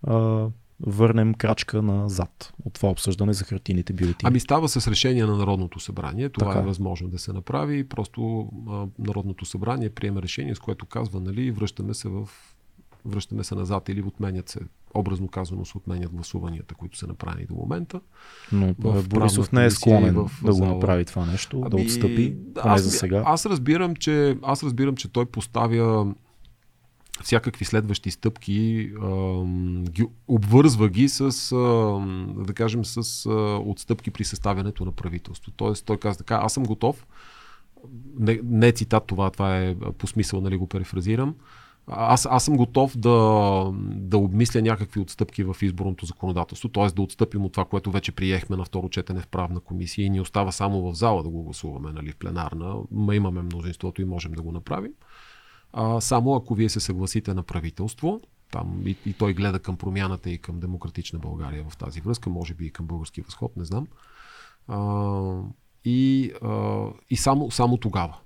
а, 0.08 0.48
върнем 0.80 1.34
крачка 1.34 1.82
назад 1.82 2.54
от 2.66 2.74
това 2.74 2.90
обсъждане 2.90 3.34
за 3.34 3.44
хартийните 3.44 3.94
бюлетини? 3.94 4.28
Ами 4.28 4.40
става 4.40 4.70
с 4.70 4.88
решение 4.88 5.26
на 5.26 5.38
Народното 5.38 5.80
събрание. 5.80 6.30
Това 6.30 6.48
така. 6.48 6.60
е 6.60 6.66
възможно 6.66 7.08
да 7.08 7.20
се 7.20 7.34
направи. 7.34 7.90
Просто 7.90 8.50
а, 8.70 8.86
Народното 9.00 9.46
събрание 9.46 9.90
приема 9.90 10.22
решение, 10.22 10.56
с 10.56 10.60
което 10.60 10.86
казва, 10.86 11.20
нали, 11.20 11.52
връщаме 11.52 11.94
се 11.94 12.10
в 12.10 12.30
връщаме 13.06 13.44
се 13.44 13.56
назад 13.56 13.90
или 13.90 14.02
отменят 14.02 14.50
се, 14.50 14.60
образно 14.94 15.28
казано 15.28 15.66
се 15.66 15.78
отменят 15.78 16.12
гласуванията, 16.12 16.76
които 16.76 16.98
са 16.98 17.08
направени 17.08 17.46
до 17.46 17.56
момента. 17.56 18.02
Но 18.52 18.76
в 18.80 19.08
Борисов 19.10 19.52
не 19.52 19.66
е 19.66 19.70
склонен 19.70 20.16
в, 20.16 20.32
да 20.44 20.54
го 20.54 20.66
направи 20.66 21.06
това 21.06 21.26
нещо, 21.26 21.62
ами, 21.62 21.70
да 21.70 21.76
отстъпи, 21.76 22.36
поне 22.62 22.78
за 22.78 22.92
сега. 22.92 23.24
Аз 23.26 23.46
разбирам, 23.46 23.96
че, 23.96 24.38
аз 24.42 24.64
разбирам, 24.64 24.96
че 24.96 25.08
той 25.08 25.26
поставя 25.26 26.14
всякакви 27.24 27.66
следващи 27.66 28.11
стъпки, 28.11 28.91
ги, 29.89 30.05
обвързва 30.28 30.89
ги 30.89 31.09
с, 31.09 31.55
да 32.38 32.53
кажем, 32.53 32.86
с 32.86 33.30
отстъпки 33.66 34.11
при 34.11 34.24
съставянето 34.24 34.86
на 34.86 34.91
правителство. 34.91 35.51
Тоест, 35.51 35.86
той 35.86 35.97
каза 35.97 36.18
така, 36.18 36.39
аз 36.43 36.53
съм 36.53 36.63
готов, 36.63 37.07
не, 38.20 38.39
не 38.43 38.68
е 38.68 38.72
цитат 38.72 39.05
това, 39.07 39.30
това 39.30 39.57
е 39.57 39.76
по 39.97 40.07
смисъл, 40.07 40.41
нали 40.41 40.57
го 40.57 40.68
перефразирам, 40.68 41.36
аз, 41.88 42.28
аз 42.32 42.45
съм 42.45 42.57
готов 42.57 42.97
да, 42.97 43.72
да 43.82 44.18
обмисля 44.18 44.61
някакви 44.61 44.99
отстъпки 44.99 45.43
в 45.43 45.55
изборното 45.61 46.05
законодателство, 46.05 46.70
т.е. 46.70 46.88
да 46.88 47.01
отстъпим 47.01 47.45
от 47.45 47.51
това, 47.51 47.66
което 47.66 47.91
вече 47.91 48.11
приехме 48.11 48.55
на 48.57 48.66
второ 48.66 48.89
четене 48.89 49.22
в 49.22 49.28
правна 49.28 49.59
комисия 49.59 50.05
и 50.05 50.09
ни 50.09 50.22
остава 50.22 50.51
само 50.51 50.82
в 50.82 50.95
зала 50.95 51.24
да 51.24 51.30
го 51.30 51.43
гласуваме, 51.43 51.91
нали, 51.91 52.11
в 52.11 52.16
пленарна. 52.16 52.76
Ма 52.91 53.16
имаме 53.16 53.41
мнозинството 53.41 54.01
и 54.01 54.05
можем 54.05 54.32
да 54.32 54.41
го 54.41 54.51
направим 54.51 54.91
а, 55.78 56.02
само 56.02 56.36
ако 56.36 56.56
вие 56.56 56.70
се 56.70 56.80
съгласите 56.80 57.34
на 57.34 57.44
правителство, 57.44 58.22
там 58.52 58.82
и, 58.86 58.96
и 59.06 59.14
той 59.14 59.34
гледа 59.34 59.60
към 59.60 59.78
промяната 59.78 60.30
и 60.30 60.38
към 60.38 60.60
демократична 60.60 61.20
България 61.20 61.66
в 61.70 61.78
тази 61.78 62.02
връзка, 62.02 62.30
може 62.30 62.54
би 62.54 62.66
и 62.66 62.72
към 62.72 62.86
български 62.86 63.22
възход, 63.22 63.58
не 63.58 63.66
знам. 63.66 63.88
А, 64.68 65.42
и, 65.86 66.32
а, 66.44 66.86
и 67.10 67.18
само, 67.18 67.52
само 67.52 67.78
тогава. 67.78 68.18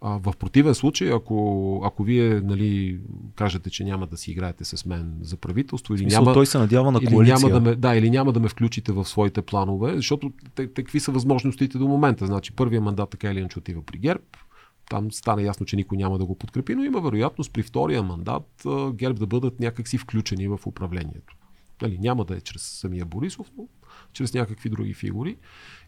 А, 0.00 0.18
в 0.18 0.34
противен 0.38 0.74
случай, 0.74 1.12
ако, 1.12 1.80
ако 1.84 2.04
вие 2.04 2.40
нали, 2.40 3.00
кажете, 3.36 3.70
че 3.70 3.84
няма 3.84 4.06
да 4.06 4.16
си 4.16 4.30
играете 4.30 4.64
с 4.64 4.86
мен 4.86 5.18
за 5.20 5.36
правителство, 5.36 5.94
или 5.94 6.02
Смисъл, 6.02 6.22
няма, 6.22 6.34
той 6.34 6.46
се 6.46 6.58
надява 6.58 6.92
на 6.92 6.98
коалиция. 6.98 7.22
Или 7.22 7.28
няма 7.28 7.48
да, 7.48 7.60
ме, 7.60 7.76
да, 7.76 7.96
или 7.96 8.10
няма 8.10 8.32
да 8.32 8.40
ме 8.40 8.48
включите 8.48 8.92
в 8.92 9.04
своите 9.04 9.42
планове, 9.42 9.96
защото 9.96 10.32
те, 10.54 10.66
те, 10.66 10.82
какви 10.82 11.00
са 11.00 11.12
възможностите 11.12 11.78
до 11.78 11.88
момента. 11.88 12.26
Значи, 12.26 12.52
първия 12.52 12.80
мандат 12.80 13.10
така 13.10 13.30
или 13.30 13.38
иначе 13.38 13.58
отива 13.58 13.82
при 13.82 13.98
ГЕРБ, 13.98 14.22
там 14.90 15.12
стана 15.12 15.42
ясно, 15.42 15.66
че 15.66 15.76
никой 15.76 15.98
няма 15.98 16.18
да 16.18 16.26
го 16.26 16.38
подкрепи, 16.38 16.74
но 16.74 16.84
има 16.84 17.00
вероятност 17.00 17.52
при 17.52 17.62
втория 17.62 18.02
мандат 18.02 18.66
ГЕРБ 18.92 19.18
да 19.18 19.26
бъдат 19.26 19.60
някакси 19.60 19.98
включени 19.98 20.48
в 20.48 20.58
управлението. 20.66 21.36
Нали, 21.82 21.98
няма 21.98 22.24
да 22.24 22.36
е 22.36 22.40
чрез 22.40 22.62
самия 22.62 23.04
Борисов, 23.04 23.52
но 23.58 23.68
чрез 24.12 24.34
някакви 24.34 24.68
други 24.68 24.94
фигури. 24.94 25.36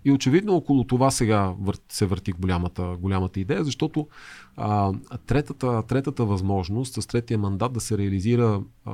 И 0.05 0.13
очевидно 0.13 0.55
около 0.55 0.85
това 0.85 1.11
сега 1.11 1.55
се 1.89 2.07
върти 2.07 2.33
голямата, 2.33 2.97
голямата 3.01 3.41
идея, 3.41 3.65
защото 3.65 4.09
а, 4.57 4.93
третата, 5.27 5.83
третата 5.83 6.25
възможност 6.25 7.03
с 7.03 7.07
третия 7.07 7.39
мандат 7.39 7.73
да 7.73 7.81
се 7.81 7.99
реализира 7.99 8.63
а, 8.85 8.93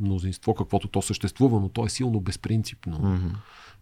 мнозинство, 0.00 0.54
каквото 0.54 0.88
то 0.88 1.02
съществува, 1.02 1.60
но 1.60 1.68
то 1.68 1.86
е 1.86 1.88
силно 1.88 2.20
безпринципно. 2.20 2.98
Mm-hmm. 2.98 3.34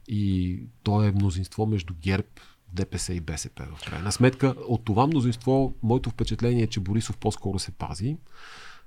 И 0.08 0.62
то 0.82 1.04
е 1.04 1.12
мнозинство 1.12 1.66
между 1.66 1.94
ГЕРБ 2.02 2.28
ДПС 2.72 3.14
и 3.14 3.20
БСП 3.20 3.66
в 3.76 3.90
крайна 3.90 4.12
сметка. 4.12 4.54
От 4.68 4.84
това 4.84 5.06
мнозинство, 5.06 5.74
моето 5.82 6.10
впечатление 6.10 6.62
е, 6.62 6.66
че 6.66 6.80
Борисов 6.80 7.16
по-скоро 7.16 7.58
се 7.58 7.70
пази 7.70 8.16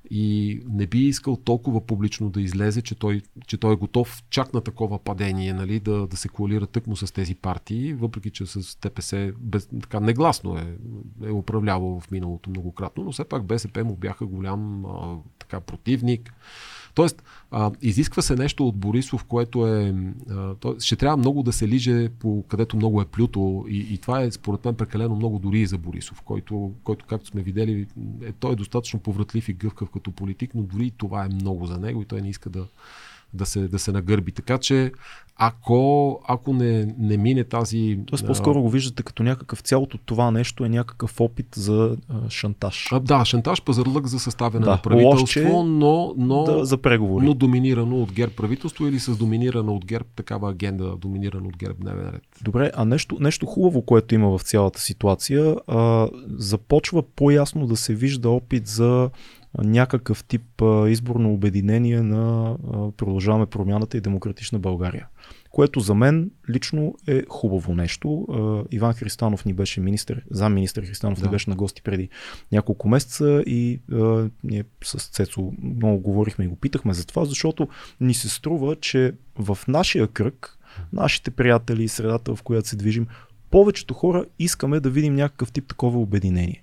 и 0.10 0.62
не 0.70 0.88
би 0.88 1.00
искал 1.00 1.36
толкова 1.36 1.86
публично 1.86 2.30
да 2.30 2.42
излезе, 2.42 2.82
че 2.82 2.96
той, 2.96 3.22
че 3.48 3.58
той 3.58 3.74
е 3.74 3.78
готов 3.78 4.24
чак 4.30 4.54
на 4.54 4.62
такова 4.62 5.00
падение, 5.00 5.54
нали, 5.54 5.80
да, 5.80 6.08
да 6.08 6.18
се 6.18 6.28
коалира 6.28 6.68
тъкмо 6.68 6.96
с 6.96 7.14
тези 7.14 7.36
партии, 7.36 7.94
въпреки 7.94 8.30
че 8.30 8.46
с 8.46 8.78
ДПС 8.82 9.34
без, 9.38 9.70
така 9.82 10.00
негласно 10.00 10.58
е, 10.58 10.78
е 11.24 11.32
управлявал 11.32 12.00
в 12.00 12.12
миналото 12.12 12.50
многократно, 12.50 13.04
но 13.04 13.12
все 13.12 13.24
пак 13.24 13.46
БСП 13.46 13.84
му 13.84 13.96
бяха 13.96 14.26
голям 14.26 14.86
а, 14.86 15.18
така 15.40 15.60
противник. 15.60 16.34
Тоест, 16.94 17.24
а, 17.52 17.72
изисква 17.82 18.22
се 18.22 18.36
нещо 18.36 18.68
от 18.68 18.78
Борисов, 18.78 19.24
което 19.24 19.68
е. 19.68 19.96
А, 20.30 20.56
то, 20.56 20.76
ще 20.80 20.96
трябва 20.96 21.18
много 21.18 21.44
да 21.44 21.54
се 21.54 21.68
лиже 21.68 22.10
по 22.10 22.44
където 22.48 22.78
много 22.78 23.02
е 23.02 23.06
плюто. 23.06 23.66
И, 23.70 23.94
и 23.94 23.98
това 23.98 24.22
е, 24.22 24.32
според 24.32 24.66
мен, 24.66 24.76
прекалено 24.76 25.16
много 25.16 25.40
дори 25.40 25.60
и 25.60 25.66
за 25.66 25.78
Борисов, 25.78 26.22
който, 26.22 26.72
който 26.84 27.06
както 27.06 27.28
сме 27.28 27.42
видели, 27.42 27.88
е, 28.22 28.32
той 28.32 28.54
е 28.54 28.56
достатъчно 28.56 29.00
повратлив 29.00 29.50
и 29.50 29.54
гъвкав 29.54 29.90
като 29.90 30.12
политик, 30.12 30.52
но 30.56 30.62
дори 30.62 30.86
и 30.86 30.92
това 30.92 31.26
е 31.26 31.30
много 31.30 31.66
за 31.66 31.78
него 31.78 32.02
и 32.02 32.06
той 32.06 32.22
не 32.22 32.30
иска 32.30 32.50
да, 32.50 32.66
да 33.34 33.46
се, 33.46 33.68
да 33.68 33.80
се 33.80 33.92
нагърби. 33.92 34.32
Така 34.32 34.58
че 34.58 34.92
ако, 35.36 36.20
ако 36.28 36.54
не, 36.54 36.96
не 36.98 37.18
мине 37.18 37.44
тази... 37.44 38.00
Тоест 38.06 38.28
по-скоро 38.28 38.62
го 38.62 38.70
виждате 38.70 39.04
като 39.04 39.24
някакъв 39.24 39.60
цялото 39.60 39.98
това 39.98 40.32
нещо 40.32 40.66
е 40.66 40.70
някакъв 40.70 41.22
опит 41.22 41.48
за 41.56 41.98
а, 42.10 42.30
шантаж. 42.30 42.90
А, 42.92 43.00
да, 43.00 43.26
шантаж, 43.26 43.62
пазарлък 43.62 44.08
за 44.08 44.20
съставяне 44.20 44.66
да, 44.66 44.72
на 44.72 44.82
правителство, 44.82 45.22
лошче, 45.22 45.44
но, 45.66 46.14
но, 46.18 46.44
да, 46.44 46.66
за 46.66 46.78
преговори. 46.78 47.26
но 47.26 47.34
доминирано 47.34 48.02
от 48.02 48.12
ГЕРБ 48.12 48.34
правителство 48.36 48.88
или 48.88 49.00
с 49.00 49.18
доминирана 49.18 49.72
от 49.74 49.86
ГЕРБ 49.86 50.06
такава 50.16 50.50
агенда, 50.50 50.96
доминирана 50.98 51.48
от 51.48 51.58
ГЕРБ 51.58 51.76
дневен 51.80 52.10
ред. 52.14 52.24
Добре, 52.42 52.72
а 52.76 52.86
нещо, 52.86 53.18
нещо 53.20 53.46
хубаво, 53.46 53.82
което 53.82 54.16
има 54.16 54.38
в 54.38 54.44
цялата 54.44 54.82
ситуация, 54.82 55.56
а, 55.68 56.08
започва 56.28 57.04
по-ясно 57.16 57.68
да 57.68 57.78
се 57.78 57.96
вижда 57.96 58.30
опит 58.30 58.68
за 58.68 59.10
някакъв 59.58 60.24
тип 60.24 60.62
изборно 60.88 61.34
обединение 61.34 62.02
на 62.02 62.56
Продължаваме 62.98 63.46
промяната 63.46 63.98
и 63.98 64.02
Демократична 64.02 64.60
България. 64.60 65.08
Което 65.50 65.80
за 65.80 65.96
мен 65.96 66.32
лично 66.50 66.96
е 67.08 67.24
хубаво 67.30 67.76
нещо. 67.76 68.28
Иван 68.72 68.94
Христанов 68.94 69.46
ни 69.46 69.54
беше 69.54 69.82
министр, 69.82 70.22
зам 70.32 70.54
министр 70.54 70.86
Христанов 70.86 71.20
да. 71.20 71.26
ни 71.26 71.32
беше 71.32 71.50
на 71.50 71.56
гости 71.56 71.82
преди 71.82 72.10
няколко 72.52 72.90
месеца 72.90 73.44
и 73.46 73.80
а, 73.92 74.30
ние 74.44 74.64
с 74.84 75.10
Цецо 75.10 75.54
много 75.64 76.00
говорихме 76.00 76.46
и 76.46 76.48
го 76.48 76.56
питахме 76.56 76.94
за 76.94 77.08
това, 77.08 77.26
защото 77.26 77.68
ни 78.02 78.14
се 78.14 78.30
струва, 78.30 78.76
че 78.76 79.14
в 79.40 79.58
нашия 79.68 80.08
кръг, 80.08 80.60
нашите 80.94 81.32
приятели 81.32 81.84
и 81.84 81.88
средата, 81.88 82.36
в 82.36 82.44
която 82.44 82.68
се 82.68 82.76
движим, 82.76 83.08
повечето 83.52 83.94
хора 83.94 84.26
искаме 84.40 84.80
да 84.80 84.90
видим 84.90 85.16
някакъв 85.16 85.52
тип 85.52 85.68
такова 85.68 86.00
обединение. 86.00 86.63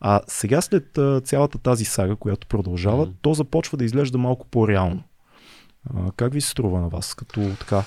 А 0.00 0.20
сега 0.26 0.60
след 0.60 0.98
а, 0.98 1.20
цялата 1.20 1.58
тази 1.58 1.84
сага, 1.84 2.16
която 2.16 2.46
продължава, 2.46 3.06
mm. 3.06 3.12
то 3.22 3.34
започва 3.34 3.78
да 3.78 3.84
изглежда 3.84 4.18
малко 4.18 4.46
по-реално. 4.46 5.02
А, 5.94 6.12
как 6.16 6.32
ви 6.32 6.40
се 6.40 6.48
струва 6.48 6.80
на 6.80 6.88
вас, 6.88 7.14
като 7.14 7.50
така 7.60 7.82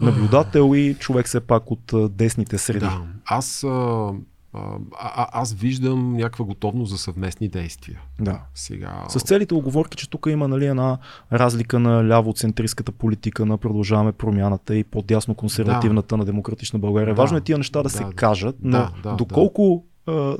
наблюдател 0.00 0.74
и 0.74 0.94
човек 0.94 1.26
все 1.26 1.40
пак 1.40 1.70
от 1.70 1.92
а, 1.92 2.08
десните 2.08 2.58
среди? 2.58 2.80
Да, 2.80 3.02
аз, 3.24 3.64
а, 3.64 4.10
а, 4.54 5.28
аз 5.32 5.52
виждам 5.52 6.12
някаква 6.12 6.44
готовност 6.44 6.90
за 6.90 6.98
съвместни 6.98 7.48
действия. 7.48 8.00
Да. 8.20 8.40
Сега... 8.54 9.04
С 9.08 9.20
целите 9.20 9.54
оговорки, 9.54 9.96
че 9.96 10.10
тук 10.10 10.26
има 10.30 10.48
нали, 10.48 10.66
една 10.66 10.98
разлика 11.32 11.78
на 11.78 12.04
ляво-центристската 12.04 12.90
политика, 12.90 13.46
на 13.46 13.58
продължаваме 13.58 14.12
промяната 14.12 14.76
и 14.76 14.84
по-дясно 14.84 15.34
консервативната 15.34 16.08
да. 16.08 16.16
на 16.16 16.24
демократична 16.24 16.78
България. 16.78 17.14
Да. 17.14 17.22
Важно 17.22 17.36
е 17.36 17.40
тия 17.40 17.58
неща 17.58 17.78
да, 17.78 17.82
да 17.82 17.90
се 17.90 18.04
кажат, 18.16 18.56
но 18.62 18.78
да, 18.78 18.92
да, 19.02 19.16
доколко 19.16 19.84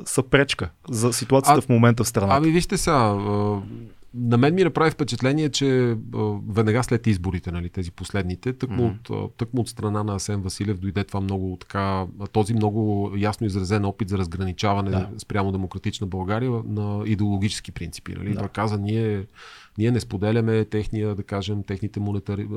са 0.05 0.23
пречка 0.23 0.69
за 0.89 1.13
ситуацията 1.13 1.59
а, 1.59 1.61
в 1.61 1.69
момента 1.69 2.03
в 2.03 2.07
страната. 2.07 2.35
Ами 2.37 2.51
вижте 2.51 2.77
сега, 2.77 3.15
на 4.15 4.37
мен 4.37 4.55
ми 4.55 4.63
направи 4.63 4.91
впечатление, 4.91 5.49
че 5.49 5.97
веднага 6.49 6.83
след 6.83 7.07
изборите, 7.07 7.51
нали, 7.51 7.69
тези 7.69 7.91
последните, 7.91 8.53
тъкмо, 8.53 8.83
mm-hmm. 8.83 9.09
от, 9.09 9.35
тъкмо 9.35 9.61
от 9.61 9.69
страна 9.69 10.03
на 10.03 10.15
Асен 10.15 10.41
Василев 10.41 10.79
дойде 10.79 11.03
това 11.03 11.21
много 11.21 11.57
така, 11.59 12.05
този 12.31 12.53
много 12.53 13.11
ясно 13.17 13.47
изразен 13.47 13.85
опит 13.85 14.09
за 14.09 14.17
разграничаване 14.17 14.91
да. 14.91 15.09
спрямо 15.17 15.51
демократична 15.51 16.07
България 16.07 16.51
на 16.51 17.03
идеологически 17.05 17.71
принципи. 17.71 18.13
Нали? 18.17 18.33
Да. 18.33 18.39
Той 18.39 18.47
каза, 18.47 18.77
ние 18.77 19.25
ние 19.77 19.91
не 19.91 19.99
споделяме 19.99 20.65
техния, 20.65 21.15
да 21.15 21.23
кажем, 21.23 21.63
техните 21.63 21.99
монетари, 21.99 22.47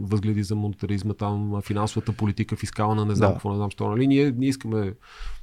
възгледи 0.00 0.42
за 0.42 0.56
монетаризма, 0.56 1.14
там, 1.14 1.60
финансовата 1.64 2.12
политика, 2.12 2.56
фискална, 2.56 3.04
не 3.04 3.14
знам 3.14 3.30
да. 3.30 3.34
какво, 3.34 3.50
не 3.50 3.56
знам 3.56 3.70
що. 3.70 3.88
Нали? 3.88 4.06
Ние, 4.06 4.34
ние 4.36 4.48
искаме 4.48 4.92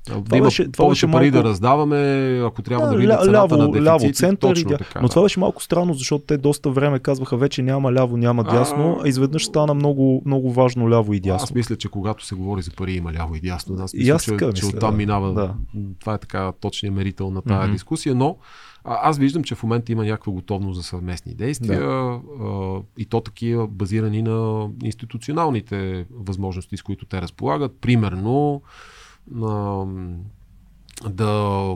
това 0.06 0.22
да 0.22 0.38
има 0.38 0.46
беше, 0.46 0.72
това 0.72 0.86
повече 0.86 1.08
пари 1.08 1.32
малко... 1.32 1.44
да 1.44 1.50
раздаваме, 1.50 1.98
ако 2.46 2.62
трябва 2.62 2.86
да, 2.86 2.92
да 2.92 2.98
видим 2.98 3.16
цената 3.24 3.32
ляво, 3.32 3.58
на 3.58 3.72
дефицит. 3.72 3.86
Ляво 3.86 4.14
център, 4.14 4.50
точно 4.50 4.70
така, 4.70 5.02
но 5.02 5.08
това 5.08 5.10
Това 5.10 5.24
беше 5.24 5.40
малко 5.40 5.64
странно, 5.64 5.94
защото 5.94 6.26
те 6.26 6.38
доста 6.38 6.70
време 6.70 7.00
казваха 7.00 7.38
вече 7.38 7.62
няма 7.62 7.94
ляво, 7.94 8.18
няма 8.18 8.44
дясно, 8.44 8.98
а, 9.00 9.06
а 9.06 9.10
изведнъж 9.10 9.46
стана 9.46 9.74
много, 9.74 10.22
много 10.26 10.54
важно 10.54 10.90
ляво 10.90 11.14
и 11.14 11.20
дясно. 11.20 11.44
Аз 11.44 11.54
мисля, 11.54 11.76
че 11.76 11.90
когато 11.90 12.26
се 12.26 12.36
говори 12.36 12.62
за 12.62 12.72
пари 12.72 12.94
има 12.94 13.14
ляво 13.14 13.36
и 13.36 13.40
дясно. 13.40 13.76
Аз 13.80 13.94
мисля, 13.94 14.14
аз 14.14 14.24
че, 14.24 14.32
мисля, 14.32 14.54
че 14.54 14.66
оттам 14.66 14.92
да. 14.92 14.98
минава. 14.98 15.34
Да. 15.34 15.54
Това 16.00 16.14
е 16.14 16.18
така 16.18 16.52
точният 16.62 16.96
мерител 16.96 17.32
на 17.32 17.42
тази 17.42 17.70
mm-hmm. 17.70 17.72
дискусия, 17.72 18.16
но 18.16 18.38
а, 18.84 19.10
аз 19.10 19.18
виждам, 19.18 19.44
че 19.44 19.56
в 19.56 19.64
момента 19.64 19.92
има 19.92 20.06
някаква 20.06 20.34
готовност 20.34 20.78
за 20.78 20.84
съвместни 20.84 21.34
действия 21.34 21.80
да. 21.80 22.22
а, 22.42 22.82
и 22.98 23.06
то 23.06 23.22
такива 23.22 23.68
базирани 23.68 24.22
на 24.22 24.70
институционалните 24.84 26.06
възможности, 26.12 26.78
с 26.78 26.84
които 26.84 27.06
те 27.06 27.22
разполагат. 27.22 27.78
Примерно 27.82 28.62
а, 29.42 29.86
да, 31.10 31.76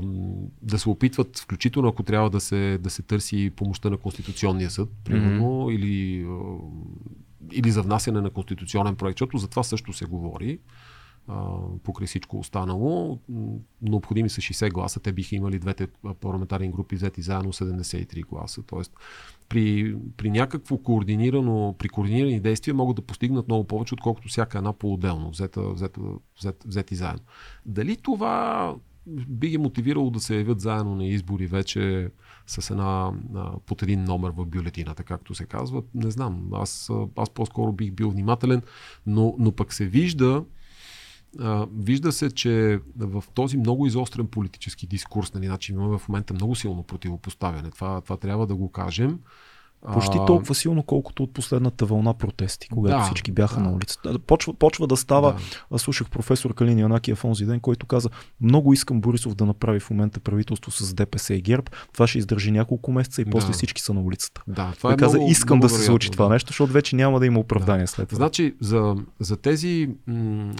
да 0.61 0.79
се 0.79 0.89
опитват, 0.89 1.39
включително 1.39 1.87
ако 1.87 2.03
трябва 2.03 2.29
да 2.29 2.39
се, 2.39 2.77
да 2.77 2.89
се 2.89 3.01
търси 3.01 3.51
помощта 3.55 3.89
на 3.89 3.97
Конституционния 3.97 4.69
съд, 4.69 4.89
примерно, 5.03 5.43
mm-hmm. 5.43 5.75
или, 5.75 6.27
или 7.51 7.71
за 7.71 7.81
внасяне 7.81 8.21
на 8.21 8.29
конституционен 8.29 8.95
проект, 8.95 9.17
защото 9.17 9.37
за 9.37 9.47
това 9.47 9.63
също 9.63 9.93
се 9.93 10.05
говори 10.05 10.59
покрай 11.83 12.07
всичко 12.07 12.39
останало. 12.39 13.19
Необходими 13.81 14.29
са 14.29 14.41
60 14.41 14.71
гласа. 14.71 14.99
Те 14.99 15.11
биха 15.11 15.35
имали 15.35 15.59
двете 15.59 15.87
парламентарни 16.21 16.71
групи 16.71 16.95
взети 16.95 17.21
заедно 17.21 17.53
73 17.53 18.25
гласа. 18.25 18.63
Тоест, 18.63 18.93
при, 19.49 19.95
при 20.17 20.29
някакво 20.29 20.77
координирано, 20.77 21.75
при 21.79 21.89
координирани 21.89 22.39
действия 22.39 22.73
могат 22.73 22.95
да 22.95 23.01
постигнат 23.01 23.47
много 23.47 23.63
повече, 23.63 23.93
отколкото 23.93 24.27
всяка 24.27 24.57
една 24.57 24.73
по-отделно, 24.73 25.29
взета, 25.29 25.69
взета, 25.73 26.01
взет, 26.39 26.63
взети 26.67 26.95
заедно. 26.95 27.25
Дали 27.65 27.97
това 27.97 28.75
би 29.07 29.49
ги 29.49 29.57
мотивирало 29.57 30.09
да 30.09 30.19
се 30.19 30.37
явят 30.37 30.59
заедно 30.59 30.95
на 30.95 31.05
избори 31.05 31.47
вече 31.47 32.11
с 32.47 32.69
една, 32.69 33.11
под 33.65 33.83
един 33.83 34.03
номер 34.03 34.31
в 34.35 34.45
бюлетината, 34.45 35.03
както 35.03 35.35
се 35.35 35.45
казва. 35.45 35.83
Не 35.93 36.11
знам. 36.11 36.49
Аз, 36.53 36.91
аз 37.15 37.29
по-скоро 37.29 37.71
бих 37.71 37.91
бил 37.91 38.09
внимателен, 38.09 38.61
но, 39.05 39.35
но 39.39 39.51
пък 39.51 39.73
се 39.73 39.85
вижда, 39.85 40.43
а, 41.39 41.67
вижда 41.77 42.11
се, 42.11 42.31
че 42.31 42.79
в 42.97 43.23
този 43.33 43.57
много 43.57 43.85
изострен 43.85 44.27
политически 44.27 44.87
дискурс, 44.87 45.33
нали, 45.33 45.45
значи 45.45 45.71
имаме 45.71 45.97
в 45.97 46.09
момента 46.09 46.33
много 46.33 46.55
силно 46.55 46.83
противопоставяне. 46.83 47.71
Това, 47.71 48.01
това 48.01 48.17
трябва 48.17 48.47
да 48.47 48.55
го 48.55 48.71
кажем. 48.71 49.19
Почти 49.93 50.17
толкова 50.27 50.55
силно, 50.55 50.83
колкото 50.83 51.23
от 51.23 51.33
последната 51.33 51.85
вълна 51.85 52.13
протести, 52.13 52.69
когато 52.69 52.97
да, 52.97 53.03
всички 53.03 53.31
бяха 53.31 53.55
да. 53.55 53.61
на 53.61 53.71
улицата. 53.71 54.19
Почва, 54.19 54.53
почва 54.53 54.87
да 54.87 54.97
става. 54.97 55.33
Да. 55.33 55.39
Аз 55.75 55.81
слушах 55.81 56.09
професор 56.09 56.53
Калини 56.53 56.81
Анакия 56.81 57.15
в 57.15 57.25
онзи 57.25 57.45
ден, 57.45 57.59
който 57.59 57.85
каза: 57.85 58.09
Много 58.41 58.73
искам 58.73 59.01
Борисов 59.01 59.35
да 59.35 59.45
направи 59.45 59.79
в 59.79 59.89
момента 59.89 60.19
правителство 60.19 60.71
с 60.71 60.93
ДПС 60.93 61.33
и 61.33 61.41
ГЕРБ. 61.41 61.71
Това 61.93 62.07
ще 62.07 62.17
издържи 62.17 62.51
няколко 62.51 62.91
месеца 62.91 63.21
и 63.21 63.25
да. 63.25 63.31
после 63.31 63.53
всички 63.53 63.81
са 63.81 63.93
на 63.93 64.01
улицата. 64.01 64.43
Да, 64.47 64.73
това 64.77 64.93
е 64.93 64.97
каза: 64.97 65.17
много, 65.17 65.31
Искам 65.31 65.57
много 65.57 65.73
да 65.73 65.79
се 65.79 65.85
случи 65.85 66.09
да. 66.09 66.11
това 66.11 66.29
нещо, 66.29 66.47
защото 66.49 66.73
вече 66.73 66.95
няма 66.95 67.19
да 67.19 67.25
има 67.25 67.39
оправдание 67.39 67.85
да. 67.85 67.87
след 67.87 68.09
това. 68.09 68.17
Значи, 68.17 68.55
за, 68.61 68.95
за 69.19 69.37
тези, 69.37 69.89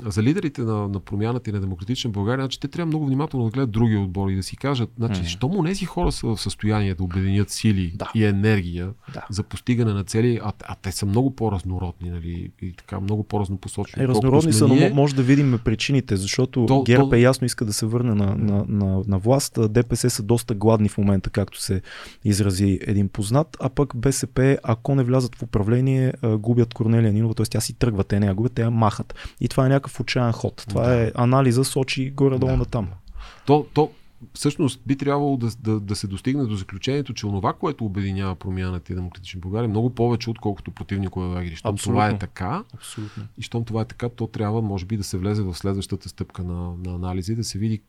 за 0.05 0.23
лидерите 0.23 0.61
на, 0.61 0.87
на 0.87 0.99
промяната 0.99 1.49
и 1.49 1.53
на 1.53 1.59
демократична 1.59 2.09
България, 2.09 2.43
значи, 2.43 2.59
те 2.59 2.67
трябва 2.67 2.87
много 2.87 3.05
внимателно 3.05 3.45
да 3.45 3.51
гледат 3.51 3.71
други 3.71 3.97
отбори 3.97 4.33
и 4.33 4.35
да 4.35 4.43
си 4.43 4.57
кажат, 4.57 4.89
значи, 4.97 5.21
mm. 5.21 5.25
що 5.25 5.47
му 5.47 5.63
тези 5.63 5.85
хора 5.85 6.11
са 6.11 6.27
в 6.27 6.37
състояние 6.37 6.95
да 6.95 7.03
обединят 7.03 7.49
сили 7.49 7.91
да. 7.95 8.11
и 8.15 8.25
енергия 8.25 8.89
да. 9.13 9.25
за 9.29 9.43
постигане 9.43 9.93
на 9.93 10.03
цели, 10.03 10.39
а, 10.43 10.53
а 10.63 10.75
те 10.81 10.91
са 10.91 11.05
много 11.05 11.35
по-разнородни, 11.35 12.09
нали, 12.09 12.51
и 12.61 12.73
така 12.73 12.99
много 12.99 13.23
по-разнопосочни. 13.23 14.03
Е, 14.03 14.07
разнородни 14.07 14.53
са, 14.53 14.67
но 14.67 14.89
може 14.93 15.15
да 15.15 15.23
видим 15.23 15.59
причините, 15.65 16.15
защото 16.15 16.65
то, 16.65 16.83
ГЕРБ 16.83 17.09
то... 17.09 17.15
е 17.15 17.19
ясно 17.19 17.45
иска 17.45 17.65
да 17.65 17.73
се 17.73 17.85
върне 17.85 18.13
на, 18.13 18.35
на, 18.35 18.65
на, 18.67 19.03
на 19.07 19.17
власт, 19.17 19.59
ДПС 19.69 20.09
са 20.09 20.23
доста 20.23 20.55
гладни 20.55 20.89
в 20.89 20.97
момента, 20.97 21.29
както 21.29 21.61
се 21.61 21.81
изрази 22.23 22.79
един 22.81 23.09
познат, 23.09 23.57
а 23.59 23.69
пък 23.69 23.95
БСП, 23.95 24.57
ако 24.63 24.95
не 24.95 25.03
влязат 25.03 25.35
в 25.35 25.43
управление, 25.43 26.13
губят 26.23 26.73
Корнелия 26.73 27.13
Нинова, 27.13 27.33
т.е. 27.33 27.45
тя 27.45 27.61
си 27.61 27.73
тръгва, 27.73 28.03
те 28.03 28.19
не 28.19 28.25
я 28.25 28.33
губят, 28.33 28.53
те 28.53 28.61
я 28.61 28.71
махат. 28.71 29.15
И 29.41 29.47
това 29.47 29.65
е 29.65 29.69
някакъв 29.69 29.99
отчаян 29.99 30.31
ход. 30.31 30.63
Това 30.69 30.83
да. 30.83 30.95
е 30.95 31.11
анализа, 31.15 31.65
сочи 31.65 32.09
горе-долу 32.09 32.51
да. 32.51 32.57
на 32.57 32.65
там. 32.65 32.87
То, 33.45 33.65
то, 33.73 33.91
всъщност 34.33 34.81
би 34.85 34.95
трябвало 34.95 35.37
да, 35.37 35.49
да, 35.59 35.79
да 35.79 35.95
се 35.95 36.07
достигне 36.07 36.45
до 36.45 36.55
заключението, 36.55 37.13
че 37.13 37.27
онова, 37.27 37.53
което 37.53 37.85
обединява 37.85 38.35
промяната 38.35 38.93
и 38.93 38.95
демократична 38.95 39.39
България, 39.39 39.65
е 39.65 39.69
много 39.69 39.89
повече, 39.89 40.29
отколкото 40.29 40.71
противникове 40.71 41.25
лагери. 41.27 41.55
Щом 41.55 41.73
Абсолютно. 41.73 41.93
това 41.93 42.09
е 42.09 42.19
така, 42.19 42.63
Абсолютно. 42.73 43.23
и 43.37 43.41
щом 43.41 43.65
това 43.65 43.81
е 43.81 43.85
така, 43.85 44.09
то 44.09 44.27
трябва, 44.27 44.61
може 44.61 44.85
би, 44.85 44.97
да 44.97 45.03
се 45.03 45.17
влезе 45.17 45.43
в 45.43 45.55
следващата 45.55 46.09
стъпка 46.09 46.43
на, 46.43 46.73
на 46.85 46.95
анализи, 46.95 47.35
да 47.35 47.43
се 47.43 47.59
види 47.59 47.81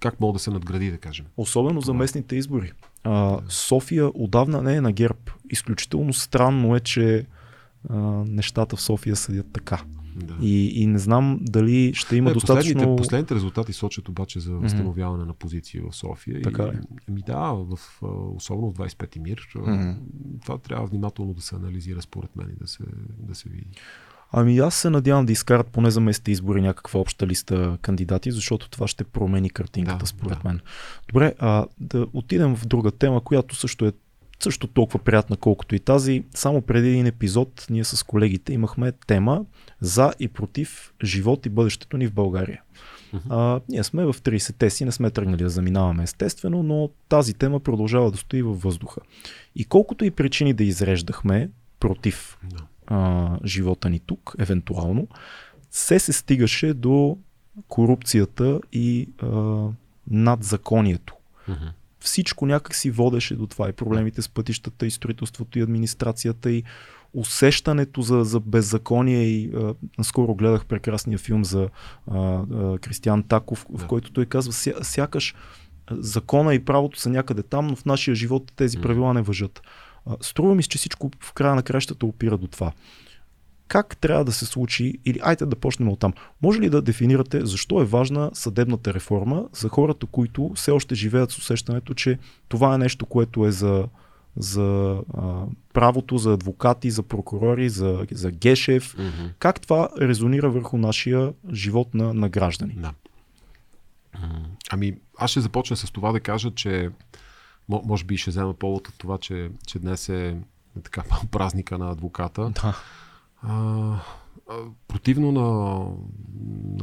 как 0.00 0.20
мога 0.20 0.32
да 0.32 0.38
се 0.38 0.50
надгради, 0.50 0.90
да 0.90 0.98
кажем. 0.98 1.26
Особено 1.36 1.80
за 1.80 1.94
местните 1.94 2.36
избори. 2.36 2.72
А, 3.04 3.38
София 3.48 4.10
отдавна 4.14 4.62
не 4.62 4.76
е 4.76 4.80
на 4.80 4.92
ГЕРБ. 4.92 5.18
Изключително 5.50 6.12
странно 6.12 6.76
е, 6.76 6.80
че 6.80 7.26
а, 7.88 7.96
нещата 8.26 8.76
в 8.76 8.82
София 8.82 9.16
съдят 9.16 9.46
така. 9.52 9.82
Да. 10.16 10.36
И, 10.42 10.82
и 10.82 10.86
не 10.86 10.98
знам 10.98 11.38
дали 11.42 11.94
ще 11.94 12.16
има 12.16 12.30
не, 12.30 12.34
достатъчно... 12.34 12.74
Последните, 12.74 12.96
последните 12.96 13.34
резултати 13.34 13.72
сочат 13.72 14.08
обаче 14.08 14.40
за 14.40 14.52
възстановяване 14.52 15.24
mm-hmm. 15.24 15.26
на 15.26 15.34
позиции 15.34 15.80
в 15.80 15.96
София. 15.96 16.42
Така 16.42 16.62
и, 16.62 16.78
Ами 17.08 17.22
да, 17.26 17.52
в, 17.52 17.78
особено 18.36 18.70
в 18.70 18.74
25-ти 18.74 19.20
мир. 19.20 19.48
Mm-hmm. 19.56 19.96
Това 20.42 20.58
трябва 20.58 20.86
внимателно 20.86 21.34
да 21.34 21.42
се 21.42 21.56
анализира 21.56 22.02
според 22.02 22.36
мен 22.36 22.48
и 22.50 22.58
да 22.60 22.66
се, 22.68 22.84
да 23.18 23.34
се 23.34 23.48
види. 23.48 23.66
Ами 24.32 24.58
аз 24.58 24.74
се 24.74 24.90
надявам 24.90 25.26
да 25.26 25.32
изкарат 25.32 25.66
поне 25.66 25.90
за 25.90 26.00
местните 26.00 26.30
избори 26.30 26.60
някаква 26.60 27.00
обща 27.00 27.26
листа 27.26 27.78
кандидати, 27.82 28.30
защото 28.30 28.70
това 28.70 28.88
ще 28.88 29.04
промени 29.04 29.50
картинката 29.50 29.98
да, 29.98 30.06
според 30.06 30.38
да. 30.42 30.48
мен. 30.48 30.60
Добре, 31.08 31.34
а, 31.38 31.66
да 31.80 32.06
отидем 32.12 32.56
в 32.56 32.66
друга 32.66 32.90
тема, 32.90 33.20
която 33.20 33.56
също 33.56 33.86
е 33.86 33.92
също 34.42 34.66
толкова 34.66 34.98
приятна, 34.98 35.36
колкото 35.36 35.74
и 35.74 35.78
тази. 35.78 36.24
Само 36.34 36.62
преди 36.62 36.88
един 36.88 37.06
епизод 37.06 37.66
ние 37.70 37.84
с 37.84 38.06
колегите 38.06 38.52
имахме 38.52 38.92
тема 38.92 39.44
за 39.80 40.12
и 40.18 40.28
против 40.28 40.92
живот 41.04 41.46
и 41.46 41.48
бъдещето 41.48 41.96
ни 41.96 42.06
в 42.06 42.12
България. 42.12 42.62
Uh-huh. 43.14 43.20
А, 43.30 43.60
ние 43.68 43.84
сме 43.84 44.04
в 44.04 44.14
30-те 44.14 44.70
си, 44.70 44.84
не 44.84 44.92
сме 44.92 45.10
тръгнали 45.10 45.42
да 45.42 45.50
заминаваме 45.50 46.02
естествено, 46.02 46.62
но 46.62 46.90
тази 47.08 47.34
тема 47.34 47.60
продължава 47.60 48.10
да 48.10 48.16
стои 48.16 48.42
във 48.42 48.62
въздуха. 48.62 49.00
И 49.56 49.64
колкото 49.64 50.04
и 50.04 50.10
причини 50.10 50.52
да 50.52 50.64
изреждахме 50.64 51.50
против 51.80 52.38
uh-huh. 52.46 52.62
а, 52.86 53.38
живота 53.46 53.90
ни 53.90 54.00
тук, 54.06 54.34
евентуално, 54.38 55.08
се 55.70 55.98
се 55.98 56.12
стигаше 56.12 56.74
до 56.74 57.18
корупцията 57.68 58.60
и 58.72 59.08
а, 59.22 59.26
надзаконието. 60.10 61.14
Uh-huh 61.48 61.72
всичко 62.00 62.46
някак 62.46 62.74
си 62.74 62.90
водеше 62.90 63.36
до 63.36 63.46
това. 63.46 63.68
И 63.68 63.72
проблемите 63.72 64.22
с 64.22 64.28
пътищата, 64.28 64.86
и 64.86 64.90
строителството, 64.90 65.58
и 65.58 65.62
администрацията, 65.62 66.50
и 66.50 66.64
усещането 67.14 68.02
за, 68.02 68.24
за 68.24 68.40
беззаконие. 68.40 69.22
И 69.22 69.50
а, 69.54 69.74
наскоро 69.98 70.34
гледах 70.34 70.66
прекрасния 70.66 71.18
филм 71.18 71.44
за 71.44 71.68
а, 72.10 72.18
а, 72.18 72.78
Кристиан 72.78 73.22
Таков, 73.22 73.66
да. 73.70 73.78
в 73.78 73.86
който 73.86 74.12
той 74.12 74.26
казва, 74.26 74.52
ся, 74.52 74.84
сякаш 74.84 75.34
закона 75.90 76.54
и 76.54 76.64
правото 76.64 77.00
са 77.00 77.10
някъде 77.10 77.42
там, 77.42 77.66
но 77.66 77.76
в 77.76 77.84
нашия 77.84 78.14
живот 78.14 78.52
тези 78.56 78.78
правила 78.78 79.14
не 79.14 79.22
въжат. 79.22 79.62
А, 80.06 80.16
струва 80.20 80.54
ми 80.54 80.62
се, 80.62 80.68
че 80.68 80.78
всичко 80.78 81.10
в 81.20 81.32
края 81.32 81.54
на 81.54 81.62
кращата 81.62 82.06
опира 82.06 82.38
до 82.38 82.46
това 82.46 82.72
как 83.70 83.96
трябва 83.96 84.24
да 84.24 84.32
се 84.32 84.46
случи, 84.46 84.98
или 85.04 85.20
айде 85.22 85.46
да 85.46 85.56
почнем 85.56 85.88
от 85.88 86.00
там. 86.00 86.12
Може 86.42 86.60
ли 86.60 86.70
да 86.70 86.82
дефинирате 86.82 87.46
защо 87.46 87.80
е 87.80 87.84
важна 87.84 88.30
съдебната 88.32 88.94
реформа 88.94 89.48
за 89.52 89.68
хората, 89.68 90.06
които 90.06 90.52
все 90.54 90.70
още 90.70 90.94
живеят 90.94 91.30
с 91.30 91.38
усещането, 91.38 91.94
че 91.94 92.18
това 92.48 92.74
е 92.74 92.78
нещо, 92.78 93.06
което 93.06 93.46
е 93.46 93.52
за, 93.52 93.88
за 94.36 94.98
а, 95.14 95.44
правото, 95.72 96.18
за 96.18 96.32
адвокати, 96.32 96.90
за 96.90 97.02
прокурори, 97.02 97.68
за, 97.68 98.06
за 98.10 98.30
Гешев. 98.30 98.96
Mm-hmm. 98.96 99.32
Как 99.38 99.60
това 99.60 99.88
резонира 100.00 100.50
върху 100.50 100.78
нашия 100.78 101.32
живот 101.52 101.94
на, 101.94 102.14
на 102.14 102.28
граждани? 102.28 102.74
Да. 102.76 102.92
Ами, 104.70 104.94
аз 105.18 105.30
ще 105.30 105.40
започна 105.40 105.76
с 105.76 105.90
това 105.90 106.12
да 106.12 106.20
кажа, 106.20 106.50
че 106.50 106.90
може 107.68 108.04
би 108.04 108.16
ще 108.16 108.30
взема 108.30 108.54
повод 108.54 108.88
от 108.88 108.94
това, 108.98 109.18
че, 109.18 109.50
че 109.66 109.78
днес 109.78 110.08
е 110.08 110.36
така 110.82 111.02
празника 111.30 111.78
на 111.78 111.90
адвоката. 111.90 112.50
Да. 112.62 112.76
А, 113.42 114.00
противно 114.88 115.32
на, 115.32 115.86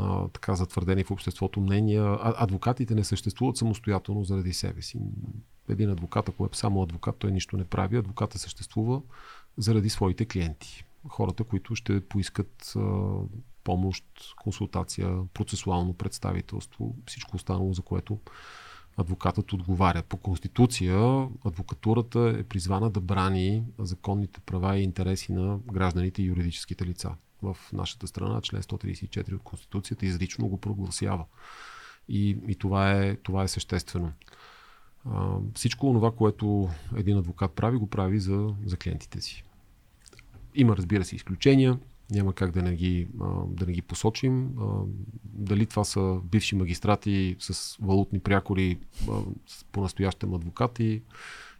на 0.01 0.29
така 0.29 0.55
затвърдени 0.55 1.03
в 1.03 1.11
обществото 1.11 1.61
мнения, 1.61 2.17
адвокатите 2.21 2.95
не 2.95 3.03
съществуват 3.03 3.57
самостоятелно 3.57 4.23
заради 4.23 4.53
себе 4.53 4.81
си. 4.81 4.99
Един 5.69 5.89
адвокат, 5.89 6.29
ако 6.29 6.45
е 6.45 6.49
само 6.53 6.83
адвокат, 6.83 7.15
той 7.17 7.31
нищо 7.31 7.57
не 7.57 7.65
прави. 7.65 7.97
Адвоката 7.97 8.39
съществува 8.39 9.01
заради 9.57 9.89
своите 9.89 10.25
клиенти. 10.25 10.85
Хората, 11.09 11.43
които 11.43 11.75
ще 11.75 12.01
поискат 12.01 12.73
помощ, 13.63 14.05
консултация, 14.43 15.19
процесуално 15.33 15.93
представителство, 15.93 16.95
всичко 17.05 17.35
останало, 17.35 17.73
за 17.73 17.81
което 17.81 18.19
адвокатът 18.97 19.53
отговаря. 19.53 20.03
По 20.03 20.17
Конституция 20.17 21.27
адвокатурата 21.45 22.35
е 22.39 22.43
призвана 22.43 22.89
да 22.89 23.01
брани 23.01 23.63
законните 23.79 24.39
права 24.39 24.77
и 24.77 24.83
интереси 24.83 25.33
на 25.33 25.59
гражданите 25.73 26.21
и 26.21 26.25
юридическите 26.25 26.85
лица. 26.85 27.15
В 27.41 27.57
нашата 27.73 28.07
страна 28.07 28.41
член 28.41 28.61
134 28.61 29.33
от 29.33 29.43
Конституцията 29.43 30.05
изрично 30.05 30.47
го 30.47 30.57
прогласява. 30.57 31.25
И, 32.09 32.37
и 32.47 32.55
това, 32.55 32.91
е, 32.91 33.15
това 33.15 33.43
е 33.43 33.47
съществено. 33.47 34.11
А, 35.05 35.37
всичко 35.55 35.93
това, 35.93 36.11
което 36.11 36.69
един 36.95 37.17
адвокат 37.17 37.51
прави, 37.51 37.77
го 37.77 37.87
прави 37.87 38.19
за, 38.19 38.55
за 38.65 38.77
клиентите 38.77 39.21
си. 39.21 39.43
Има, 40.55 40.77
разбира 40.77 41.05
се, 41.05 41.15
изключения. 41.15 41.79
Няма 42.11 42.33
как 42.33 42.51
да 42.51 42.61
не 42.61 42.75
ги, 42.75 43.07
да 43.47 43.65
не 43.65 43.73
ги 43.73 43.81
посочим. 43.81 44.55
Дали 45.23 45.65
това 45.65 45.83
са 45.83 46.19
бивши 46.23 46.55
магистрати 46.55 47.35
с 47.39 47.77
валутни 47.81 48.19
прякори, 48.19 48.77
по-настоящем 49.71 50.33
адвокати, 50.33 51.01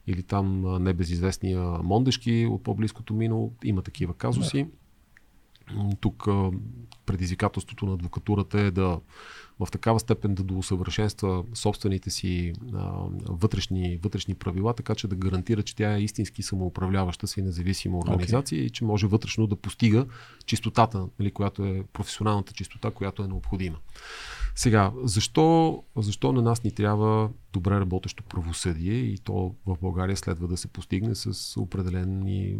или 0.07 0.23
там 0.23 0.61
небезизвестния 0.83 1.61
Мондешки 1.83 2.47
от 2.51 2.63
по-близкото 2.63 3.13
минало. 3.13 3.53
Има 3.63 3.81
такива 3.81 4.13
казуси. 4.13 4.63
Да. 4.63 4.69
Тук 5.99 6.27
предизвикателството 7.05 7.85
на 7.85 7.93
адвокатурата 7.93 8.59
е 8.59 8.71
да 8.71 8.99
в 9.59 9.67
такава 9.71 9.99
степен 9.99 10.35
да 10.35 10.43
доусъвършенства 10.43 11.43
собствените 11.53 12.09
си 12.09 12.53
а, 12.73 12.91
вътрешни, 13.25 13.99
вътрешни 14.03 14.33
правила, 14.33 14.73
така 14.73 14.95
че 14.95 15.07
да 15.07 15.15
гарантира, 15.15 15.63
че 15.63 15.75
тя 15.75 15.95
е 15.95 16.01
истински 16.01 16.43
самоуправляваща 16.43 17.27
се 17.27 17.39
и 17.39 17.43
независима 17.43 17.97
организация 17.97 18.61
okay. 18.61 18.65
и 18.65 18.69
че 18.69 18.85
може 18.85 19.07
вътрешно 19.07 19.47
да 19.47 19.55
постига 19.55 20.05
чистотата, 20.45 21.07
нали, 21.19 21.31
която 21.31 21.65
е 21.65 21.83
професионалната 21.93 22.53
чистота, 22.53 22.91
която 22.91 23.23
е 23.23 23.27
необходима. 23.27 23.77
Сега, 24.55 24.91
защо, 25.03 25.83
защо 25.95 26.31
на 26.31 26.41
нас 26.41 26.63
ни 26.63 26.71
трябва 26.71 27.29
добре 27.53 27.79
работещо 27.79 28.23
правосъдие 28.23 28.93
и 28.93 29.17
то 29.17 29.55
в 29.65 29.77
България 29.81 30.17
следва 30.17 30.47
да 30.47 30.57
се 30.57 30.67
постигне 30.67 31.15
с 31.15 31.61
определени 31.61 32.57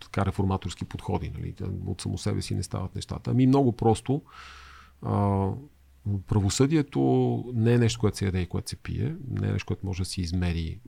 така, 0.00 0.26
реформаторски 0.26 0.84
подходи. 0.84 1.30
Нали? 1.34 1.54
От 1.86 2.00
само 2.00 2.18
себе 2.18 2.42
си 2.42 2.54
не 2.54 2.62
стават 2.62 2.94
нещата. 2.94 3.30
Ами 3.30 3.46
много 3.46 3.72
просто. 3.72 4.22
А, 5.02 5.48
правосъдието 6.26 7.44
не 7.54 7.72
е 7.74 7.78
нещо, 7.78 8.00
което 8.00 8.16
се 8.16 8.24
яде 8.24 8.40
и 8.40 8.48
което 8.48 8.70
се 8.70 8.76
пие, 8.76 9.16
не 9.28 9.48
е 9.48 9.52
нещо, 9.52 9.66
което 9.66 9.86
може 9.86 10.02
да 10.02 10.04
се 10.04 10.20
измери, 10.20 10.80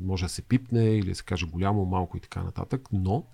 може 0.00 0.24
да 0.24 0.28
се 0.28 0.42
пипне 0.42 0.84
или 0.84 1.08
да 1.08 1.14
се 1.14 1.24
каже 1.24 1.46
голямо, 1.46 1.84
малко 1.84 2.16
и 2.16 2.20
така 2.20 2.42
нататък, 2.42 2.88
но 2.92 3.24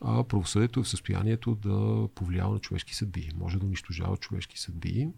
правосъдието 0.00 0.80
е 0.80 0.82
в 0.82 0.88
състоянието 0.88 1.54
да 1.54 2.08
повлиява 2.14 2.52
на 2.52 2.58
човешки 2.58 2.94
съдби. 2.94 3.30
Може 3.36 3.58
да 3.58 3.66
унищожава 3.66 4.16
човешки 4.16 4.60
съдби, 4.60 5.08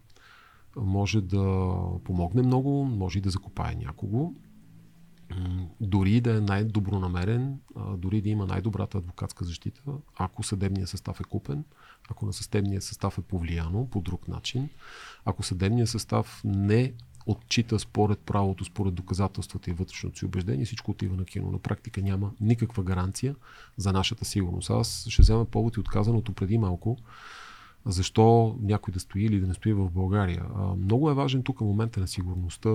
може 0.75 1.21
да 1.21 1.75
помогне 2.03 2.41
много, 2.41 2.85
може 2.85 3.17
и 3.17 3.21
да 3.21 3.29
закопае 3.29 3.75
някого. 3.75 4.33
Дори 5.81 6.21
да 6.21 6.37
е 6.37 6.41
най-добронамерен, 6.41 7.59
дори 7.97 8.21
да 8.21 8.29
има 8.29 8.45
най-добрата 8.45 8.97
адвокатска 8.97 9.45
защита, 9.45 9.81
ако 10.17 10.43
съдебният 10.43 10.89
състав 10.89 11.19
е 11.19 11.23
купен, 11.23 11.63
ако 12.09 12.25
на 12.25 12.33
съдебния 12.33 12.81
състав 12.81 13.17
е 13.17 13.21
повлияно 13.21 13.87
по 13.87 14.01
друг 14.01 14.27
начин, 14.27 14.69
ако 15.25 15.43
съдебният 15.43 15.89
състав 15.89 16.41
не 16.45 16.93
отчита 17.25 17.79
според 17.79 18.19
правото, 18.19 18.65
според 18.65 18.93
доказателствата 18.93 19.69
и 19.69 19.73
вътрешното 19.73 20.17
си 20.17 20.25
убеждение, 20.25 20.65
всичко 20.65 20.91
отива 20.91 21.15
на 21.15 21.25
кино. 21.25 21.51
На 21.51 21.59
практика 21.59 22.01
няма 22.01 22.31
никаква 22.41 22.83
гаранция 22.83 23.35
за 23.77 23.93
нашата 23.93 24.25
сигурност. 24.25 24.69
Аз 24.69 25.05
ще 25.09 25.21
взема 25.21 25.45
повод 25.45 25.77
и 25.77 25.79
отказаното 25.79 26.33
преди 26.33 26.57
малко 26.57 26.97
защо 27.85 28.57
някой 28.61 28.91
да 28.91 28.99
стои 28.99 29.23
или 29.23 29.39
да 29.39 29.47
не 29.47 29.53
стои 29.53 29.73
в 29.73 29.89
България. 29.91 30.45
Много 30.77 31.09
е 31.11 31.13
важен 31.13 31.43
тук 31.43 31.61
момента 31.61 31.99
на 31.99 32.07
сигурността 32.07 32.69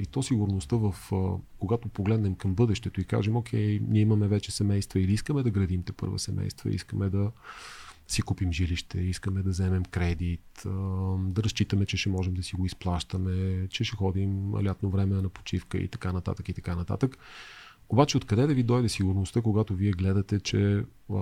и 0.00 0.06
то 0.06 0.22
сигурността 0.22 0.76
в, 0.76 0.94
когато 1.58 1.88
погледнем 1.88 2.34
към 2.34 2.54
бъдещето 2.54 3.00
и 3.00 3.04
кажем, 3.04 3.36
окей, 3.36 3.80
ние 3.88 4.02
имаме 4.02 4.28
вече 4.28 4.52
семейства 4.52 5.00
или 5.00 5.12
искаме 5.12 5.42
да 5.42 5.50
градим 5.50 5.82
те 5.82 5.92
първа 5.92 6.18
семейства, 6.18 6.70
искаме 6.70 7.08
да 7.08 7.30
си 8.08 8.22
купим 8.22 8.52
жилище, 8.52 9.00
искаме 9.00 9.42
да 9.42 9.50
вземем 9.50 9.84
кредит, 9.84 10.62
да 11.18 11.42
разчитаме, 11.42 11.86
че 11.86 11.96
ще 11.96 12.08
можем 12.08 12.34
да 12.34 12.42
си 12.42 12.56
го 12.56 12.66
изплащаме, 12.66 13.68
че 13.68 13.84
ще 13.84 13.96
ходим 13.96 14.54
лятно 14.64 14.90
време 14.90 15.14
на 15.14 15.28
почивка 15.28 15.78
и 15.78 15.88
така 15.88 16.12
нататък 16.12 16.48
и 16.48 16.52
така 16.54 16.76
нататък. 16.76 17.18
Обаче 17.88 18.16
откъде 18.16 18.46
да 18.46 18.54
ви 18.54 18.62
дойде 18.62 18.88
сигурността, 18.88 19.42
когато 19.42 19.74
вие 19.74 19.90
гледате, 19.90 20.40
че 20.40 20.76
а, 20.76 21.14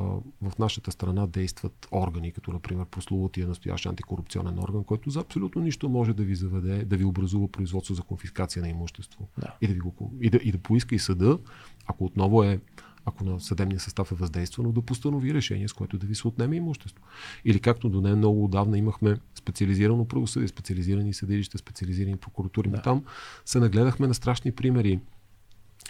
в 0.43 0.59
нашата 0.59 0.91
страна 0.91 1.27
действат 1.27 1.89
органи, 1.93 2.33
като 2.33 2.53
например 2.53 2.87
прословутия 2.87 3.49
настоящ 3.49 3.87
антикорупционен 3.87 4.59
орган, 4.59 4.85
който 4.85 5.11
за 5.11 5.21
абсолютно 5.21 5.63
нищо 5.63 5.89
може 5.89 6.15
да 6.15 6.23
ви 6.23 6.35
заведе, 6.35 6.85
да 6.85 6.97
ви 6.97 7.05
образува 7.05 7.49
производство 7.49 7.95
за 7.95 8.03
конфискация 8.03 8.63
на 8.63 8.69
имущество. 8.69 9.29
Да. 9.39 9.55
И, 9.61 9.67
да 9.67 9.73
ви 9.73 9.81
го, 9.81 10.13
и, 10.21 10.31
да, 10.31 10.41
и 10.43 10.53
да 10.53 10.59
поиска 10.59 10.95
и 10.95 10.99
съда, 10.99 11.39
ако 11.87 12.05
отново 12.05 12.43
е 12.43 12.61
ако 13.05 13.25
на 13.25 13.41
съдебния 13.41 13.81
състав 13.81 14.13
е 14.13 14.15
въздействано, 14.15 14.73
да 14.73 14.83
постанови 14.83 15.35
решение, 15.35 15.69
с 15.69 15.73
което 15.73 15.99
да 15.99 16.07
ви 16.07 16.15
се 16.15 16.29
отнеме 16.29 16.57
имущество. 16.57 17.05
Или 17.45 17.61
както 17.61 17.89
до 17.89 18.01
не 18.01 18.15
много 18.15 18.45
отдавна 18.45 18.79
имахме 18.79 19.19
специализирано 19.35 20.09
правосъдие, 20.09 20.49
специализирани 20.49 21.15
съдилища, 21.15 21.59
специализирани 21.59 22.17
прокуратури. 22.17 22.69
Да. 22.69 22.83
Там 22.83 23.05
се 23.45 23.59
нагледахме 23.59 24.07
на 24.07 24.15
страшни 24.15 24.53
примери 24.53 25.01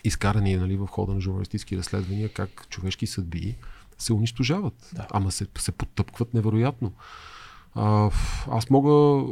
изкарани 0.04 0.56
нали, 0.56 0.76
в 0.76 0.86
хода 0.86 1.14
на 1.14 1.20
журналистически 1.20 1.78
разследвания, 1.78 2.28
как 2.28 2.66
човешки 2.68 3.06
съдби 3.06 3.56
се 3.98 4.12
унищожават. 4.12 4.90
Да. 4.92 5.06
Ама 5.10 5.32
се, 5.32 5.46
се 5.58 5.72
потъпкват 5.72 6.34
невероятно. 6.34 6.92
А, 7.74 8.10
аз 8.50 8.70
мога. 8.70 9.24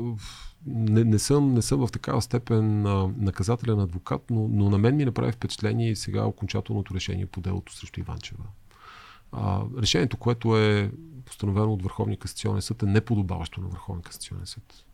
Не, 0.66 1.04
не, 1.04 1.18
съм, 1.18 1.54
не 1.54 1.62
съм 1.62 1.86
в 1.86 1.90
такава 1.92 2.22
степен 2.22 2.86
а, 2.86 3.10
наказателен 3.16 3.80
адвокат, 3.80 4.22
но, 4.30 4.48
но 4.48 4.70
на 4.70 4.78
мен 4.78 4.96
ми 4.96 5.04
направи 5.04 5.32
впечатление 5.32 5.90
и 5.90 5.96
сега 5.96 6.24
окончателното 6.24 6.94
решение 6.94 7.26
по 7.26 7.40
делото 7.40 7.76
срещу 7.76 8.00
Иванчева. 8.00 8.44
А, 9.32 9.62
решението, 9.78 10.16
което 10.16 10.58
е 10.58 10.92
постановено 11.24 11.72
от 11.72 11.82
Върховния 11.82 12.18
касационен 12.18 12.62
съд, 12.62 12.82
е 12.82 12.86
неподобаващо 12.86 13.60
на 13.60 13.68
Върховния 13.68 14.02
касационен 14.02 14.46
съд. 14.46 14.84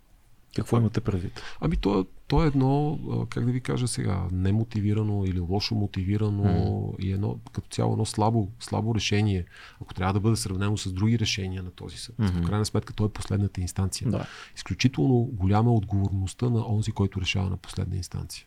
Какво 0.57 0.77
имате 0.79 1.01
предвид? 1.01 1.43
Ами 1.61 1.77
то, 1.77 2.07
то 2.29 2.45
е 2.45 2.47
едно, 2.47 2.99
как 3.31 3.45
да 3.45 3.53
ви 3.53 3.61
кажа 3.61 3.89
сега, 3.89 4.23
немотивирано 4.33 5.25
или 5.25 5.41
лошо 5.41 5.75
мотивирано 5.75 6.43
mm. 6.43 7.05
и 7.05 7.12
едно, 7.12 7.39
като 7.53 7.69
цяло 7.70 7.93
едно 7.93 8.05
слабо, 8.05 8.49
слабо 8.61 8.95
решение, 8.95 9.45
ако 9.83 9.95
трябва 9.95 10.12
да 10.12 10.20
бъде 10.20 10.37
сравнено 10.37 10.77
с 10.77 10.93
други 10.93 11.19
решения 11.19 11.62
на 11.62 11.70
този 11.70 11.97
съд. 11.97 12.16
Mm-hmm. 12.16 12.43
В 12.43 12.47
крайна 12.47 12.65
сметка 12.65 12.93
той 12.93 13.07
е 13.07 13.11
последната 13.11 13.61
инстанция. 13.61 14.11
Да. 14.11 14.27
Изключително 14.57 15.19
голяма 15.33 15.73
отговорността 15.73 16.51
на 16.51 16.66
онзи, 16.69 16.93
който 16.93 17.20
решава 17.20 17.51
на 17.51 17.57
последна 17.57 17.97
инстанция. 17.97 18.47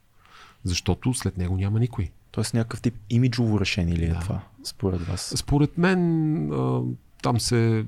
Защото 0.63 1.13
след 1.13 1.37
него 1.37 1.57
няма 1.57 1.79
никой. 1.79 2.09
Тоест 2.31 2.53
някакъв 2.53 2.81
тип 2.81 2.95
имиджово 3.09 3.59
решение 3.59 3.95
ли 3.95 4.05
е 4.05 4.13
да. 4.13 4.19
това, 4.19 4.41
според 4.63 5.01
вас? 5.01 5.33
Според 5.37 5.77
мен 5.77 6.51
там 7.21 7.39
се. 7.39 7.85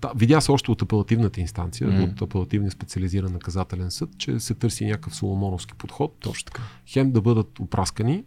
Та, 0.00 0.12
видя 0.16 0.40
се 0.40 0.52
още 0.52 0.70
от 0.70 0.82
апелативната 0.82 1.40
инстанция, 1.40 1.88
mm. 1.88 2.12
от 2.12 2.22
апелативния 2.22 2.70
специализиран 2.70 3.32
наказателен 3.32 3.90
съд, 3.90 4.10
че 4.18 4.40
се 4.40 4.54
търси 4.54 4.86
някакъв 4.86 5.16
соломоновски 5.16 5.74
подход. 5.74 6.16
Точно 6.20 6.46
така. 6.46 6.62
Хем 6.86 7.12
да 7.12 7.20
бъдат 7.20 7.60
опраскани, 7.60 8.24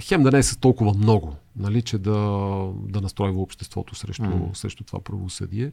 хем 0.00 0.22
да 0.22 0.30
не 0.30 0.38
е 0.38 0.42
с 0.42 0.56
толкова 0.56 0.94
много, 0.94 1.36
нали, 1.56 1.82
че 1.82 1.98
да, 1.98 2.12
да 2.88 3.00
настройва 3.00 3.42
обществото 3.42 3.94
срещу, 3.94 4.22
mm. 4.22 4.54
срещу 4.54 4.84
това 4.84 5.00
правосъдие. 5.00 5.72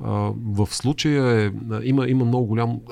в 0.00 0.66
случая 0.70 1.46
е, 1.46 1.52
има, 1.82 2.08
има 2.08 2.24
много 2.24 2.46
голямо, 2.46 2.82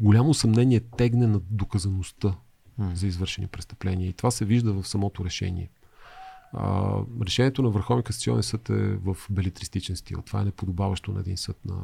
голямо 0.00 0.34
съмнение 0.34 0.80
тегне 0.80 1.26
на 1.26 1.40
доказаността 1.50 2.34
mm. 2.80 2.94
за 2.94 3.06
извършени 3.06 3.46
престъпления. 3.46 4.08
И 4.08 4.12
това 4.12 4.30
се 4.30 4.44
вижда 4.44 4.72
в 4.72 4.88
самото 4.88 5.24
решение. 5.24 5.70
А, 6.52 6.94
решението 7.26 7.62
на 7.62 7.70
Върховния 7.70 8.04
касационен 8.04 8.42
съд 8.42 8.70
е 8.70 8.96
в 8.96 9.16
белитристичен 9.30 9.96
стил. 9.96 10.22
Това 10.22 10.40
е 10.40 10.44
неподобаващо 10.44 11.12
на 11.12 11.20
един 11.20 11.36
съд 11.36 11.56
на, 11.64 11.76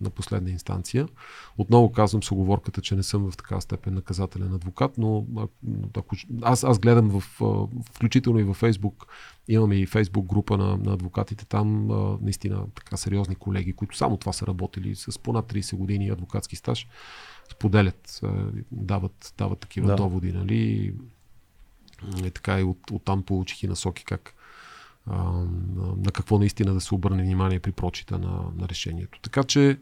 на 0.00 0.10
последна 0.10 0.50
инстанция. 0.50 1.08
Отново 1.58 1.92
казвам 1.92 2.22
с 2.22 2.32
оговорката, 2.32 2.80
че 2.80 2.96
не 2.96 3.02
съм 3.02 3.30
в 3.30 3.36
такава 3.36 3.60
степен 3.60 3.94
наказателен 3.94 4.54
адвокат, 4.54 4.98
но 4.98 5.26
ако, 5.96 6.16
аз, 6.42 6.64
аз 6.64 6.78
гледам 6.78 7.20
в, 7.20 7.40
включително 7.92 8.38
и 8.38 8.44
във 8.44 8.56
Фейсбук, 8.56 9.06
имаме 9.48 9.76
и 9.76 9.86
Фейсбук 9.86 10.26
група 10.26 10.58
на, 10.58 10.76
на 10.76 10.92
адвокатите 10.92 11.46
там, 11.46 11.86
наистина 12.22 12.66
така 12.74 12.96
сериозни 12.96 13.34
колеги, 13.34 13.72
които 13.72 13.96
само 13.96 14.16
това 14.16 14.32
са 14.32 14.46
работили 14.46 14.94
с 14.96 15.18
по 15.18 15.32
над 15.32 15.52
30 15.52 15.76
години 15.76 16.08
адвокатски 16.08 16.56
стаж, 16.56 16.86
споделят, 17.52 18.20
дават, 18.72 19.34
дават 19.38 19.58
такива 19.58 19.86
да. 19.86 19.96
доводи, 19.96 20.32
нали, 20.32 20.94
и 22.24 22.30
така 22.30 22.60
и 22.60 22.62
от, 22.62 22.78
оттам 22.92 23.22
получих 23.22 23.62
и 23.62 23.68
насоки 23.68 24.04
как 24.04 24.34
на 25.96 26.10
какво 26.12 26.38
наистина 26.38 26.74
да 26.74 26.80
се 26.80 26.94
обърне 26.94 27.22
внимание 27.22 27.60
при 27.60 27.72
прочита 27.72 28.18
на, 28.18 28.44
на 28.56 28.68
решението. 28.68 29.20
Така 29.22 29.44
че 29.44 29.78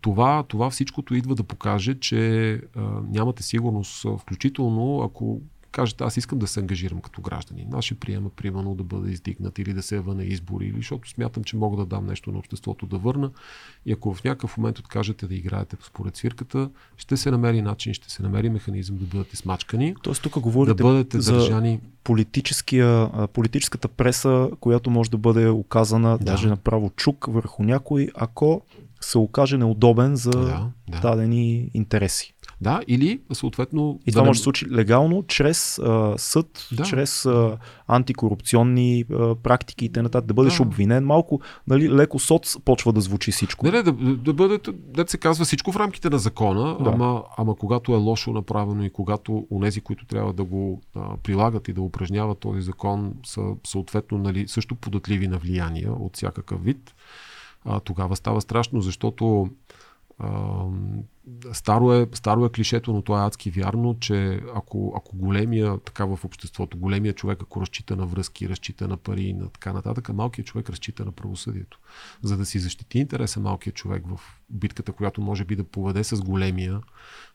това, 0.00 0.44
това 0.48 0.70
всичкото 0.70 1.14
идва 1.14 1.34
да 1.34 1.44
покаже, 1.44 1.94
че 1.94 2.60
нямате 3.08 3.42
сигурност, 3.42 4.06
включително 4.18 5.02
ако 5.02 5.40
кажете, 5.74 6.04
аз 6.04 6.16
искам 6.16 6.38
да 6.38 6.46
се 6.46 6.60
ангажирам 6.60 7.00
като 7.00 7.20
гражданин. 7.22 7.68
Аз 7.72 7.84
ще 7.84 7.94
приема, 7.94 8.30
примерно, 8.30 8.74
да 8.74 8.84
бъда 8.84 9.10
издигнат 9.10 9.58
или 9.58 9.72
да 9.72 9.82
се 9.82 9.94
ява 9.96 10.14
на 10.14 10.24
избори, 10.24 10.66
или 10.66 10.76
защото 10.76 11.08
смятам, 11.08 11.44
че 11.44 11.56
мога 11.56 11.76
да 11.76 11.86
дам 11.86 12.06
нещо 12.06 12.32
на 12.32 12.38
обществото 12.38 12.86
да 12.86 12.98
върна. 12.98 13.30
И 13.86 13.92
ако 13.92 14.14
в 14.14 14.24
някакъв 14.24 14.56
момент 14.58 14.78
откажете 14.78 15.26
да 15.26 15.34
играете 15.34 15.76
според 15.86 16.16
свирката, 16.16 16.70
ще 16.96 17.16
се 17.16 17.30
намери 17.30 17.62
начин, 17.62 17.94
ще 17.94 18.10
се 18.10 18.22
намери 18.22 18.48
механизъм 18.48 18.96
да 18.96 19.04
бъдете 19.04 19.36
смачкани. 19.36 19.94
Тоест 20.02 20.22
тук 20.22 20.38
говорите 20.38 20.74
да 20.74 20.82
бъдете 20.82 21.20
за 21.20 21.32
държани... 21.32 21.80
политическата 23.32 23.88
преса, 23.88 24.50
която 24.60 24.90
може 24.90 25.10
да 25.10 25.18
бъде 25.18 25.48
оказана 25.48 26.18
да. 26.18 26.24
даже 26.24 26.48
направо 26.48 26.90
чук 26.96 27.26
върху 27.28 27.62
някой, 27.62 28.08
ако 28.14 28.62
се 29.04 29.18
окаже 29.18 29.58
неудобен 29.58 30.16
за 30.16 30.30
Да, 30.30 30.70
да. 30.88 31.00
дадени 31.00 31.70
интереси. 31.74 32.30
Да, 32.60 32.80
или 32.88 33.20
съответно. 33.32 34.00
И 34.00 34.10
да 34.10 34.12
това 34.12 34.22
не- 34.22 34.26
може 34.26 34.36
да 34.36 34.40
се 34.40 34.44
случи 34.44 34.66
легално, 34.70 35.22
чрез 35.22 35.78
а, 35.78 36.14
съд, 36.16 36.68
Да. 36.72 36.82
чрез 36.82 37.26
а, 37.26 37.58
антикорупционни 37.88 39.04
а, 39.12 39.34
практики 39.34 39.84
и 39.84 39.88
т.н. 39.88 40.08
Да 40.08 40.34
бъдеш 40.34 40.56
Да. 40.56 40.62
обвинен 40.62 41.04
малко, 41.04 41.40
нали, 41.66 41.90
леко 41.90 42.18
соц 42.18 42.56
почва 42.58 42.92
да 42.92 43.00
звучи 43.00 43.32
всичко. 43.32 43.66
Не, 43.66 43.72
не, 43.72 43.82
да, 43.82 43.92
да 44.16 44.32
бъде, 44.32 44.58
да 44.72 45.04
се 45.08 45.18
казва 45.18 45.44
всичко 45.44 45.72
в 45.72 45.76
рамките 45.76 46.10
на 46.10 46.18
закона, 46.18 46.76
Да. 46.80 46.90
ама, 46.90 47.22
ама 47.38 47.56
когато 47.56 47.92
е 47.92 47.96
лошо 47.96 48.32
направено 48.32 48.84
и 48.84 48.90
когато 48.90 49.46
онези, 49.50 49.80
които 49.80 50.06
трябва 50.06 50.32
да 50.32 50.44
го 50.44 50.82
а, 50.94 51.16
прилагат 51.16 51.68
и 51.68 51.72
да 51.72 51.82
упражняват 51.82 52.38
този 52.38 52.62
закон, 52.62 53.14
са 53.26 53.40
съответно 53.66 54.18
нали, 54.18 54.48
също 54.48 54.74
податливи 54.74 55.28
на 55.28 55.38
влияния 55.38 55.92
от 55.92 56.16
всякакъв 56.16 56.64
вид, 56.64 56.94
тогава 57.84 58.16
става 58.16 58.40
страшно, 58.40 58.80
защото 58.80 59.48
старо, 61.52 61.92
е, 61.92 62.08
старо 62.14 62.44
е 62.44 62.48
клишето, 62.48 62.92
но 62.92 63.02
то 63.02 63.18
е 63.18 63.26
адски 63.26 63.50
вярно, 63.50 63.96
че 64.00 64.40
ако, 64.54 64.94
ако 64.96 65.16
големия, 65.16 65.78
така 65.78 66.04
в 66.04 66.24
обществото, 66.24 66.78
големия 66.78 67.12
човек, 67.14 67.38
ако 67.42 67.60
разчита 67.60 67.96
на 67.96 68.06
връзки, 68.06 68.48
разчита 68.48 68.88
на 68.88 68.96
пари 68.96 69.22
и 69.22 69.32
на 69.32 69.48
така 69.48 69.72
нататък, 69.72 70.08
малкият 70.08 70.48
човек 70.48 70.70
разчита 70.70 71.04
на 71.04 71.12
правосъдието. 71.12 71.78
За 72.22 72.36
да 72.36 72.46
си 72.46 72.58
защити 72.58 72.98
интереса 72.98 73.40
малкият 73.40 73.76
човек 73.76 74.02
в 74.06 74.20
битката, 74.50 74.92
която 74.92 75.20
може 75.20 75.44
би 75.44 75.56
да 75.56 75.64
поведе 75.64 76.04
с 76.04 76.22
големия, 76.22 76.80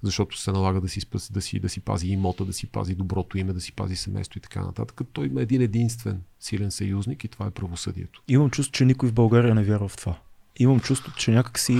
защото 0.03 0.37
се 0.37 0.51
налага 0.51 0.81
да 0.81 0.89
си, 0.89 1.01
спаси, 1.01 1.33
да 1.33 1.41
си, 1.41 1.59
да 1.59 1.69
си 1.69 1.79
пази 1.79 2.07
имота, 2.07 2.45
да 2.45 2.53
си 2.53 2.67
пази 2.67 2.95
доброто 2.95 3.37
име, 3.37 3.53
да 3.53 3.61
си 3.61 3.71
пази 3.71 3.95
семейство 3.95 4.37
и 4.37 4.41
така 4.41 4.61
нататък. 4.61 5.01
Той 5.13 5.25
има 5.25 5.41
един 5.41 5.61
единствен 5.61 6.21
силен 6.39 6.71
съюзник 6.71 7.23
и 7.23 7.27
това 7.27 7.45
е 7.45 7.51
правосъдието. 7.51 8.23
Имам 8.27 8.49
чувство, 8.49 8.71
че 8.71 8.85
никой 8.85 9.09
в 9.09 9.13
България 9.13 9.55
не 9.55 9.63
вярва 9.63 9.87
в 9.87 9.97
това. 9.97 10.19
Имам 10.59 10.79
чувство, 10.79 11.11
че 11.15 11.31
някакси 11.31 11.77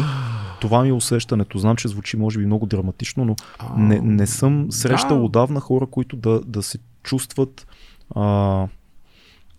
това 0.61 0.81
ми 0.81 0.89
е 0.89 0.93
усещането. 0.93 1.57
Знам, 1.57 1.75
че 1.75 1.87
звучи 1.87 2.17
може 2.17 2.39
би 2.39 2.45
много 2.45 2.65
драматично, 2.65 3.25
но 3.25 3.35
не, 3.77 3.99
не 4.01 4.27
съм 4.27 4.71
срещал 4.71 5.17
да. 5.17 5.23
отдавна 5.23 5.59
хора, 5.59 5.85
които 5.85 6.15
да, 6.15 6.41
да 6.41 6.63
се 6.63 6.79
чувстват 7.03 7.67
а, 8.15 8.67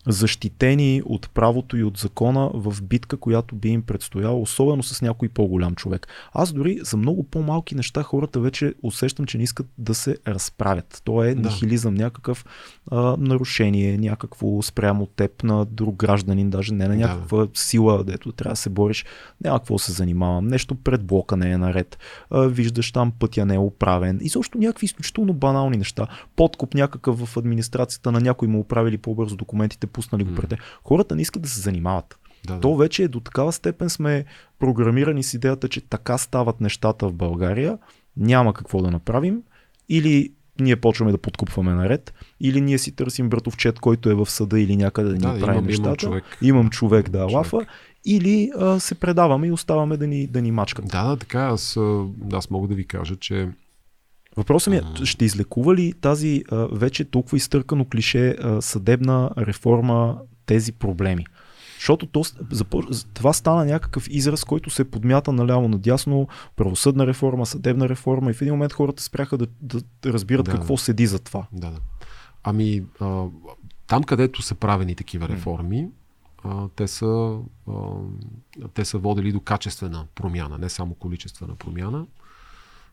защитени 0.06 1.02
от 1.05 1.31
правото 1.31 1.77
и 1.77 1.85
от 1.85 1.97
закона 1.97 2.51
в 2.55 2.82
битка, 2.82 3.16
която 3.16 3.55
би 3.55 3.68
им 3.68 3.82
предстояла, 3.82 4.40
особено 4.40 4.82
с 4.82 5.02
някой 5.02 5.28
по-голям 5.28 5.74
човек. 5.74 6.09
Аз 6.32 6.52
дори 6.52 6.78
за 6.82 6.97
много 6.97 7.22
по-малки 7.22 7.74
неща 7.74 8.02
хората 8.02 8.40
вече 8.40 8.74
усещам, 8.82 9.27
че 9.27 9.39
не 9.39 9.44
искат 9.44 9.66
да 9.78 9.94
се 9.94 10.16
разправят. 10.28 11.02
То 11.05 11.24
е 11.24 11.35
Да. 11.35 11.40
нихилизъм, 11.48 11.94
някакъв 11.94 12.44
а, 12.90 13.16
нарушение, 13.18 13.98
някакво 13.98 14.62
спрямо 14.62 15.06
теб 15.06 15.43
на 15.43 15.64
друг 15.64 15.97
гражданин, 15.97 16.51
даже 16.51 16.74
не 16.74 16.89
на 16.89 16.94
Да. 16.94 17.01
някаква 17.01 17.47
сила, 17.55 18.05
дето 18.05 18.32
трябва 18.32 18.52
да 18.52 18.56
се 18.56 18.70
бориш. 18.70 19.05
Няма 19.44 19.59
какво 19.59 19.74
да 19.74 19.78
се 19.78 19.93
занимавам. 19.93 20.47
Нещо 20.47 20.74
пред 20.74 21.05
блока 21.05 21.36
не 21.36 21.51
е 21.51 21.59
наред. 21.59 21.98
А, 22.31 22.40
виждаш 22.40 22.93
там 22.93 23.12
пътя 23.18 23.47
не 23.47 23.55
е 23.55 23.59
оправен. 23.59 24.18
И 24.22 24.28
също 24.28 24.59
някакви 24.59 24.85
изключително 24.85 25.32
банални 25.32 25.77
неща. 25.77 26.06
Подкуп 26.36 26.74
някакъв 26.74 27.18
в 27.24 27.36
администрацията 27.36 28.12
на 28.12 28.20
някой 28.20 28.48
му 28.48 28.60
оправили 28.60 28.98
по-бързо 28.98 29.36
документите, 29.36 29.86
пуснали 29.91 30.25
го 30.25 30.35
пред. 30.35 30.55
Хората 30.85 31.17
не 31.17 31.23
искат 31.23 31.43
да 31.43 31.49
се 31.49 31.61
занимават. 31.61 32.19
Да, 32.47 32.55
да. 32.55 32.61
То 32.61 32.77
вече 32.77 33.03
е 33.03 33.09
до 33.09 33.21
такава 33.21 33.53
степен 33.53 33.91
сме 33.91 34.25
програмирани 34.59 35.23
с 35.23 35.35
идеята, 35.35 35.69
че 35.69 35.81
така 35.81 36.19
стават 36.19 36.61
нещата 36.61 37.09
в 37.09 37.12
България, 37.15 37.79
няма 38.17 38.55
какво 38.55 38.83
да 38.83 38.91
направим, 38.91 39.43
или 39.89 40.33
ние 40.61 40.77
почваме 40.77 41.12
да 41.12 41.19
подкупваме 41.19 41.73
наред, 41.75 42.15
или 42.41 42.61
ние 42.61 42.79
си 42.79 42.93
търсим 42.93 43.29
братовчет, 43.29 43.79
който 43.81 44.11
е 44.11 44.15
в 44.15 44.31
съда 44.31 44.61
или 44.61 44.77
някъде 44.77 45.09
да 45.09 45.15
ни 45.15 45.21
Да, 45.21 45.27
прави 45.29 45.43
имам, 45.43 45.55
имам 45.55 45.67
нещата. 45.67 45.97
човек. 45.97 46.25
Имам 46.43 46.71
човек 46.71 47.09
да 47.11 47.19
Човек. 47.19 47.35
лафа, 47.35 47.59
или 48.05 48.51
а, 48.59 48.81
се 48.81 48.95
предаваме 48.95 49.47
и 49.47 49.53
оставаме 49.53 49.97
да 49.97 50.07
ни, 50.07 50.27
да 50.27 50.43
ни 50.43 50.51
мачкат. 50.53 50.89
Да, 50.89 51.05
да, 51.05 51.17
така. 51.17 51.41
Аз, 51.41 51.79
аз 52.33 52.51
мога 52.51 52.69
да 52.69 52.75
ви 52.75 52.87
кажа, 52.87 53.17
че 53.17 53.49
Въпросът 54.36 54.70
ми 54.70 54.77
е, 54.77 55.05
ще 55.05 55.24
излекува 55.24 55.74
ли 55.74 55.93
тази 55.93 56.44
а, 56.51 56.69
вече 56.73 57.05
толкова 57.05 57.36
изтъркано 57.36 57.85
клише 57.85 58.28
а, 58.28 58.62
съдебна 58.62 59.31
реформа 59.39 60.19
тези 60.47 60.73
проблеми? 60.73 61.27
Защото 61.78 62.07
то, 62.07 62.24
това 63.15 63.32
стана 63.32 63.65
някакъв 63.65 64.07
израз, 64.11 64.44
който 64.44 64.70
се 64.70 64.90
подмята 64.90 65.32
наляво 65.32 65.69
надясно, 65.69 66.28
правосъдна 66.57 67.07
реформа, 67.07 67.47
съдебна 67.47 67.89
реформа 67.89 68.31
и 68.31 68.35
в 68.35 68.43
един 68.43 68.55
момент 68.55 68.73
хората 68.73 69.02
спряха 69.02 69.39
да, 69.39 69.47
да 69.62 69.82
разбират 70.07 70.47
Да. 70.47 70.52
какво 70.52 70.77
седи 70.77 71.07
за 71.07 71.19
това. 71.19 71.47
Да, 71.52 71.70
да. 71.70 71.78
Ами, 72.44 72.82
а, 73.01 73.24
там 73.86 74.02
където 74.02 74.43
са 74.43 74.55
правени 74.55 74.94
такива 74.94 75.28
реформи, 75.28 75.89
а, 76.44 76.69
те, 76.77 76.89
са, 76.89 77.39
а, 77.69 77.73
те 78.74 78.85
са 78.85 78.98
водили 78.98 79.32
до 79.32 79.40
качествена 79.40 80.07
промяна, 80.15 80.59
не 80.59 80.69
само 80.69 80.94
количествена 80.94 81.55
промяна 81.55 82.07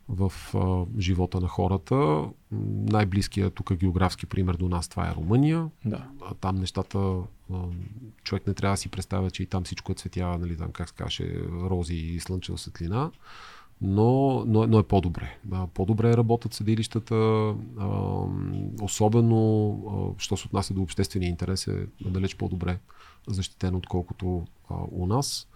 в 0.09 0.33
а, 0.53 0.85
живота 1.01 1.39
на 1.39 1.47
хората. 1.47 2.25
Най-близкият 2.51 3.53
тук 3.53 3.73
географски 3.73 4.25
пример 4.25 4.55
до 4.55 4.69
нас 4.69 4.87
това 4.87 5.09
е 5.09 5.15
Румъния. 5.15 5.69
Да. 5.85 6.07
А 6.25 6.33
там 6.33 6.55
нещата, 6.55 6.97
а, 7.53 7.55
човек 8.23 8.47
не 8.47 8.53
трябва 8.53 8.73
да 8.73 8.77
си 8.77 8.89
представя, 8.89 9.31
че 9.31 9.43
и 9.43 9.45
там 9.45 9.63
всичко 9.63 9.91
е 9.91 9.95
цветя, 9.95 10.37
нали, 10.37 10.57
там 10.57 10.71
как 10.71 10.89
се 10.89 10.95
каже, 10.95 11.41
рози 11.51 11.95
и 11.95 12.19
слънчева 12.19 12.57
светлина, 12.57 13.11
но, 13.81 14.43
но, 14.45 14.67
но 14.67 14.79
е 14.79 14.83
по-добре. 14.83 15.37
По-добре 15.73 16.17
работят 16.17 16.53
съдилищата, 16.53 17.15
а, 17.15 17.87
особено, 18.81 19.69
а, 20.17 20.21
що 20.21 20.37
се 20.37 20.47
отнася 20.47 20.73
до 20.73 20.81
обществения 20.81 21.29
интерес, 21.29 21.67
е 21.67 21.87
далеч 22.01 22.35
по-добре 22.35 22.79
защитен, 23.27 23.75
отколкото 23.75 24.45
а, 24.69 24.75
у 24.91 25.07
нас. 25.07 25.47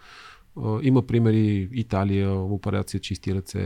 Има 0.82 1.02
примери 1.02 1.70
Италия, 1.74 2.34
операция 2.34 3.00
чисти 3.00 3.36
ръце 3.36 3.60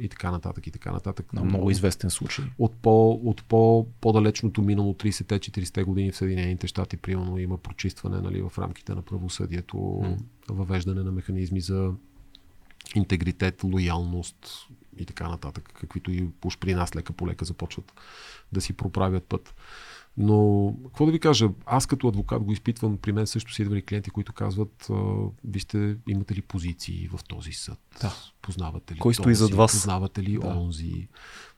и 0.00 0.08
така 0.08 0.30
нататък 0.30 0.66
и 0.66 0.70
така 0.70 0.92
нататък. 0.92 1.32
На 1.32 1.44
много 1.44 1.70
известен 1.70 2.10
случай. 2.10 2.44
от, 2.58 2.72
по, 2.82 3.10
от 3.10 3.44
по, 3.44 3.86
по-далечното 4.00 4.62
минало 4.62 4.94
30-те, 4.94 5.38
40-те 5.38 5.84
години 5.84 6.12
в 6.12 6.16
Съединените 6.16 6.66
щати, 6.66 6.96
примерно, 6.96 7.38
има 7.38 7.58
прочистване 7.58 8.20
нали, 8.20 8.42
в 8.42 8.58
рамките 8.58 8.94
на 8.94 9.02
правосъдието, 9.02 9.76
М. 9.78 10.16
въвеждане 10.48 11.02
на 11.02 11.12
механизми 11.12 11.60
за 11.60 11.92
интегритет, 12.94 13.64
лоялност 13.64 14.68
и 14.98 15.04
така 15.04 15.28
нататък, 15.28 15.70
каквито 15.80 16.10
и 16.10 16.28
уж 16.44 16.58
при 16.58 16.74
нас 16.74 16.96
лека 16.96 17.12
по 17.12 17.28
лека 17.28 17.44
започват 17.44 17.92
да 18.52 18.60
си 18.60 18.72
проправят 18.72 19.24
път. 19.24 19.54
Но, 20.18 20.74
какво 20.84 21.06
да 21.06 21.12
ви 21.12 21.20
кажа, 21.20 21.48
аз 21.66 21.86
като 21.86 22.08
адвокат 22.08 22.42
го 22.42 22.52
изпитвам, 22.52 22.96
при 22.96 23.12
мен 23.12 23.26
също 23.26 23.54
си 23.54 23.62
идвали 23.62 23.82
клиенти, 23.82 24.10
които 24.10 24.32
казват, 24.32 24.88
вижте, 25.44 25.96
имате 26.08 26.34
ли 26.34 26.42
позиции 26.42 27.08
в 27.12 27.24
този 27.24 27.52
съд? 27.52 27.78
Да. 28.00 28.14
Познавате 28.42 28.94
ли 28.94 28.98
Кой 28.98 29.14
стои 29.14 29.34
зад 29.34 29.54
вас? 29.54 29.72
Познавате 29.72 30.22
ли 30.22 30.38
Да. 30.38 30.46
онзи? 30.46 31.08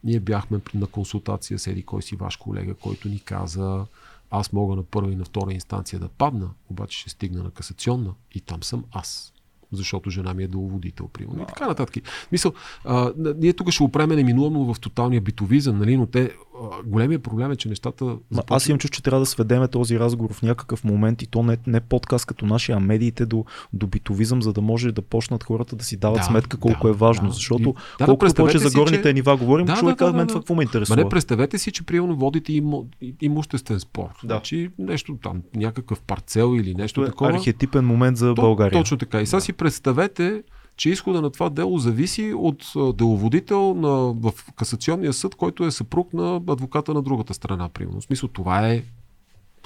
Ние 0.04 0.20
бяхме 0.20 0.60
на 0.74 0.86
консултация 0.86 1.58
с 1.58 1.66
еди 1.66 1.82
кой 1.82 2.02
си 2.02 2.16
ваш 2.16 2.36
колега, 2.36 2.74
който 2.74 3.08
ни 3.08 3.20
каза, 3.20 3.86
аз 4.30 4.52
мога 4.52 4.76
на 4.76 4.82
първа 4.82 5.12
и 5.12 5.16
на 5.16 5.24
втора 5.24 5.52
инстанция 5.52 6.00
да 6.00 6.08
падна, 6.08 6.50
обаче 6.70 6.98
ще 6.98 7.10
стигна 7.10 7.42
на 7.42 7.50
касационна 7.50 8.14
и 8.34 8.40
там 8.40 8.62
съм 8.62 8.84
аз. 8.92 9.32
Защото 9.72 10.10
жена 10.10 10.34
ми 10.34 10.42
е 10.42 10.48
деловодител, 10.48 11.08
примерно. 11.08 11.42
И 11.42 11.46
така 11.46 11.66
нататък. 11.66 12.04
Мисъл, 12.32 12.52
а, 12.84 13.12
ние 13.16 13.52
тук 13.52 13.70
ще 13.70 13.82
опреме 13.82 14.16
неминуемо 14.16 14.74
в 14.74 14.80
тоталния 14.80 15.20
битовизъм, 15.20 15.78
нали? 15.78 15.96
но 15.96 16.06
те, 16.06 16.36
големия 16.84 17.18
проблем 17.18 17.50
е, 17.50 17.56
че 17.56 17.68
нещата. 17.68 18.04
Ма, 18.04 18.42
аз 18.50 18.68
имам 18.68 18.78
чувство, 18.78 18.94
че 18.94 19.02
трябва 19.02 19.20
да 19.20 19.26
сведеме 19.26 19.68
този 19.68 19.98
разговор 19.98 20.32
в 20.32 20.42
някакъв 20.42 20.84
момент 20.84 21.22
и 21.22 21.26
то 21.26 21.42
не, 21.42 21.56
не 21.66 21.80
подкаст 21.80 22.26
като 22.26 22.46
нашия, 22.46 22.76
а 22.76 22.80
медиите 22.80 23.26
до, 23.26 23.44
до 23.72 23.86
битовизъм, 23.86 24.42
за 24.42 24.52
да 24.52 24.60
може 24.60 24.92
да 24.92 25.02
почнат 25.02 25.44
хората 25.44 25.76
да 25.76 25.84
си 25.84 25.96
дават 25.96 26.18
Да, 26.18 26.24
сметка 26.24 26.56
колко 26.56 26.86
да, 26.86 26.90
е 26.90 26.96
важно. 26.96 27.28
да. 27.28 27.34
Защото 27.34 27.62
И- 27.62 27.64
да, 27.64 27.72
да, 27.98 28.04
колкото 28.04 28.34
повече 28.34 28.58
за 28.58 28.70
горните 28.70 29.02
че- 29.02 29.12
нива 29.12 29.36
говорим, 29.36 29.66
Да, 29.66 29.74
човек 29.74 29.92
да, 29.92 29.96
казва 29.96 30.12
да, 30.12 30.16
мен 30.16 30.26
да. 30.26 30.28
това 30.28 30.40
какво 30.40 30.54
ме 30.54 30.58
Ма 30.58 30.62
интересува. 30.62 30.96
не, 30.96 31.08
представете 31.08 31.58
си, 31.58 31.72
че 31.72 31.82
примерно 31.82 32.16
водите 32.16 32.52
имо, 32.52 32.86
имуществен 33.20 33.80
спор. 33.80 34.08
Да. 34.24 34.34
Значи 34.34 34.70
нещо 34.78 35.18
там, 35.22 35.42
някакъв 35.56 36.00
парцел 36.00 36.54
или 36.56 36.74
нещо 36.74 37.00
То 37.00 37.06
е 37.06 37.10
такова. 37.10 37.30
архетипен 37.30 37.84
момент 37.84 38.16
за 38.16 38.26
То- 38.26 38.42
България. 38.42 38.80
Точно 38.80 38.96
така. 38.96 39.20
И 39.20 39.26
сега 39.26 39.40
си 39.40 39.52
представете, 39.52 40.42
че 40.78 40.90
изхода 40.90 41.22
на 41.22 41.30
това 41.30 41.50
дело 41.50 41.78
зависи 41.78 42.32
от 42.36 42.72
деловодител 42.96 43.74
на, 43.74 43.90
в 44.12 44.32
касационния 44.56 45.12
съд, 45.12 45.34
който 45.34 45.64
е 45.64 45.70
съпруг 45.70 46.12
на 46.12 46.36
адвоката 46.36 46.94
на 46.94 47.02
другата 47.02 47.34
страна, 47.34 47.68
примерно. 47.68 48.00
В 48.00 48.04
смисъл, 48.04 48.28
това 48.28 48.68
е, 48.68 48.82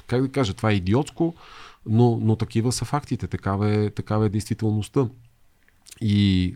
как 0.07 0.21
да 0.21 0.29
кажа, 0.29 0.53
това 0.53 0.71
е 0.71 0.75
идиотско, 0.75 1.33
но, 1.85 2.19
но 2.21 2.35
такива 2.35 2.71
са 2.71 2.85
фактите, 2.85 3.27
такава 3.27 3.69
е, 3.69 3.89
такава 3.89 4.25
е 4.25 4.29
действителността. 4.29 5.07
И 6.01 6.55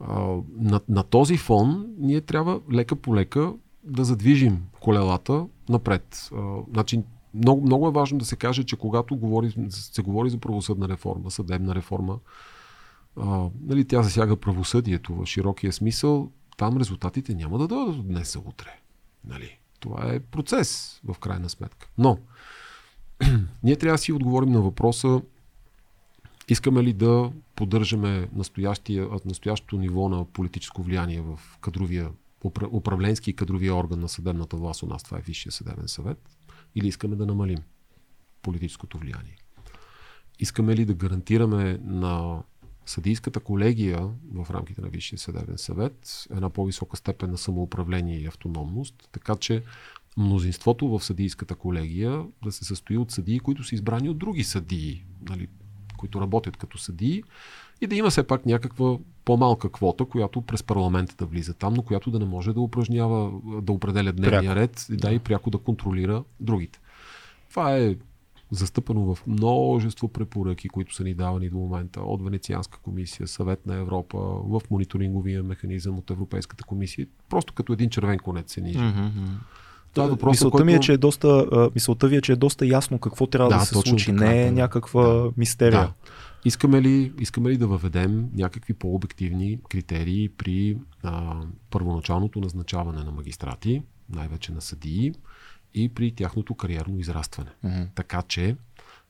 а, 0.00 0.36
на, 0.58 0.80
на 0.88 1.02
този 1.02 1.36
фон 1.36 1.86
ние 1.98 2.20
трябва 2.20 2.60
лека 2.72 2.96
по 2.96 3.16
лека 3.16 3.52
да 3.84 4.04
задвижим 4.04 4.62
колелата 4.80 5.46
напред. 5.68 6.30
А, 6.34 6.56
значи, 6.72 7.02
много, 7.34 7.62
много 7.62 7.88
е 7.88 7.92
важно 7.92 8.18
да 8.18 8.24
се 8.24 8.36
каже, 8.36 8.64
че 8.64 8.76
когато 8.76 9.16
говори, 9.16 9.54
се 9.68 10.02
говори 10.02 10.30
за 10.30 10.38
правосъдна 10.38 10.88
реформа, 10.88 11.30
съдебна 11.30 11.74
реформа, 11.74 12.18
а, 13.20 13.48
нали, 13.60 13.84
тя 13.84 14.02
засяга 14.02 14.36
правосъдието 14.36 15.14
в 15.14 15.26
широкия 15.26 15.72
смисъл, 15.72 16.30
там 16.56 16.76
резултатите 16.76 17.34
няма 17.34 17.58
да 17.58 17.68
дойдат 17.68 17.96
от 17.96 18.08
днес 18.08 18.32
за 18.32 18.38
утре. 18.38 18.80
Нали? 19.24 19.58
Това 19.80 20.12
е 20.12 20.20
процес, 20.20 21.00
в 21.04 21.18
крайна 21.18 21.48
сметка. 21.48 21.88
Но, 21.98 22.18
ние 23.62 23.76
трябва 23.76 23.94
да 23.94 23.98
си 23.98 24.12
отговорим 24.12 24.52
на 24.52 24.60
въпроса, 24.60 25.22
искаме 26.48 26.82
ли 26.82 26.92
да 26.92 27.32
поддържаме 27.54 28.28
настоящото 29.24 29.78
ниво 29.78 30.08
на 30.08 30.24
политическо 30.24 30.82
влияние 30.82 31.20
в 31.20 31.38
кадровия, 31.60 32.10
управленски 32.72 33.36
кадровия 33.36 33.74
орган 33.74 34.00
на 34.00 34.08
съдебната 34.08 34.56
власт 34.56 34.82
у 34.82 34.86
нас, 34.86 35.02
това 35.02 35.18
е 35.18 35.22
Висшия 35.22 35.52
съдебен 35.52 35.88
съвет, 35.88 36.18
или 36.74 36.88
искаме 36.88 37.16
да 37.16 37.26
намалим 37.26 37.58
политическото 38.42 38.98
влияние. 38.98 39.36
Искаме 40.38 40.76
ли 40.76 40.84
да 40.84 40.94
гарантираме 40.94 41.78
на 41.84 42.42
съдийската 42.86 43.40
колегия 43.40 44.08
в 44.34 44.50
рамките 44.50 44.80
на 44.80 44.88
Висшия 44.88 45.18
съдебен 45.18 45.58
съвет 45.58 46.26
една 46.30 46.50
по-висока 46.50 46.96
степен 46.96 47.30
на 47.30 47.38
самоуправление 47.38 48.18
и 48.18 48.26
автономност, 48.26 49.08
така 49.12 49.36
че 49.36 49.62
мнозинството 50.16 50.88
в 50.88 51.04
съдийската 51.04 51.54
колегия 51.54 52.24
да 52.44 52.52
се 52.52 52.64
състои 52.64 52.98
от 52.98 53.10
съдии, 53.10 53.40
които 53.40 53.64
са 53.64 53.74
избрани 53.74 54.08
от 54.08 54.18
други 54.18 54.44
съдии, 54.44 55.04
нали, 55.28 55.48
които 55.96 56.20
работят 56.20 56.56
като 56.56 56.78
съдии 56.78 57.22
и 57.80 57.86
да 57.86 57.94
има 57.94 58.10
все 58.10 58.26
пак 58.26 58.46
някаква 58.46 58.98
по-малка 59.24 59.72
квота, 59.72 60.04
която 60.04 60.42
през 60.42 60.62
парламента 60.62 61.14
да 61.18 61.26
влиза 61.26 61.54
там, 61.54 61.74
но 61.74 61.82
която 61.82 62.10
да 62.10 62.18
не 62.18 62.24
може 62.24 62.52
да 62.52 62.60
упражнява, 62.60 63.32
да 63.62 63.72
определя 63.72 64.12
дневния 64.12 64.42
пряко. 64.42 64.56
ред 64.56 64.86
да, 64.90 65.12
и 65.12 65.18
пряко 65.18 65.50
да 65.50 65.58
контролира 65.58 66.24
другите. 66.40 66.80
Това 67.50 67.76
е 67.76 67.96
застъпено 68.50 69.14
в 69.14 69.26
множество 69.26 70.08
препоръки, 70.08 70.68
които 70.68 70.94
са 70.94 71.04
ни 71.04 71.14
давани 71.14 71.50
до 71.50 71.56
момента 71.56 72.00
от 72.00 72.24
Венецианска 72.24 72.78
комисия, 72.78 73.28
Съвет 73.28 73.66
на 73.66 73.74
Европа, 73.74 74.18
в 74.44 74.60
мониторинговия 74.70 75.42
механизъм 75.42 75.98
от 75.98 76.10
Европейската 76.10 76.64
комисия. 76.64 77.06
Просто 77.28 77.52
като 77.52 77.72
един 77.72 77.90
червен 77.90 78.18
конец 78.18 78.52
се 78.52 78.60
нижи. 78.60 78.78
Mm-hmm. 78.78 79.10
Това 79.94 80.06
е 80.06 80.10
въпрос, 80.10 80.32
мисълта, 80.32 80.52
който... 80.52 80.64
ми 80.64 80.74
е, 80.74 80.80
че 80.80 80.92
е 80.92 80.96
доста, 80.96 81.46
мисълта 81.74 82.08
ви 82.08 82.16
е, 82.16 82.20
че 82.20 82.32
е 82.32 82.36
доста 82.36 82.66
ясно 82.66 82.98
какво 82.98 83.26
трябва 83.26 83.50
да, 83.50 83.58
да 83.58 83.64
се 83.64 83.74
случи, 83.74 84.06
така, 84.06 84.24
не 84.24 84.46
е 84.46 84.52
някаква 84.52 85.02
да, 85.02 85.30
мистерия. 85.36 85.80
Да. 85.80 85.92
Искаме 86.44 86.82
ли, 86.82 87.12
искаме 87.20 87.50
ли 87.50 87.56
да 87.56 87.66
въведем 87.66 88.28
някакви 88.34 88.74
по-обективни 88.74 89.58
критерии 89.68 90.28
при 90.28 90.78
а, 91.02 91.40
първоначалното 91.70 92.40
назначаване 92.40 93.04
на 93.04 93.10
магистрати, 93.10 93.82
най-вече 94.14 94.52
на 94.52 94.60
съдии, 94.60 95.12
и 95.74 95.88
при 95.88 96.12
тяхното 96.12 96.54
кариерно 96.54 96.98
израстване. 96.98 97.50
Mm-hmm. 97.64 97.88
Така 97.94 98.22
че 98.22 98.56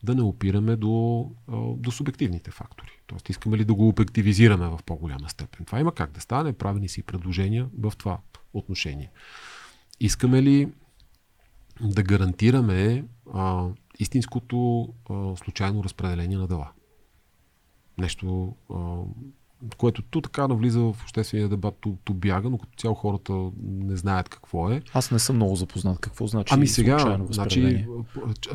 да 0.02 0.14
не 0.14 0.22
опираме 0.22 0.76
до, 0.76 1.30
до 1.76 1.90
субективните 1.90 2.50
фактори. 2.50 2.90
Тоест, 3.06 3.28
искаме 3.28 3.56
ли 3.56 3.64
да 3.64 3.74
го 3.74 3.88
обективизираме 3.88 4.68
в 4.68 4.80
по-голяма 4.86 5.28
степен. 5.28 5.66
Това 5.66 5.80
има 5.80 5.94
как 5.94 6.10
да 6.10 6.20
стане, 6.20 6.52
правени 6.52 6.88
си 6.88 7.02
предложения 7.02 7.68
в 7.78 7.92
това 7.98 8.18
отношение. 8.54 9.10
Искаме 10.00 10.42
ли 10.42 10.72
да 11.80 12.02
гарантираме 12.02 13.04
а, 13.34 13.68
истинското 13.98 14.88
а, 15.10 15.36
случайно 15.36 15.84
разпределение 15.84 16.38
на 16.38 16.46
дела? 16.46 16.70
Нещо, 17.98 18.56
а, 18.74 19.02
което 19.76 20.02
ту 20.02 20.20
така 20.20 20.48
навлиза 20.48 20.80
в 20.80 20.96
обществения 21.02 21.48
дебат, 21.48 21.74
ту, 21.80 21.96
ту 22.04 22.14
бяга, 22.14 22.50
но 22.50 22.58
като 22.58 22.72
цяло 22.76 22.94
хората 22.94 23.32
не 23.62 23.96
знаят 23.96 24.28
какво 24.28 24.70
е. 24.70 24.82
Аз 24.92 25.10
не 25.10 25.18
съм 25.18 25.36
много 25.36 25.56
запознат 25.56 25.98
какво 25.98 26.26
значи 26.26 26.54
Ами 26.54 26.66
сега, 26.66 27.18
значи, 27.30 27.86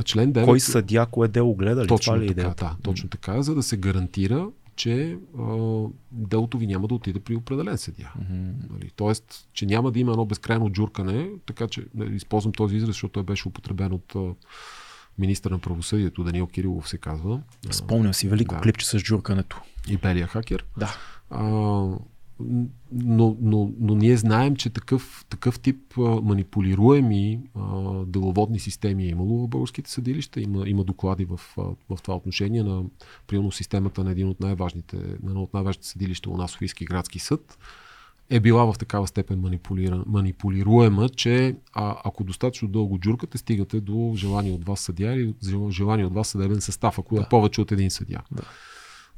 член 0.05 0.33
9... 0.33 0.45
Кой 0.45 0.59
съдя, 0.59 1.05
кое 1.11 1.27
дело 1.27 1.55
гледа 1.55 1.83
ли? 1.83 1.87
Точно 1.87 2.13
това 2.13 2.25
ли 2.25 2.31
е 2.31 2.35
така, 2.35 2.49
да, 2.49 2.75
точно 2.83 3.09
така, 3.09 3.41
за 3.41 3.55
да 3.55 3.63
се 3.63 3.77
гарантира, 3.77 4.49
че 4.75 5.17
а, 5.39 5.85
делото 6.11 6.57
ви 6.57 6.67
няма 6.67 6.87
да 6.87 6.95
отиде 6.95 7.19
при 7.19 7.35
определен 7.35 7.77
съдия. 7.77 8.13
Mm-hmm. 8.19 8.53
Нали? 8.71 8.91
Тоест, 8.95 9.47
че 9.53 9.65
няма 9.65 9.91
да 9.91 9.99
има 9.99 10.11
едно 10.11 10.25
безкрайно 10.25 10.69
джуркане, 10.69 11.29
така 11.45 11.67
че 11.67 11.85
нали, 11.95 12.15
използвам 12.15 12.53
този 12.53 12.75
израз, 12.75 12.87
защото 12.87 13.11
той 13.11 13.23
беше 13.23 13.47
употребен 13.47 13.93
от 13.93 14.15
министър 15.21 15.51
на 15.51 15.59
правосъдието, 15.59 16.23
Даниил 16.23 16.47
Кирилов 16.47 16.89
се 16.89 16.97
казва. 16.97 17.41
Спомням 17.71 18.13
си 18.13 18.27
велико 18.27 18.55
да. 18.55 18.61
клипче 18.61 18.87
с 18.87 18.99
джуркането. 18.99 19.61
И 19.87 19.97
белия 19.97 20.27
хакер. 20.27 20.65
Да. 20.77 20.95
А, 21.29 21.41
но, 22.91 23.37
но, 23.41 23.71
но 23.79 23.95
ние 23.95 24.17
знаем, 24.17 24.55
че 24.55 24.69
такъв, 24.69 25.25
такъв 25.29 25.59
тип 25.59 25.97
а, 25.97 26.01
манипулируеми 26.01 27.41
а, 27.55 27.91
деловодни 28.05 28.59
системи 28.59 29.03
е 29.03 29.09
имало 29.09 29.43
в 29.43 29.47
българските 29.47 29.91
съдилища. 29.91 30.41
Има, 30.41 30.69
има 30.69 30.83
доклади 30.83 31.25
в, 31.25 31.41
в 31.89 31.97
това 32.03 32.15
отношение 32.15 32.63
на 32.63 32.83
примерно 33.27 33.51
системата 33.51 34.03
на 34.03 34.11
един 34.11 34.29
от 34.29 34.39
най-важните, 34.39 34.95
на 34.95 35.29
едно 35.29 35.43
от 35.43 35.53
най-важните 35.53 35.87
съдилища 35.87 36.29
у 36.29 36.37
нас, 36.37 36.51
Софийски 36.51 36.85
градски 36.85 37.19
съд 37.19 37.57
е 38.31 38.39
била 38.39 38.73
в 38.73 38.77
такава 38.77 39.07
степен 39.07 39.43
манипулируема, 40.05 41.09
че 41.09 41.55
а, 41.73 41.95
ако 42.03 42.23
достатъчно 42.23 42.67
дълго 42.67 42.99
джуркате, 42.99 43.37
стигате 43.37 43.79
до 43.79 44.13
желание 44.15 44.51
от 44.51 44.65
вас 44.65 44.79
съдия 44.79 45.13
или 45.13 45.35
желание 45.69 46.05
от 46.05 46.13
вас 46.13 46.27
съдебен 46.27 46.61
състав, 46.61 46.99
ако 46.99 47.15
е 47.15 47.19
да. 47.19 47.23
е 47.25 47.29
повече 47.29 47.61
от 47.61 47.71
един 47.71 47.91
съдия. 47.91 48.21
Да. 48.31 48.43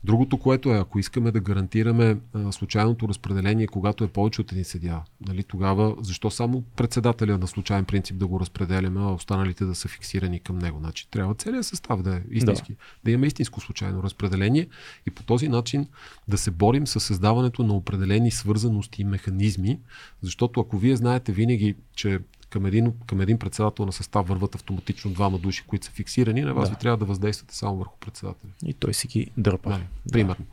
Другото, 0.06 0.38
което 0.38 0.70
е, 0.70 0.80
ако 0.80 1.00
искаме 1.00 1.32
да 1.32 1.40
гарантираме 1.40 2.18
а, 2.34 2.52
случайното 2.52 3.08
разпределение, 3.08 3.68
когато 3.68 4.04
е 4.04 4.08
повече 4.08 4.42
от 4.42 4.52
един 4.52 4.66
съдия, 4.66 5.02
нали, 5.28 5.44
тогава 5.44 5.96
защо 6.02 6.32
само 6.32 6.62
председателя 6.62 7.38
на 7.38 7.48
случайен 7.48 7.86
принцип 7.86 8.18
да 8.18 8.28
го 8.28 8.40
разпределяме, 8.40 9.02
а 9.02 9.14
останалите 9.14 9.66
да 9.66 9.76
са 9.76 9.88
фиксирани 9.88 10.40
към 10.40 10.60
него? 10.60 10.80
Значи 10.80 11.10
трябва 11.10 11.36
целият 11.36 11.66
състав 11.66 12.02
да 12.02 12.16
е 12.16 12.22
истински, 12.32 12.72
да, 12.72 12.78
да 13.04 13.12
имаме 13.12 13.28
истинско 13.28 13.62
случайно 13.62 14.04
разпределение 14.04 14.68
и 15.08 15.12
по 15.12 15.24
този 15.24 15.48
начин 15.48 15.88
да 16.28 16.38
се 16.38 16.52
борим 16.52 16.88
с 16.88 17.00
създаването 17.00 17.64
на 17.64 17.74
определени 17.74 18.32
свързаности 18.32 19.02
и 19.02 19.06
механизми, 19.06 19.80
защото 20.22 20.60
ако 20.60 20.78
вие 20.78 20.96
знаете 20.96 21.32
винаги, 21.32 21.76
че 21.96 22.20
към 22.54 22.66
един, 22.66 22.94
към 23.08 23.22
един 23.22 23.40
председател 23.40 23.86
на 23.86 23.92
състав 23.92 24.28
върват 24.28 24.56
автоматично 24.56 25.12
двама 25.12 25.38
души, 25.38 25.64
които 25.68 25.86
са 25.86 25.92
фиксирани, 25.92 26.42
на 26.42 26.54
вас 26.54 26.70
да. 26.70 26.76
ви 26.76 26.80
трябва 26.80 26.98
да 26.98 27.06
въздействате 27.06 27.56
само 27.56 27.78
върху 27.78 27.98
председателя. 28.00 28.52
И 28.66 28.74
той 28.74 28.94
си 28.94 29.08
ги 29.08 29.32
дърпа. 29.38 29.70
Да, 29.70 29.80
примерно. 30.12 30.46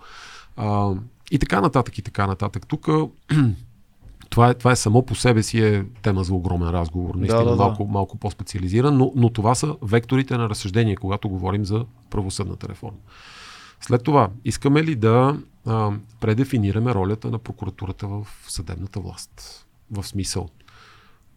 А, 0.56 0.94
и 1.30 1.38
така 1.38 1.60
нататък, 1.60 1.98
и 1.98 2.02
така 2.02 2.26
нататък. 2.26 2.66
Тук 2.66 2.88
това 4.30 4.50
е, 4.50 4.54
това 4.54 4.72
е 4.72 4.76
само 4.76 5.06
по 5.06 5.14
себе 5.14 5.42
си 5.42 5.64
е 5.64 5.84
тема 6.02 6.24
за 6.24 6.34
огромен 6.34 6.70
разговор. 6.70 7.14
Наистина 7.14 7.44
да, 7.44 7.50
да, 7.50 7.56
малко, 7.56 7.84
да. 7.84 7.90
малко 7.90 8.16
по-специализиран, 8.16 8.96
но, 8.96 9.12
но 9.16 9.30
това 9.30 9.54
са 9.54 9.76
векторите 9.82 10.36
на 10.36 10.48
разсъждение, 10.48 10.96
когато 10.96 11.28
говорим 11.28 11.64
за 11.64 11.84
правосъдната 12.10 12.68
реформа. 12.68 12.98
След 13.80 14.02
това, 14.02 14.30
искаме 14.44 14.84
ли 14.84 14.94
да 14.94 15.36
а, 15.66 15.92
предефинираме 16.20 16.94
ролята 16.94 17.30
на 17.30 17.38
прокуратурата 17.38 18.08
в 18.08 18.26
съдебната 18.48 19.00
власт? 19.00 19.66
В 19.90 20.04
смисъл, 20.06 20.48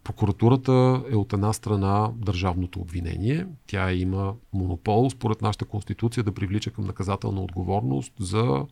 Прокуратурата 0.03 1.03
е 1.11 1.15
от 1.15 1.33
една 1.33 1.53
страна 1.53 2.11
държавното 2.15 2.79
обвинение. 2.79 3.47
Тя 3.67 3.91
има 3.91 4.35
монопол, 4.53 5.09
според 5.09 5.41
нашата 5.41 5.65
конституция, 5.65 6.23
да 6.23 6.31
привлича 6.31 6.71
към 6.71 6.85
наказателна 6.85 7.41
отговорност 7.41 8.13
за 8.19 8.65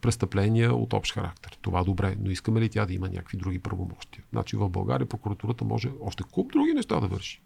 престъпления 0.00 0.74
от 0.74 0.92
общ 0.92 1.14
характер. 1.14 1.58
Това 1.62 1.84
добре, 1.84 2.16
но 2.20 2.30
искаме 2.30 2.60
ли 2.60 2.68
тя 2.68 2.86
да 2.86 2.94
има 2.94 3.08
някакви 3.08 3.38
други 3.38 3.58
правомощия? 3.58 4.24
Значи 4.32 4.56
в 4.56 4.68
България 4.68 5.08
прокуратурата 5.08 5.64
може 5.64 5.90
още 6.00 6.22
куп 6.32 6.52
други 6.52 6.72
неща 6.72 7.00
да 7.00 7.06
върши. 7.06 7.42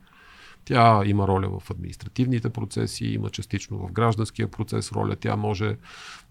Тя 0.64 1.02
има 1.06 1.28
роля 1.28 1.60
в 1.60 1.70
административните 1.70 2.50
процеси, 2.50 3.04
има 3.04 3.30
частично 3.30 3.78
в 3.78 3.92
гражданския 3.92 4.50
процес 4.50 4.92
роля. 4.92 5.16
Тя 5.16 5.36
може 5.36 5.76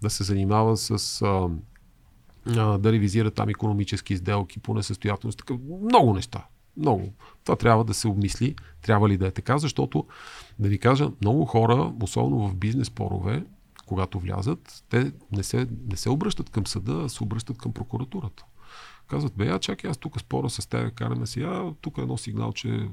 да 0.02 0.10
се 0.10 0.24
занимава 0.24 0.78
с 0.78 1.22
а, 1.22 1.50
а, 2.58 2.78
да 2.78 2.92
ревизира 2.92 3.32
там 3.32 3.50
економически 3.50 4.18
сделки 4.18 4.60
по 4.60 4.74
несъстоятелност. 4.74 5.44
Много 5.84 6.14
неща. 6.14 6.48
Много. 6.78 7.14
Това 7.44 7.56
трябва 7.56 7.84
да 7.84 7.94
се 7.94 8.08
обмисли, 8.08 8.56
трябва 8.82 9.10
ли 9.10 9.18
да 9.18 9.28
е 9.28 9.32
така, 9.32 9.58
защото, 9.58 10.06
да 10.60 10.70
ви 10.70 10.80
кажа, 10.80 11.12
много 11.22 11.46
хора, 11.46 11.94
особено 12.02 12.48
в 12.48 12.56
бизнес 12.56 12.90
порове, 12.90 13.46
когато 13.86 14.20
влязат, 14.20 14.84
те 14.90 15.12
не 15.32 15.44
се, 15.44 15.68
не 15.90 15.98
се 15.98 16.10
обръщат 16.10 16.50
към 16.50 16.68
съда, 16.68 17.02
а 17.06 17.10
се 17.10 17.24
обръщат 17.24 17.58
към 17.58 17.74
прокуратурата. 17.74 18.46
Казват, 19.08 19.34
бе, 19.38 19.46
я 19.46 19.60
чакай, 19.60 19.90
аз 19.90 19.98
тук 19.98 20.20
спора 20.20 20.50
с 20.50 20.68
теб, 20.68 20.94
караме 20.94 21.26
си, 21.26 21.42
а 21.42 21.74
тук 21.82 21.98
е 21.98 22.02
едно 22.02 22.18
сигнал, 22.18 22.54
че 22.54 22.90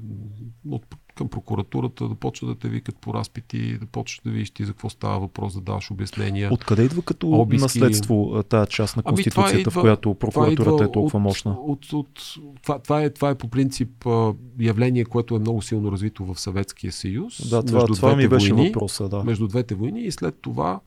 от, 0.69 0.95
към 1.15 1.27
прокуратурата 1.27 2.07
да 2.07 2.15
почва 2.15 2.47
да 2.47 2.55
те 2.55 2.69
викат 2.69 2.95
по 2.95 3.13
разпити, 3.13 3.77
да 3.77 3.85
почваш 3.85 4.21
да 4.25 4.31
видиш 4.31 4.51
ти 4.51 4.65
за 4.65 4.71
какво 4.71 4.89
става 4.89 5.19
въпрос, 5.19 5.53
да 5.53 5.61
даваш 5.61 5.91
обяснения. 5.91 6.53
Откъде 6.53 6.83
идва 6.83 7.01
като 7.01 7.31
обиски? 7.31 7.61
наследство 7.61 8.43
тази 8.49 8.71
част 8.71 8.97
на 8.97 9.03
Конституцията, 9.03 9.51
ами, 9.51 9.61
идва, 9.61 9.71
в 9.71 9.81
която 9.81 10.13
прокуратурата 10.13 10.83
е 10.83 10.91
толкова 10.91 11.19
мощна? 11.19 11.51
От, 11.51 11.93
от, 11.93 11.93
от, 11.93 12.61
това, 12.63 12.79
това, 12.79 13.03
е, 13.03 13.09
това 13.09 13.29
е 13.29 13.35
по 13.35 13.47
принцип 13.47 14.05
явление, 14.59 15.05
което 15.05 15.35
е 15.35 15.39
много 15.39 15.61
силно 15.61 15.91
развито 15.91 16.25
в 16.25 16.39
Съветския 16.39 16.91
съюз. 16.91 17.49
Да, 17.49 17.63
това, 17.63 17.79
между 17.79 17.93
това 17.93 18.15
ми 18.15 18.27
беше 18.27 18.53
войни, 18.53 18.67
въпроса. 18.67 19.09
Да. 19.09 19.23
Между 19.23 19.47
двете 19.47 19.75
войни 19.75 20.01
и 20.01 20.11
след 20.11 20.35
това 20.41 20.79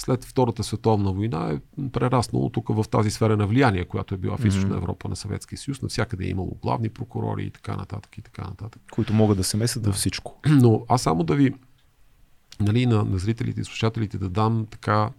след 0.00 0.24
Втората 0.24 0.64
световна 0.64 1.12
война 1.12 1.50
е 1.50 1.88
прераснало 1.88 2.50
тук 2.50 2.68
в 2.68 2.84
тази 2.90 3.10
сфера 3.10 3.36
на 3.36 3.46
влияние, 3.46 3.84
която 3.84 4.14
е 4.14 4.18
била 4.18 4.36
в 4.36 4.44
Източна 4.44 4.76
Европа 4.76 5.08
на 5.08 5.16
Съветския 5.16 5.58
съюз. 5.58 5.82
Навсякъде 5.82 6.24
е 6.24 6.28
имало 6.28 6.58
главни 6.62 6.88
прокурори 6.88 7.44
и 7.44 7.50
така 7.50 7.76
нататък 7.76 8.18
и 8.18 8.22
така 8.22 8.42
нататък. 8.42 8.82
Които 8.92 9.12
могат 9.12 9.36
да 9.36 9.44
се 9.44 9.56
месят 9.56 9.86
във 9.86 9.94
всичко. 9.94 10.40
Но 10.46 10.84
аз 10.88 11.02
само 11.02 11.24
да 11.24 11.34
ви, 11.34 11.54
нали, 12.60 12.86
на, 12.86 13.04
на 13.04 13.18
зрителите 13.18 13.60
и 13.60 13.64
слушателите 13.64 14.18
да 14.18 14.28
дам 14.28 14.66
така, 14.70 15.10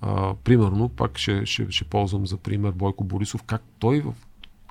а, 0.00 0.34
примерно, 0.34 0.88
пак 0.88 1.18
ще, 1.18 1.46
ще, 1.46 1.70
ще 1.70 1.84
ползвам 1.84 2.26
за 2.26 2.36
пример 2.36 2.70
Бойко 2.72 3.04
Борисов, 3.04 3.42
как 3.42 3.62
той 3.78 4.00
в 4.00 4.14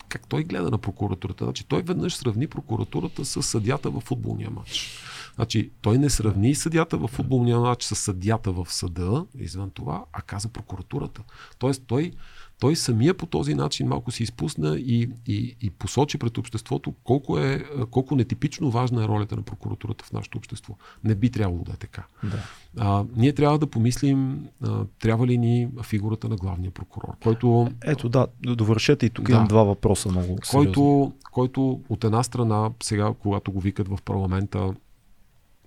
как 0.09 0.27
той 0.27 0.43
гледа 0.43 0.69
на 0.69 0.77
прокуратурата. 0.77 1.43
Значи 1.43 1.65
той 1.67 1.81
веднъж 1.81 2.15
сравни 2.15 2.47
прокуратурата 2.47 3.25
с 3.25 3.43
съдята 3.43 3.89
в 3.89 3.99
футболния 4.01 4.49
матч. 4.49 5.03
Значи, 5.39 5.71
той 5.81 5.97
не 5.97 6.09
сравни 6.09 6.55
съдята 6.55 6.97
в 6.97 7.07
футболния 7.07 7.59
матч 7.59 7.83
с 7.83 7.95
съдята 7.95 8.51
в 8.51 8.67
съда, 8.69 9.25
извън 9.37 9.69
това, 9.69 10.05
а 10.13 10.21
каза 10.21 10.49
прокуратурата. 10.49 11.23
Тоест, 11.59 11.83
той 11.87 12.11
той 12.59 12.75
самия 12.75 13.13
по 13.13 13.25
този 13.25 13.55
начин 13.55 13.87
малко 13.87 14.11
се 14.11 14.23
изпусна 14.23 14.77
и, 14.79 15.09
и, 15.27 15.55
и 15.61 15.69
посочи 15.69 16.17
пред 16.17 16.37
обществото 16.37 16.93
колко, 17.03 17.37
е, 17.37 17.63
колко 17.91 18.15
нетипично 18.15 18.71
важна 18.71 19.03
е 19.03 19.07
ролята 19.07 19.35
на 19.35 19.41
прокуратурата 19.41 20.05
в 20.05 20.11
нашето 20.11 20.37
общество. 20.37 20.73
Не 21.03 21.15
би 21.15 21.29
трябвало 21.29 21.63
да 21.63 21.71
е 21.71 21.75
така. 21.75 22.05
Да. 22.23 22.43
А, 22.77 23.05
ние 23.15 23.33
трябва 23.33 23.59
да 23.59 23.67
помислим, 23.67 24.47
а, 24.63 24.85
трябва 24.99 25.27
ли 25.27 25.37
ни 25.37 25.67
фигурата 25.83 26.29
на 26.29 26.35
главния 26.35 26.71
прокурор, 26.71 27.15
който... 27.23 27.69
Ето 27.83 28.09
да, 28.09 28.27
довършете 28.41 29.05
и 29.05 29.09
тук 29.09 29.25
да, 29.25 29.31
имам 29.31 29.47
два 29.47 29.63
въпроса 29.63 30.09
много 30.09 30.37
който, 30.51 31.13
който 31.31 31.81
от 31.89 32.03
една 32.03 32.23
страна, 32.23 32.71
сега 32.83 33.13
когато 33.19 33.51
го 33.51 33.59
викат 33.59 33.87
в 33.87 33.99
парламента, 34.05 34.73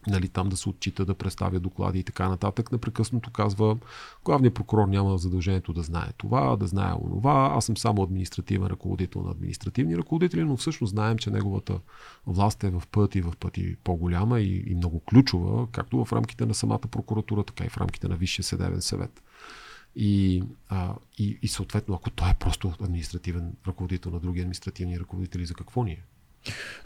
нали, 0.06 0.28
там 0.28 0.48
да 0.48 0.56
се 0.56 0.68
отчита, 0.68 1.04
да 1.04 1.14
представя 1.14 1.60
доклади 1.60 1.98
и 1.98 2.04
така 2.04 2.28
нататък, 2.28 2.72
непрекъснато 2.72 3.30
казва, 3.30 3.76
главният 4.24 4.54
прокурор 4.54 4.88
няма 4.88 5.18
задължението 5.18 5.72
да 5.72 5.82
знае 5.82 6.08
това, 6.18 6.56
да 6.56 6.66
знае 6.66 6.92
онова, 7.00 7.52
аз 7.54 7.64
съм 7.64 7.76
само 7.76 8.02
административен 8.02 8.66
ръководител 8.66 9.22
на 9.22 9.30
административни 9.30 9.96
ръководители, 9.96 10.44
но 10.44 10.56
всъщност 10.56 10.90
знаем, 10.90 11.18
че 11.18 11.30
неговата 11.30 11.78
власт 12.26 12.64
е 12.64 12.70
в 12.70 12.82
пъти 12.90 13.20
в 13.20 13.32
пъти 13.40 13.76
по-голяма 13.84 14.40
и, 14.40 14.64
и 14.66 14.74
много 14.74 15.00
ключова, 15.00 15.66
както 15.72 16.04
в 16.04 16.12
рамките 16.12 16.46
на 16.46 16.54
самата 16.54 16.78
прокуратура, 16.78 17.44
така 17.44 17.64
и 17.64 17.68
в 17.68 17.78
рамките 17.78 18.08
на 18.08 18.16
Висшия 18.16 18.44
съдебен 18.44 18.82
съвет. 18.82 19.22
И, 19.96 20.42
а, 20.68 20.94
и, 21.18 21.38
и 21.42 21.48
съответно, 21.48 21.94
ако 21.94 22.10
той 22.10 22.30
е 22.30 22.34
просто 22.34 22.74
административен 22.80 23.56
ръководител 23.66 24.12
на 24.12 24.20
други 24.20 24.40
административни 24.40 25.00
ръководители, 25.00 25.46
за 25.46 25.54
какво 25.54 25.84
ни 25.84 25.92
е? 25.92 26.02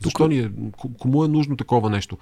Защо 0.02 0.18
Тук... 0.18 0.28
ни 0.28 0.38
е, 0.38 0.50
кому 0.98 1.24
е 1.24 1.28
нужно 1.28 1.56
такова 1.56 1.90
нещо? 1.90 2.18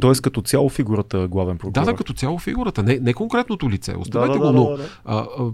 Тоест 0.00 0.22
като 0.22 0.42
цяло 0.42 0.68
фигурата 0.68 1.28
главен 1.28 1.58
прокурор? 1.58 1.84
Да, 1.84 1.92
да, 1.92 1.96
като 1.96 2.12
цяло 2.12 2.38
фигурата, 2.38 2.82
не, 2.82 2.98
не 2.98 3.14
конкретното 3.14 3.70
лице. 3.70 3.94
Оставете 3.96 4.38
да, 4.38 4.44
да, 4.44 4.52
го, 4.52 4.58
но 4.58 4.64
да, 4.64 4.70
да, 4.70 4.82
да. 4.82 4.88
А, 5.04 5.26
а, 5.38 5.50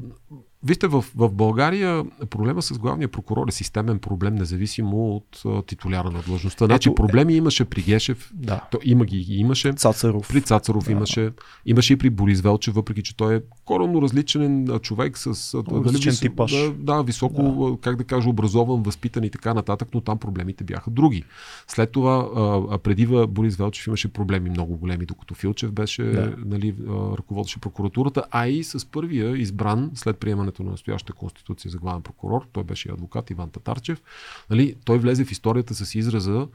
Вижте, 0.65 0.86
в, 0.86 1.05
в 1.16 1.32
България 1.32 2.05
проблема 2.31 2.62
с 2.62 2.78
главния 2.78 3.09
прокурор 3.09 3.49
е 3.49 3.53
системен 3.53 3.99
проблем, 3.99 4.35
независимо 4.35 5.16
от 5.16 5.43
а, 5.47 5.62
титуляра 5.62 6.11
на 6.11 6.23
длъжността. 6.23 6.66
Значи 6.66 6.89
Ето, 6.89 6.95
проблеми 6.95 7.35
имаше 7.35 7.65
при 7.65 7.82
Гешев, 7.82 8.31
да. 8.35 8.61
то 8.70 8.78
има 8.85 9.05
ги 9.05 9.27
имаше. 9.28 9.73
Цацаров. 9.73 10.28
При 10.28 10.43
Цацаров 10.43 10.85
да. 10.85 10.93
имаше. 10.93 11.31
Имаше 11.66 11.93
и 11.93 11.97
при 11.97 12.11
Борис 12.11 12.41
Велчев, 12.41 12.74
въпреки 12.74 13.03
че 13.03 13.16
той 13.16 13.36
е 13.36 13.41
коренно 13.65 14.03
различен 14.03 14.78
човек 14.82 15.19
с 15.19 15.27
различен 15.55 16.11
дали, 16.11 16.20
типаж. 16.20 16.53
Да, 16.53 16.73
да, 16.78 17.03
високо, 17.03 17.43
да. 17.43 17.81
как 17.81 17.97
да 17.97 18.05
кажа, 18.05 18.28
образован, 18.28 18.82
възпитан 18.82 19.24
и 19.24 19.31
така 19.31 19.55
нататък, 19.55 19.89
но 19.95 20.01
там 20.01 20.19
проблемите 20.19 20.65
бяха 20.65 20.91
други. 20.91 21.24
След 21.69 21.93
това, 21.93 22.28
а, 22.70 22.78
преди 22.78 23.07
Борис 23.28 23.57
Велчев 23.57 23.86
имаше 23.86 24.09
проблеми 24.09 24.51
много 24.51 24.77
големи, 24.77 25.07
докато 25.07 25.35
Филчев 25.35 25.73
беше, 25.73 26.03
да. 26.03 26.35
нали, 26.45 26.74
ръководеше 27.19 27.61
прокуратурата, 27.61 28.24
а 28.31 28.49
и 28.49 28.65
с 28.65 28.86
първия 28.91 29.36
избран 29.36 29.91
след 29.95 30.19
приемането 30.19 30.53
приемането 30.55 30.62
на 30.62 30.70
настоящата 30.70 31.12
конституция 31.12 31.70
за 31.70 31.78
главен 31.78 32.02
прокурор, 32.02 32.47
той 32.52 32.64
беше 32.64 32.93
адвокат 32.93 33.31
Иван 33.31 33.51
Татарчев, 33.51 34.02
нали, 34.51 34.76
той 34.85 34.98
влезе 34.98 35.24
в 35.24 35.32
историята 35.32 35.74
с 35.74 35.94
израза 35.94 36.48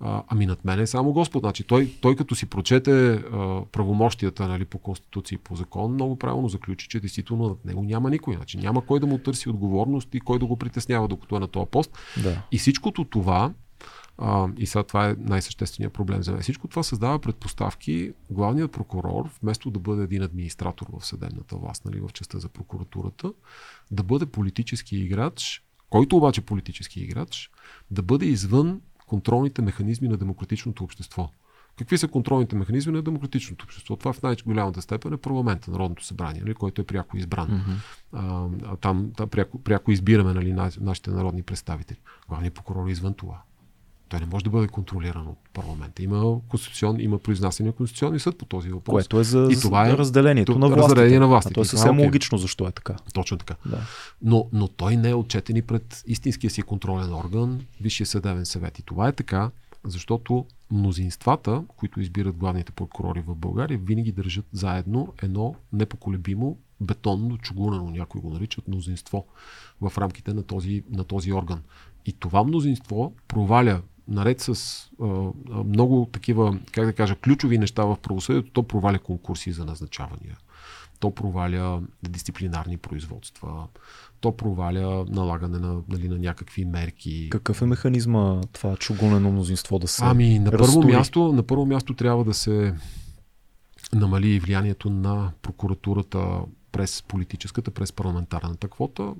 а, 0.00 0.22
ами 0.28 0.46
над 0.46 0.64
мен 0.64 0.80
е 0.80 0.86
само 0.86 1.12
Господ. 1.12 1.42
Значи, 1.42 1.64
той, 1.64 1.90
той 2.00 2.16
като 2.16 2.34
си 2.34 2.46
прочете 2.46 3.12
а, 3.14 3.62
правомощията 3.72 4.48
нали, 4.48 4.64
по 4.64 4.78
Конституция 4.78 5.36
и 5.36 5.38
по 5.38 5.56
закон, 5.56 5.94
много 5.94 6.18
правилно 6.18 6.48
заключи, 6.48 6.88
че 6.88 7.00
действително 7.00 7.48
над 7.48 7.64
него 7.64 7.82
няма 7.82 8.10
никой. 8.10 8.34
Значи, 8.34 8.58
няма 8.58 8.86
кой 8.86 9.00
да 9.00 9.06
му 9.06 9.18
търси 9.18 9.48
отговорност 9.48 10.14
и 10.14 10.20
кой 10.20 10.38
да 10.38 10.46
го 10.46 10.56
притеснява, 10.56 11.08
докато 11.08 11.36
е 11.36 11.40
на 11.40 11.48
този 11.48 11.66
пост. 11.70 11.98
Да. 12.22 12.42
И 12.52 12.58
всичкото 12.58 13.04
това 13.04 13.52
а, 14.18 14.48
и 14.56 14.66
сега 14.66 14.82
това 14.82 15.08
е 15.08 15.16
най-същественият 15.18 15.92
проблем 15.92 16.22
за 16.22 16.32
мен. 16.32 16.42
Всичко 16.42 16.68
това 16.68 16.82
създава 16.82 17.18
предпоставки 17.18 18.12
главният 18.30 18.72
прокурор, 18.72 19.30
вместо 19.42 19.70
да 19.70 19.78
бъде 19.78 20.02
един 20.02 20.22
администратор 20.22 20.86
в 20.98 21.06
съдебната 21.06 21.56
власт, 21.56 21.84
нали, 21.84 22.00
в 22.00 22.08
частта 22.12 22.38
за 22.38 22.48
прокуратурата, 22.48 23.32
да 23.90 24.02
бъде 24.02 24.26
политически 24.26 24.96
играч, 24.96 25.62
който 25.90 26.16
обаче 26.16 26.40
политически 26.40 27.00
играч, 27.00 27.50
да 27.90 28.02
бъде 28.02 28.26
извън 28.26 28.80
контролните 29.06 29.62
механизми 29.62 30.08
на 30.08 30.16
демократичното 30.16 30.84
общество. 30.84 31.30
Какви 31.78 31.98
са 31.98 32.08
контролните 32.08 32.56
механизми 32.56 32.92
на 32.92 33.02
демократичното 33.02 33.64
общество? 33.64 33.96
Това 33.96 34.12
в 34.12 34.22
най-голямата 34.22 34.82
степен 34.82 35.12
е 35.12 35.16
парламента, 35.16 35.70
Народното 35.70 36.04
събрание, 36.04 36.40
нали, 36.40 36.54
който 36.54 36.80
е 36.80 36.84
пряко 36.84 37.16
избран. 37.16 37.48
Mm-hmm. 37.48 38.60
А, 38.64 38.76
там, 38.76 39.12
там 39.16 39.28
пряко, 39.28 39.62
пряко 39.62 39.92
избираме 39.92 40.32
нали, 40.32 40.52
нашите 40.80 41.10
народни 41.10 41.42
представители. 41.42 41.98
Главният 42.28 42.54
прокурор 42.54 42.88
е 42.88 42.90
извън 42.90 43.14
това. 43.14 43.42
Той 44.08 44.20
не 44.20 44.26
може 44.26 44.44
да 44.44 44.50
бъде 44.50 44.68
контролиран 44.68 45.26
от 45.26 45.38
парламента. 45.52 46.02
Има, 46.02 46.40
конституцион, 46.48 47.00
има 47.00 47.18
произнасяне 47.18 47.66
на 47.66 47.72
Конституционния 47.72 48.20
съд 48.20 48.38
по 48.38 48.44
този 48.44 48.68
въпрос. 48.70 48.92
Което 48.92 49.20
е 49.20 49.24
за 49.24 49.48
и 49.50 49.60
това 49.60 49.88
е 49.88 49.92
разделението 49.92 50.58
на 50.58 50.68
властите. 50.68 50.82
Разделение 50.82 51.18
на 51.18 51.28
властите. 51.28 51.52
А 51.52 51.54
то 51.54 51.60
е 51.60 51.64
съвсем 51.64 51.96
okay. 51.96 52.04
логично 52.04 52.38
защо 52.38 52.68
е 52.68 52.72
така. 52.72 52.96
Точно 53.14 53.38
така. 53.38 53.54
Да. 53.66 53.80
Но, 54.22 54.48
но 54.52 54.68
той 54.68 54.96
не 54.96 55.10
е 55.10 55.14
отчетен 55.14 55.56
и 55.56 55.62
пред 55.62 56.02
истинския 56.06 56.50
си 56.50 56.62
контролен 56.62 57.14
орган, 57.14 57.60
Висшия 57.80 58.06
съдебен 58.06 58.46
съвет. 58.46 58.78
И 58.78 58.82
това 58.82 59.08
е 59.08 59.12
така, 59.12 59.50
защото 59.84 60.46
мнозинствата, 60.70 61.62
които 61.76 62.00
избират 62.00 62.36
главните 62.36 62.72
прокурори 62.72 63.20
в 63.26 63.34
България, 63.34 63.78
винаги 63.82 64.12
държат 64.12 64.46
заедно 64.52 65.12
едно 65.22 65.54
непоколебимо 65.72 66.58
бетонно, 66.80 67.38
чугунено, 67.38 67.90
някои 67.90 68.20
го 68.20 68.30
наричат 68.30 68.68
мнозинство 68.68 69.26
в 69.80 69.98
рамките 69.98 70.32
на 70.32 70.42
този, 70.42 70.82
на 70.90 71.04
този 71.04 71.32
орган. 71.32 71.62
И 72.06 72.12
това 72.12 72.44
мнозинство 72.44 73.14
проваля 73.28 73.82
наред 74.08 74.40
с 74.40 74.50
а, 75.02 75.06
много 75.64 76.08
такива, 76.12 76.58
как 76.72 76.86
да 76.86 76.92
кажа, 76.92 77.16
ключови 77.16 77.58
неща 77.58 77.84
в 77.84 77.96
правосъдието, 78.02 78.50
то 78.50 78.62
проваля 78.62 78.98
конкурси 78.98 79.52
за 79.52 79.64
назначавания. 79.64 80.36
То 81.00 81.10
проваля 81.10 81.82
дисциплинарни 82.08 82.76
производства. 82.76 83.66
То 84.20 84.36
проваля 84.36 85.04
налагане 85.08 85.58
на, 85.58 85.80
нали, 85.88 86.08
на 86.08 86.18
някакви 86.18 86.64
мерки. 86.64 87.28
Какъв 87.30 87.62
е 87.62 87.66
механизма 87.66 88.40
това 88.52 88.76
чугунено 88.76 89.32
мнозинство 89.32 89.78
да 89.78 89.88
се 89.88 90.02
Ами, 90.04 90.38
на 90.38 90.50
първо, 90.50 90.82
място, 90.82 91.32
на 91.32 91.42
първо 91.42 91.66
място 91.66 91.94
трябва 91.94 92.24
да 92.24 92.34
се 92.34 92.74
намали 93.92 94.40
влиянието 94.40 94.90
на 94.90 95.32
прокуратурата 95.42 96.38
през 96.74 97.02
политическата, 97.02 97.70
през 97.70 97.92
парламентарната 97.92 98.68
квота. 98.68 99.14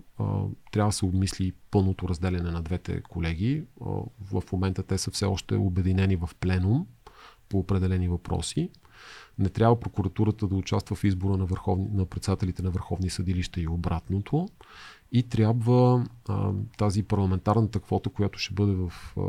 Трябва 0.72 0.89
да 0.89 0.93
се 0.93 1.05
обмисли 1.05 1.52
пълното 1.70 2.09
разделяне 2.09 2.51
на 2.51 2.62
двете 2.62 3.01
колеги. 3.01 3.64
В 4.20 4.43
момента 4.52 4.82
те 4.82 4.98
са 4.98 5.10
все 5.10 5.24
още 5.24 5.55
обединени 5.56 6.16
в 6.16 6.31
пленум 6.40 6.86
по 7.48 7.59
определени 7.59 8.09
въпроси. 8.09 8.70
Не 9.39 9.48
трябва 9.48 9.81
прокуратурата 9.81 10.48
да 10.48 10.55
участва 10.55 10.97
в 10.97 11.05
избора 11.05 11.36
на, 11.36 11.47
върховни, 11.47 11.89
на 11.93 12.06
председателите 12.06 12.62
на 12.62 12.70
върховни 12.70 13.10
съдилища 13.10 13.60
и 13.60 13.68
обратното. 13.68 14.48
И 15.12 15.22
трябва 15.22 16.05
а, 16.28 16.52
тази 16.78 17.02
парламентарната 17.02 17.81
квота, 17.81 18.10
която 18.10 18.39
ще 18.39 18.55
бъде 18.55 18.72
в 18.72 18.93
а, 19.16 19.20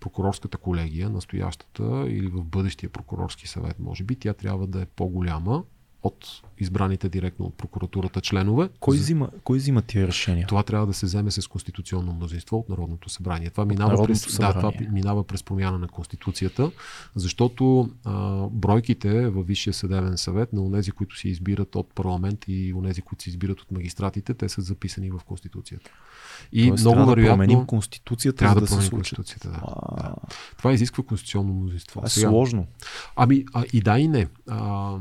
прокурорската 0.00 0.58
колегия, 0.58 1.10
настоящата 1.10 2.04
или 2.08 2.26
в 2.26 2.44
бъдещия 2.44 2.90
прокурорски 2.90 3.48
съвет, 3.48 3.78
може 3.78 4.04
би, 4.04 4.16
тя 4.16 4.34
трябва 4.34 4.66
да 4.66 4.82
е 4.82 4.86
по-голяма 4.86 5.64
от 6.02 6.42
избраните 6.58 7.08
директно 7.08 7.46
от 7.46 7.54
прокуратурата 7.54 8.20
членове. 8.20 8.68
Кой 8.80 8.96
взима, 8.96 9.28
кой 9.44 9.58
взима 9.58 9.82
тия 9.82 10.06
решения? 10.06 10.46
Това 10.46 10.62
трябва 10.62 10.86
да 10.86 10.92
се 10.92 11.06
вземе 11.06 11.30
с 11.30 11.48
конституционно 11.48 12.12
мнозинство 12.12 12.58
от 12.58 12.68
Народното 12.68 13.08
събрание. 13.08 13.50
Това 13.50 13.64
минава, 13.64 14.04
през, 14.04 14.20
събрание. 14.20 14.54
Да, 14.54 14.72
това 14.72 14.86
минава 14.92 15.24
през 15.24 15.42
промяна 15.42 15.78
на 15.78 15.88
Конституцията, 15.88 16.70
защото 17.14 17.90
а, 18.04 18.46
бройките 18.50 19.28
във 19.28 19.46
Висшия 19.46 19.74
съдебен 19.74 20.18
съвет 20.18 20.52
на 20.52 20.62
онези, 20.62 20.90
които 20.90 21.18
се 21.18 21.28
избират 21.28 21.76
от 21.76 21.94
парламент 21.94 22.44
и 22.48 22.74
онези, 22.74 23.02
които 23.02 23.24
се 23.24 23.30
избират 23.30 23.60
от 23.60 23.70
магистратите, 23.72 24.34
те 24.34 24.48
са 24.48 24.60
записани 24.60 25.10
в 25.10 25.20
Конституцията. 25.26 25.90
И 26.52 26.68
Тоест, 26.68 26.84
много 26.84 26.94
трябва 26.94 27.14
вероятно. 27.14 27.36
Да 27.36 27.46
променим 27.46 27.66
Конституцията, 27.66 28.38
трябва 28.38 28.54
да, 28.54 28.60
да 28.60 28.66
променим 28.66 28.90
Конституцията. 28.90 29.48
Да. 29.48 29.60
да. 29.96 30.14
Това 30.58 30.72
изисква 30.72 31.04
конституционно 31.04 31.54
мнозинство. 31.54 31.92
Това 31.92 32.06
е 32.06 32.10
Сега, 32.10 32.28
сложно. 32.28 32.66
Ами, 33.16 33.44
а, 33.52 33.64
и 33.72 33.80
да, 33.80 33.98
и 33.98 34.08
не. 34.08 34.28
А, 34.48 34.96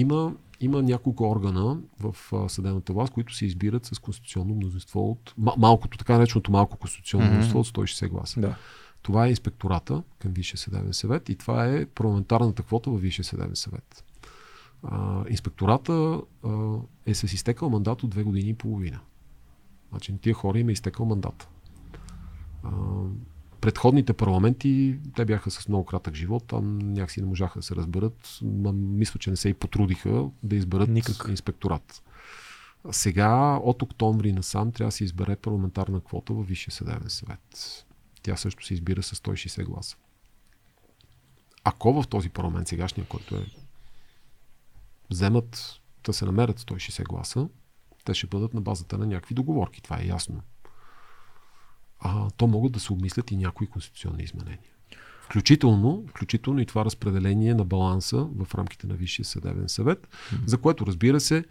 има, 0.00 0.34
има 0.60 0.82
няколко 0.82 1.30
органа 1.30 1.78
в 2.00 2.16
съдебната 2.48 2.92
власт, 2.92 3.12
които 3.12 3.34
се 3.34 3.46
избират 3.46 3.84
с 3.84 3.98
конституционно 3.98 4.54
мнозинство 4.54 5.10
от 5.10 5.34
малкото, 5.36 5.98
така 5.98 6.12
нареченото 6.12 6.52
малко 6.52 6.76
конституционно 6.76 7.26
mm-hmm. 7.26 7.32
мнозинство 7.32 7.60
от 7.60 7.66
160 7.66 8.08
гласа. 8.08 8.40
Да. 8.40 8.56
Това 9.02 9.26
е 9.26 9.30
инспектората 9.30 10.02
към 10.18 10.32
Висшия 10.32 10.58
съдебен 10.58 10.92
съвет 10.92 11.28
и 11.28 11.34
това 11.34 11.66
е 11.66 11.86
парламентарната 11.86 12.62
квота 12.62 12.90
във 12.90 13.00
Висшия 13.00 13.24
съдебен 13.24 13.56
съвет. 13.56 14.04
А, 14.82 15.24
инспектората 15.28 16.20
а, 16.44 16.76
е 17.06 17.14
с 17.14 17.22
изтекал 17.22 17.70
мандат 17.70 18.02
от 18.02 18.10
две 18.10 18.22
години 18.22 18.48
и 18.48 18.54
половина. 18.54 19.00
Значи 19.90 20.12
на 20.12 20.18
тия 20.18 20.34
хора 20.34 20.58
им 20.58 20.68
е 20.68 20.72
изтекал 20.72 21.06
мандат. 21.06 21.48
А, 22.62 22.70
предходните 23.60 24.12
парламенти, 24.12 24.98
те 25.16 25.24
бяха 25.24 25.50
с 25.50 25.68
много 25.68 25.84
кратък 25.84 26.14
живот, 26.14 26.44
там 26.46 26.78
някакси 26.78 27.20
не 27.20 27.26
можаха 27.26 27.58
да 27.58 27.62
се 27.62 27.76
разберат. 27.76 28.38
Мисля, 28.72 29.18
че 29.18 29.30
не 29.30 29.36
се 29.36 29.48
и 29.48 29.54
потрудиха 29.54 30.26
да 30.42 30.56
изберат 30.56 30.88
Никак. 30.88 31.26
инспекторат. 31.28 32.02
Сега, 32.90 33.60
от 33.62 33.82
октомври 33.82 34.32
насам, 34.32 34.72
трябва 34.72 34.88
да 34.88 34.92
се 34.92 35.04
избере 35.04 35.36
парламентарна 35.36 36.00
квота 36.00 36.32
във 36.32 36.46
Висшия 36.46 36.72
съдебен 36.72 37.10
съвет. 37.10 37.84
Тя 38.22 38.36
също 38.36 38.66
се 38.66 38.74
избира 38.74 39.02
с 39.02 39.16
160 39.16 39.64
гласа. 39.64 39.96
ако 41.64 42.02
в 42.02 42.08
този 42.08 42.28
парламент 42.28 42.68
сегашния, 42.68 43.06
който 43.06 43.36
е 43.36 43.46
вземат 45.10 45.80
да 46.04 46.12
се 46.12 46.24
намерят 46.24 46.60
160 46.60 47.04
гласа, 47.04 47.48
те 48.04 48.14
ще 48.14 48.26
бъдат 48.26 48.54
на 48.54 48.60
базата 48.60 48.98
на 48.98 49.06
някакви 49.06 49.34
договорки. 49.34 49.82
Това 49.82 49.98
е 50.00 50.06
ясно. 50.06 50.42
А 52.00 52.30
то 52.30 52.46
могат 52.46 52.72
да 52.72 52.80
се 52.80 52.92
обмислят 52.92 53.30
и 53.30 53.36
някои 53.36 53.66
конституционни 53.66 54.22
изменения. 54.22 54.58
Включително, 55.22 56.04
включително 56.08 56.60
и 56.60 56.66
това 56.66 56.84
разпределение 56.84 57.54
на 57.54 57.64
баланса 57.64 58.28
в 58.36 58.54
рамките 58.54 58.86
на 58.86 58.94
Висшия 58.94 59.24
съдебен 59.24 59.68
съвет, 59.68 60.08
mm-hmm. 60.08 60.46
за 60.46 60.58
което 60.58 60.86
разбира 60.86 61.20
се 61.20 61.44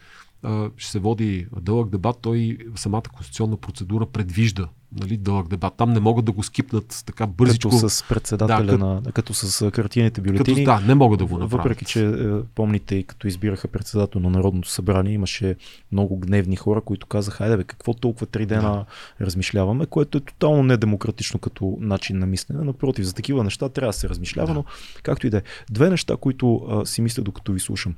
ще 0.77 0.91
се 0.91 0.99
води 0.99 1.47
дълъг 1.61 1.89
дебат. 1.89 2.17
Той 2.21 2.57
самата 2.75 3.01
конституционна 3.01 3.57
процедура 3.57 4.05
предвижда 4.05 4.67
нали, 4.91 5.17
дълъг 5.17 5.47
дебат. 5.47 5.73
Там 5.77 5.93
не 5.93 5.99
могат 5.99 6.25
да 6.25 6.31
го 6.31 6.43
скипнат 6.43 7.03
така 7.05 7.27
бързичко. 7.27 7.69
Като 7.69 7.89
с 7.89 8.03
председателя 8.09 8.65
да, 8.65 8.77
на, 8.77 9.01
като 9.13 9.33
с 9.33 9.71
картините 9.71 10.21
бюлетини. 10.21 10.65
Като, 10.65 10.79
да, 10.79 10.87
не 10.87 10.95
могат 10.95 11.19
да 11.19 11.25
го 11.25 11.37
направят. 11.37 11.51
Въпреки, 11.51 11.85
че 11.85 12.05
е, 12.05 12.41
помните 12.55 12.95
и 12.95 13.03
като 13.03 13.27
избираха 13.27 13.67
председател 13.67 14.21
на 14.21 14.29
Народното 14.29 14.69
събрание, 14.69 15.13
имаше 15.13 15.55
много 15.91 16.17
гневни 16.17 16.55
хора, 16.55 16.81
които 16.81 17.07
казаха, 17.07 17.43
айде 17.43 17.57
бе, 17.57 17.63
какво 17.63 17.93
толкова 17.93 18.25
три 18.25 18.45
дена 18.45 18.61
да. 18.61 18.85
размишляваме, 19.25 19.85
което 19.85 20.17
е 20.17 20.21
тотално 20.21 20.63
недемократично 20.63 21.39
като 21.39 21.77
начин 21.79 22.19
на 22.19 22.25
мислене. 22.25 22.63
Напротив, 22.63 23.05
за 23.05 23.13
такива 23.13 23.43
неща 23.43 23.69
трябва 23.69 23.89
да 23.89 23.97
се 23.97 24.09
размишлява, 24.09 24.47
да. 24.47 24.53
но 24.53 24.65
както 25.03 25.27
и 25.27 25.29
да 25.29 25.37
е. 25.37 25.41
Две 25.71 25.89
неща, 25.89 26.17
които 26.17 26.55
а, 26.69 26.85
си 26.85 27.01
мисля 27.01 27.23
докато 27.23 27.51
ви 27.51 27.59
слушам. 27.59 27.95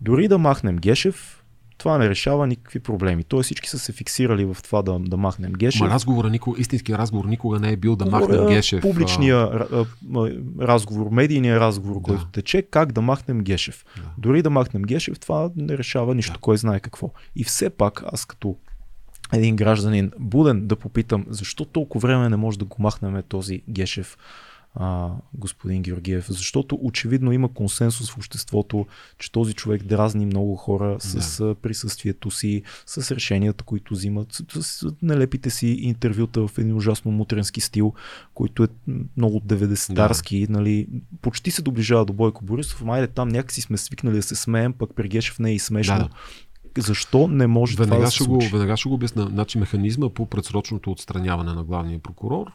Дори 0.00 0.28
да 0.28 0.38
махнем 0.38 0.76
Гешев, 0.76 1.41
това 1.82 1.98
не 1.98 2.08
решава 2.08 2.46
никакви 2.46 2.80
проблеми. 2.80 3.24
Тоест 3.24 3.44
всички 3.44 3.68
са 3.68 3.78
се 3.78 3.92
фиксирали 3.92 4.44
в 4.44 4.56
това 4.64 4.82
да, 4.82 4.98
да 4.98 5.16
махнем 5.16 5.52
Гешев. 5.52 5.80
Ма 5.80 5.90
разговора, 5.90 6.30
никога, 6.30 6.60
истинския 6.60 6.98
разговор 6.98 7.24
никога 7.24 7.58
не 7.58 7.72
е 7.72 7.76
бил 7.76 7.96
да 7.96 8.06
махнем 8.06 8.46
Гешев. 8.46 8.82
Публичния 8.82 9.66
разговор, 10.60 11.10
медийния 11.10 11.60
разговор, 11.60 11.94
да. 11.94 12.02
който 12.02 12.26
тече, 12.26 12.62
как 12.62 12.92
да 12.92 13.00
махнем 13.00 13.40
Гешев. 13.40 13.84
Да. 13.96 14.02
Дори 14.18 14.42
да 14.42 14.50
махнем 14.50 14.82
Гешев, 14.82 15.20
това 15.20 15.50
не 15.56 15.78
решава 15.78 16.14
нищо, 16.14 16.32
да. 16.32 16.38
кой 16.38 16.56
знае 16.56 16.80
какво. 16.80 17.10
И 17.36 17.44
все 17.44 17.70
пак, 17.70 18.02
аз 18.12 18.24
като 18.24 18.56
един 19.32 19.56
гражданин 19.56 20.10
буден 20.18 20.66
да 20.66 20.76
попитам, 20.76 21.26
защо 21.28 21.64
толкова 21.64 22.08
време 22.08 22.28
не 22.28 22.36
може 22.36 22.58
да 22.58 22.64
го 22.64 22.76
махнем 22.78 23.22
този 23.28 23.62
Гешев 23.70 24.16
а, 24.74 25.10
господин 25.34 25.82
Георгиев, 25.82 26.26
защото 26.28 26.78
очевидно 26.82 27.32
има 27.32 27.54
консенсус 27.54 28.10
в 28.10 28.16
обществото, 28.16 28.86
че 29.18 29.32
този 29.32 29.54
човек 29.54 29.82
дразни 29.82 30.26
много 30.26 30.56
хора 30.56 30.96
с 31.00 31.44
да. 31.44 31.54
присъствието 31.54 32.30
си, 32.30 32.62
с 32.86 33.10
решенията, 33.14 33.64
които 33.64 33.94
взимат, 33.94 34.32
с, 34.32 34.62
с 34.62 34.86
нелепите 35.02 35.50
си 35.50 35.66
интервюта 35.66 36.48
в 36.48 36.58
един 36.58 36.76
ужасно 36.76 37.10
мутренски 37.10 37.60
стил, 37.60 37.92
който 38.34 38.64
е 38.64 38.68
много 39.16 39.40
90-тарски, 39.40 40.46
да. 40.46 40.52
нали, 40.52 40.88
почти 41.22 41.50
се 41.50 41.62
доближава 41.62 42.04
до 42.04 42.12
Бойко 42.12 42.44
Борисов, 42.44 42.82
майде 42.82 43.06
там 43.06 43.28
някакси 43.28 43.60
сме 43.60 43.76
свикнали 43.76 44.16
да 44.16 44.22
се 44.22 44.36
смеем, 44.36 44.72
пък 44.72 44.94
при 44.94 45.08
Гешев 45.08 45.38
не 45.38 45.50
е 45.50 45.54
и 45.54 45.58
смешно. 45.58 45.98
Да. 45.98 46.08
Защо 46.78 47.28
не 47.28 47.46
може 47.46 47.76
веднага 47.76 47.96
това 47.96 48.04
да 48.04 48.10
се 48.10 48.24
го, 48.24 48.38
Веднага 48.52 48.76
ще 48.76 48.88
го 48.88 48.94
обясня. 48.94 49.26
Значи 49.26 49.58
механизма 49.58 50.08
по 50.08 50.26
предсрочното 50.26 50.90
отстраняване 50.90 51.52
на 51.52 51.64
главния 51.64 51.98
прокурор, 51.98 52.52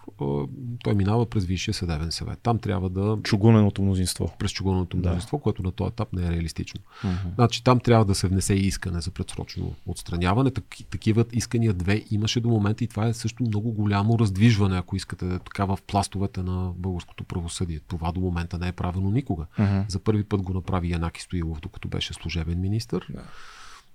той 0.84 0.94
минава 0.95 1.26
през 1.26 1.45
Висшия 1.45 1.73
съдебен 1.73 2.11
съвет. 2.11 2.39
Там 2.44 2.60
трябва 2.60 2.89
да... 2.89 3.18
Чугуненото 3.23 3.81
мнозинство. 3.81 4.34
През 4.39 4.52
чугуненото 4.52 4.98
да. 4.98 5.10
мнозинство, 5.10 5.39
което 5.39 5.64
на 5.64 5.72
този 5.72 5.88
етап 5.88 6.14
не 6.14 6.27
е 6.27 6.31
реалистично. 6.31 6.81
Uh-huh. 7.03 7.35
Значи 7.35 7.64
там 7.64 7.80
трябва 7.80 8.06
да 8.06 8.15
се 8.15 8.27
внесе 8.27 8.53
искане 8.53 9.02
за 9.02 9.11
предсрочно 9.11 9.73
отстраняване. 9.85 10.52
Так, 10.52 10.65
такива 10.89 11.26
искания 11.34 11.73
две 11.73 12.03
имаше 12.11 12.39
до 12.39 12.49
момента 12.49 12.84
и 12.84 12.88
това 12.88 13.07
е 13.07 13.14
също 13.14 13.44
много 13.44 13.72
голямо 13.72 14.19
раздвижване, 14.19 14.77
ако 14.77 14.95
искате 14.95 15.39
така 15.39 15.65
в 15.65 15.80
пластовете 15.88 16.44
на 16.44 16.72
българското 16.76 17.23
правосъдие. 17.23 17.80
Това 17.88 18.11
до 18.11 18.19
момента 18.19 18.57
не 18.57 18.68
е 18.68 18.72
правено 18.72 19.11
никога. 19.11 19.45
Uh-huh. 19.60 19.85
За 19.88 19.99
първи 19.99 20.23
път 20.23 20.41
го 20.41 20.53
направи 20.53 20.91
Янаки 20.91 21.22
Стоилов, 21.22 21.60
докато 21.60 21.88
беше 21.88 22.14
служебен 22.14 22.61
министр. 22.61 22.99
Yeah 22.99 23.22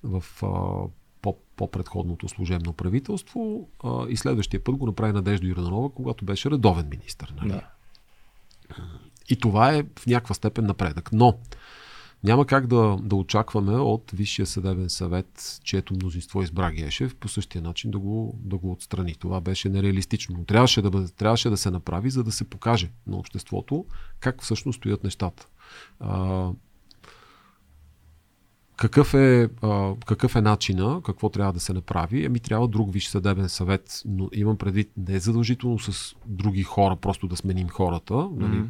в 0.03 0.25
по-предходното 1.57 2.29
служебно 2.29 2.73
правителство 2.73 3.69
а, 3.85 4.07
и 4.09 4.17
следващия 4.17 4.65
път 4.65 4.77
го 4.77 4.87
направи 4.87 5.13
Надежда 5.13 5.47
Юранова, 5.47 5.91
когато 5.91 6.25
беше 6.25 6.51
редовен 6.51 6.89
министр. 6.91 7.27
Нали? 7.37 7.49
Да. 7.49 7.69
И 9.29 9.37
това 9.37 9.75
е 9.75 9.83
в 9.99 10.07
някаква 10.07 10.35
степен 10.35 10.67
напредък. 10.67 11.13
Но 11.13 11.39
няма 12.25 12.47
как 12.47 12.67
да, 12.67 12.99
да 13.03 13.17
очакваме 13.17 13.73
от 13.73 14.11
Висшия 14.11 14.47
съдебен 14.47 14.91
съвет, 14.91 15.61
чието 15.65 15.95
мнозинство 15.95 16.43
избра 16.43 16.73
Гешев, 16.73 17.17
по 17.17 17.29
същия 17.29 17.63
начин 17.63 17.91
да 17.91 17.99
го, 17.99 18.39
да 18.39 18.57
го 18.57 18.73
отстрани. 18.73 19.15
Това 19.15 19.41
беше 19.41 19.69
нереалистично. 19.69 20.37
Но 20.39 20.45
трябваше 20.45 20.83
да, 20.83 20.91
бъде, 20.91 21.09
трябваше 21.09 21.51
да 21.51 21.57
се 21.57 21.71
направи, 21.71 22.11
за 22.11 22.25
да 22.25 22.33
се 22.33 22.45
покаже 22.45 22.91
на 23.07 23.17
обществото 23.17 23.87
как 24.21 24.43
всъщност 24.43 24.77
стоят 24.77 25.05
нещата. 25.05 25.47
А, 26.01 26.51
какъв 28.77 29.15
е, 29.15 29.49
а, 29.63 29.95
какъв 30.07 30.37
е 30.37 30.41
начина, 30.41 31.01
какво 31.05 31.29
трябва 31.29 31.53
да 31.53 31.61
се 31.61 31.73
направи? 31.73 32.25
Еми 32.25 32.41
трябва 32.41 32.69
друг 32.69 32.93
виж 32.93 33.09
съдебен 33.09 33.49
съвет, 33.49 34.03
но 34.05 34.29
имам 34.33 34.57
предвид 34.57 34.91
не 34.97 35.15
е 35.15 35.21
задължително 35.21 35.79
с 35.79 36.15
други 36.27 36.63
хора, 36.63 36.97
просто 36.97 37.27
да 37.27 37.37
сменим 37.37 37.69
хората, 37.69 38.15
mm-hmm. 38.15 38.67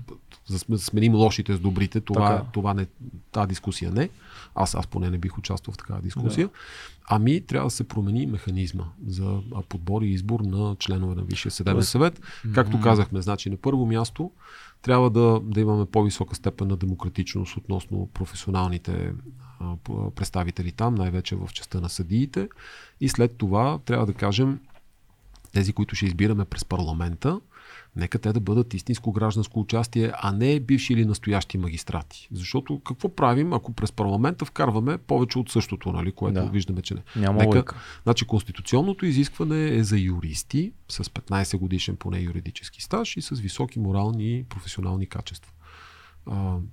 да 0.68 0.78
сменим 0.78 1.14
лошите 1.14 1.56
с 1.56 1.60
добрите, 1.60 2.00
това, 2.00 2.36
така. 2.36 2.50
това 2.52 2.74
не, 2.74 2.86
тази 3.32 3.48
дискусия 3.48 3.92
не. 3.92 4.08
Аз, 4.54 4.74
аз 4.74 4.86
поне 4.86 5.10
не 5.10 5.18
бих 5.18 5.38
участвал 5.38 5.74
в 5.74 5.78
такава 5.78 6.00
дискусия. 6.00 6.46
Да. 6.46 6.52
Ами 7.08 7.40
трябва 7.40 7.66
да 7.66 7.70
се 7.70 7.84
промени 7.84 8.26
механизма 8.26 8.84
за 9.06 9.40
подбор 9.68 10.02
и 10.02 10.08
избор 10.08 10.40
на 10.40 10.76
членове 10.78 11.14
на 11.14 11.22
Висшия 11.22 11.52
съдебен 11.52 11.82
съвет. 11.82 12.20
Както 12.54 12.80
казахме, 12.80 13.22
значи 13.22 13.50
на 13.50 13.56
първо 13.56 13.86
място 13.86 14.30
трябва 14.82 15.10
да, 15.10 15.40
да 15.44 15.60
имаме 15.60 15.86
по-висока 15.86 16.34
степен 16.34 16.68
на 16.68 16.76
демократичност 16.76 17.56
относно 17.56 18.09
професионалните 18.14 19.12
представители 20.14 20.72
там, 20.72 20.94
най-вече 20.94 21.36
в 21.36 21.48
частта 21.52 21.80
на 21.80 21.88
съдиите. 21.88 22.48
И 23.00 23.09
след 23.09 23.36
това 23.36 23.78
трябва 23.78 24.06
да 24.06 24.14
кажем, 24.14 24.60
тези, 25.52 25.72
които 25.72 25.96
ще 25.96 26.06
избираме 26.06 26.44
през 26.44 26.64
парламента, 26.64 27.40
нека 27.97 28.19
те 28.19 28.32
да 28.32 28.40
бъдат 28.40 28.74
истинско 28.74 29.12
гражданско 29.12 29.60
участие, 29.60 30.12
а 30.14 30.32
не 30.32 30.60
бивши 30.60 30.93
или 30.93 31.05
настоящи 31.05 31.59
магистрати. 31.59 32.28
Защото 32.32 32.81
какво 32.81 33.09
правим, 33.09 33.52
ако 33.52 33.73
през 33.73 33.93
парламента 33.93 34.44
вкарваме 34.44 34.98
повече 34.98 35.39
от 35.39 35.51
същото, 35.51 35.93
нали, 35.93 36.12
което 36.12 36.40
да. 36.40 36.51
виждаме, 36.51 36.82
че 36.82 36.94
не. 36.94 37.02
Няма 37.16 37.44
нека. 37.44 37.77
Значи, 38.02 38.24
конституционното 38.24 39.06
изискване 39.06 39.77
е 39.77 39.85
за 39.85 39.98
юристи 39.98 40.73
с 40.89 41.05
15 41.05 41.56
годишен 41.56 41.97
поне 41.97 42.20
юридически 42.20 42.82
стаж 42.82 43.16
и 43.16 43.23
с 43.23 43.40
високи 43.40 43.78
морални 43.78 44.39
и 44.39 44.44
професионални 44.44 45.06
качества. 45.06 45.51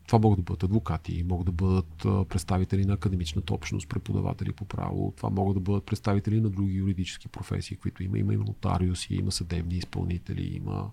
Това 0.08 0.20
могат 0.22 0.40
да 0.40 0.44
бъдат 0.44 0.64
адвокати, 0.64 1.24
могат 1.30 1.46
да 1.46 1.52
бъдат 1.52 2.28
представители 2.30 2.86
на 2.86 2.94
академичната 2.94 3.54
общност, 3.54 3.90
преподаватели 3.90 4.52
по 4.52 4.66
право, 4.66 5.14
това 5.18 5.30
могат 5.30 5.56
да 5.56 5.60
бъдат 5.60 5.86
представители 5.86 6.42
на 6.42 6.50
други 6.50 6.74
юридически 6.74 7.28
професии, 7.28 7.78
които 7.78 8.04
има. 8.04 8.18
Има 8.18 8.34
и 8.34 8.38
нотариуси, 8.38 9.16
има 9.16 9.32
съдебни 9.32 9.76
изпълнители, 9.76 10.56
има 10.56 10.90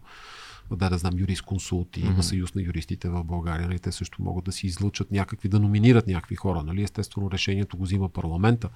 да, 0.70 0.90
да 0.90 0.98
знам, 0.98 1.18
юрисконсулти, 1.18 2.02
mm-hmm. 2.02 2.12
има 2.12 2.22
съюз 2.22 2.54
на 2.54 2.62
юристите 2.62 3.08
в 3.08 3.24
България. 3.24 3.68
Нали? 3.68 3.78
Те 3.78 3.92
също 3.92 4.22
могат 4.22 4.44
да 4.44 4.52
си 4.52 4.66
излъчат 4.66 5.10
някакви, 5.10 5.48
да 5.48 5.60
номинират 5.60 6.06
някакви 6.06 6.36
хора. 6.36 6.62
Нали? 6.62 6.82
Естествено, 6.82 7.30
решението 7.30 7.76
го 7.76 7.84
взима 7.84 8.08
парламента. 8.08 8.68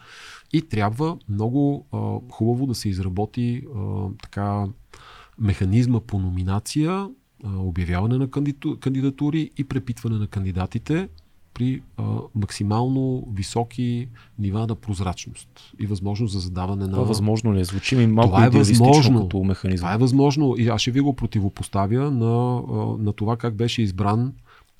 И 0.52 0.62
трябва 0.62 1.18
много 1.28 1.86
а, 1.92 1.98
хубаво 2.32 2.66
да 2.66 2.74
се 2.74 2.88
изработи 2.88 3.62
а, 3.76 4.08
така 4.22 4.66
механизма 5.38 6.00
по 6.00 6.18
номинация 6.18 7.08
обявяване 7.44 8.18
на 8.18 8.30
кандидатури 8.80 9.50
и 9.58 9.64
препитване 9.64 10.18
на 10.18 10.26
кандидатите 10.26 11.08
при 11.54 11.82
а, 11.96 12.02
максимално 12.34 13.28
високи 13.32 14.08
нива 14.38 14.66
на 14.66 14.74
прозрачност 14.74 15.72
и 15.78 15.86
възможност 15.86 16.32
за 16.32 16.40
задаване 16.40 16.86
на. 16.86 16.92
Това 16.92 17.04
възможно 17.04 17.54
ли 17.54 17.60
е? 17.60 17.64
Звучи 17.64 17.96
ми 17.96 18.06
малко 18.06 18.30
това 18.30 18.46
е 18.46 18.50
възможно, 18.50 19.20
като 19.20 19.44
механизъм. 19.44 19.84
Това 19.84 19.94
е 19.94 19.98
възможно 19.98 20.54
и 20.58 20.68
аз 20.68 20.80
ще 20.80 20.90
ви 20.90 21.00
го 21.00 21.16
противопоставя 21.16 22.10
на, 22.10 22.62
на 22.98 23.12
това 23.12 23.36
как 23.36 23.54
беше 23.54 23.82
избран 23.82 24.32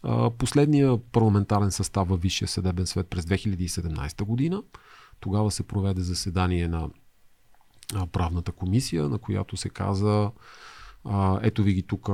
а, 0.03 0.31
последния 0.31 0.99
парламентарен 0.99 1.71
състав 1.71 2.09
във 2.09 2.23
Висшия 2.23 2.49
съдебен 2.49 2.87
свет 2.87 3.07
през 3.07 3.25
2017 3.25 4.25
година. 4.25 4.63
Тогава 5.21 5.51
се 5.51 5.63
проведе 5.63 6.01
заседание 6.01 6.69
на 6.69 6.89
правната 8.13 8.53
комисия, 8.53 9.09
на 9.09 9.19
която 9.19 9.57
се 9.57 9.69
каза 9.69 10.31
а, 11.05 11.41
ето 11.43 11.63
ви 11.63 11.73
ги 11.73 11.83
тук 11.83 12.09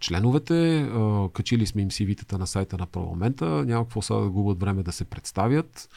членовете, 0.00 0.80
а, 0.80 1.28
качили 1.32 1.66
сме 1.66 1.82
им 1.82 1.90
CV-тата 1.90 2.38
на 2.38 2.46
сайта 2.46 2.78
на 2.78 2.86
парламента, 2.86 3.44
няма 3.44 3.84
какво 3.84 4.02
сега 4.02 4.20
да 4.20 4.28
губят 4.30 4.60
време 4.60 4.82
да 4.82 4.92
се 4.92 5.04
представят. 5.04 5.88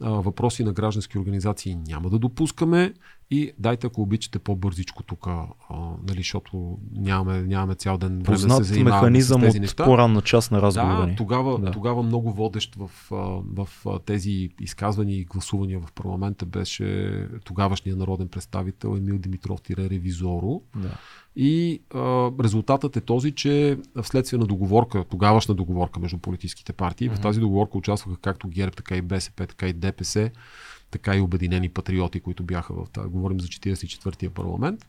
А, 0.00 0.10
въпроси 0.10 0.64
на 0.64 0.72
граждански 0.72 1.18
организации 1.18 1.74
няма 1.74 2.10
да 2.10 2.18
допускаме 2.18 2.94
И 3.30 3.52
дайте, 3.58 3.86
ако 3.86 4.02
обичате 4.02 4.38
по-бързичко 4.38 5.02
тук, 5.02 5.26
нали, 6.08 6.16
защото 6.16 6.78
нямаме, 6.92 7.42
нямаме 7.42 7.74
цял 7.74 7.98
ден 7.98 8.18
време 8.22 8.38
да 8.38 8.56
се 8.56 8.62
занимаваме 8.62 9.00
механизъм 9.00 9.40
с 9.40 9.44
тези 9.44 9.58
от 9.58 9.60
неща. 9.60 9.84
по-ранна 9.84 10.22
част 10.22 10.50
на 10.50 10.62
разговора 10.62 11.06
Да, 11.06 11.14
тогава, 11.16 11.58
Да. 11.58 11.70
тогава 11.70 12.02
много 12.02 12.32
водещ 12.32 12.76
в, 12.76 12.90
в 13.56 13.68
тези 14.06 14.50
изказвания 14.60 15.18
и 15.18 15.24
гласувания 15.24 15.80
в 15.80 15.92
парламента 15.92 16.46
беше 16.46 17.28
тогавашният 17.44 17.98
народен 17.98 18.28
представител 18.28 18.96
Емил 18.96 19.18
Димитров 19.18 19.62
тире 19.62 19.90
ревизоро. 19.90 20.62
Да. 20.76 20.98
И 21.36 21.82
а, 21.94 22.30
резултатът 22.40 22.96
е 22.96 23.00
този, 23.00 23.32
че 23.32 23.78
вследствие 24.02 24.38
на 24.38 24.46
договорка, 24.46 25.04
тогавашна 25.10 25.54
договорка 25.54 26.00
между 26.00 26.18
политическите 26.18 26.72
партии, 26.72 27.08
в 27.08 27.20
тази 27.20 27.40
договорка 27.40 27.78
участваха 27.78 28.20
както 28.20 28.48
ГЕРБ, 28.48 28.70
така 28.70 28.96
и 28.96 29.02
БСП, 29.02 29.46
така 29.46 29.68
и 29.68 29.72
ДПС, 29.72 30.30
така 30.90 31.16
и 31.16 31.20
Обединени 31.20 31.68
патриоти, 31.68 32.20
които 32.20 32.42
бяха 32.42 32.74
в 32.74 32.90
тази, 32.92 33.08
говорим 33.08 33.40
за 33.40 33.48
44-я 33.48 34.30
парламент, 34.30 34.86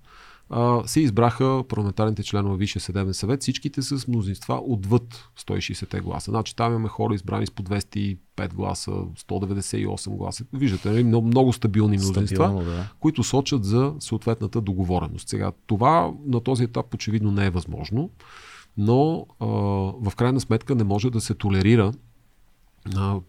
а, 0.55 0.87
се 0.87 0.99
избраха 0.99 1.63
парламентарните 1.69 2.23
членове 2.23 2.57
Висшия 2.57 2.81
съдебен 2.81 3.13
съвет, 3.13 3.41
всичките 3.41 3.81
с 3.81 4.07
мнозинства 4.07 4.61
отвъд 4.63 5.29
160 5.39 6.01
гласа. 6.01 6.31
Значи 6.31 6.55
там 6.55 6.71
имаме 6.71 6.87
хора 6.87 7.15
избрани 7.15 7.47
с 7.47 7.51
по 7.51 7.63
205 7.63 8.17
гласа, 8.53 8.91
198 8.91 10.17
гласа. 10.17 10.45
Виждате, 10.53 10.89
нали? 10.89 11.03
много, 11.03 11.27
много 11.27 11.53
стабилни 11.53 11.97
мнозинства 11.97 12.35
Стабилно, 12.35 12.63
да. 12.63 12.89
които 12.99 13.23
сочат 13.23 13.63
за 13.63 13.93
съответната 13.99 14.61
договореност. 14.61 15.29
Сега, 15.29 15.51
това 15.67 16.11
на 16.25 16.39
този 16.39 16.63
етап 16.63 16.93
очевидно 16.93 17.31
не 17.31 17.45
е 17.45 17.49
възможно, 17.49 18.09
но 18.77 19.25
а, 19.39 19.45
в 20.09 20.13
крайна 20.17 20.39
сметка 20.39 20.75
не 20.75 20.83
може 20.83 21.09
да 21.09 21.21
се 21.21 21.33
толерира 21.33 21.91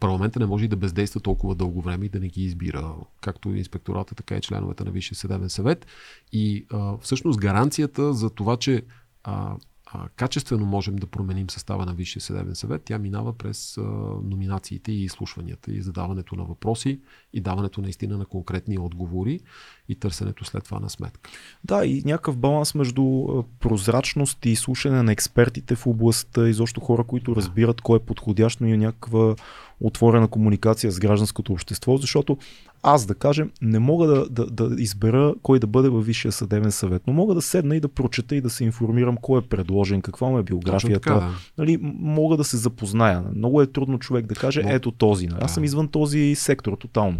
парламента 0.00 0.40
не 0.40 0.46
може 0.46 0.64
и 0.64 0.68
да 0.68 0.76
бездейства 0.76 1.20
толкова 1.20 1.54
дълго 1.54 1.80
време 1.80 2.06
и 2.06 2.08
да 2.08 2.20
не 2.20 2.28
ги 2.28 2.42
избира, 2.42 2.94
както 3.20 3.56
инспектората, 3.56 4.14
така 4.14 4.36
и 4.36 4.40
членовете 4.40 4.84
на 4.84 4.90
Висшия 4.90 5.16
съдебен 5.16 5.50
съвет. 5.50 5.86
И 6.32 6.66
а, 6.72 6.96
всъщност 6.98 7.40
гаранцията 7.40 8.14
за 8.14 8.30
това, 8.30 8.56
че 8.56 8.82
а, 9.24 9.56
а, 9.94 10.08
качествено 10.16 10.66
можем 10.66 10.96
да 10.96 11.06
променим 11.06 11.50
състава 11.50 11.86
на 11.86 11.94
Висшия 11.94 12.22
съдебен 12.22 12.54
съвет, 12.54 12.82
тя 12.84 12.98
минава 12.98 13.32
през 13.32 13.78
а, 13.78 13.80
номинациите 14.22 14.92
и 14.92 15.04
изслушванията 15.04 15.72
и 15.72 15.82
задаването 15.82 16.36
на 16.36 16.44
въпроси 16.44 17.00
и 17.32 17.40
даването 17.40 17.80
наистина 17.80 18.18
на 18.18 18.24
конкретни 18.24 18.78
отговори 18.78 19.40
и 19.88 19.94
търсенето 19.94 20.44
след 20.44 20.64
това 20.64 20.80
на 20.80 20.90
сметка. 20.90 21.30
Да, 21.64 21.86
и 21.86 22.02
някакъв 22.04 22.36
баланс 22.36 22.74
между 22.74 23.26
прозрачност 23.60 24.46
и 24.46 24.56
слушане 24.56 25.02
на 25.02 25.12
експертите 25.12 25.76
в 25.76 25.86
областта, 25.86 26.48
изобщо 26.48 26.80
хора, 26.80 27.04
които 27.04 27.36
разбират 27.36 27.80
кой 27.80 27.96
е 27.96 28.02
подходящо 28.02 28.64
и 28.64 28.76
някаква 28.76 29.34
отворена 29.80 30.28
комуникация 30.28 30.92
с 30.92 31.00
гражданското 31.00 31.52
общество, 31.52 31.96
защото 31.96 32.38
аз, 32.84 33.06
да 33.06 33.14
кажем, 33.14 33.50
не 33.62 33.78
мога 33.78 34.06
да, 34.06 34.26
да, 34.30 34.46
да 34.46 34.82
избера 34.82 35.34
кой 35.42 35.58
да 35.58 35.66
бъде 35.66 35.88
във 35.88 36.06
Висшия 36.06 36.32
съдебен 36.32 36.72
съвет, 36.72 37.02
но 37.06 37.12
мога 37.12 37.34
да 37.34 37.42
седна 37.42 37.76
и 37.76 37.80
да 37.80 37.88
прочета 37.88 38.36
и 38.36 38.40
да 38.40 38.50
се 38.50 38.64
информирам 38.64 39.16
кой 39.16 39.38
е 39.38 39.42
предложен, 39.42 40.02
каква 40.02 40.28
му 40.28 40.38
е 40.38 40.42
биографията. 40.42 41.00
Така, 41.00 41.14
да. 41.14 41.30
Нали, 41.58 41.78
мога 41.98 42.36
да 42.36 42.44
се 42.44 42.56
запозная. 42.56 43.24
Много 43.34 43.62
е 43.62 43.66
трудно 43.66 43.98
човек 43.98 44.26
да 44.26 44.34
каже, 44.34 44.62
Но- 44.62 44.70
ето 44.70 44.90
този. 44.90 45.26
Нали? 45.26 45.38
Аз 45.42 45.50
Да. 45.50 45.54
съм 45.54 45.64
извън 45.64 45.88
този 45.88 46.34
сектор 46.34 46.72
тотално. 46.72 47.18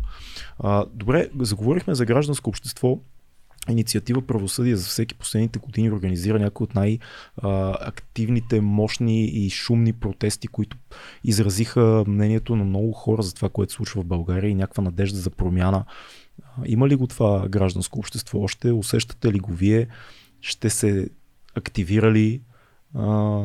А, 0.58 0.84
добре, 0.94 1.28
заговорихме 1.40 1.94
за 1.94 2.04
гражданско 2.04 2.50
общество. 2.50 2.98
Инициатива 3.70 4.22
Правосъдие 4.22 4.76
за 4.76 4.86
всеки 4.88 5.14
последните 5.14 5.58
години 5.58 5.90
организира 5.90 6.38
някои 6.38 6.64
от 6.64 6.74
най-активните, 6.74 8.60
мощни 8.60 9.24
и 9.24 9.50
шумни 9.50 9.92
протести, 9.92 10.48
които 10.48 10.76
изразиха 11.24 12.04
мнението 12.06 12.56
на 12.56 12.64
много 12.64 12.92
хора 12.92 13.22
за 13.22 13.34
това, 13.34 13.48
което 13.48 13.72
случва 13.72 14.02
в 14.02 14.06
България 14.06 14.50
и 14.50 14.54
някаква 14.54 14.82
надежда 14.82 15.18
за 15.18 15.30
промяна. 15.30 15.84
Има 16.66 16.88
ли 16.88 16.96
го 16.96 17.06
това 17.06 17.48
гражданско 17.48 17.98
общество 17.98 18.40
още? 18.40 18.72
Усещате 18.72 19.32
ли 19.32 19.38
го 19.38 19.52
вие? 19.52 19.88
Ще 20.40 20.70
се 20.70 21.08
активира 21.54 22.12
ли 22.12 22.40
а, 22.94 23.40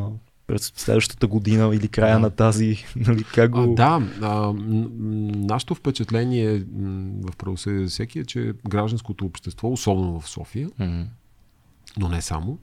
през 0.50 0.74
следващата 0.76 1.28
година 1.28 1.76
или 1.76 1.88
края 1.88 2.14
Да. 2.14 2.20
на 2.20 2.30
тази? 2.30 2.86
Нали, 2.96 3.24
как 3.24 3.52
го... 3.52 3.60
А, 3.60 3.68
да, 3.68 4.02
а, 4.22 4.54
нашето 5.36 5.76
впечатление 5.76 6.60
в 7.22 7.36
правосъдие 7.38 7.80
за 7.84 7.90
всеки 7.90 8.20
е, 8.20 8.26
че 8.26 8.54
гражданското 8.70 9.26
общество, 9.26 9.72
особено 9.72 10.20
в 10.20 10.30
София, 10.30 10.70
М, 10.80 11.06
но 11.98 12.10
не 12.10 12.22
само, 12.22 12.58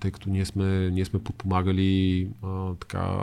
тъй 0.00 0.10
като 0.10 0.30
ние 0.30 0.44
сме, 0.44 0.90
ние 0.90 1.04
сме 1.04 1.22
подпомагали 1.22 2.28
а, 2.42 2.74
така 2.74 3.16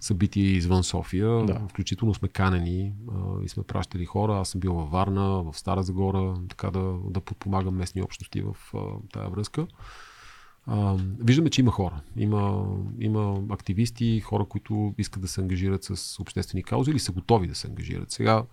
събития 0.00 0.50
извън 0.50 0.84
София, 0.84 1.44
да. 1.44 1.60
включително 1.68 2.14
сме 2.14 2.28
канени 2.28 2.92
а, 3.12 3.44
и 3.44 3.48
сме 3.48 3.62
пращали 3.62 4.04
хора. 4.04 4.38
Аз 4.40 4.48
съм 4.48 4.60
бил 4.60 4.74
във 4.74 4.90
Варна, 4.90 5.42
в 5.42 5.52
Стара 5.54 5.82
Загора, 5.82 6.34
така 6.48 6.70
да, 6.70 6.94
да 7.10 7.20
подпомагам 7.20 7.76
местни 7.76 8.02
общности 8.02 8.42
в 8.42 8.56
а, 8.74 8.78
тая 9.12 9.28
връзка. 9.28 9.66
А, 10.66 10.96
виждаме, 11.18 11.50
че 11.50 11.60
има 11.60 11.70
хора. 11.70 12.00
Има, 12.16 12.66
има 13.00 13.40
активисти, 13.50 14.20
хора, 14.20 14.44
които 14.44 14.94
искат 14.98 15.22
да 15.22 15.28
се 15.28 15.40
ангажират 15.40 15.84
с 15.84 16.20
обществени 16.20 16.62
каузи 16.62 16.90
или 16.90 16.98
са 16.98 17.12
готови 17.12 17.46
да 17.46 17.54
се 17.54 17.66
ангажират. 17.66 18.10
Сега, 18.10 18.44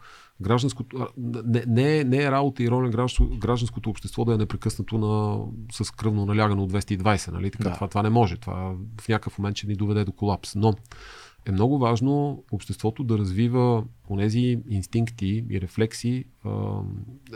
гражданското. 0.42 1.08
Не, 1.18 1.64
не, 1.68 2.00
е- 2.00 2.04
не 2.04 2.24
е 2.24 2.32
работа 2.32 2.64
и 2.64 2.70
роля 2.70 2.84
на 2.84 3.08
гражданското, 3.38 3.90
общество 3.90 4.26
да 4.26 4.34
е 4.34 4.38
непрекъснато 4.38 4.98
на, 4.98 5.40
с 5.72 5.92
кръвно 5.92 6.26
налягано 6.26 6.64
от 6.64 6.72
220. 6.72 7.32
Нали? 7.32 7.52
Така, 7.52 7.70
да. 7.70 7.76
това, 7.76 7.88
това 7.88 8.04
не 8.04 8.10
може. 8.10 8.38
Това 8.38 8.76
в 9.02 9.08
някакъв 9.08 9.40
момент 9.40 9.58
ще 9.58 9.68
ни 9.68 9.76
доведе 9.76 10.06
до 10.06 10.12
колапс. 10.12 10.56
Но 10.56 10.74
е 11.46 11.52
много 11.52 11.80
важно 11.80 12.44
обществото 12.52 13.04
да 13.04 13.18
развива 13.18 13.84
онези 14.10 14.60
инстинкти 14.70 15.46
и 15.50 15.62
рефлекси, 15.62 16.26
а, 16.46 16.82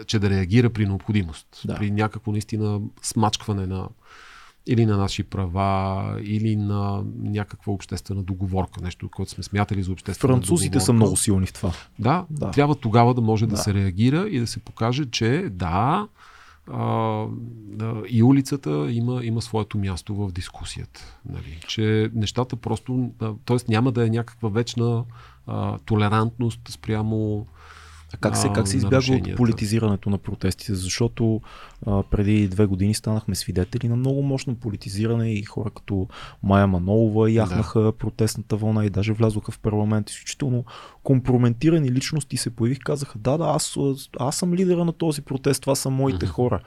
че 0.07 0.19
да 0.19 0.30
реагира 0.30 0.69
при 0.69 0.85
необходимост. 0.85 1.61
Да. 1.65 1.76
При 1.76 1.91
някакво 1.91 2.31
наистина 2.31 2.81
смачкване 3.02 3.68
на 3.68 3.89
или 4.67 4.85
на 4.85 4.97
наши 4.97 5.23
права, 5.23 6.19
или 6.23 6.55
на 6.55 7.03
някаква 7.21 7.73
обществена 7.73 8.23
договорка, 8.23 8.81
нещо, 8.81 9.09
което 9.09 9.31
сме 9.31 9.43
смятали 9.43 9.83
за 9.83 9.91
обществена 9.91 10.33
Французите 10.33 10.69
договорка. 10.69 10.85
са 10.85 10.93
много 10.93 11.17
силни 11.17 11.45
в 11.45 11.53
това. 11.53 11.71
Да, 11.99 12.25
Да. 12.29 12.51
трябва 12.51 12.75
тогава 12.75 13.13
да 13.13 13.21
може 13.21 13.45
да. 13.45 13.55
Да. 13.55 13.57
се 13.61 13.73
реагира 13.73 14.27
и 14.29 14.39
да 14.39 14.47
се 14.47 14.59
покаже, 14.59 15.05
че 15.05 15.47
да, 15.51 16.07
а, 16.71 17.25
и 18.09 18.23
улицата 18.23 18.87
има, 18.91 19.25
има 19.25 19.41
своето 19.41 19.77
място 19.77 20.15
в 20.15 20.31
дискусията. 20.31 21.17
Нали? 21.29 21.59
Че 21.67 22.09
нещата 22.13 22.55
просто, 22.55 23.09
т.е. 23.45 23.57
няма 23.67 23.91
да 23.91 24.05
е 24.07 24.09
някаква 24.09 24.49
вечна 24.49 25.03
а, 25.47 25.77
толерантност 25.77 26.61
спрямо 26.69 27.45
А 28.15 28.17
как 28.17 28.37
се, 28.37 28.49
как 28.55 28.67
се 28.67 28.77
избягва 28.77 29.15
от 29.15 29.35
политизирането 29.35 30.09
на 30.09 30.17
протестите? 30.17 30.75
Защото 30.75 31.41
а, 31.85 32.03
преди 32.03 32.47
две 32.47 32.65
години 32.65 32.93
станахме 32.93 33.35
свидетели 33.35 33.87
на 33.87 33.95
много 33.95 34.23
мощно 34.23 34.55
политизиране 34.55 35.33
и 35.33 35.43
хора 35.43 35.69
като 35.69 36.07
Майя 36.43 36.67
Манолова 36.67 37.31
яхнаха 37.31 37.79
да. 37.79 37.91
протестната 37.91 38.55
вълна 38.55 38.85
и 38.85 38.89
даже 38.89 39.13
влязоха 39.13 39.51
в 39.51 39.59
парламент. 39.59 40.09
Изключително 40.09 40.65
компрометирани 41.03 41.91
личности 41.91 42.37
се 42.37 42.49
появих, 42.49 42.79
казаха, 42.79 43.19
да, 43.19 43.37
да, 43.37 43.45
аз, 43.45 43.77
аз 44.19 44.35
съм 44.35 44.53
лидера 44.53 44.85
на 44.85 44.93
този 44.93 45.21
протест, 45.21 45.61
това 45.61 45.75
са 45.75 45.89
моите 45.89 46.25
Мгм. 46.25 46.33
хора. 46.33 46.59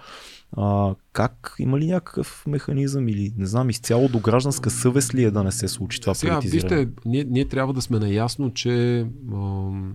А, 0.56 0.94
как? 1.12 1.54
Има 1.58 1.78
ли 1.78 1.86
някакъв 1.86 2.44
механизъм 2.46 3.08
или 3.08 3.32
не 3.36 3.46
знам, 3.46 3.70
изцяло 3.70 4.08
до 4.08 4.18
гражданска 4.18 4.70
съвест 4.70 5.14
ли 5.14 5.24
е 5.24 5.30
да 5.30 5.44
не 5.44 5.52
се 5.52 5.68
случи 5.68 6.00
това 6.00 6.14
Сега, 6.14 6.34
политизиране? 6.34 6.76
вижте, 6.76 6.92
ние, 7.04 7.24
ние 7.24 7.44
трябва 7.44 7.72
да 7.72 7.82
сме 7.82 7.98
наясно, 7.98 8.54
че 8.54 9.00
ам, 9.32 9.94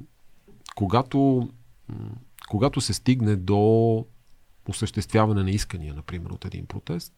когато, 0.75 1.49
когато 2.49 2.81
се 2.81 2.93
стигне 2.93 3.35
до 3.35 4.05
осъществяване 4.69 5.43
на 5.43 5.51
искания, 5.51 5.93
например, 5.93 6.29
от 6.29 6.45
един 6.45 6.65
протест, 6.65 7.13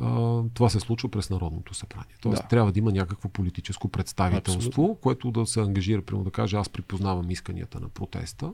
а, 0.00 0.42
това 0.54 0.68
се 0.68 0.80
случва 0.80 1.08
през 1.08 1.30
Народното 1.30 1.74
събрание. 1.74 2.14
Тоест, 2.20 2.42
да. 2.42 2.48
трябва 2.48 2.72
да 2.72 2.78
има 2.78 2.92
някакво 2.92 3.28
политическо 3.28 3.88
представителство, 3.88 4.68
Абсолютно. 4.68 4.94
което 4.94 5.30
да 5.30 5.46
се 5.46 5.60
ангажира, 5.60 6.02
примерно 6.02 6.24
да 6.24 6.30
каже, 6.30 6.56
аз 6.56 6.68
припознавам 6.68 7.30
исканията 7.30 7.80
на 7.80 7.88
протеста 7.88 8.52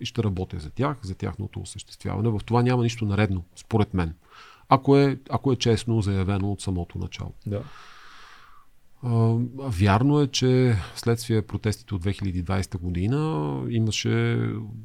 и 0.00 0.04
ще 0.04 0.22
работя 0.22 0.60
за 0.60 0.70
тях, 0.70 0.98
за 1.02 1.14
тяхното 1.14 1.60
осъществяване. 1.60 2.28
В 2.28 2.40
това 2.46 2.62
няма 2.62 2.82
нищо 2.82 3.04
наредно, 3.04 3.44
според 3.56 3.94
мен. 3.94 4.14
Ако 4.68 4.96
е, 4.96 5.18
ако 5.30 5.52
е 5.52 5.56
честно 5.56 6.00
заявено 6.00 6.52
от 6.52 6.60
самото 6.60 6.98
начало. 6.98 7.32
Да. 7.46 7.62
Вярно 9.58 10.20
е, 10.20 10.26
че 10.26 10.76
вследствие 10.94 11.42
протестите 11.42 11.94
от 11.94 12.04
2020 12.04 12.78
година 12.78 13.60
имаше, 13.70 14.42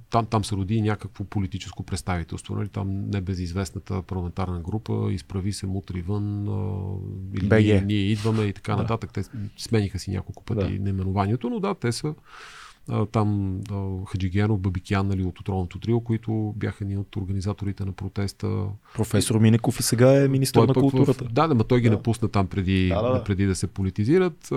там, 0.10 0.26
там 0.26 0.44
се 0.46 0.56
роди 0.56 0.82
някакво 0.82 1.24
политическо 1.24 1.84
представителство, 1.84 2.56
нали? 2.56 2.70
там 2.70 3.10
небезизвестната 3.10 4.02
парламентарна 4.02 4.60
група, 4.60 5.08
изправи 5.12 5.54
се 5.54 5.68
мутри 5.68 6.02
вън, 6.02 6.46
или 7.34 7.48
ние, 7.64 7.82
ние 7.82 7.98
идваме 7.98 8.44
и 8.44 8.54
така 8.54 8.72
Да. 8.76 8.82
нататък. 8.82 9.14
Те 9.14 9.24
смениха 9.58 10.00
си 10.00 10.12
няколко 10.12 10.44
пъти 10.44 10.78
Да. 10.78 10.84
наименованието, 10.84 11.50
но 11.50 11.60
да, 11.60 11.76
те 11.76 11.92
са 11.92 12.14
там 13.12 13.60
Хаджигенов, 14.08 14.60
Бабикян 14.60 15.08
нали, 15.08 15.24
от 15.24 15.40
Отровното 15.40 15.80
трио, 15.80 16.00
които 16.00 16.54
бяха 16.58 16.86
ни 16.86 16.98
от 16.98 17.16
организаторите 17.16 17.86
на 17.86 17.92
протеста. 17.92 18.66
Професор 18.96 19.40
Минеков 19.40 19.80
и 19.80 19.84
сега 19.84 20.24
е 20.24 20.28
министър 20.28 20.68
на 20.68 20.74
пък 20.74 20.82
културата. 20.82 21.26
В... 21.26 21.34
Да, 21.34 21.48
да, 21.48 21.56
ма 21.56 21.64
той 21.64 21.82
ги 21.82 21.90
Да. 21.90 21.96
напусна 21.96 22.28
там 22.28 22.48
преди 22.48 22.88
Да, 22.88 23.02
да, 23.02 23.08
да, 23.08 23.18
да. 23.18 23.24
преди 23.24 23.46
да 23.46 23.56
се 23.56 23.68
политизират. 23.68 24.52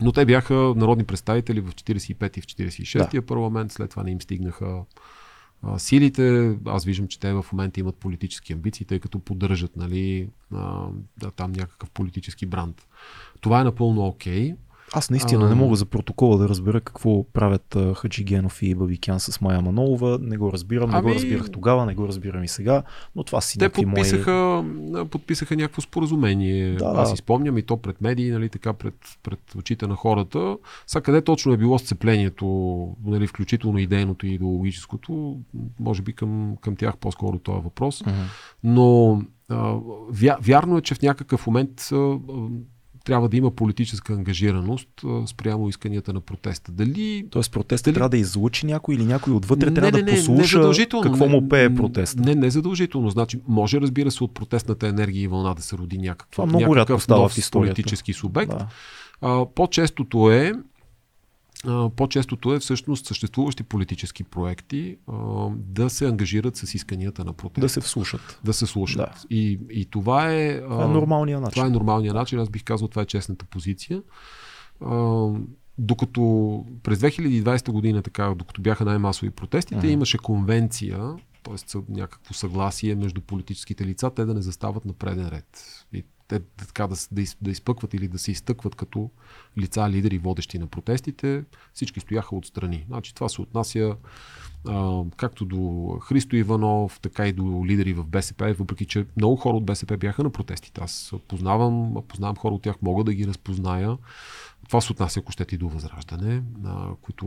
Но 0.00 0.12
те 0.12 0.24
бяха 0.24 0.54
народни 0.54 1.04
представители 1.04 1.60
в 1.60 1.72
45 1.72 2.38
и 2.38 2.40
в 2.40 2.46
46-я 2.46 3.22
парламент, 3.22 3.72
след 3.72 3.90
това 3.90 4.02
не 4.02 4.10
им 4.10 4.20
стигнаха 4.20 4.84
а, 5.62 5.78
силите. 5.78 6.56
Аз 6.66 6.84
виждам, 6.84 7.08
че 7.08 7.20
те 7.20 7.32
в 7.32 7.46
момента 7.52 7.80
имат 7.80 7.96
политически 7.96 8.52
амбиции, 8.52 8.86
тъй 8.86 9.00
като 9.00 9.18
поддържат 9.18 9.76
нали, 9.76 10.28
а, 10.54 10.86
да, 11.18 11.30
там 11.30 11.52
някакъв 11.52 11.90
политически 11.90 12.46
бранд. 12.46 12.86
Това 13.40 13.60
е 13.60 13.64
напълно 13.64 14.06
окей. 14.06 14.50
Okay. 14.50 14.56
Аз 14.94 15.10
наистина 15.10 15.44
а... 15.44 15.48
не 15.48 15.54
мога 15.54 15.76
за 15.76 15.86
протокола 15.86 16.38
да 16.38 16.48
разбера 16.48 16.80
какво 16.80 17.24
правят 17.32 17.76
Хаджи 17.94 18.24
Генов 18.24 18.62
и 18.62 18.74
Бабикян 18.74 19.20
с 19.20 19.40
Майя 19.40 19.60
Манолова. 19.60 20.18
Не 20.22 20.36
го 20.36 20.52
разбирам, 20.52 20.90
не 20.90 20.96
ами... 20.96 21.08
го 21.08 21.14
разбирах 21.14 21.50
тогава, 21.50 21.86
не 21.86 21.94
го 21.94 22.08
разбирам 22.08 22.44
и 22.44 22.48
сега, 22.48 22.82
но 23.16 23.24
това 23.24 23.40
си 23.40 23.58
Те 23.58 23.68
подписаха, 23.68 24.64
мои... 24.64 25.04
подписаха 25.04 25.56
някакво 25.56 25.80
споразумение. 25.80 26.76
Да, 26.76 26.92
Аз 26.96 27.12
изпомням 27.12 27.58
и 27.58 27.62
то 27.62 27.76
пред 27.76 28.00
медии, 28.00 28.30
нали, 28.30 28.48
така 28.48 28.72
пред, 28.72 28.94
пред 29.22 29.54
очите 29.54 29.86
на 29.86 29.94
хората. 29.94 30.56
Сега 30.86 31.02
къде 31.02 31.22
точно 31.22 31.52
е 31.52 31.56
било 31.56 31.78
сцеплението, 31.78 32.46
нали, 33.04 33.26
включително 33.26 33.78
идейното 33.78 34.26
и 34.26 34.34
идеологическото, 34.34 35.38
може 35.80 36.02
би 36.02 36.12
към, 36.12 36.56
към 36.60 36.76
тях 36.76 36.96
по-скоро 36.96 37.38
това 37.38 37.58
въпрос. 37.58 38.02
Uh-huh. 38.02 38.24
Но 38.64 39.20
а, 39.48 39.76
вярно 40.40 40.78
е, 40.78 40.82
че 40.82 40.94
в 40.94 41.02
някакъв 41.02 41.46
момент 41.46 41.88
а, 41.92 42.18
трябва 43.04 43.28
да 43.28 43.36
има 43.36 43.50
политическа 43.50 44.12
ангажираност 44.12 44.88
спрямо 45.26 45.68
исканията 45.68 46.12
на 46.12 46.20
протеста. 46.20 46.72
Дали... 46.72 47.26
Тоест 47.30 47.52
протеста 47.52 47.84
дали... 47.90 47.94
трябва 47.94 48.08
да 48.08 48.16
излучи 48.16 48.66
някой 48.66 48.94
или 48.94 49.04
някой 49.04 49.32
отвътре 49.32 49.70
не, 49.70 49.74
трябва 49.74 49.98
не, 49.98 50.02
да 50.02 50.10
послуша 50.10 50.68
не, 50.68 50.86
какво 51.02 51.28
му 51.28 51.48
пее 51.48 51.74
протест? 51.74 52.18
Не, 52.18 52.34
не 52.34 52.50
задължително. 52.50 53.10
Значи, 53.10 53.40
може 53.48 53.80
разбира 53.80 54.10
се 54.10 54.24
от 54.24 54.34
протестната 54.34 54.88
енергия 54.88 55.22
и 55.22 55.28
вълна 55.28 55.54
да 55.54 55.62
се 55.62 55.76
роди 55.76 55.98
някакъв, 55.98 56.28
Това 56.30 56.46
много 56.46 56.74
някакъв 56.74 57.08
нов 57.08 57.32
в 57.32 57.50
политически 57.50 58.12
субект. 58.12 58.50
Да. 58.50 58.66
А, 59.20 59.46
по-честото 59.54 60.30
е 60.30 60.52
по-честото 61.96 62.54
е 62.54 62.58
всъщност 62.58 63.06
съществуващи 63.06 63.62
политически 63.62 64.24
проекти 64.24 64.96
а, 65.08 65.14
да 65.56 65.90
се 65.90 66.06
ангажират 66.06 66.56
с 66.56 66.74
исканията 66.74 67.24
на 67.24 67.32
протест. 67.32 67.60
Да 67.60 67.68
се 67.68 67.80
вслушат. 67.80 68.40
Да 68.44 68.52
се 68.52 68.66
слушат. 68.66 68.96
Да. 68.96 69.36
И, 69.36 69.58
и 69.70 69.84
това 69.84 70.32
е... 70.32 70.60
Това 70.60 70.84
е 70.84 70.88
нормалният 70.88 71.42
начин. 71.42 71.54
Това 71.54 71.66
е 71.66 71.70
нормалният 71.70 72.14
начин. 72.14 72.38
Аз 72.38 72.48
бих 72.48 72.64
казал, 72.64 72.88
това 72.88 73.02
е 73.02 73.06
честната 73.06 73.44
позиция. 73.44 74.02
А, 74.80 75.28
докато 75.78 76.64
през 76.82 76.98
2020 76.98 77.70
година, 77.70 78.02
така, 78.02 78.34
докато 78.34 78.62
бяха 78.62 78.84
най-масови 78.84 79.30
протестите, 79.30 79.86
uh-huh. 79.86 79.90
имаше 79.90 80.18
конвенция, 80.18 81.16
т.е. 81.42 81.78
някакво 81.88 82.34
съгласие 82.34 82.94
между 82.94 83.20
политическите 83.20 83.86
лица, 83.86 84.10
те 84.10 84.24
да 84.24 84.34
не 84.34 84.42
застават 84.42 84.84
на 84.84 84.92
преден 84.92 85.28
ред. 85.28 85.83
Те 86.28 86.40
така 86.40 86.86
да, 86.86 86.96
да, 87.12 87.22
да 87.42 87.50
изпъкват 87.50 87.94
или 87.94 88.08
да 88.08 88.18
се 88.18 88.30
изтъкват 88.30 88.74
като 88.74 89.10
лица, 89.58 89.90
лидери, 89.90 90.18
водещи 90.18 90.58
на 90.58 90.66
протестите, 90.66 91.44
всички 91.74 92.00
стояха 92.00 92.36
отстрани. 92.36 92.84
Значи 92.88 93.14
това 93.14 93.28
се 93.28 93.40
отнася 93.40 93.96
а, 94.68 95.02
както 95.16 95.44
до 95.44 95.88
Христо 96.02 96.36
Иванов, 96.36 97.00
така 97.00 97.26
и 97.28 97.32
до 97.32 97.64
лидери 97.66 97.92
в 97.92 98.04
БСП, 98.04 98.54
въпреки 98.58 98.86
че 98.86 99.06
много 99.16 99.36
хора 99.36 99.56
от 99.56 99.64
БСП 99.64 99.96
бяха 99.96 100.22
на 100.22 100.30
протестите. 100.30 100.80
Аз 100.84 101.12
познавам, 101.28 101.94
познавам 102.08 102.36
хора 102.36 102.54
от 102.54 102.62
тях, 102.62 102.76
мога 102.82 103.04
да 103.04 103.14
ги 103.14 103.26
разпозная. 103.26 103.98
Това 104.68 104.80
се 104.80 104.92
отнася, 104.92 105.20
ако 105.20 105.32
щете, 105.32 105.54
и 105.54 105.58
до 105.58 105.68
Възраждане, 105.68 106.42
а, 106.64 106.88
които 107.02 107.26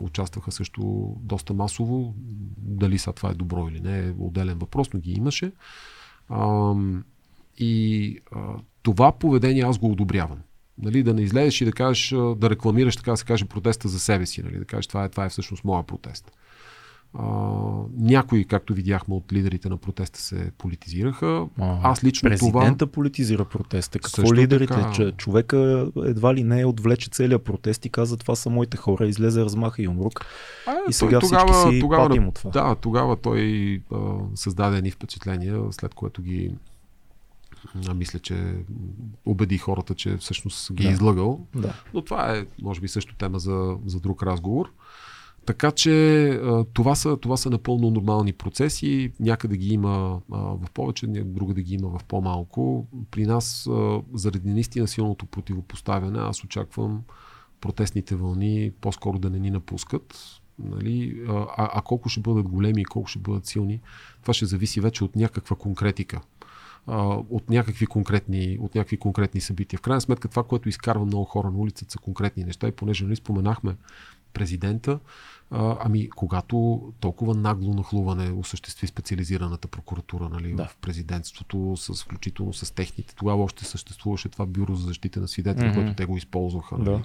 участваха 0.00 0.52
също 0.52 1.12
доста 1.20 1.54
масово. 1.54 2.14
Дали 2.58 2.98
са 2.98 3.12
това 3.12 3.30
е 3.30 3.34
добро 3.34 3.68
или 3.68 3.80
не 3.80 3.98
е 3.98 4.14
отделен 4.18 4.58
въпрос, 4.58 4.92
но 4.92 5.00
ги 5.00 5.12
имаше. 5.12 5.52
А, 6.28 6.74
и 7.58 8.18
а, 8.32 8.38
това 8.82 9.12
поведение 9.12 9.62
аз 9.62 9.78
го 9.78 9.90
одобрявам. 9.90 10.38
Нали, 10.78 11.02
да 11.02 11.14
не 11.14 11.22
излезеш 11.22 11.60
и 11.60 11.64
да 11.64 11.72
кажеш, 11.72 12.08
да 12.36 12.50
рекламираш, 12.50 12.96
така 12.96 13.10
да 13.10 13.16
се 13.16 13.24
каже, 13.24 13.44
протеста 13.44 13.88
за 13.88 13.98
себе 13.98 14.26
си. 14.26 14.42
Нали, 14.42 14.58
да 14.58 14.64
кажеш, 14.64 14.86
това 14.86 15.04
е, 15.04 15.08
това 15.08 15.24
е 15.24 15.28
всъщност 15.28 15.64
моя 15.64 15.82
протест. 15.82 16.32
А, 17.18 17.24
някои, 17.98 18.44
както 18.44 18.74
видяхме 18.74 19.14
от 19.14 19.32
лидерите 19.32 19.68
на 19.68 19.76
протеста, 19.76 20.20
се 20.20 20.50
политизираха. 20.58 21.46
А, 21.58 21.90
Аз 21.90 22.04
лично 22.04 22.28
президента 22.28 22.86
това... 22.86 22.92
политизира 22.92 23.44
протеста. 23.44 23.98
Какво 23.98 24.16
Също 24.16 24.34
лидерите? 24.34 24.74
Така... 24.74 24.92
Че 24.92 25.12
човека 25.12 25.90
едва 26.04 26.34
ли 26.34 26.44
не 26.44 26.64
отвлече 26.64 27.10
целият 27.10 27.44
протест 27.44 27.84
и 27.84 27.90
каза 27.90 28.16
това 28.16 28.36
са 28.36 28.50
моите 28.50 28.76
хора. 28.76 29.06
Излезе, 29.06 29.40
размаха 29.40 29.82
и 29.82 29.88
умрук. 29.88 30.26
А, 30.66 30.74
и 30.88 30.92
сега 30.92 31.20
тогава, 31.20 31.52
всички 31.52 31.74
си 31.74 31.80
тогава, 31.80 32.08
патим 32.08 32.28
от 32.28 32.34
това. 32.34 32.50
Да, 32.50 32.74
тогава 32.74 33.16
той 33.16 33.82
а, 33.92 33.98
създаде 34.34 34.82
ни 34.82 34.90
впечатления, 34.90 35.62
след 35.70 35.94
което 35.94 36.22
ги 36.22 36.54
а, 37.88 37.94
мисля, 37.94 38.18
че 38.18 38.54
убеди 39.24 39.58
хората, 39.58 39.94
че 39.94 40.16
всъщност 40.16 40.72
ги 40.72 40.86
е 40.86 40.90
излъгал. 40.90 41.46
Да. 41.54 41.82
Но 41.94 42.02
това 42.02 42.36
е, 42.36 42.46
може 42.62 42.80
би, 42.80 42.88
също 42.88 43.16
тема 43.16 43.38
за, 43.38 43.76
за 43.86 44.00
друг 44.00 44.22
разговор. 44.22 44.72
Така 45.46 45.70
че 45.70 46.40
това 46.72 46.94
са, 46.94 47.16
това 47.16 47.36
са 47.36 47.50
напълно 47.50 47.90
нормални 47.90 48.32
процеси. 48.32 49.12
Някъде 49.20 49.56
ги 49.56 49.68
има 49.68 50.20
а, 50.32 50.38
в 50.38 50.70
повече, 50.74 51.06
друга 51.06 51.54
да 51.54 51.62
ги 51.62 51.74
има 51.74 51.98
в 51.98 52.04
по-малко. 52.04 52.86
При 53.10 53.26
нас, 53.26 53.66
а, 53.70 54.00
заради 54.14 54.50
наистина 54.50 54.88
силното 54.88 55.26
противопоставяне, 55.26 56.18
аз 56.18 56.44
очаквам 56.44 57.02
протестните 57.60 58.16
вълни 58.16 58.72
по-скоро 58.80 59.18
да 59.18 59.30
не 59.30 59.38
ни 59.38 59.50
напускат. 59.50 60.40
Нали? 60.58 61.24
А, 61.28 61.46
а 61.56 61.82
колко 61.82 62.08
ще 62.08 62.20
бъдат 62.20 62.48
големи 62.48 62.80
и 62.80 62.84
колко 62.84 63.08
ще 63.08 63.18
бъдат 63.18 63.46
силни, 63.46 63.80
това 64.22 64.34
ще 64.34 64.46
зависи 64.46 64.80
вече 64.80 65.04
от 65.04 65.16
някаква 65.16 65.56
конкретика 65.56 66.20
от 67.30 67.50
някакви, 67.50 67.86
конкретни, 67.86 68.58
от 68.60 68.74
някакви 68.74 68.96
конкретни 68.96 69.40
събития. 69.40 69.78
В 69.78 69.82
крайна 69.82 70.00
сметка 70.00 70.28
това, 70.28 70.42
което 70.42 70.68
изкарва 70.68 71.04
много 71.04 71.24
хора 71.24 71.50
на 71.50 71.58
улицата 71.58 71.92
са 71.92 71.98
конкретни 71.98 72.44
неща 72.44 72.68
и 72.68 72.72
понеже 72.72 73.04
нали 73.04 73.16
споменахме 73.16 73.76
президента, 74.32 74.98
а, 75.50 75.76
ами 75.80 76.10
когато 76.10 76.82
толкова 77.00 77.34
нагло 77.34 77.74
нахлуване 77.74 78.30
осъществи 78.30 78.86
специализираната 78.86 79.68
прокуратура 79.68 80.28
нали, 80.28 80.54
да. 80.54 80.64
в 80.64 80.76
президентството, 80.76 81.76
с, 81.76 82.04
включително 82.04 82.52
с 82.52 82.74
техните, 82.74 83.14
тогава 83.14 83.42
още 83.42 83.64
съществуваше 83.64 84.28
това 84.28 84.46
бюро 84.46 84.74
за 84.74 84.86
защита 84.86 85.20
на 85.20 85.28
свидетели, 85.28 85.66
mm-hmm. 85.66 85.74
което 85.74 85.94
те 85.94 86.04
го 86.04 86.16
използваха. 86.16 86.78
Нали. 86.78 86.90
Да 86.90 87.02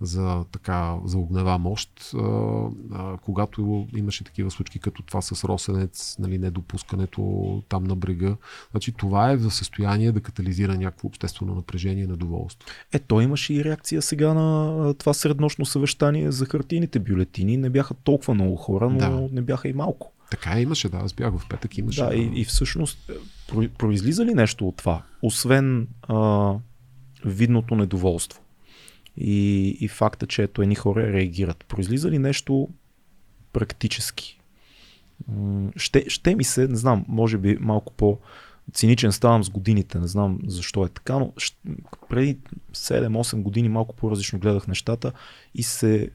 за, 0.00 0.44
така, 0.52 0.96
за 1.04 1.18
огнева 1.18 1.58
мощ, 1.58 2.14
а, 2.14 2.18
а, 2.92 3.16
когато 3.16 3.86
имаше 3.96 4.24
такива 4.24 4.50
случки 4.50 4.78
като 4.78 5.02
това 5.02 5.22
с 5.22 5.44
Росенец, 5.44 6.16
нали, 6.18 6.38
недопускането 6.38 7.62
там 7.68 7.84
на 7.84 7.96
брега. 7.96 8.36
Значи 8.70 8.92
това 8.92 9.30
е 9.30 9.36
в 9.36 9.50
състояние 9.50 10.12
да 10.12 10.20
катализира 10.20 10.74
някакво 10.74 11.08
обществено 11.08 11.54
напрежение 11.54 12.04
и 12.04 12.06
недоволство. 12.06 12.68
Е, 12.92 12.98
то 12.98 13.20
имаше 13.20 13.54
и 13.54 13.64
реакция 13.64 14.02
сега 14.02 14.34
на 14.34 14.94
това 14.94 15.14
среднощно 15.14 15.66
съвещание 15.66 16.30
за 16.30 16.46
хартийните 16.46 16.98
бюлетини. 16.98 17.56
Не 17.56 17.70
бяха 17.70 17.94
толкова 17.94 18.34
много 18.34 18.56
хора, 18.56 18.90
но 18.90 18.98
да. 18.98 19.28
не 19.32 19.42
бяха 19.42 19.68
и 19.68 19.72
малко. 19.72 20.12
Така 20.30 20.60
имаше, 20.60 20.88
да. 20.88 20.96
Аз 20.96 21.12
бях 21.12 21.38
в 21.38 21.48
петък, 21.48 21.78
имаше. 21.78 22.02
Да, 22.02 22.14
и, 22.14 22.32
и 22.34 22.44
всъщност 22.44 23.10
произлиза 23.78 24.24
ли 24.24 24.34
нещо 24.34 24.68
от 24.68 24.76
това? 24.76 25.02
Освен 25.22 25.88
а, 26.02 26.54
видното 27.24 27.74
недоволство 27.74 28.40
и, 29.20 29.68
и 29.80 29.88
факта, 29.88 30.26
че 30.26 30.42
ето 30.42 30.62
едни 30.62 30.74
хора 30.74 31.12
реагират. 31.12 31.64
Произлиза 31.68 32.10
ли 32.10 32.18
нещо 32.18 32.68
практически? 33.52 34.40
Ще, 35.76 36.04
ще 36.08 36.34
ми 36.34 36.44
се, 36.44 36.68
не 36.68 36.76
знам, 36.76 37.04
може 37.08 37.38
би 37.38 37.56
малко 37.60 37.92
по 37.92 38.18
циничен 38.72 39.12
ставам 39.12 39.44
с 39.44 39.50
годините, 39.50 39.98
не 39.98 40.06
знам 40.06 40.38
защо 40.46 40.84
е 40.84 40.88
така, 40.88 41.18
но 41.18 41.32
преди 42.08 42.38
7-8 42.72 43.42
години 43.42 43.68
малко 43.68 43.96
по-различно 43.96 44.38
гледах 44.38 44.66
нещата 44.68 45.12
и 45.54 45.62
се 45.62 46.02
е, 46.02 46.10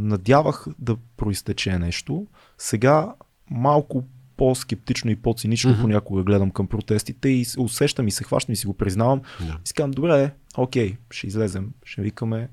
надявах 0.00 0.66
да 0.78 0.96
проистече 1.16 1.78
нещо. 1.78 2.26
Сега 2.58 3.14
малко 3.50 4.04
по-скептично 4.36 5.10
и 5.10 5.16
по-цинично 5.16 5.70
mm-hmm. 5.70 5.80
понякога 5.80 6.22
гледам 6.22 6.50
към 6.50 6.66
протестите 6.66 7.28
и 7.28 7.46
усещам 7.58 8.08
и 8.08 8.10
се 8.10 8.24
хващам 8.24 8.52
и 8.52 8.56
си 8.56 8.66
го 8.66 8.74
признавам. 8.74 9.20
Yeah. 9.20 9.64
И 9.64 9.68
си 9.68 9.74
казвам, 9.74 9.90
добре, 9.90 10.30
окей, 10.56 10.96
ще 11.10 11.26
излезем, 11.26 11.70
ще 11.84 12.02
викаме, 12.02 12.48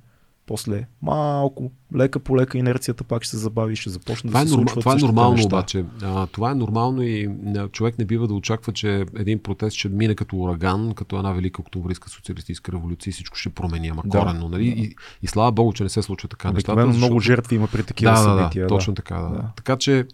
после 0.45 0.88
малко, 1.02 1.72
лека 1.95 2.19
по 2.19 2.38
лека 2.38 2.57
инерцията 2.57 3.03
пак 3.03 3.23
ще 3.23 3.32
се 3.32 3.38
забави 3.38 3.76
ще 3.76 3.90
започне 3.90 4.28
това 4.30 4.41
да 4.41 4.48
се 4.48 4.53
е 4.53 4.56
случват 4.56 4.80
Това 4.80 4.94
е 4.94 4.95
нормално 4.95 5.36
неща. 5.36 5.48
обаче. 5.48 5.86
А, 6.02 6.28
това 6.28 6.52
е 6.52 6.56
нормално 6.56 7.02
и 7.02 7.30
човек 7.72 7.98
не 7.98 8.06
бива 8.06 8.28
да 8.28 8.34
очаква, 8.34 8.73
че 8.73 9.06
един 9.15 9.40
протест 9.40 9.78
ще 9.78 9.90
мине 9.90 10.15
като 10.15 10.38
ураган, 10.38 10.94
като 10.94 11.18
една 11.18 11.32
велика 11.32 11.61
октомврийска 11.61 12.10
социалистическа 12.10 12.72
революция 12.72 13.11
и 13.11 13.14
всичко 13.14 13.38
ще 13.38 13.49
промени, 13.49 13.88
ама 13.88 14.03
да. 14.06 14.19
коренно. 14.19 14.49
Нали? 14.49 14.76
Да. 14.76 14.82
И, 14.82 14.95
и 15.22 15.28
слава 15.28 15.52
Богу, 15.52 15.73
че 15.73 15.84
не 15.84 15.90
се 15.90 16.02
случва 16.02 16.30
така. 16.30 16.52
Нещата, 16.52 16.88
много 16.88 17.19
жертви 17.19 17.56
има 17.56 17.68
при 17.68 17.84
такива 17.84 18.11
да, 18.11 18.18
събития. 18.18 18.64
Да, 18.64 18.68
да, 18.68 18.76
точно 18.76 18.95
така. 18.95 19.15
Да. 19.15 19.30
да. 19.30 19.52
Така 19.56 19.78
че 19.78 20.07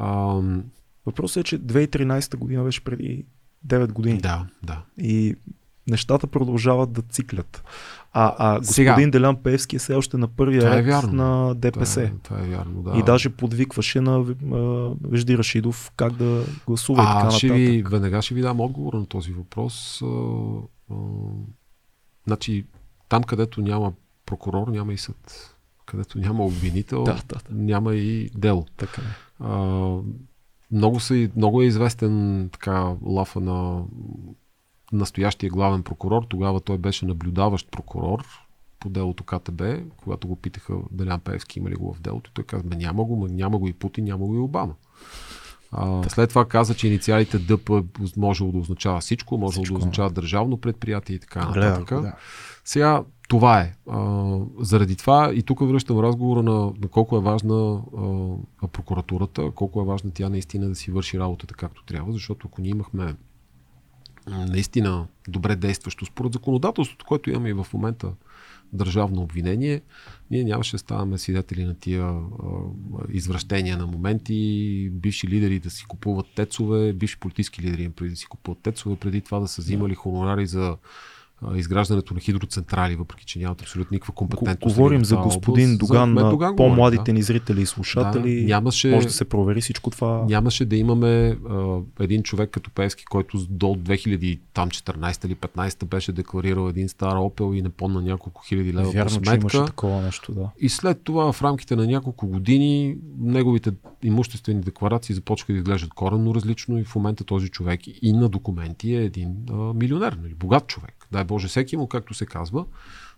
ам, 0.00 0.64
Въпросът 1.06 1.40
е, 1.40 1.44
че 1.44 1.58
2013 1.58 2.36
година 2.36 2.64
беше 2.64 2.84
преди 2.84 3.24
9 3.66 3.92
години. 3.92 4.18
Да, 4.18 4.46
да. 4.62 4.82
И 4.98 5.34
нещата 5.86 6.26
продължават 6.26 6.92
да 6.92 7.02
циклят. 7.02 7.64
А, 8.12 8.34
а 8.38 8.58
господин 8.58 8.74
Сега, 8.74 9.10
Делян 9.10 9.36
Певски 9.36 9.76
е 9.76 9.78
все 9.78 9.94
още 9.94 10.16
на 10.16 10.28
първия 10.28 10.66
е 10.66 10.76
ред 10.76 10.86
вярно. 10.86 11.12
на 11.12 11.54
ДПС. 11.54 11.94
Това 11.94 12.02
е, 12.02 12.12
това 12.22 12.40
е 12.40 12.42
вярно, 12.42 12.82
да. 12.82 12.98
И 12.98 13.02
даже 13.02 13.30
подвикваше 13.30 14.00
на 14.00 14.24
Вежди 15.04 15.38
Рашидов 15.38 15.92
как 15.96 16.12
да 16.12 16.44
гласува 16.66 17.02
а, 17.02 17.04
и 17.04 17.06
така 17.06 17.16
нататък. 17.18 17.38
Ще 17.38 17.52
ви, 17.52 17.82
веднага 17.82 18.22
ще 18.22 18.34
ви 18.34 18.40
дам 18.40 18.60
отговор 18.60 18.92
на 18.92 19.06
този 19.06 19.32
въпрос. 19.32 20.02
А, 20.02 20.06
а, 20.90 20.94
значи, 22.26 22.66
там 23.08 23.22
където 23.22 23.60
няма 23.60 23.92
прокурор, 24.26 24.68
няма 24.68 24.92
и 24.92 24.98
съд. 24.98 25.54
Където 25.86 26.18
няма 26.18 26.44
обвинител, 26.44 27.02
да, 27.04 27.14
да, 27.14 27.34
да. 27.34 27.40
няма 27.50 27.94
и 27.94 28.30
дело. 28.34 28.66
Така 28.76 29.02
е. 29.02 29.44
А, 29.44 29.96
много, 30.72 31.00
са, 31.00 31.28
много 31.36 31.62
е 31.62 31.66
известен 31.66 32.48
така 32.52 32.94
лафа 33.02 33.40
на 33.40 33.84
настоящия 34.92 35.50
главен 35.50 35.82
прокурор. 35.82 36.22
Тогава 36.28 36.60
той 36.60 36.78
беше 36.78 37.06
наблюдаващ 37.06 37.70
прокурор 37.70 38.24
по 38.80 38.88
делото 38.88 39.24
КТБ, 39.24 39.62
когато 39.96 40.28
го 40.28 40.36
питаха 40.36 40.74
Делян 40.90 41.20
Певски 41.20 41.58
има 41.58 41.70
ли 41.70 41.74
го 41.74 41.94
в 41.94 42.00
делото. 42.00 42.30
Той 42.34 42.44
каза, 42.44 42.64
няма 42.64 43.04
го, 43.04 43.28
няма 43.30 43.58
го 43.58 43.68
и 43.68 43.72
Путин, 43.72 44.04
няма 44.04 44.26
го 44.26 44.34
и 44.34 44.38
Обама. 44.38 44.74
А, 45.72 46.08
след 46.08 46.28
това 46.28 46.44
каза, 46.44 46.74
че 46.74 46.86
инициалите 46.88 47.38
ДП 47.38 47.84
можело 48.16 48.52
да 48.52 48.58
означава 48.58 49.00
всичко, 49.00 49.38
можело 49.38 49.64
да 49.64 49.74
означава 49.74 50.10
държавно 50.10 50.56
предприятие 50.56 51.16
и 51.16 51.18
така 51.18 51.48
нататък. 51.48 52.02
Да. 52.02 52.12
Сега 52.64 53.04
това 53.28 53.60
е. 53.60 53.74
А, 53.90 54.36
заради 54.58 54.96
това 54.96 55.32
и 55.34 55.42
тук 55.42 55.60
връщам 55.60 55.98
разговора 55.98 56.42
на, 56.42 56.72
на 56.80 56.88
колко 56.90 57.16
е 57.16 57.20
важна 57.20 57.82
а, 58.62 58.68
прокуратурата, 58.68 59.50
колко 59.50 59.80
е 59.80 59.84
важна 59.84 60.10
тя 60.14 60.28
наистина 60.28 60.68
да 60.68 60.74
си 60.74 60.90
върши 60.90 61.18
работата 61.18 61.54
както 61.54 61.84
трябва, 61.84 62.12
защото 62.12 62.48
ако 62.50 62.60
ние 62.60 62.70
имахме 62.70 63.14
наистина 64.26 65.06
добре 65.28 65.56
действащо 65.56 66.06
според 66.06 66.32
законодателството, 66.32 67.06
което 67.06 67.30
имаме 67.30 67.48
и 67.48 67.52
в 67.52 67.66
момента 67.74 68.12
държавно 68.72 69.22
обвинение, 69.22 69.80
ние 70.30 70.44
нямаше 70.44 70.72
да 70.72 70.78
ставаме 70.78 71.18
свидетели 71.18 71.64
на 71.64 71.74
тия 71.74 72.04
а, 72.04 72.22
извращения 73.08 73.76
на 73.76 73.86
моменти, 73.86 74.90
бивши 74.92 75.28
лидери 75.28 75.58
да 75.58 75.70
си 75.70 75.84
купуват 75.88 76.26
тецове, 76.34 76.92
бивши 76.92 77.20
политически 77.20 77.62
лидери 77.62 77.88
преди 77.88 78.10
да 78.10 78.16
си 78.16 78.26
купуват 78.26 78.58
тецове, 78.58 78.96
преди 78.96 79.20
това 79.20 79.40
да 79.40 79.48
са 79.48 79.62
взимали 79.62 79.94
хонорари 79.94 80.46
за 80.46 80.76
изграждането 81.54 82.14
на 82.14 82.20
хидроцентрали, 82.20 82.96
въпреки 82.96 83.24
че 83.24 83.38
нямат 83.38 83.62
абсолютно 83.62 83.94
никаква 83.94 84.14
компетентност. 84.14 84.76
Говорим 84.76 85.04
за 85.04 85.16
господин 85.16 85.66
област. 85.66 85.78
Доган 85.78 86.14
за 86.18 86.30
Доган 86.30 86.56
по-младите 86.56 87.04
да. 87.04 87.12
ни 87.12 87.22
зрители 87.22 87.62
и 87.62 87.66
слушатели. 87.66 88.40
Да, 88.40 88.46
нямаше, 88.46 88.90
може 88.90 89.06
да 89.06 89.12
се 89.12 89.24
провери 89.24 89.60
всичко 89.60 89.90
това. 89.90 90.24
Нямаше 90.28 90.64
да 90.64 90.76
имаме 90.76 91.38
а, 91.50 91.78
един 92.00 92.22
човек 92.22 92.50
като 92.50 92.70
Певски, 92.70 93.04
който 93.04 93.38
до 93.50 93.66
2014 93.66 95.26
или 95.26 95.36
15 95.36 95.84
беше 95.84 96.12
декларирал 96.12 96.68
един 96.68 96.88
стар 96.88 97.16
Опел 97.16 97.54
и 97.54 97.62
не 97.62 97.68
помна 97.68 98.02
няколко 98.02 98.42
хиляди 98.48 98.72
лева 98.72 98.90
Вярно, 98.90 99.04
по 99.04 99.10
сметка. 99.10 99.48
Че 99.48 99.56
имаше 99.56 99.64
такова 99.66 100.02
нещо, 100.02 100.32
да. 100.32 100.48
И 100.60 100.68
след 100.68 101.02
това 101.04 101.32
в 101.32 101.42
рамките 101.42 101.76
на 101.76 101.86
няколко 101.86 102.26
години 102.26 102.96
неговите 103.18 103.72
имуществени 104.02 104.60
декларации 104.60 105.14
започнаха 105.14 105.52
да 105.52 105.58
изглеждат 105.58 105.94
коренно 105.94 106.34
различно 106.34 106.78
и 106.78 106.84
в 106.84 106.94
момента 106.94 107.24
този 107.24 107.48
човек 107.48 107.80
и 108.02 108.12
на 108.12 108.28
документи 108.28 108.94
е 108.94 109.04
един 109.04 109.36
а, 109.50 109.54
милионер, 109.54 110.18
нали, 110.22 110.34
богат 110.34 110.66
човек 110.66 111.01
дай 111.12 111.24
Боже 111.24 111.48
всеки 111.48 111.76
му, 111.76 111.86
както 111.86 112.14
се 112.14 112.26
казва, 112.26 112.64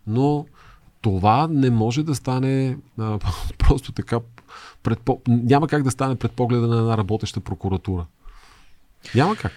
но 0.07 0.47
това 1.01 1.49
не 1.51 1.71
може 1.71 2.03
да 2.03 2.15
стане 2.15 2.77
а, 2.99 3.19
просто 3.59 3.93
така, 3.93 4.21
предпо... 4.83 5.21
няма 5.29 5.69
как 5.69 5.83
да 5.83 5.91
стане 5.91 6.17
пред 6.17 6.33
погледа 6.33 6.67
на 6.67 6.79
една 6.79 6.99
работеща 6.99 7.41
прокуратура. 7.41 8.07
Няма 9.15 9.37
как. 9.37 9.53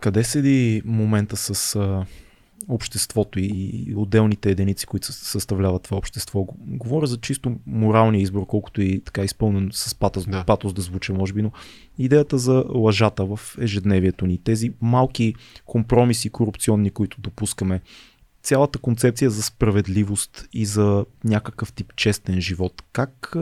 Къде 0.00 0.24
седи 0.24 0.82
момента 0.84 1.36
с 1.36 1.76
а, 1.76 2.06
обществото 2.68 3.40
и 3.40 3.94
отделните 3.96 4.50
единици, 4.50 4.86
които 4.86 5.12
съставляват 5.12 5.82
това 5.82 5.96
общество? 5.96 6.46
Говоря 6.58 7.06
за 7.06 7.16
чисто 7.16 7.56
моралния 7.66 8.22
избор, 8.22 8.46
колкото 8.46 8.82
и 8.82 9.00
така 9.00 9.24
изпълнен 9.24 9.70
с 9.72 9.94
патос 9.94 10.26
да, 10.26 10.44
патос 10.44 10.72
да 10.72 10.82
звуча, 10.82 11.12
може 11.12 11.32
би, 11.32 11.42
но 11.42 11.50
идеята 11.98 12.38
за 12.38 12.64
лъжата 12.74 13.24
в 13.24 13.40
ежедневието 13.60 14.26
ни, 14.26 14.38
тези 14.38 14.72
малки 14.80 15.34
компромиси 15.66 16.30
корупционни, 16.30 16.90
които 16.90 17.20
допускаме, 17.20 17.80
цялата 18.42 18.78
концепция 18.78 19.30
за 19.30 19.42
справедливост 19.42 20.48
и 20.52 20.66
за 20.66 21.04
някакъв 21.24 21.72
тип 21.72 21.92
честен 21.96 22.40
живот. 22.40 22.82
Как, 22.92 23.36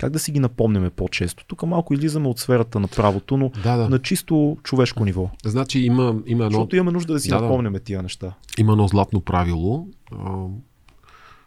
как 0.00 0.12
да 0.12 0.18
си 0.18 0.32
ги 0.32 0.40
напомняме 0.40 0.90
по-често? 0.90 1.44
Тук 1.46 1.62
малко 1.62 1.94
излизаме 1.94 2.28
от 2.28 2.38
сферата 2.38 2.80
на 2.80 2.88
правото, 2.88 3.36
но 3.36 3.50
да, 3.62 3.76
да. 3.76 3.88
на 3.88 3.98
чисто 3.98 4.56
човешко 4.62 5.04
ниво. 5.04 5.30
Значи 5.44 5.80
има, 5.80 6.14
има 6.26 6.44
едно... 6.44 6.58
Защото 6.58 6.76
имаме 6.76 6.92
нужда 6.92 7.12
да 7.12 7.20
си 7.20 7.28
да, 7.28 7.40
напомняме 7.40 7.80
тия 7.80 8.02
неща. 8.02 8.34
Има 8.58 8.72
едно 8.72 8.88
златно 8.88 9.20
правило, 9.20 9.86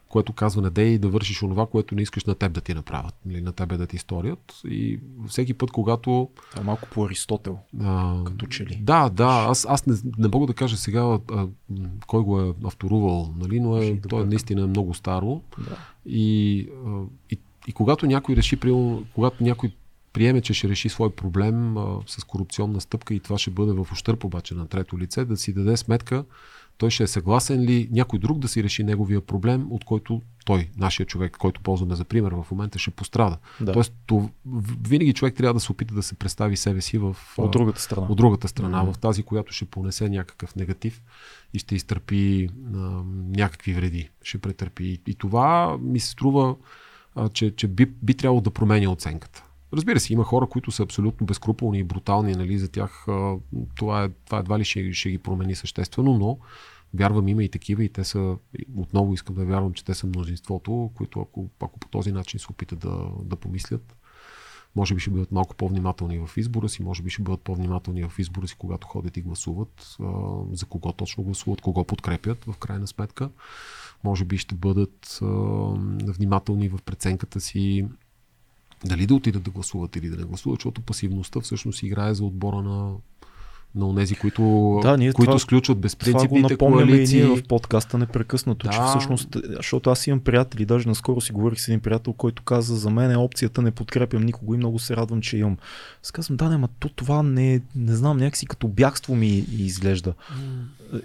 което 0.10 0.34
казва 0.34 0.62
не 0.62 0.70
дей 0.70 0.98
да 0.98 1.10
вършиш 1.10 1.44
онова, 1.44 1.66
което 1.66 1.96
не 1.96 2.02
искаш 2.02 2.26
на 2.26 2.36
теб 2.36 2.52
да 2.52 2.62
ти 2.62 2.74
направят, 2.74 3.16
или 3.26 3.34
нали, 3.34 3.44
на 3.44 3.52
тебе 3.52 3.78
да 3.78 3.88
ти 3.88 3.98
сторят. 3.98 4.54
И 4.66 5.00
всеки 5.28 5.54
път, 5.54 5.72
когато... 5.72 6.30
А 6.60 6.64
малко 6.64 6.88
по 6.92 7.06
Аристотел, 7.06 7.58
а, 7.82 8.24
като 8.24 8.48
че 8.48 8.66
ли. 8.66 8.80
Да, 8.82 9.10
да, 9.10 9.46
аз, 9.50 9.66
аз 9.70 9.86
не, 9.86 9.96
не 10.18 10.28
мога 10.28 10.48
да 10.48 10.54
кажа 10.54 10.78
сега 10.78 11.20
а, 11.32 11.48
кой 12.08 12.24
го 12.24 12.42
е 12.42 12.54
авторувал, 12.66 13.34
нали, 13.38 13.60
но 13.60 13.78
е, 13.78 14.02
то 14.10 14.22
е 14.22 14.26
наистина 14.26 14.68
много 14.68 14.94
старо. 14.94 15.42
Да. 15.58 15.78
И, 16.06 16.68
а, 16.86 17.02
и, 17.32 17.40
и 17.68 17.72
когато 17.72 18.06
някой 18.06 18.36
реши, 18.36 18.57
когато 19.14 19.44
някой 19.44 19.72
приеме, 20.14 20.41
че 20.41 20.53
ще 20.53 20.69
реши 20.69 20.90
свой 20.90 21.15
проблем 21.15 21.77
а, 21.77 21.98
с 22.07 22.23
корупционна 22.23 22.81
стъпка 22.81 23.14
и 23.14 23.19
това 23.19 23.38
ще 23.38 23.52
бъде 23.52 23.72
в 23.72 23.88
ущърп 23.91 24.23
обаче 24.23 24.56
на 24.56 24.68
трето 24.68 24.99
лице, 24.99 25.26
да 25.26 25.38
си 25.38 25.53
даде 25.53 25.77
сметка, 25.77 26.26
той 26.77 26.90
ще 26.90 27.03
е 27.03 27.07
съгласен 27.07 27.61
ли 27.61 27.90
някой 27.91 28.19
друг 28.19 28.40
да 28.40 28.48
си 28.48 28.64
реши 28.64 28.84
неговия 28.84 29.22
проблем, 29.22 29.68
от 29.69 29.86
който 29.86 30.22
той, 30.45 30.69
нашия 30.77 31.06
човек, 31.06 31.38
който 31.38 31.61
ползваме 31.61 31.95
за 31.95 32.06
пример 32.06 32.31
в 32.31 32.45
момента, 32.52 32.80
ще 32.80 32.91
пострада. 32.91 33.38
Да. 33.61 33.72
Тоест, 33.72 33.94
то, 34.06 34.30
винаги 34.88 35.14
човек 35.14 35.36
трябва 35.36 35.53
да 35.53 35.60
се 35.60 35.72
опита 35.72 35.94
да 35.94 36.03
се 36.03 36.15
представи 36.15 36.57
себе 36.57 36.81
си 36.81 36.98
в, 36.98 37.18
от 37.38 37.52
другата 37.52 37.81
страна, 37.81 38.07
от 38.10 38.18
другата 38.18 38.48
страна 38.48 38.86
mm-hmm. 38.86 38.94
в 38.94 38.99
тази, 38.99 39.23
която 39.23 39.53
ще 39.53 39.65
понесе 39.65 40.10
някакъв 40.10 40.56
негатив 40.56 41.02
и 41.53 41.60
ще 41.60 41.76
изтърпи 41.76 42.49
а, 42.76 42.77
някакви 43.38 43.73
вреди. 43.73 44.10
Ще 44.22 44.38
претърпи. 44.38 44.84
И, 44.84 44.99
и 45.07 45.15
това 45.15 45.77
ми 45.81 45.99
се 45.99 46.10
струва, 46.10 46.56
че, 47.34 47.56
че 47.56 47.68
би, 47.68 47.86
би 47.86 48.14
трябвало 48.14 48.41
да 48.41 48.52
променя 48.52 48.90
оценката. 48.90 49.44
Разбира 49.74 50.00
се, 50.00 50.14
има 50.14 50.24
хора, 50.24 50.48
които 50.48 50.72
са 50.72 50.84
абсолютно 50.84 51.28
безкруполни 51.28 51.80
и 51.80 51.84
брутални, 51.84 52.36
нали, 52.36 52.60
за 52.60 52.72
тях 52.72 53.06
това, 53.76 54.04
е, 54.04 54.10
това 54.26 54.40
едва 54.40 54.60
ли 54.60 54.64
ще, 54.64 54.94
ще 54.94 55.10
ги 55.10 55.18
промени 55.18 55.56
съществено, 55.56 56.18
но 56.18 56.38
вярвам 56.94 57.28
има 57.28 57.44
и 57.44 57.50
такива 57.50 57.84
и 57.84 57.90
те 57.90 58.04
са, 58.04 58.38
отново 58.76 59.14
искам 59.14 59.36
да 59.36 59.46
вярвам, 59.46 59.74
че 59.74 59.86
те 59.86 59.94
са 59.94 60.08
мнозинството, 60.08 60.91
които 60.96 61.22
ако, 61.22 61.50
ако 61.60 61.80
по 61.80 61.88
този 61.88 62.12
начин 62.12 62.40
се 62.40 62.48
опитат 62.50 62.80
да, 62.80 62.98
да 63.24 63.36
помислят, 63.36 63.96
може 64.76 64.96
би 64.96 65.02
ще 65.02 65.12
бъдат 65.12 65.32
малко 65.32 65.56
по-внимателни 65.56 66.20
в 66.20 66.38
избора 66.38 66.70
си, 66.70 66.84
може 66.84 67.04
би 67.04 67.10
ще 67.10 67.22
бъдат 67.22 67.41
по-внимателни 67.41 68.04
в 68.04 68.20
избора 68.20 68.48
си, 68.48 68.56
когато 68.58 68.88
ходят 68.88 69.18
и 69.18 69.22
гласуват, 69.22 69.98
за 70.52 70.66
кого 70.66 70.94
точно 70.94 71.24
гласуват, 71.24 71.62
кого 71.62 71.84
подкрепят 71.84 72.46
в 72.46 72.58
крайна 72.58 72.88
сметка. 72.88 73.30
Може 74.04 74.26
би 74.26 74.38
ще 74.38 74.56
бъдат 74.56 75.20
а, 75.22 75.26
внимателни 76.02 76.70
в 76.70 76.80
преценката 76.86 77.40
си 77.42 77.88
дали 78.86 79.06
да 79.06 79.16
отидат 79.16 79.44
да 79.44 79.52
гласуват 79.52 79.96
или 79.96 80.10
да 80.10 80.18
не 80.18 80.24
гласуват, 80.24 80.60
защото 80.60 80.82
пасивността 80.82 81.40
всъщност 81.40 81.84
играе 81.84 82.14
за 82.14 82.26
отбора 82.26 82.62
на 82.62 82.94
на 83.76 83.96
тези, 83.96 84.16
които, 84.16 84.80
да, 84.84 84.98
ние 84.98 85.14
които 85.14 85.32
това, 85.32 85.40
сключват 85.40 85.80
безпринципните 85.80 86.58
това 86.58 86.72
го 86.72 86.76
коалиции. 86.76 87.20
и 87.20 87.24
ние 87.24 87.36
в 87.36 87.44
подкаста 87.44 87.98
непрекъснато, 87.98 88.68
да. 88.68 88.74
че 88.74 88.80
всъщност, 88.88 89.38
защото 89.58 89.90
аз 89.90 90.08
имам 90.08 90.20
приятели, 90.20 90.66
даже 90.66 90.88
наскоро 90.88 91.22
си 91.22 91.32
говорих 91.32 91.60
с 91.60 91.68
един 91.68 91.80
приятел, 91.80 92.14
който 92.14 92.44
каза, 92.44 92.76
за 92.76 92.90
мен 92.90 93.12
е 93.12 93.18
опцията 93.18 93.62
не 93.62 93.72
подкрепям 93.72 94.22
никого 94.22 94.54
и 94.54 94.58
много 94.58 94.80
се 94.80 94.96
радвам, 94.96 95.22
че 95.22 95.38
имам. 95.38 95.58
Аз 96.04 96.12
казвам, 96.12 96.38
да, 96.38 96.50
не, 96.50 96.58
ма 96.58 96.68
то 96.80 96.90
това 96.90 97.24
не, 97.24 97.62
не 97.76 97.96
знам, 97.96 98.18
някакси 98.18 98.46
като 98.46 98.68
бягство 98.68 99.16
ми 99.16 99.46
изглежда. 99.52 100.14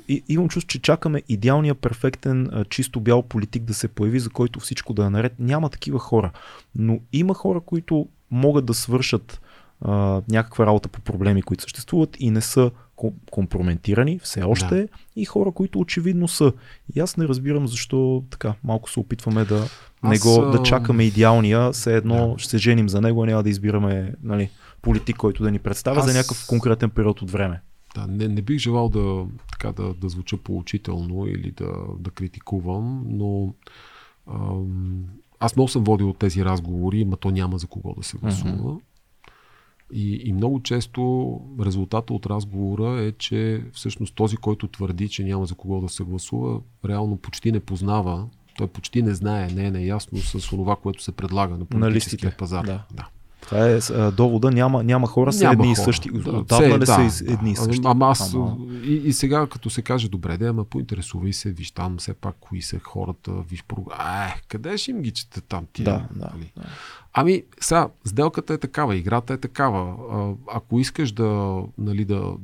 И, 0.09 0.23
имам 0.29 0.49
чувство, 0.49 0.69
че 0.69 0.83
чакаме 0.83 1.23
идеалния, 1.29 1.75
перфектен, 1.75 2.65
чисто 2.69 3.01
бял 3.01 3.23
политик 3.23 3.63
да 3.63 3.75
се 3.75 3.89
появи, 3.89 4.21
за 4.21 4.31
който 4.31 4.61
всичко 4.61 4.93
да 4.93 5.05
е 5.05 5.11
наред. 5.11 5.33
Няма 5.39 5.69
такива 5.69 5.99
хора. 5.99 6.31
Но 6.75 6.99
има 7.13 7.35
хора, 7.35 7.61
които 7.61 8.09
могат 8.31 8.67
да 8.67 8.75
свършат 8.75 9.41
а, 9.81 10.23
някаква 10.29 10.67
работа 10.67 10.89
по 10.89 11.01
проблеми, 11.01 11.43
които 11.43 11.63
съществуват 11.63 12.17
и 12.19 12.31
не 12.31 12.41
са 12.41 12.71
компрометирани 13.31 14.19
все 14.19 14.43
още 14.43 14.75
да. 14.75 14.89
и 15.17 15.25
хора, 15.25 15.53
които 15.53 15.81
очевидно 15.81 16.29
са. 16.29 16.53
И 16.95 17.01
аз 17.01 17.17
не 17.17 17.29
разбирам 17.29 17.69
защо 17.69 18.25
така 18.31 18.55
малко 18.65 18.91
се 18.91 19.01
опитваме 19.01 19.45
да 19.45 19.69
не 20.03 20.19
го, 20.19 20.51
да 20.51 20.63
чакаме 20.63 21.05
идеалния, 21.05 21.73
все 21.73 21.97
едно 21.97 22.33
да. 22.33 22.39
ще 22.39 22.51
се 22.51 22.59
женим 22.59 22.89
за 22.89 23.01
него, 23.01 23.27
няма 23.27 23.43
да 23.43 23.51
избираме 23.51 24.15
нали, 24.23 24.51
политик, 24.83 25.17
който 25.17 25.43
да 25.43 25.51
ни 25.51 25.59
представя 25.59 26.01
аз... 26.01 26.07
за 26.07 26.19
някакъв 26.19 26.47
конкретен 26.49 26.91
период 26.91 27.23
от 27.23 27.31
време. 27.31 27.61
Да, 27.95 28.07
не, 28.07 28.29
не 28.29 28.43
бих 28.43 28.59
желал 28.59 28.89
да, 28.89 29.27
така, 29.51 29.73
да, 29.73 29.95
да 29.95 30.09
звуча 30.09 30.37
поучително 30.37 31.27
или 31.27 31.51
да, 31.51 31.73
да 31.99 32.11
критикувам, 32.11 33.05
но 33.07 33.55
ам, 34.27 35.05
аз 35.41 35.57
много 35.57 35.69
съм 35.69 35.85
водил 35.85 36.11
от 36.11 36.19
тези 36.19 36.45
разговори, 36.45 37.05
но 37.05 37.17
то 37.17 37.31
няма 37.31 37.59
за 37.59 37.67
кого 37.67 37.95
да 37.95 38.03
се 38.03 38.19
гласува. 38.19 38.53
Mm-hmm. 38.53 38.81
И, 39.93 40.21
и 40.25 40.33
много 40.33 40.63
често 40.63 41.41
резултата 41.61 42.15
от 42.15 42.27
разговора 42.27 43.03
е, 43.03 43.13
че 43.13 43.65
всъщност 43.73 44.15
този, 44.15 44.37
който 44.37 44.69
твърди, 44.69 45.09
че 45.09 45.25
няма 45.25 45.47
за 45.47 45.55
кого 45.55 45.81
да 45.81 45.89
се 45.89 46.05
гласува, 46.05 46.61
реално 46.85 47.17
почти 47.17 47.53
не 47.53 47.61
познава, 47.61 48.27
той 48.59 48.67
почти 48.67 49.03
не 49.03 49.15
знае, 49.15 49.51
не 49.51 49.67
е 49.67 49.71
неясно 49.71 50.19
с 50.19 50.49
това, 50.49 50.77
което 50.77 51.03
се 51.03 51.13
предлага 51.13 51.59
на 51.59 51.65
политическия 51.65 52.31
на 52.31 52.37
пазар. 52.37 52.65
Да. 52.65 52.85
да. 52.95 53.09
Това 53.45 53.71
е 53.71 53.79
а, 53.93 54.11
довода, 54.11 54.51
няма, 54.51 54.85
няма 54.85 55.07
хора, 55.07 55.33
са 55.33 55.51
едни 55.51 55.73
и 55.73 55.77
същи. 55.77 56.11
Отдавна 56.11 56.79
ли 56.79 56.79
да, 56.79 57.11
са 57.11 57.25
едни 57.29 57.51
и 57.51 57.57
същи? 57.57 57.83
Ама 57.85 58.07
аз 58.07 58.35
ама... 58.35 58.57
И, 58.85 58.95
и, 58.95 59.13
сега, 59.13 59.47
като 59.47 59.71
се 59.71 59.83
каже, 59.83 60.09
добре, 60.09 60.37
да, 60.37 60.47
ама 60.47 60.65
поинтересувай 60.65 61.33
се, 61.33 61.53
виж 61.53 61.71
там 61.71 61.97
все 61.99 62.15
пак 62.15 62.37
кои 62.41 62.63
са 62.63 62.79
хората, 62.79 63.33
виж 63.33 63.65
програма. 63.69 64.25
Е, 64.25 64.43
къде 64.49 64.79
ще 64.79 64.91
им 64.91 65.03
ги 65.03 65.11
чете 65.11 65.41
там 65.41 65.67
тия? 65.73 65.85
Да, 65.85 66.09
да, 66.11 66.31
нали? 66.35 66.53
да. 66.57 66.63
Ами, 67.13 67.43
сега, 67.61 67.89
сделката 68.05 68.55
е 68.55 68.59
такава, 68.59 68.97
играта 68.97 69.33
е 69.35 69.37
такава. 69.37 69.97
А, 70.13 70.33
ако 70.57 70.79
искаш 70.79 71.13
да, 71.13 71.63
нали, 71.79 72.05
да, 72.05 72.35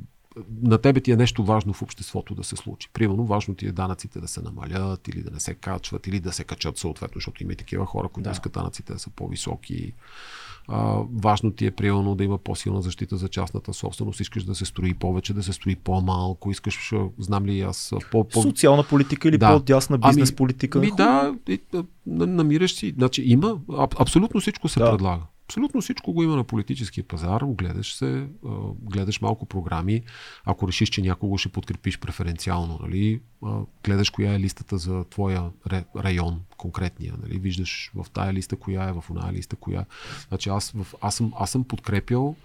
на 0.61 0.77
тебе 0.77 1.01
ти 1.01 1.11
е 1.11 1.15
нещо 1.15 1.43
важно 1.43 1.73
в 1.73 1.81
обществото 1.81 2.35
да 2.35 2.43
се 2.43 2.55
случи. 2.55 2.89
Примерно, 2.93 3.25
важно 3.25 3.55
ти 3.55 3.67
е 3.67 3.71
данъците 3.71 4.19
да 4.19 4.27
се 4.27 4.41
намалят 4.41 5.07
или 5.07 5.23
да 5.23 5.31
не 5.31 5.39
се 5.39 5.53
качват, 5.53 6.07
или 6.07 6.19
да 6.19 6.33
се 6.33 6.43
качат 6.43 6.77
съответно, 6.77 7.15
защото 7.15 7.43
има 7.43 7.53
и 7.53 7.55
такива 7.55 7.85
хора, 7.85 8.07
които 8.07 8.29
да. 8.29 8.31
искат 8.31 8.51
данъците 8.51 8.93
да 8.93 8.99
са 8.99 9.09
по-високи. 9.09 9.93
А, 10.67 10.97
важно 11.21 11.51
ти 11.51 11.65
е 11.65 11.71
примерно 11.71 12.15
да 12.15 12.23
има 12.23 12.37
по-силна 12.37 12.81
защита 12.81 13.17
за 13.17 13.27
частната 13.27 13.73
собственост, 13.73 14.19
искаш 14.19 14.43
да 14.43 14.55
се 14.55 14.65
строи 14.65 14.93
повече, 14.93 15.33
да 15.33 15.43
се 15.43 15.53
строи 15.53 15.75
по-малко, 15.75 16.51
искаш, 16.51 16.93
знам 17.19 17.45
ли 17.45 17.61
аз, 17.61 17.93
по, 18.11 18.23
по... 18.23 18.41
Социална 18.41 18.83
политика 18.83 19.29
или 19.29 19.37
да. 19.37 19.53
по-дясна 19.53 19.99
ами, 20.01 20.11
бизнес 20.11 20.35
политика? 20.35 20.79
Ами, 20.79 20.91
да, 20.97 21.35
намираш 22.05 22.73
си. 22.73 22.93
Значи 22.97 23.23
има, 23.25 23.57
абсолютно 23.99 24.39
всичко 24.39 24.69
се 24.69 24.79
да. 24.79 24.91
предлага. 24.91 25.23
Абсолютно 25.51 25.81
всичко 25.81 26.13
го 26.13 26.23
има 26.23 26.35
на 26.35 26.43
политическия 26.43 27.03
пазар, 27.03 27.41
гледаш 27.45 27.95
се, 27.95 28.27
гледаш 28.81 29.21
малко 29.21 29.45
програми, 29.45 30.01
ако 30.45 30.67
решиш, 30.67 30.89
че 30.89 31.01
някого 31.01 31.37
ще 31.37 31.49
подкрепиш 31.49 31.99
преференциално, 31.99 32.79
нали, 32.81 33.21
гледаш 33.83 34.09
коя 34.09 34.33
е 34.33 34.39
листата 34.39 34.77
за 34.77 35.03
твоя 35.03 35.51
район, 35.95 36.41
конкретния, 36.57 37.13
нали, 37.23 37.39
виждаш 37.39 37.91
в 37.95 38.05
тая 38.13 38.33
листа 38.33 38.55
коя 38.55 38.89
е, 38.89 38.93
в 38.93 39.03
оная 39.11 39.33
листа 39.33 39.55
коя. 39.55 39.85
Значи 40.27 40.49
аз, 40.49 40.73
аз, 41.01 41.15
съм, 41.15 41.33
аз 41.39 41.51
съм 41.51 41.63
подкрепял 41.63 42.35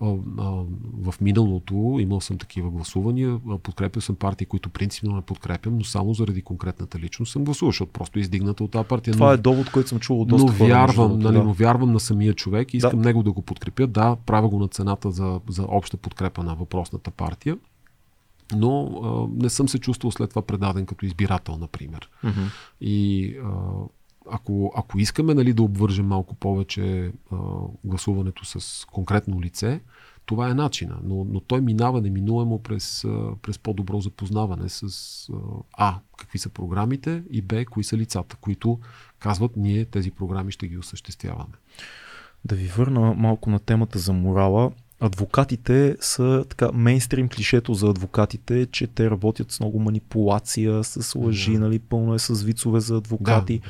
в 0.00 1.14
миналото 1.20 1.96
имал 2.00 2.20
съм 2.20 2.38
такива 2.38 2.70
гласувания, 2.70 3.40
подкрепил 3.62 4.02
съм 4.02 4.16
партии, 4.16 4.46
които 4.46 4.70
принципно 4.70 5.16
не 5.16 5.22
подкрепям, 5.22 5.78
но 5.78 5.84
само 5.84 6.14
заради 6.14 6.42
конкретната 6.42 6.98
личност 6.98 7.32
съм 7.32 7.44
гласувал, 7.44 7.70
защото 7.70 7.92
просто 7.92 8.18
е 8.18 8.22
издигната 8.22 8.64
от 8.64 8.70
тази 8.70 8.88
партия. 8.88 9.14
Това 9.14 9.26
но, 9.26 9.32
е 9.32 9.36
довод, 9.36 9.70
който 9.70 9.88
съм 9.88 9.98
чувал 9.98 10.24
доста 10.24 10.46
но 10.46 10.58
хора, 10.58 10.68
вярвам, 10.68 11.18
нали, 11.18 11.36
да. 11.36 11.44
но 11.44 11.52
вярвам 11.52 11.92
на 11.92 12.00
самия 12.00 12.34
човек 12.34 12.74
и 12.74 12.76
искам 12.76 13.00
да. 13.00 13.06
него 13.06 13.22
да 13.22 13.32
го 13.32 13.42
подкрепя. 13.42 13.86
Да, 13.86 14.16
правя 14.26 14.48
го 14.48 14.58
на 14.58 14.68
цената 14.68 15.10
за, 15.10 15.40
за 15.48 15.64
обща 15.68 15.96
подкрепа 15.96 16.42
на 16.42 16.54
въпросната 16.54 17.10
партия 17.10 17.58
но 18.56 19.00
а, 19.04 19.42
не 19.42 19.50
съм 19.50 19.68
се 19.68 19.78
чувствал 19.78 20.10
след 20.10 20.30
това 20.30 20.42
предаден 20.42 20.86
като 20.86 21.06
избирател, 21.06 21.56
например. 21.56 22.10
Mm-hmm. 22.24 22.50
И 22.80 23.34
а, 23.44 23.50
ако, 24.30 24.72
ако 24.76 24.98
искаме 24.98 25.34
нали, 25.34 25.52
да 25.52 25.62
обвържем 25.62 26.06
малко 26.06 26.34
повече 26.34 27.12
а, 27.32 27.36
гласуването 27.84 28.44
с 28.44 28.86
конкретно 28.86 29.40
лице, 29.40 29.80
това 30.28 30.50
е 30.50 30.54
начина. 30.54 30.98
Но, 31.04 31.26
но 31.28 31.40
той 31.40 31.60
минава 31.60 32.00
неминуемо 32.00 32.62
през, 32.62 33.04
през 33.42 33.58
по-добро 33.58 34.00
запознаване 34.00 34.68
с 34.68 34.82
А, 35.72 35.94
какви 36.16 36.38
са 36.38 36.48
програмите 36.48 37.22
и 37.30 37.42
Б, 37.42 37.64
кои 37.64 37.84
са 37.84 37.96
лицата, 37.96 38.36
които 38.36 38.78
казват 39.18 39.56
ние 39.56 39.84
тези 39.84 40.10
програми 40.10 40.52
ще 40.52 40.68
ги 40.68 40.78
осъществяваме. 40.78 41.54
Да 42.44 42.54
ви 42.54 42.66
върна 42.66 43.14
малко 43.14 43.50
на 43.50 43.58
темата 43.58 43.98
за 43.98 44.12
морала. 44.12 44.72
Адвокатите 45.00 45.96
са 46.00 46.44
така 46.48 46.72
мейнстрим 46.72 47.28
клишето 47.28 47.74
за 47.74 47.86
адвокатите, 47.86 48.66
че 48.66 48.86
те 48.86 49.10
работят 49.10 49.52
с 49.52 49.60
много 49.60 49.78
манипулация, 49.78 50.84
с 50.84 51.14
лъжи, 51.14 51.52
да. 51.52 51.60
нали, 51.60 51.78
пълно 51.78 52.14
е 52.14 52.18
с 52.18 52.42
вицове 52.42 52.80
за 52.80 52.96
адвокати. 52.96 53.58
Да. 53.58 53.68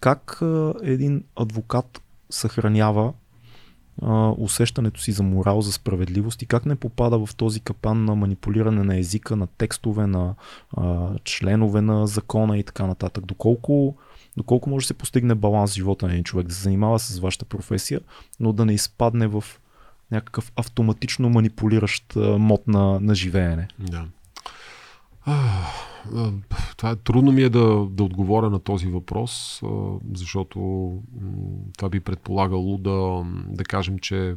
Как 0.00 0.40
един 0.82 1.24
адвокат 1.36 2.02
съхранява 2.30 3.12
усещането 4.36 5.00
си 5.00 5.12
за 5.12 5.22
морал, 5.22 5.60
за 5.60 5.72
справедливост 5.72 6.42
и 6.42 6.46
как 6.46 6.66
не 6.66 6.76
попада 6.76 7.26
в 7.26 7.34
този 7.36 7.60
капан 7.60 8.04
на 8.04 8.14
манипулиране 8.14 8.84
на 8.84 8.98
езика, 8.98 9.36
на 9.36 9.46
текстове, 9.46 10.06
на 10.06 10.34
членове 11.24 11.80
на 11.80 12.06
закона 12.06 12.58
и 12.58 12.64
така 12.64 12.86
нататък. 12.86 13.26
Доколко, 13.26 13.96
доколко 14.36 14.70
може 14.70 14.84
да 14.84 14.86
се 14.86 14.94
постигне 14.94 15.34
баланс 15.34 15.70
в 15.70 15.74
живота 15.74 16.06
на 16.06 16.12
един 16.12 16.24
човек, 16.24 16.46
да 16.46 16.54
се 16.54 16.62
занимава 16.62 16.98
с 16.98 17.18
вашата 17.18 17.44
професия, 17.44 18.00
но 18.40 18.52
да 18.52 18.64
не 18.64 18.74
изпадне 18.74 19.26
в 19.26 19.44
някакъв 20.10 20.52
автоматично 20.56 21.30
манипулиращ 21.30 22.16
мод 22.16 22.68
на, 22.68 23.00
на 23.00 23.14
живеене. 23.14 23.68
Да. 23.78 24.04
Това 26.76 26.90
е 26.90 26.96
трудно 26.96 27.32
ми 27.32 27.42
е 27.42 27.48
да, 27.48 27.86
да 27.90 28.04
отговоря 28.04 28.50
на 28.50 28.58
този 28.58 28.86
въпрос, 28.86 29.62
защото 30.14 30.58
това 31.78 31.88
би 31.88 32.00
предполагало 32.00 32.78
да, 32.78 33.22
да 33.48 33.64
кажем, 33.64 33.98
че 33.98 34.36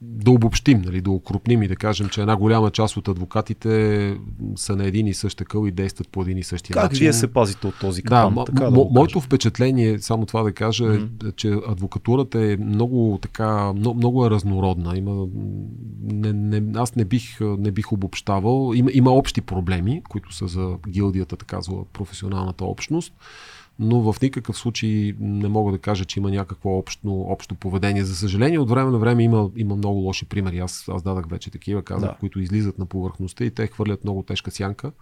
да 0.00 0.30
обобщим, 0.30 0.82
нали, 0.82 1.00
да 1.00 1.10
окрупним 1.10 1.62
и 1.62 1.68
да 1.68 1.76
кажем, 1.76 2.08
че 2.08 2.20
една 2.20 2.36
голяма 2.36 2.70
част 2.70 2.96
от 2.96 3.08
адвокатите 3.08 4.16
са 4.56 4.76
на 4.76 4.86
един 4.86 5.06
и 5.06 5.14
същ 5.14 5.38
такъв 5.38 5.68
и 5.68 5.70
действат 5.70 6.08
по 6.08 6.22
един 6.22 6.38
и 6.38 6.42
същи 6.42 6.72
как 6.72 6.82
начин. 6.82 6.96
Как 6.96 7.00
вие 7.00 7.12
се 7.12 7.32
пазите 7.32 7.66
от 7.66 7.74
този 7.80 8.02
капан? 8.02 8.34
Да, 8.34 8.44
така, 8.44 8.64
м- 8.64 8.70
да 8.70 8.84
моето 8.90 9.20
впечатление, 9.20 9.98
само 9.98 10.26
това 10.26 10.42
да 10.42 10.52
кажа, 10.52 10.84
mm-hmm. 10.84 11.28
е, 11.28 11.32
че 11.32 11.48
адвокатурата 11.68 12.52
е 12.52 12.56
много 12.56 13.18
така, 13.22 13.72
много, 13.72 13.98
много 13.98 14.26
е 14.26 14.30
разнородна. 14.30 14.98
Има, 14.98 15.26
не, 16.02 16.32
не, 16.32 16.78
аз 16.78 16.96
не 16.96 17.04
бих, 17.04 17.40
не 17.40 17.70
бих 17.70 17.92
обобщавал. 17.92 18.72
Има, 18.74 18.90
има 18.92 19.10
общи 19.10 19.40
проблеми, 19.40 20.02
които 20.08 20.34
са 20.34 20.46
за 20.46 20.76
гилдията, 20.88 21.36
така 21.36 21.60
за 21.60 21.72
професионалната 21.92 22.64
общност 22.64 23.12
но 23.78 24.12
в 24.12 24.20
никакъв 24.22 24.58
случай 24.58 25.14
не 25.20 25.48
мога 25.48 25.72
да 25.72 25.78
кажа, 25.78 26.04
че 26.04 26.20
има 26.20 26.30
някакво 26.30 26.78
общо, 26.78 27.20
общо 27.20 27.54
поведение. 27.54 28.04
За 28.04 28.16
съжаление, 28.16 28.58
от 28.58 28.70
време 28.70 28.90
на 28.90 28.98
време 28.98 29.22
има, 29.22 29.50
има 29.56 29.76
много 29.76 30.00
лоши 30.00 30.24
примери. 30.24 30.58
Аз, 30.58 30.88
аз 30.88 31.02
дадах 31.02 31.28
вече 31.28 31.50
такива, 31.50 31.82
казах, 31.82 32.10
да. 32.10 32.16
които 32.16 32.40
излизат 32.40 32.78
на 32.78 32.86
повърхността 32.86 33.44
и 33.44 33.50
те 33.50 33.66
хвърлят 33.66 34.04
много 34.04 34.22
тежка 34.22 34.50
сянка 34.50 34.92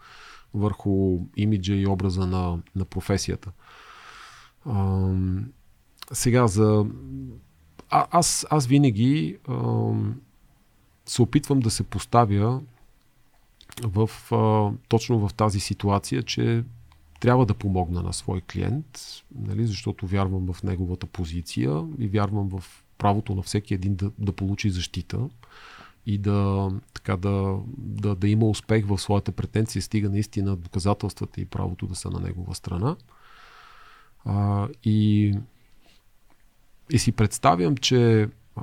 върху 0.55 1.19
имиджа 1.37 1.75
и 1.75 1.87
образа 1.87 2.27
на, 2.27 2.59
на 2.77 2.85
професията. 2.85 3.53
А, 4.67 5.09
сега 6.13 6.47
за... 6.47 6.87
А, 7.91 8.07
аз, 8.11 8.47
аз 8.51 8.67
винаги 8.67 9.37
а, 9.49 9.91
се 11.07 11.23
опитвам 11.23 11.61
да 11.61 11.71
се 11.71 11.83
поставя 11.83 12.61
в, 13.83 14.11
а, 14.33 14.71
точно 14.89 15.29
в 15.29 15.35
тази 15.35 15.61
ситуация, 15.61 16.23
че 16.23 16.65
трябва 17.25 17.47
да 17.47 17.55
помогна 17.55 18.03
на 18.03 18.13
свой 18.13 18.41
клиент, 18.41 19.01
нали, 19.35 19.67
защото 19.67 20.07
вярвам 20.07 20.53
в 20.53 20.63
неговата 20.63 21.07
позиция 21.07 21.85
и 21.99 22.09
вярвам 22.09 22.49
в 22.49 22.85
правото 22.99 23.35
на 23.35 23.43
всеки 23.43 23.75
един 23.75 23.95
да, 23.95 24.11
да 24.19 24.33
получи 24.33 24.71
защита 24.71 25.29
и 26.07 26.19
да, 26.19 26.71
така, 26.95 27.17
да, 27.17 27.59
да, 27.79 28.15
да 28.15 28.29
има 28.29 28.47
успех 28.47 28.87
в 28.87 28.99
своята 28.99 29.33
претенция, 29.33 29.83
стига 29.83 30.11
наистина 30.11 30.57
доказателствата 30.57 31.41
и 31.41 31.45
правото 31.45 31.87
да 31.87 31.95
са 31.95 32.11
на 32.11 32.21
негова 32.21 32.55
страна. 32.55 32.97
А, 34.25 34.69
и, 34.85 35.35
и 36.91 36.99
си 36.99 37.13
представям, 37.13 37.77
че 37.77 38.29
а, 38.57 38.63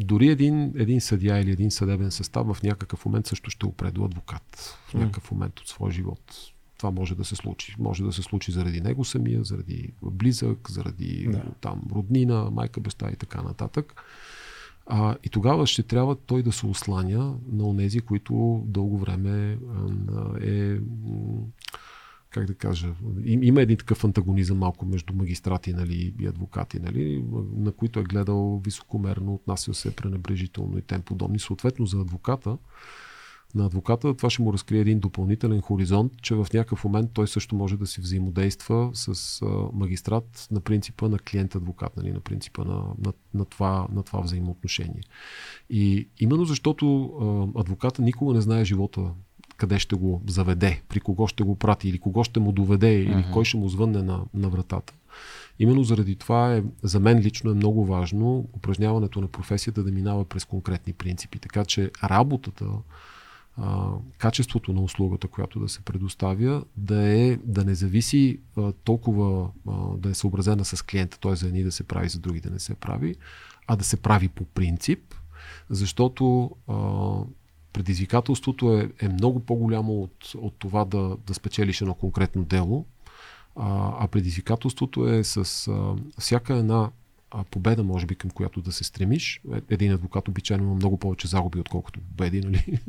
дори 0.00 0.28
един, 0.28 0.72
един 0.76 1.00
съдия 1.00 1.38
или 1.38 1.50
един 1.50 1.70
съдебен 1.70 2.10
състав 2.10 2.54
в 2.54 2.62
някакъв 2.62 3.04
момент 3.04 3.26
също 3.26 3.50
ще 3.50 3.66
опре 3.66 3.90
до 3.90 4.04
адвокат. 4.04 4.78
В 4.88 4.94
някакъв 4.94 5.30
момент 5.30 5.60
от 5.60 5.68
своя 5.68 5.92
живот 5.92 6.52
това 6.78 6.90
може 6.90 7.14
да 7.14 7.24
се 7.24 7.36
случи. 7.36 7.74
Може 7.78 8.04
да 8.04 8.12
се 8.12 8.22
случи 8.22 8.52
заради 8.52 8.80
него 8.80 9.04
самия, 9.04 9.44
заради 9.44 9.92
близък, 10.02 10.70
заради 10.70 11.28
да. 11.32 11.42
там 11.60 11.82
роднина, 11.94 12.50
майка, 12.52 12.80
баща 12.80 13.10
и 13.10 13.16
така 13.16 13.42
нататък. 13.42 14.02
А, 14.86 15.16
и 15.24 15.28
тогава 15.28 15.66
ще 15.66 15.82
трябва 15.82 16.16
той 16.16 16.42
да 16.42 16.52
се 16.52 16.66
осланя 16.66 17.34
на 17.52 17.64
онези, 17.68 18.00
които 18.00 18.62
дълго 18.66 18.98
време 18.98 19.58
е 20.42 20.78
как 22.30 22.46
да 22.46 22.54
кажа, 22.54 22.94
има 23.24 23.62
един 23.62 23.76
такъв 23.76 24.04
антагонизъм 24.04 24.58
малко 24.58 24.86
между 24.86 25.14
магистрати 25.14 25.72
нали, 25.72 26.14
и 26.20 26.26
адвокати, 26.26 26.80
нали, 26.80 27.24
на 27.56 27.72
които 27.72 28.00
е 28.00 28.04
гледал 28.04 28.60
високомерно, 28.64 29.34
отнасял 29.34 29.74
се 29.74 29.96
пренебрежително 29.96 30.78
и 30.78 30.82
тем 30.82 31.02
подобни. 31.02 31.38
Съответно 31.38 31.86
за 31.86 32.00
адвоката 32.00 32.58
на 33.54 33.66
адвоката, 33.66 34.14
това 34.14 34.30
ще 34.30 34.42
му 34.42 34.52
разкрие 34.52 34.80
един 34.80 35.00
допълнителен 35.00 35.60
хоризонт, 35.60 36.12
че 36.22 36.34
в 36.34 36.46
някакъв 36.54 36.84
момент 36.84 37.10
той 37.14 37.28
също 37.28 37.56
може 37.56 37.76
да 37.76 37.86
си 37.86 38.00
взаимодейства 38.00 38.90
с 38.94 39.40
магистрат 39.72 40.48
на 40.50 40.60
принципа 40.60 41.08
на 41.08 41.18
клиент-адвокат, 41.18 41.96
нали, 41.96 42.12
на 42.12 42.20
принципа 42.20 42.64
на, 42.64 42.82
на, 43.04 43.12
на, 43.34 43.44
това, 43.44 43.86
на 43.92 44.02
това 44.02 44.20
взаимоотношение. 44.20 45.02
И 45.70 46.08
именно 46.18 46.44
защото 46.44 47.12
адвоката 47.56 48.02
никога 48.02 48.34
не 48.34 48.40
знае 48.40 48.64
живота 48.64 49.10
къде 49.56 49.78
ще 49.78 49.96
го 49.96 50.22
заведе, 50.26 50.82
при 50.88 51.00
кого 51.00 51.26
ще 51.26 51.42
го 51.42 51.56
прати 51.56 51.88
или 51.88 51.98
кого 51.98 52.24
ще 52.24 52.40
му 52.40 52.52
доведе 52.52 52.94
или 52.94 53.14
uh-huh. 53.14 53.32
кой 53.32 53.44
ще 53.44 53.56
му 53.56 53.68
звънне 53.68 54.02
на, 54.02 54.24
на 54.34 54.48
вратата. 54.48 54.94
Именно 55.58 55.84
заради 55.84 56.16
това 56.16 56.54
е, 56.54 56.62
за 56.82 57.00
мен 57.00 57.18
лично 57.18 57.50
е 57.50 57.54
много 57.54 57.84
важно 57.84 58.48
упражняването 58.56 59.20
на 59.20 59.28
професията 59.28 59.82
да 59.82 59.90
минава 59.90 60.24
през 60.24 60.44
конкретни 60.44 60.92
принципи. 60.92 61.38
Така 61.38 61.64
че 61.64 61.90
работата 62.04 62.64
а, 63.60 63.88
качеството 64.18 64.72
на 64.72 64.80
услугата, 64.80 65.28
която 65.28 65.60
да 65.60 65.68
се 65.68 65.80
предоставя, 65.80 66.64
да, 66.76 67.08
е, 67.08 67.36
да 67.44 67.64
не 67.64 67.74
зависи 67.74 68.40
а, 68.56 68.72
толкова 68.72 69.50
а, 69.68 69.72
да 69.96 70.10
е 70.10 70.14
съобразена 70.14 70.64
с 70.64 70.82
клиента, 70.82 71.18
т.е. 71.20 71.36
за 71.36 71.46
едни 71.46 71.62
да 71.62 71.72
се 71.72 71.82
прави, 71.82 72.08
за 72.08 72.18
други 72.18 72.40
да 72.40 72.50
не 72.50 72.58
се 72.58 72.74
прави, 72.74 73.16
а 73.66 73.76
да 73.76 73.84
се 73.84 73.96
прави 73.96 74.28
по 74.28 74.44
принцип, 74.44 75.14
защото 75.70 76.50
а, 76.68 76.74
предизвикателството 77.72 78.78
е, 78.78 78.90
е 79.00 79.08
много 79.08 79.40
по-голямо 79.40 80.02
от, 80.02 80.34
от 80.34 80.54
това 80.58 80.84
да, 80.84 81.16
да 81.26 81.34
спечелиш 81.34 81.80
едно 81.80 81.94
конкретно 81.94 82.44
дело, 82.44 82.84
а, 83.56 83.94
а 83.98 84.08
предизвикателството 84.08 85.08
е 85.08 85.24
с 85.24 85.68
а, 85.68 85.94
всяка 86.18 86.54
една 86.54 86.90
победа, 87.50 87.84
може 87.84 88.06
би, 88.06 88.14
към 88.14 88.30
която 88.30 88.60
да 88.60 88.72
се 88.72 88.84
стремиш. 88.84 89.40
Е, 89.54 89.60
един 89.70 89.92
адвокат 89.92 90.28
обичайно 90.28 90.64
има 90.64 90.74
много 90.74 90.98
повече 90.98 91.28
загуби, 91.28 91.60
отколкото 91.60 92.00
победи. 92.00 92.40
Нали? 92.40 92.80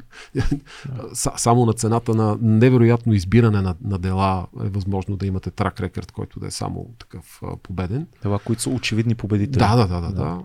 Само 1.13 1.65
на 1.65 1.73
цената 1.73 2.15
на 2.15 2.37
невероятно 2.41 3.13
избиране 3.13 3.61
на, 3.61 3.75
на 3.81 3.97
дела 3.97 4.47
е 4.65 4.69
възможно 4.69 5.17
да 5.17 5.25
имате 5.25 5.51
трак 5.51 5.79
рекорд, 5.79 6.11
който 6.11 6.39
да 6.39 6.47
е 6.47 6.51
само 6.51 6.85
такъв 6.99 7.41
а, 7.43 7.57
победен. 7.57 8.07
Дела, 8.23 8.39
които 8.39 8.61
са 8.61 8.69
очевидни 8.69 9.15
победители. 9.15 9.59
Да, 9.59 9.75
да, 9.75 9.87
да. 9.87 10.01
да, 10.01 10.07
да. 10.07 10.13
да. 10.13 10.41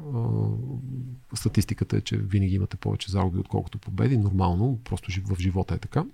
А, 1.33 1.37
статистиката 1.37 1.97
е, 1.97 2.01
че 2.01 2.17
винаги 2.17 2.55
имате 2.55 2.77
повече 2.77 3.11
загуби, 3.11 3.39
отколкото 3.39 3.79
победи. 3.79 4.17
Нормално, 4.17 4.81
просто 4.85 5.11
в 5.25 5.41
живота 5.41 5.75
е 5.75 5.79
така. 5.79 6.05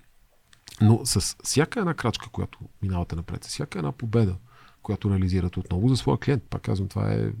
Но 0.81 1.01
с 1.05 1.35
всяка 1.43 1.79
една 1.79 1.93
крачка, 1.93 2.29
която 2.29 2.59
минавате 2.81 3.15
напред, 3.15 3.43
с 3.43 3.47
всяка 3.47 3.79
една 3.79 3.91
победа, 3.91 4.35
която 4.83 5.09
реализират 5.09 5.57
отново 5.57 5.87
за 5.87 5.97
своя 5.97 6.17
клиент. 6.17 6.43
Пак 6.43 6.61
казвам, 6.61 6.87
това 6.87 7.11
е, 7.13 7.31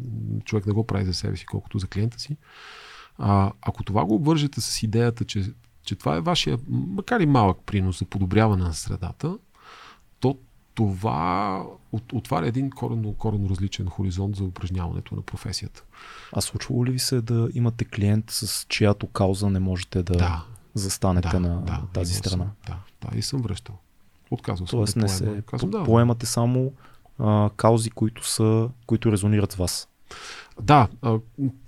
човек 0.45 0.65
не 0.65 0.73
го 0.73 0.87
прави 0.87 1.05
за 1.05 1.13
себе 1.13 1.37
си, 1.37 1.45
колкото 1.45 1.79
за 1.79 1.87
клиента 1.87 2.19
си. 2.19 2.37
А, 3.17 3.51
ако 3.61 3.83
това 3.83 4.05
го 4.05 4.15
обвържете 4.15 4.61
с 4.61 4.83
идеята, 4.83 5.25
че, 5.25 5.53
че 5.83 5.95
това 5.95 6.15
е 6.15 6.21
вашия, 6.21 6.57
макар 6.67 7.19
и 7.19 7.25
малък 7.25 7.57
принос 7.65 7.99
за 7.99 8.05
подобряване 8.05 8.63
на 8.63 8.73
средата, 8.73 9.37
то 10.19 10.37
това 10.75 11.63
от, 11.91 12.13
отваря 12.13 12.47
един 12.47 12.69
коренно, 12.69 13.13
коренно 13.13 13.49
различен 13.49 13.87
хоризонт 13.87 14.35
за 14.35 14.43
упражняването 14.43 15.15
на 15.15 15.21
професията. 15.21 15.83
А 16.33 16.41
случвало 16.41 16.85
ли 16.85 16.91
ви 16.91 16.99
се 16.99 17.21
да 17.21 17.49
имате 17.53 17.85
клиент, 17.85 18.25
с 18.29 18.65
чиято 18.69 19.07
кауза 19.07 19.49
не 19.49 19.59
можете 19.59 20.03
да, 20.03 20.13
да 20.13 20.45
застанете 20.73 21.29
да, 21.29 21.39
на 21.39 21.61
да, 21.61 21.81
тази 21.93 22.13
страна? 22.13 22.43
Съм, 22.43 22.53
да, 22.67 23.09
да, 23.09 23.17
и 23.17 23.21
съм 23.21 23.41
връщал. 23.41 23.77
Отказвам 24.31 24.67
се. 24.67 24.71
Тоест 24.71 24.93
да 24.93 24.99
не 24.99 25.09
се 25.09 25.43
Казвам, 25.45 25.71
да, 25.71 25.83
поемате 25.83 26.25
само 26.25 26.71
а, 27.19 27.49
каузи, 27.57 27.89
които, 27.89 28.27
са, 28.27 28.69
които 28.85 29.11
резонират 29.11 29.51
с 29.51 29.55
вас. 29.55 29.87
Да, 30.61 30.87
а, 31.01 31.19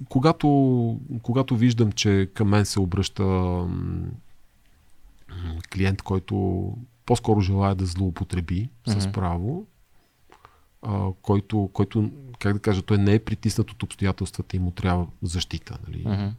когато, 0.09 0.99
когато 1.21 1.55
виждам, 1.55 1.91
че 1.91 2.29
към 2.33 2.49
мен 2.49 2.65
се 2.65 2.79
обръща 2.79 3.23
клиент, 5.73 6.01
който 6.01 6.67
по-скоро 7.05 7.41
желая 7.41 7.75
да 7.75 7.85
злоупотреби 7.85 8.69
mm-hmm. 8.87 8.99
с 8.99 9.11
право, 9.11 9.65
а, 10.81 11.07
който, 11.21 11.69
който, 11.73 12.11
как 12.39 12.53
да 12.53 12.59
кажа, 12.59 12.81
той 12.81 12.97
не 12.97 13.13
е 13.13 13.19
притиснат 13.19 13.71
от 13.71 13.83
обстоятелствата 13.83 14.55
и 14.55 14.59
му 14.59 14.71
трябва 14.71 15.07
защита. 15.21 15.77
Нали? 15.87 16.03
Mm-hmm. 16.03 16.33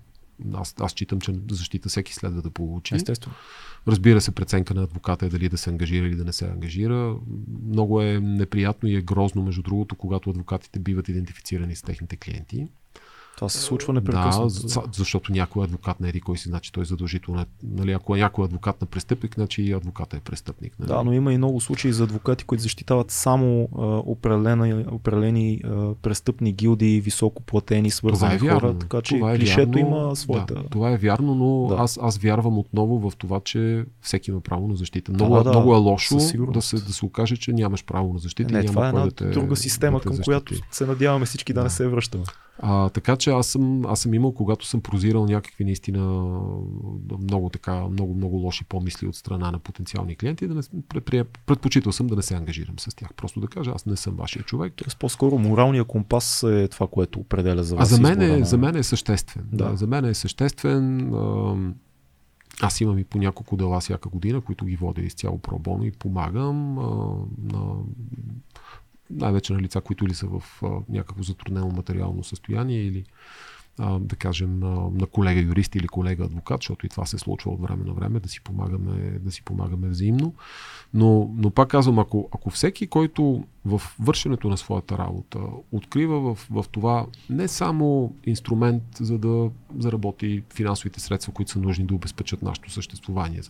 Аз, 0.55 0.75
аз 0.81 0.93
читам, 0.93 1.21
че 1.21 1.35
защита 1.51 1.89
всеки 1.89 2.15
следва 2.15 2.43
да 2.43 2.51
получи. 2.51 2.95
Естествено. 2.95 3.37
Разбира 3.89 4.21
се, 4.21 4.31
преценка 4.31 4.75
на 4.75 4.83
адвоката 4.83 5.27
е 5.27 5.29
дали 5.29 5.49
да 5.49 5.59
се 5.59 5.71
ангажира 5.71 6.07
или 6.07 6.17
да 6.17 6.25
не 6.25 6.33
се 6.33 6.45
ангажира. 6.45 7.17
Много 7.69 8.03
е 8.03 8.21
неприятно 8.21 8.89
и 8.89 8.97
е 8.97 9.03
грозно, 9.03 9.43
между 9.43 9.63
другото, 9.63 9.97
когато 9.97 10.31
адвокатите 10.31 10.79
биват 10.79 11.09
идентифицирани 11.09 11.77
с 11.77 11.83
техните 11.83 12.17
клиенти. 12.17 12.69
Това 13.37 13.49
се 13.49 13.59
случва 13.59 13.93
непрекъснато. 13.93 14.67
Да, 14.67 14.83
защото 14.93 15.33
някой 15.33 15.65
адвокат 15.65 16.01
на 16.01 16.09
еди 16.09 16.21
кой 16.21 16.39
си, 16.39 16.49
значи 16.49 16.73
той 16.73 16.83
е 16.83 16.87
задължително. 16.87 17.45
Нали, 17.63 17.93
ако 17.93 18.17
е 18.17 18.19
някой 18.19 18.45
адвокат 18.45 18.81
на 18.81 18.87
престъпник, 18.87 19.35
значи 19.35 19.63
и 19.63 19.73
адвоката 19.73 20.17
е 20.17 20.21
престъпник. 20.21 20.79
Нали? 20.79 20.89
Да, 20.89 21.05
но 21.05 21.13
има 21.13 21.33
и 21.33 21.39
много 21.39 21.61
случаи 21.61 21.93
за 21.93 22.05
адвокати, 22.05 22.45
които 22.45 22.63
защитават 22.63 23.11
само 23.11 23.69
а, 23.79 23.85
определени, 23.85 24.85
определени 24.91 25.61
а, 25.65 25.95
престъпни 25.95 26.53
гилди, 26.53 27.01
високо 27.01 27.43
платени, 27.43 27.91
свързани 27.91 28.39
това 28.39 28.53
е 28.53 28.55
хора. 28.55 28.79
Така 28.79 29.03
че 29.03 29.15
това 29.15 29.33
е 29.33 29.39
клишето 29.39 29.79
вярно, 29.79 29.89
има 29.89 30.17
своята. 30.17 30.55
Да, 30.55 30.63
това 30.69 30.91
е 30.91 30.97
вярно, 30.97 31.35
но 31.35 31.77
да. 31.77 31.83
аз, 31.83 31.99
аз 32.03 32.19
вярвам 32.19 32.59
отново 32.59 33.11
в 33.11 33.17
това, 33.17 33.41
че 33.41 33.85
всеки 34.01 34.31
има 34.31 34.41
право 34.41 34.69
на 34.69 34.77
защита. 34.77 35.13
Много, 35.13 35.35
да, 35.35 35.43
да, 35.43 35.51
много 35.51 35.75
е 35.75 35.79
лошо 35.79 36.17
да 36.53 36.63
се, 36.63 36.77
да 36.77 36.93
се 36.93 37.05
окаже, 37.05 37.37
че 37.37 37.53
нямаш 37.53 37.85
право 37.85 38.13
на 38.13 38.19
защита. 38.19 38.53
Не, 38.53 38.59
няма 38.59 38.67
това 38.67 38.87
е 38.87 38.89
една 38.89 39.07
да 39.07 39.31
друга 39.31 39.57
система, 39.57 39.99
да 39.99 40.05
към 40.05 40.17
която 40.25 40.55
се 40.71 40.87
надяваме 40.87 41.27
всички 41.27 41.53
да, 41.53 41.61
да 41.61 41.65
не 41.65 41.71
се 41.71 41.89
връщаме. 41.89 42.25
А, 42.59 42.89
така 42.89 43.17
че 43.17 43.31
аз 43.31 43.47
съм, 43.47 43.87
аз 43.87 44.01
съм 44.01 44.15
имал, 44.15 44.33
когато 44.33 44.67
съм 44.67 44.81
прозирал 44.81 45.27
някакви 45.27 45.65
наистина 45.65 46.01
много 47.23 47.49
така, 47.49 47.89
много, 47.89 48.15
много 48.15 48.37
лоши 48.37 48.65
помисли 48.65 49.07
от 49.07 49.17
страна 49.17 49.51
на 49.51 49.59
потенциални 49.59 50.17
клиенти, 50.17 50.49
да 50.49 50.55
не, 50.55 51.25
предпочитал 51.47 51.93
съм 51.93 52.07
да 52.07 52.17
не 52.17 52.23
се 52.23 52.35
ангажирам 52.35 52.79
с 52.79 52.97
тях. 52.97 53.15
Просто 53.15 53.41
да 53.41 53.47
кажа, 53.47 53.73
аз 53.75 53.87
не 53.87 53.97
съм 53.97 54.15
вашия 54.17 54.43
човек. 54.43 54.73
Тоест 54.77 54.99
по-скоро 54.99 55.39
моралния 55.39 55.85
компас 55.85 56.43
е 56.43 56.69
това, 56.69 56.87
което 56.87 57.21
определя 57.21 57.65
за 57.65 57.77
вас. 57.77 57.93
А 57.93 57.95
за 57.95 58.03
мен, 58.03 58.23
е, 58.23 58.37
на... 58.39 58.45
за 58.45 58.59
мен 58.59 58.77
е 58.77 58.83
съществен. 58.83 59.45
Да. 59.53 59.71
да. 59.71 59.77
за 59.77 59.87
мен 59.87 60.05
е 60.05 60.15
съществен. 60.15 61.13
Аз 62.61 62.81
имам 62.81 62.99
и 62.99 63.05
по 63.05 63.19
няколко 63.19 63.57
дела 63.57 63.81
всяка 63.81 64.09
година, 64.09 64.41
които 64.41 64.65
ги 64.65 64.77
водя 64.77 65.03
изцяло 65.03 65.39
пробоно 65.39 65.85
и 65.85 65.91
помагам 65.91 66.79
а, 66.79 66.83
на 67.53 67.75
най-вече 69.11 69.53
на 69.53 69.63
лица, 69.63 69.81
които 69.81 70.05
или 70.05 70.15
са 70.15 70.27
в 70.27 70.43
а, 70.63 70.69
някакво 70.89 71.23
затруднено 71.23 71.69
материално 71.69 72.25
състояние 72.25 72.79
или 72.79 73.05
а, 73.79 73.99
да 73.99 74.17
кажем 74.17 74.59
на, 74.59 74.91
на 74.91 75.07
колега 75.07 75.41
юрист 75.41 75.75
или 75.75 75.89
колега 75.89 76.25
адвокат, 76.25 76.61
защото 76.61 76.87
и 76.87 76.89
това 76.89 77.07
се 77.07 77.19
случва 77.19 77.51
от 77.51 77.63
време 77.63 77.85
на 77.85 77.93
време, 77.93 78.21
да 78.21 78.29
си 78.29 78.41
помагаме, 78.41 79.19
да 79.19 79.31
си 79.31 79.43
помагаме 79.43 79.89
взаимно. 79.89 80.35
Но, 80.95 81.35
но 81.37 81.51
пак 81.51 81.69
казвам, 81.69 81.99
ако, 81.99 82.29
ако 82.35 82.51
всеки, 82.51 82.87
който 82.87 83.45
в 83.65 83.83
вършенето 84.01 84.49
на 84.49 84.57
своята 84.57 84.99
работа 84.99 85.39
открива 85.73 86.21
в, 86.21 86.47
в 86.51 86.65
това 86.73 87.07
не 87.31 87.49
само 87.49 88.15
инструмент 88.27 88.83
за 89.01 89.19
да 89.19 89.51
заработи 89.79 90.43
финансовите 90.55 91.01
средства, 91.01 91.33
които 91.33 91.51
са 91.51 91.59
нужни 91.59 91.85
да 91.87 91.95
обезпечат 91.95 92.43
нашето 92.43 92.71
съществуване. 92.71 93.41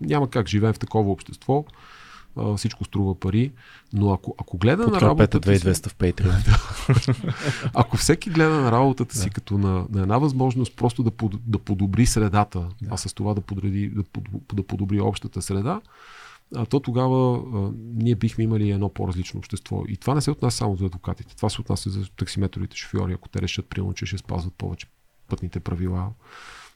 Няма 0.00 0.30
как 0.30 0.48
живеем 0.48 0.74
в 0.74 0.78
такова 0.78 1.10
общество, 1.10 1.64
всичко 2.56 2.84
струва 2.84 3.14
пари, 3.20 3.52
но 3.92 4.12
ако, 4.12 4.34
ако 4.38 4.58
гледа 4.58 4.86
на 4.86 5.00
работата 5.00 5.40
2200 5.40 5.72
си, 5.72 5.82
в 5.88 5.96
Patreon. 5.96 7.70
ако 7.74 7.96
всеки 7.96 8.30
гледа 8.30 8.60
на 8.60 8.72
работата 8.72 9.18
си 9.18 9.28
да. 9.28 9.30
като 9.30 9.58
на, 9.58 9.86
на 9.90 10.02
една 10.02 10.18
възможност 10.18 10.76
просто 10.76 11.02
да, 11.02 11.10
под, 11.10 11.34
да 11.46 11.58
подобри 11.58 12.06
средата, 12.06 12.58
да. 12.60 12.88
а 12.90 12.96
с 12.96 13.14
това 13.14 13.34
да, 13.34 13.40
подреди, 13.40 13.88
да, 13.88 14.02
под, 14.02 14.24
да 14.54 14.62
подобри 14.62 15.00
общата 15.00 15.42
среда, 15.42 15.80
а, 16.54 16.66
то 16.66 16.80
тогава 16.80 17.36
а, 17.36 17.70
ние 17.94 18.14
бихме 18.14 18.44
имали 18.44 18.70
едно 18.70 18.88
по-различно 18.88 19.38
общество. 19.38 19.82
И 19.88 19.96
това 19.96 20.14
не 20.14 20.20
се 20.20 20.30
отнася 20.30 20.56
само 20.56 20.76
за 20.76 20.84
адвокатите. 20.84 21.36
Това 21.36 21.48
се 21.48 21.60
отнася 21.60 21.90
за 21.90 22.10
таксиметровите 22.10 22.76
шофьори, 22.76 23.12
ако 23.12 23.28
те 23.28 23.42
решат, 23.42 23.66
примерно, 23.66 23.94
че 23.94 24.06
ще 24.06 24.18
спазват 24.18 24.54
повече 24.54 24.86
пътните 25.28 25.60
правила 25.60 26.10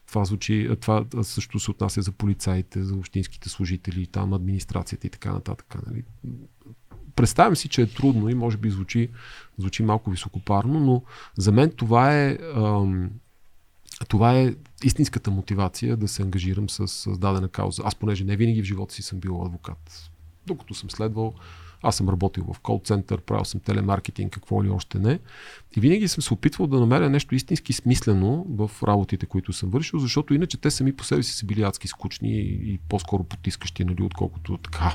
това, 0.08 0.24
звучи, 0.24 0.68
това 0.80 1.04
също 1.22 1.60
се 1.60 1.70
отнася 1.70 2.02
за 2.02 2.12
полицаите, 2.12 2.82
за 2.82 2.94
общинските 2.94 3.48
служители, 3.48 4.06
там 4.06 4.32
администрацията 4.32 5.06
и 5.06 5.10
така 5.10 5.32
нататък. 5.32 5.74
Нали? 5.86 6.04
Представям 7.16 7.56
си, 7.56 7.68
че 7.68 7.82
е 7.82 7.86
трудно 7.86 8.28
и 8.28 8.34
може 8.34 8.56
би 8.56 8.70
звучи, 8.70 9.08
звучи 9.58 9.82
малко 9.82 10.10
високопарно, 10.10 10.80
но 10.80 11.02
за 11.36 11.52
мен 11.52 11.70
това 11.70 12.20
е, 12.20 12.38
това 14.08 14.38
е 14.38 14.54
истинската 14.84 15.30
мотивация 15.30 15.96
да 15.96 16.08
се 16.08 16.22
ангажирам 16.22 16.70
с, 16.70 16.88
с 16.88 17.18
дадена 17.18 17.48
кауза. 17.48 17.82
Аз 17.84 17.94
понеже 17.94 18.24
не 18.24 18.36
винаги 18.36 18.62
в 18.62 18.66
живота 18.66 18.94
си 18.94 19.02
съм 19.02 19.20
бил 19.20 19.42
адвокат. 19.42 20.10
Докато 20.46 20.74
съм 20.74 20.90
следвал 20.90 21.34
аз 21.82 21.96
съм 21.96 22.08
работил 22.08 22.44
в 22.54 22.60
кол 22.60 22.80
център, 22.84 23.20
правил 23.20 23.44
съм 23.44 23.60
телемаркетинг, 23.60 24.32
какво 24.32 24.64
ли 24.64 24.70
още 24.70 24.98
не. 24.98 25.18
И 25.76 25.80
винаги 25.80 26.08
съм 26.08 26.22
се 26.22 26.34
опитвал 26.34 26.66
да 26.66 26.80
намеря 26.80 27.10
нещо 27.10 27.34
истински 27.34 27.72
смислено 27.72 28.46
в 28.48 28.70
работите, 28.82 29.26
които 29.26 29.52
съм 29.52 29.70
вършил, 29.70 29.98
защото 29.98 30.34
иначе 30.34 30.56
те 30.56 30.70
сами 30.70 30.96
по 30.96 31.04
себе 31.04 31.22
си 31.22 31.32
са 31.32 31.46
били 31.46 31.62
адски 31.62 31.88
скучни 31.88 32.38
и, 32.40 32.78
по-скоро 32.88 33.24
потискащи, 33.24 33.84
нали, 33.84 34.02
отколкото 34.02 34.58
така 34.58 34.94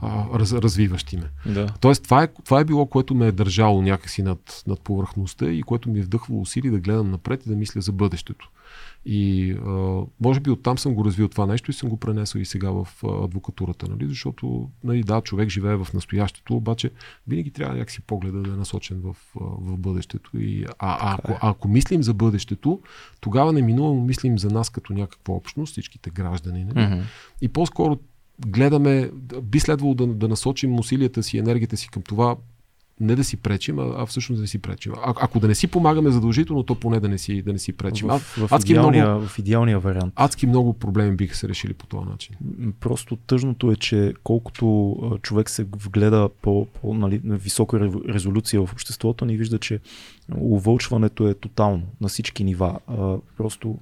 а, 0.00 0.38
раз, 0.38 0.52
развиващи 0.52 1.16
ме. 1.16 1.30
Да. 1.54 1.66
Тоест, 1.80 2.02
това 2.02 2.22
е, 2.22 2.28
това 2.44 2.60
е 2.60 2.64
било, 2.64 2.86
което 2.86 3.14
ме 3.14 3.26
е 3.26 3.32
държало 3.32 3.82
някакси 3.82 4.22
над, 4.22 4.62
над 4.66 4.80
повърхността 4.80 5.50
и 5.50 5.62
което 5.62 5.90
ми 5.90 5.98
е 5.98 6.02
вдъхвало 6.02 6.40
усилия 6.40 6.72
да 6.72 6.80
гледам 6.80 7.10
напред 7.10 7.46
и 7.46 7.48
да 7.48 7.56
мисля 7.56 7.80
за 7.80 7.92
бъдещето. 7.92 8.50
И 9.04 9.52
а, 9.66 10.02
може 10.20 10.40
би 10.40 10.50
оттам 10.50 10.78
съм 10.78 10.94
го 10.94 11.04
развил 11.04 11.28
това 11.28 11.46
нещо 11.46 11.70
и 11.70 11.74
съм 11.74 11.88
го 11.88 11.96
пренесъл 11.96 12.38
и 12.38 12.44
сега 12.44 12.70
в 12.70 12.88
адвокатурата, 13.22 13.88
нали? 13.88 14.08
защото 14.08 14.70
нали, 14.84 15.02
да, 15.02 15.20
човек 15.20 15.48
живее 15.48 15.76
в 15.76 15.88
настоящето, 15.94 16.56
обаче 16.56 16.90
винаги 17.26 17.50
трябва 17.50 17.74
някакси 17.74 18.00
погледа 18.00 18.42
да 18.42 18.50
е 18.52 18.56
насочен 18.56 19.00
в, 19.00 19.16
в 19.34 19.78
бъдещето. 19.78 20.30
И, 20.38 20.64
а, 20.64 20.72
а, 20.78 21.14
ако, 21.14 21.32
а 21.32 21.50
ако 21.50 21.68
мислим 21.68 22.02
за 22.02 22.14
бъдещето, 22.14 22.80
тогава 23.20 23.52
неминуемо 23.52 24.04
мислим 24.04 24.38
за 24.38 24.50
нас 24.50 24.70
като 24.70 24.92
някаква 24.92 25.34
общност, 25.34 25.72
всичките 25.72 26.10
граждани. 26.10 26.64
Нали? 26.64 26.78
Mm-hmm. 26.78 27.02
И 27.40 27.48
по-скоро 27.48 27.98
гледаме, 28.46 29.10
би 29.42 29.60
следвало 29.60 29.94
да, 29.94 30.06
да 30.06 30.28
насочим 30.28 30.78
усилията 30.78 31.22
си, 31.22 31.38
енергията 31.38 31.76
си 31.76 31.88
към 31.88 32.02
това 32.02 32.36
не 33.00 33.16
да 33.16 33.24
си 33.24 33.36
пречим, 33.36 33.78
а, 33.78 33.94
а 33.98 34.06
всъщност 34.06 34.38
да 34.38 34.42
не 34.42 34.46
си 34.46 34.58
пречим. 34.58 34.92
А, 35.04 35.14
ако 35.20 35.40
да 35.40 35.48
не 35.48 35.54
си 35.54 35.66
помагаме 35.66 36.10
задължително, 36.10 36.62
то 36.62 36.74
поне 36.74 37.00
да 37.00 37.08
не 37.08 37.18
си, 37.18 37.42
да 37.42 37.52
не 37.52 37.58
си 37.58 37.72
пречим. 37.72 38.08
В, 38.08 38.18
в, 38.18 38.52
адски 38.52 38.72
идеалния, 38.72 39.08
много, 39.08 39.26
в 39.26 39.38
идеалния 39.38 39.78
вариант. 39.78 40.12
Адски 40.16 40.46
много 40.46 40.72
проблеми 40.72 41.16
биха 41.16 41.36
се 41.36 41.48
решили 41.48 41.74
по 41.74 41.86
този 41.86 42.08
начин. 42.08 42.34
Просто 42.80 43.16
тъжното 43.16 43.70
е, 43.70 43.76
че 43.76 44.14
колкото 44.24 44.96
човек 45.22 45.50
се 45.50 45.64
вгледа 45.64 46.28
по, 46.42 46.66
по 46.66 46.94
нали, 46.94 47.20
висока 47.24 47.90
резолюция 48.08 48.66
в 48.66 48.72
обществото, 48.72 49.24
ни 49.24 49.36
вижда, 49.36 49.58
че 49.58 49.80
увълчването 50.36 51.28
е 51.28 51.34
тотално 51.34 51.82
на 52.00 52.08
всички 52.08 52.44
нива. 52.44 52.78
А, 52.86 53.16
просто 53.36 53.78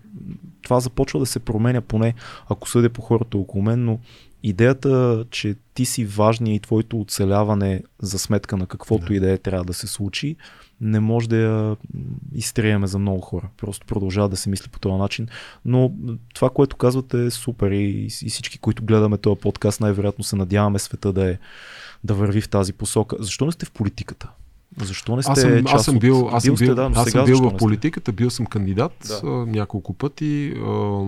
това 0.62 0.81
започва 0.81 1.19
да 1.20 1.27
се 1.27 1.39
променя, 1.39 1.81
поне 1.81 2.15
ако 2.49 2.69
съдя 2.69 2.91
по 2.91 3.03
хората 3.03 3.39
около 3.39 3.65
мен, 3.65 3.85
но 3.85 3.99
идеята, 4.45 5.25
че 5.31 5.57
ти 5.75 5.85
си 5.85 6.05
важния 6.05 6.55
и 6.55 6.61
твоето 6.61 7.01
оцеляване 7.01 7.83
за 8.03 8.19
сметка 8.19 8.57
на 8.57 8.66
каквото 8.66 9.07
да. 9.07 9.15
и 9.15 9.21
да 9.21 9.33
е 9.33 9.39
трябва 9.39 9.65
да 9.65 9.75
се 9.75 9.87
случи, 9.87 10.37
не 10.81 11.01
може 11.01 11.29
да 11.29 11.37
я 11.37 11.77
изтриеме 12.35 12.87
за 12.87 12.99
много 12.99 13.21
хора. 13.21 13.49
Просто 13.57 13.87
продължава 13.87 14.29
да 14.29 14.37
се 14.37 14.51
мисли 14.51 14.69
по 14.69 14.79
този 14.79 14.95
начин. 14.95 15.29
Но 15.65 15.93
това, 16.35 16.51
което 16.51 16.77
казвате 16.77 17.25
е 17.25 17.31
супер 17.31 17.71
и, 17.71 18.09
и 18.23 18.31
всички, 18.31 18.59
които 18.59 18.85
гледаме 18.85 19.19
този 19.19 19.41
подкаст, 19.41 19.81
най-вероятно 19.81 20.25
се 20.25 20.37
надяваме 20.37 20.79
света 20.79 21.12
да, 21.12 21.31
е, 21.31 21.39
да 22.05 22.15
върви 22.15 22.41
в 22.41 22.49
тази 22.49 22.73
посока. 22.73 23.16
Защо 23.21 23.47
не 23.47 23.53
сте 23.53 23.66
в 23.66 23.71
политиката? 23.71 24.31
Защо 24.83 25.16
не 25.16 25.23
сте 25.23 25.33
аз 25.33 25.41
съм, 25.41 25.65
част 25.65 25.75
аз 25.75 25.85
съм 25.85 25.99
бил, 25.99 26.29
аз 26.33 26.45
съм 26.45 26.55
бил, 26.55 26.75
да, 26.75 26.91
аз 26.95 27.11
съм 27.11 27.25
бил 27.25 27.39
в 27.39 27.57
политиката, 27.57 28.12
бил 28.12 28.31
съм 28.31 28.47
кандидат 28.47 28.93
да. 29.09 29.21
а, 29.25 29.29
няколко 29.31 29.93
пъти. 29.93 30.55
А, 30.57 31.05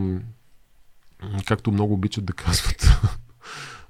както 1.46 1.72
много 1.72 1.94
обичат 1.94 2.24
да 2.24 2.32
казват 2.32 2.88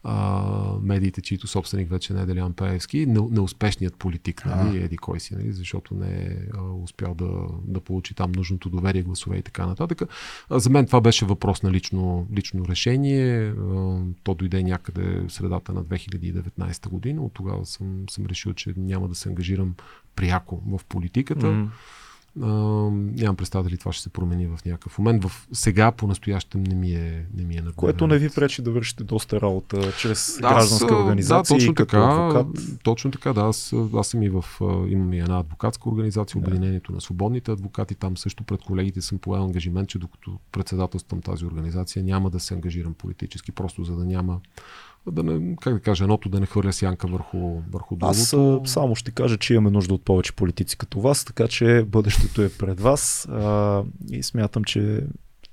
а, 0.09 0.43
медиите, 0.83 1.23
чието 1.23 1.47
собственик 1.47 1.91
вече 1.91 2.15
не 2.15 2.23
е 2.23 2.27
Делян 2.27 2.53
Пеевски, 2.53 3.07
неуспешният 3.07 3.97
политик, 3.97 4.47
нали, 4.47 4.83
еди 4.83 4.97
кой 4.97 5.21
си, 5.21 5.35
нали, 5.35 5.53
защото 5.53 5.95
не 5.95 6.09
е 6.09 6.37
успял 6.83 7.15
да, 7.15 7.31
да 7.65 7.81
получи 7.81 8.15
там 8.15 8.33
нужното 8.33 8.69
доверие, 8.69 9.03
гласове 9.03 9.37
и 9.37 9.43
така 9.43 9.67
нататък. 9.67 10.03
А, 10.51 10.59
за 10.59 10.71
мен 10.71 10.87
това 10.87 11.01
беше 11.01 11.25
въпрос 11.25 11.63
на 11.63 11.71
лично, 11.71 12.27
лично 12.37 12.69
решение. 12.69 13.49
А, 13.49 13.55
то 14.23 14.35
дойде 14.35 14.63
някъде 14.63 15.21
в 15.29 15.33
средата 15.33 15.73
на 15.73 15.85
2019 15.85 16.89
година. 16.89 17.23
От 17.23 17.33
тогава 17.35 17.67
съм, 17.67 18.05
съм 18.11 18.27
решил, 18.27 18.53
че 18.53 18.75
няма 18.77 19.09
да 19.09 19.15
се 19.15 19.29
ангажирам 19.29 19.75
пряко 20.17 20.63
в 20.67 20.85
политиката. 20.85 21.47
Mm-hmm 21.47 21.69
а, 22.43 22.47
нямам 22.91 23.37
представа 23.37 23.65
дали 23.65 23.79
това 23.79 23.93
ще 23.93 24.03
се 24.03 24.09
промени 24.09 24.47
в 24.47 24.59
някакъв 24.67 24.99
момент. 24.99 25.25
В, 25.25 25.49
сега 25.53 25.93
по-настоящем 25.93 26.63
не 26.63 26.75
ми 26.75 26.91
е, 26.91 27.27
не 27.35 27.45
ми 27.45 27.57
е 27.57 27.61
на 27.61 27.73
Което 27.73 28.07
не 28.07 28.19
ви 28.19 28.31
пречи 28.31 28.63
да 28.63 28.71
вършите 28.71 29.05
доста 29.05 29.41
работа 29.41 29.93
чрез 29.93 30.39
да, 30.41 30.49
гражданска 30.49 30.95
аз, 30.95 31.01
организация. 31.01 31.59
Да, 31.59 31.59
точно 31.59 31.75
така. 31.75 31.99
Адвокат. 31.99 32.79
Точно 32.83 33.11
така, 33.11 33.33
да. 33.33 33.41
Аз, 33.41 33.75
аз 33.95 34.09
съм 34.09 34.23
и 34.23 34.29
в, 34.29 34.45
имам 34.89 35.13
и 35.13 35.19
една 35.19 35.39
адвокатска 35.39 35.89
организация, 35.89 36.41
да. 36.41 36.49
Обединението 36.49 36.93
на 36.93 37.01
свободните 37.01 37.51
адвокати. 37.51 37.95
Там 37.95 38.17
също 38.17 38.45
пред 38.45 38.63
колегите 38.63 39.01
съм 39.01 39.19
поел 39.19 39.45
ангажимент, 39.45 39.89
че 39.89 39.99
докато 39.99 40.39
председателствам 40.53 41.21
тази 41.21 41.47
организация, 41.47 42.05
няма 42.05 42.31
да 42.31 42.41
се 42.41 42.55
ангажирам 42.55 42.95
политически, 42.95 43.53
просто 43.53 43.85
за 43.85 43.97
да 43.97 44.05
няма 44.05 44.41
да 45.13 45.23
не, 45.23 45.57
как 45.57 45.75
да 45.75 45.81
кажа, 45.81 46.05
едното 46.05 46.29
да 46.29 46.41
не 46.41 46.47
хвърля 46.47 46.73
сянка 46.73 47.07
върху, 47.07 47.61
върху 47.71 47.97
другото. 47.97 48.11
Аз 48.11 48.35
само 48.71 48.95
ще 48.95 49.11
кажа, 49.11 49.37
че 49.37 49.55
имаме 49.55 49.71
нужда 49.71 49.95
от 49.95 50.05
повече 50.05 50.33
политици 50.33 50.79
като 50.79 51.01
вас, 51.01 51.25
така 51.25 51.49
че 51.49 51.85
бъдещето 51.89 52.43
е 52.43 52.49
пред 52.49 52.81
вас 52.81 53.29
а, 53.31 53.83
и 54.11 54.23
смятам, 54.23 54.65
че 54.65 55.03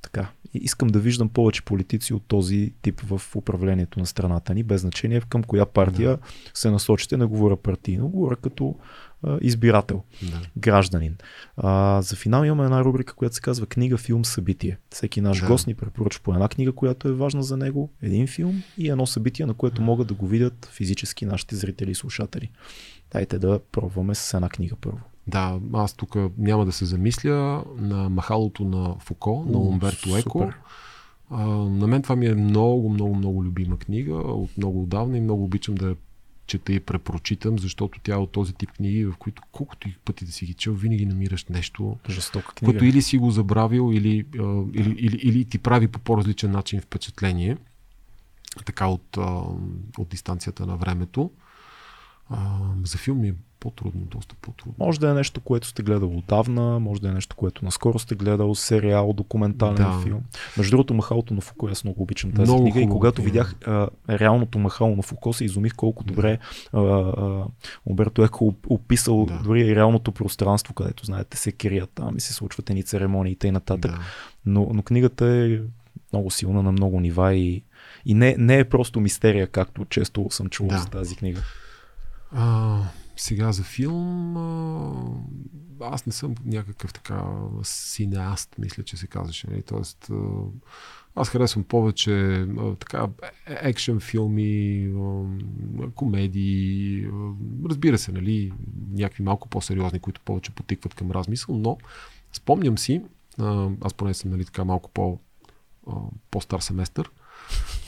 така, 0.01 0.27
искам 0.53 0.87
да 0.87 0.99
виждам 0.99 1.29
повече 1.29 1.65
политици 1.65 2.13
от 2.13 2.23
този 2.27 2.73
тип 2.81 3.01
в 3.01 3.21
управлението 3.35 3.99
на 3.99 4.05
страната 4.05 4.53
ни, 4.53 4.63
без 4.63 4.81
значение 4.81 5.21
към 5.29 5.43
коя 5.43 5.65
партия 5.65 6.09
да. 6.09 6.17
се 6.53 6.71
насочите, 6.71 7.17
не 7.17 7.25
говоря 7.25 7.55
партийно, 7.55 8.09
говоря 8.09 8.35
като 8.35 8.75
избирател, 9.41 10.03
да. 10.21 10.41
гражданин. 10.57 11.15
А, 11.57 12.01
за 12.01 12.15
финал 12.15 12.43
имаме 12.45 12.63
една 12.63 12.83
рубрика, 12.83 13.13
която 13.13 13.35
се 13.35 13.41
казва 13.41 13.65
книга, 13.65 13.97
филм, 13.97 14.25
събитие. 14.25 14.77
Всеки 14.89 15.21
наш 15.21 15.39
да. 15.39 15.47
гост 15.47 15.67
ни 15.67 15.75
препоръчва 15.75 16.23
по 16.23 16.33
една 16.33 16.47
книга, 16.47 16.71
която 16.71 17.07
е 17.07 17.13
важна 17.13 17.43
за 17.43 17.57
него, 17.57 17.89
един 18.01 18.27
филм 18.27 18.63
и 18.77 18.89
едно 18.89 19.05
събитие, 19.05 19.45
на 19.45 19.53
което 19.53 19.81
могат 19.81 20.07
да 20.07 20.13
го 20.13 20.27
видят 20.27 20.69
физически 20.71 21.25
нашите 21.25 21.55
зрители 21.55 21.91
и 21.91 21.95
слушатели. 21.95 22.49
Дайте 23.11 23.39
да 23.39 23.59
пробваме 23.71 24.15
с 24.15 24.33
една 24.33 24.49
книга 24.49 24.75
първо. 24.81 24.99
Да, 25.27 25.59
аз 25.73 25.93
тук 25.93 26.15
няма 26.37 26.65
да 26.65 26.71
се 26.71 26.85
замисля 26.85 27.63
на 27.77 28.09
махалото 28.09 28.65
на 28.65 28.95
Фуко, 28.99 29.45
на 29.49 29.57
Умберто 29.57 30.17
Еко. 30.17 30.51
А, 31.29 31.47
на 31.47 31.87
мен 31.87 32.01
това 32.01 32.15
ми 32.15 32.27
е 32.27 32.35
много, 32.35 32.89
много, 32.89 33.15
много 33.15 33.43
любима 33.43 33.77
книга 33.77 34.13
от 34.13 34.57
много 34.57 34.83
отдавна 34.83 35.17
и 35.17 35.21
много 35.21 35.43
обичам 35.43 35.75
да 35.75 35.87
я 35.87 35.95
чета 36.47 36.73
и 36.73 36.79
препрочитам, 36.79 37.59
защото 37.59 37.99
тя 38.03 38.13
е 38.13 38.17
от 38.17 38.31
този 38.31 38.53
тип 38.53 38.71
книги, 38.71 39.05
в 39.05 39.13
които 39.19 39.41
колкото 39.51 39.87
и 39.89 39.95
пъти 40.05 40.25
да 40.25 40.31
си 40.31 40.45
ги 40.45 40.53
чел, 40.53 40.73
винаги 40.73 41.05
намираш 41.05 41.45
нещо, 41.45 41.97
Жестока 42.09 42.53
книга. 42.53 42.71
което 42.71 42.85
или 42.85 43.01
си 43.01 43.17
го 43.17 43.31
забравил, 43.31 43.91
или, 43.93 44.25
а, 44.39 44.63
или, 44.73 44.95
или, 44.97 45.15
или 45.15 45.45
ти 45.45 45.57
прави 45.57 45.87
по 45.87 45.99
по-различен 45.99 46.51
начин 46.51 46.81
впечатление, 46.81 47.57
така 48.65 48.87
от, 48.87 49.17
а, 49.17 49.43
от 49.97 50.09
дистанцията 50.09 50.65
на 50.65 50.77
времето. 50.77 51.31
А, 52.29 52.59
за 52.83 52.97
филм 52.97 53.23
е 53.23 53.33
по-трудно, 53.63 54.01
доста 54.01 54.35
по-трудно. 54.41 54.73
Може 54.85 54.99
да 54.99 55.09
е 55.09 55.13
нещо, 55.13 55.41
което 55.41 55.67
сте 55.67 55.83
гледал 55.83 56.17
отдавна, 56.17 56.79
може 56.79 57.01
да 57.01 57.09
е 57.09 57.11
нещо, 57.11 57.35
което 57.35 57.65
наскоро 57.65 57.99
сте 57.99 58.15
гледал, 58.15 58.55
сериал, 58.55 59.13
документален 59.13 59.75
да. 59.75 59.99
филм. 60.03 60.21
Между 60.57 60.71
другото, 60.71 60.93
Махалото 60.93 61.33
на 61.33 61.41
Фуко, 61.41 61.67
аз 61.67 61.83
много 61.83 62.03
обичам 62.03 62.31
тази 62.31 62.51
много 62.51 62.63
книга 62.63 62.73
хубаво, 62.79 62.89
и 62.89 62.91
когато 62.91 63.21
видях 63.21 63.55
а, 63.65 63.87
реалното 64.09 64.59
Махало 64.59 64.95
на 64.95 65.01
Фуко, 65.01 65.33
се 65.33 65.45
изумих 65.45 65.75
колко 65.75 66.03
добре 66.03 66.39
а, 66.73 66.79
а, 66.81 67.45
Еко 68.19 68.55
описал 68.67 69.25
да. 69.25 69.39
дори 69.43 69.61
и 69.61 69.75
реалното 69.75 70.11
пространство, 70.11 70.73
където, 70.73 71.05
знаете, 71.05 71.37
се 71.37 71.51
крият 71.51 71.89
там 71.95 72.17
и 72.17 72.19
се 72.19 72.33
случват 72.33 72.69
едни 72.69 72.83
церемонии 72.83 73.31
и 73.33 73.35
т.н. 73.35 73.61
Да. 73.77 73.99
Но, 74.45 74.69
но 74.73 74.83
книгата 74.83 75.25
е 75.25 75.59
много 76.13 76.31
силна 76.31 76.63
на 76.63 76.71
много 76.71 76.99
нива 76.99 77.35
и, 77.35 77.63
и 78.05 78.13
не, 78.13 78.35
не 78.37 78.59
е 78.59 78.69
просто 78.69 78.99
мистерия, 78.99 79.47
както 79.47 79.85
често 79.85 80.27
съм 80.29 80.49
чувал 80.49 80.69
да. 80.69 80.79
за 80.79 80.87
тази 80.89 81.15
книга. 81.15 81.41
А, 82.33 82.79
сега 83.17 83.51
за 83.51 83.63
филм, 83.63 84.37
а, 84.37 84.93
аз 85.81 86.05
не 86.05 86.11
съм 86.11 86.35
някакъв 86.45 86.93
така 86.93 87.25
синеаст, 87.63 88.55
мисля, 88.57 88.83
че 88.83 88.97
се 88.97 89.07
казваше. 89.07 89.47
Нали? 89.49 89.61
Тоест, 89.61 90.11
аз 91.15 91.29
харесвам 91.29 91.63
повече 91.63 92.45
така 92.79 93.07
екшен 93.45 93.99
филми, 93.99 94.89
комедии, 95.95 97.07
разбира 97.65 97.97
се, 97.97 98.11
нали, 98.11 98.53
някакви 98.91 99.23
малко 99.23 99.49
по-сериозни, 99.49 99.99
които 99.99 100.21
повече 100.21 100.51
потикват 100.51 100.93
към 100.93 101.11
размисъл, 101.11 101.57
но 101.57 101.77
спомням 102.33 102.77
си, 102.77 103.01
аз 103.81 103.93
поне 103.93 104.13
съм 104.13 104.31
нали, 104.31 104.45
така 104.45 104.63
малко 104.63 105.17
по-стар 106.31 106.59
семестър, 106.59 107.11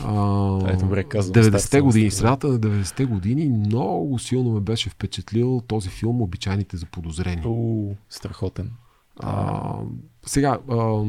а, 0.03 0.71
е, 0.71 0.75
добре 0.75 1.03
казвам. 1.03 1.43
90-те 1.43 1.81
години, 1.81 2.11
средата 2.11 2.47
на 2.47 2.59
90-те 2.59 3.05
години 3.05 3.49
много 3.49 4.19
силно 4.19 4.51
ме 4.51 4.59
беше 4.59 4.89
впечатлил 4.89 5.61
този 5.67 5.89
филм 5.89 6.21
Обичайните 6.21 6.77
за 6.77 6.85
подозрени. 6.85 7.41
О, 7.45 7.89
страхотен. 8.09 8.71
А, 9.19 9.73
сега, 10.25 10.57
а, 10.69 11.03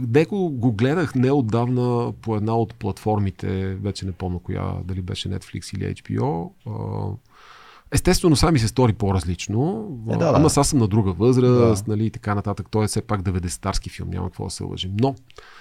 Деко 0.00 0.50
го 0.50 0.72
гледах 0.72 1.14
неотдавна 1.14 2.12
по 2.22 2.36
една 2.36 2.56
от 2.56 2.74
платформите, 2.74 3.74
вече 3.74 4.06
не 4.06 4.12
помня 4.12 4.38
коя, 4.42 4.72
дали 4.84 5.02
беше 5.02 5.28
Netflix 5.28 5.76
или 5.76 5.94
HBO. 5.94 6.50
А, 6.66 7.16
Естествено, 7.92 8.36
сами 8.36 8.58
се 8.58 8.68
стори 8.68 8.92
по-различно. 8.92 9.88
Е, 10.08 10.12
да, 10.12 10.18
да. 10.18 10.32
Ама 10.36 10.46
аз 10.56 10.68
съм 10.68 10.78
на 10.78 10.88
друга 10.88 11.12
възраст, 11.12 11.84
да. 11.84 11.90
нали, 11.90 12.06
и 12.06 12.10
така 12.10 12.34
нататък. 12.34 12.66
Той 12.70 12.84
е 12.84 12.88
все 12.88 13.02
пак 13.02 13.22
90-тарски 13.22 13.90
филм, 13.90 14.10
няма 14.10 14.26
какво 14.26 14.44
да 14.44 14.50
се 14.50 14.64
лъжим. 14.64 14.92
Но. 15.00 15.14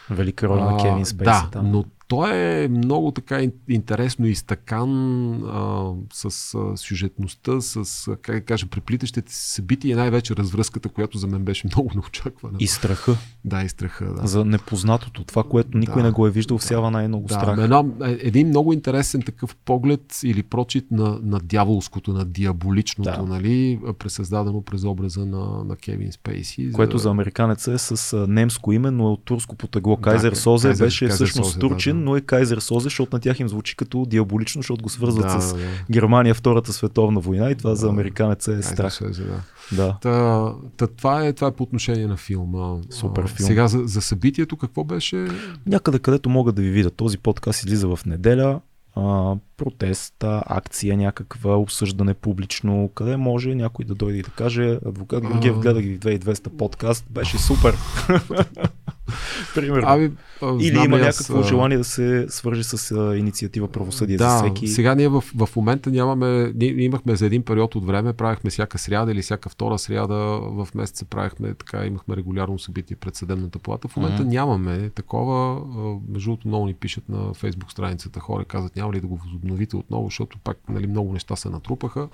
Велика 0.10 0.48
роля 0.48 0.72
на 0.72 0.78
Кевин 0.78 1.06
Спейси. 1.06 1.24
Да, 1.24 1.50
там. 1.52 1.72
но 1.72 1.86
той 2.08 2.36
е 2.36 2.68
много 2.68 3.12
така 3.12 3.42
интересно 3.70 4.26
изтъкан 4.26 5.34
а, 5.44 5.92
с 6.14 6.56
а, 6.56 6.78
сюжетността, 6.78 7.62
с, 7.62 8.16
как 8.22 8.36
да 8.36 8.42
кажа, 8.42 8.68
приплитащите 8.68 9.34
събития 9.36 9.92
и 9.92 9.96
най-вече 9.96 10.36
развръзката, 10.36 10.90
която 10.90 11.18
за 11.18 11.28
мен 11.28 11.44
беше 11.44 11.68
много 11.76 11.92
неочаквана. 11.96 12.58
И 12.60 12.68
страха. 12.68 13.16
Да, 13.46 13.64
и 13.64 13.70
страха. 13.70 14.14
Да. 14.14 14.28
За 14.28 14.46
непознатото. 14.46 15.24
Това, 15.24 15.44
което 15.44 15.78
никой 15.78 16.02
да, 16.02 16.08
не 16.08 16.12
го 16.12 16.28
е 16.28 16.32
виждал, 16.32 16.58
всява 16.58 16.92
най-много 16.92 17.28
да, 17.28 17.34
страх. 17.34 17.58
Една, 17.60 17.84
е, 18.06 18.18
един 18.22 18.48
много 18.48 18.74
интересен 18.74 19.22
такъв 19.22 19.56
поглед 19.56 20.20
или 20.24 20.44
прочит 20.44 20.92
на, 20.92 21.20
на 21.24 21.40
дяволското, 21.40 22.14
на 22.14 22.26
диаболичното, 22.26 23.12
да. 23.12 23.24
нали, 23.24 23.80
пресъздадено 24.00 24.62
през 24.62 24.84
образа 24.84 25.26
на, 25.26 25.64
на 25.64 25.76
Кевин 25.76 26.12
Спейси. 26.12 26.72
Което 26.72 26.98
за, 26.98 27.02
за 27.02 27.10
американеца 27.10 27.74
е 27.74 27.78
с 27.78 28.28
немско 28.28 28.72
име, 28.72 28.92
но 28.92 29.04
е 29.08 29.12
от 29.12 29.26
турско 29.26 29.56
потегло. 29.56 29.97
Кайзер 30.02 30.30
да, 30.30 30.36
Созе 30.36 30.68
Кайзер, 30.68 30.86
беше 30.86 31.06
Кайзер 31.06 31.16
всъщност 31.16 31.50
Созе, 31.50 31.60
турчин, 31.60 31.94
да, 31.94 32.00
да. 32.00 32.06
но 32.06 32.16
е 32.16 32.22
Кайзер 32.22 32.58
Созе, 32.58 32.84
защото 32.84 33.16
на 33.16 33.20
тях 33.20 33.40
им 33.40 33.50
звучи 33.50 33.76
като 33.76 34.06
диаболично, 34.06 34.62
защото 34.62 34.84
го 34.84 34.90
свързват 34.90 35.26
да, 35.26 35.42
с 35.42 35.54
да. 35.54 35.60
Германия 35.92 36.34
Втората 36.34 36.74
световна 36.74 37.20
война 37.20 37.52
и 37.52 37.56
това 37.56 37.70
да, 37.70 37.76
за 37.76 37.90
американеца 37.90 38.54
е 38.54 38.62
страх. 38.62 38.94
Созе, 38.94 39.24
да. 39.24 39.42
Да. 39.72 39.98
Та, 40.02 40.54
та, 40.78 40.88
това, 40.88 41.26
е, 41.26 41.34
това 41.34 41.48
е 41.48 41.52
по 41.52 41.64
отношение 41.64 42.08
на 42.08 42.18
филма. 42.18 42.76
Супер 42.90 43.28
филм. 43.28 43.48
Сега 43.48 43.68
за, 43.68 43.82
за 43.86 44.02
събитието 44.02 44.58
какво 44.58 44.84
беше? 44.84 45.28
Някъде 45.66 46.00
където 46.00 46.30
могат 46.30 46.56
да 46.56 46.62
ви 46.62 46.70
видят. 46.70 46.96
Този 46.96 47.18
подкаст 47.18 47.64
излиза 47.64 47.88
в 47.96 48.00
неделя. 48.06 48.60
а, 48.96 49.36
протест, 49.58 50.16
акция, 50.46 50.98
някаква 50.98 51.56
обсъждане 51.56 52.14
публично, 52.14 52.90
къде 52.96 53.18
може 53.18 53.56
някой 53.56 53.86
да 53.86 53.96
дойде 53.96 54.18
и 54.18 54.22
да 54.22 54.30
каже, 54.30 54.80
адвокат 54.86 55.24
Георгиев, 55.24 55.60
гледах 55.60 55.84
ви 55.84 56.00
2200 56.00 56.50
подкаст, 56.50 57.06
беше 57.10 57.38
супер. 57.38 57.78
Примерно. 59.56 59.88
Ами, 59.88 60.12
Или 60.60 60.76
знам 60.76 60.86
има 60.86 60.98
някакво 60.98 61.40
аз... 61.40 61.48
желание 61.48 61.78
да 61.78 61.84
се 61.84 62.26
свържи 62.30 62.64
с 62.64 62.92
а, 62.92 63.18
инициатива 63.18 63.68
правосъдие 63.68 64.18
да, 64.18 64.30
за 64.30 64.38
всеки. 64.38 64.68
Сега 64.68 64.96
ние 64.96 65.08
в, 65.08 65.24
в 65.36 65.50
момента 65.56 65.90
нямаме, 65.90 66.52
ние 66.56 66.84
имахме 66.84 67.16
за 67.16 67.26
един 67.26 67.44
период 67.44 67.76
от 67.76 67.86
време, 67.86 68.14
правихме 68.14 68.50
всяка 68.50 68.78
сряда 68.78 69.12
или 69.12 69.22
всяка 69.22 69.50
втора 69.50 69.78
сряда 69.78 70.16
в 70.42 70.68
месеца 70.76 71.06
правихме 71.06 71.54
така, 71.54 71.86
имахме 71.86 72.16
регулярно 72.16 72.60
събитие 72.60 72.98
пред 72.98 73.16
съдебната 73.16 73.60
палата. 73.60 73.88
В 73.88 73.96
момента 73.96 74.24
mm-hmm. 74.24 74.28
нямаме 74.28 74.90
такова. 74.90 75.62
Между 76.10 76.30
другото 76.30 76.48
много 76.48 76.66
ни 76.66 76.74
пишат 76.74 77.10
на 77.10 77.34
фейсбук 77.34 77.72
страницата 77.72 78.20
хора, 78.20 78.46
казват 78.46 78.76
няма 78.76 78.94
ли 78.94 79.02
да 79.02 79.08
го 79.08 79.18
възобновите 79.26 79.76
отново, 79.76 80.06
защото 80.08 80.38
пак 80.44 80.58
нали, 80.70 80.88
много 80.88 81.14
неща 81.14 81.36
се 81.36 81.50
натрупаха 81.50 82.08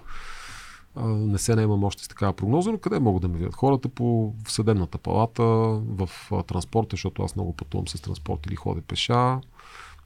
не 1.01 1.37
се 1.37 1.55
наемам 1.55 1.83
още 1.83 2.03
с 2.03 2.07
такава 2.07 2.33
прогноза, 2.33 2.71
но 2.71 2.77
къде 2.77 2.99
могат 2.99 3.21
да 3.21 3.27
ме 3.27 3.37
видят? 3.37 3.55
Хората 3.55 3.89
по 3.89 4.33
в 4.45 4.51
съдебната 4.51 4.97
палата, 4.97 5.43
в 5.43 6.09
транспорта, 6.47 6.87
защото 6.91 7.23
аз 7.23 7.35
много 7.35 7.53
пътувам 7.53 7.87
с 7.87 8.01
транспорт 8.01 8.45
или 8.45 8.55
ходя 8.55 8.81
пеша. 8.81 9.39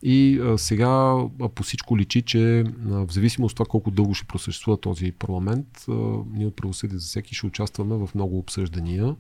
И 0.03 0.39
а, 0.39 0.57
сега 0.57 0.87
а, 1.41 1.49
по 1.49 1.63
всичко 1.63 1.97
личи, 1.97 2.21
че 2.21 2.59
а, 2.59 2.65
в 2.89 3.07
зависимост 3.09 3.53
от 3.53 3.55
това 3.55 3.65
колко 3.69 3.91
дълго 3.91 4.13
ще 4.13 4.27
просъществува 4.27 4.77
този 4.77 5.11
парламент, 5.11 5.85
а, 5.89 5.93
ние 6.33 6.47
от 6.47 6.55
правосъдие 6.55 6.97
за 6.97 7.05
всеки 7.05 7.35
ще 7.35 7.45
участваме 7.45 7.95
в 7.95 8.09
много 8.15 8.37
обсъждания, 8.37 9.15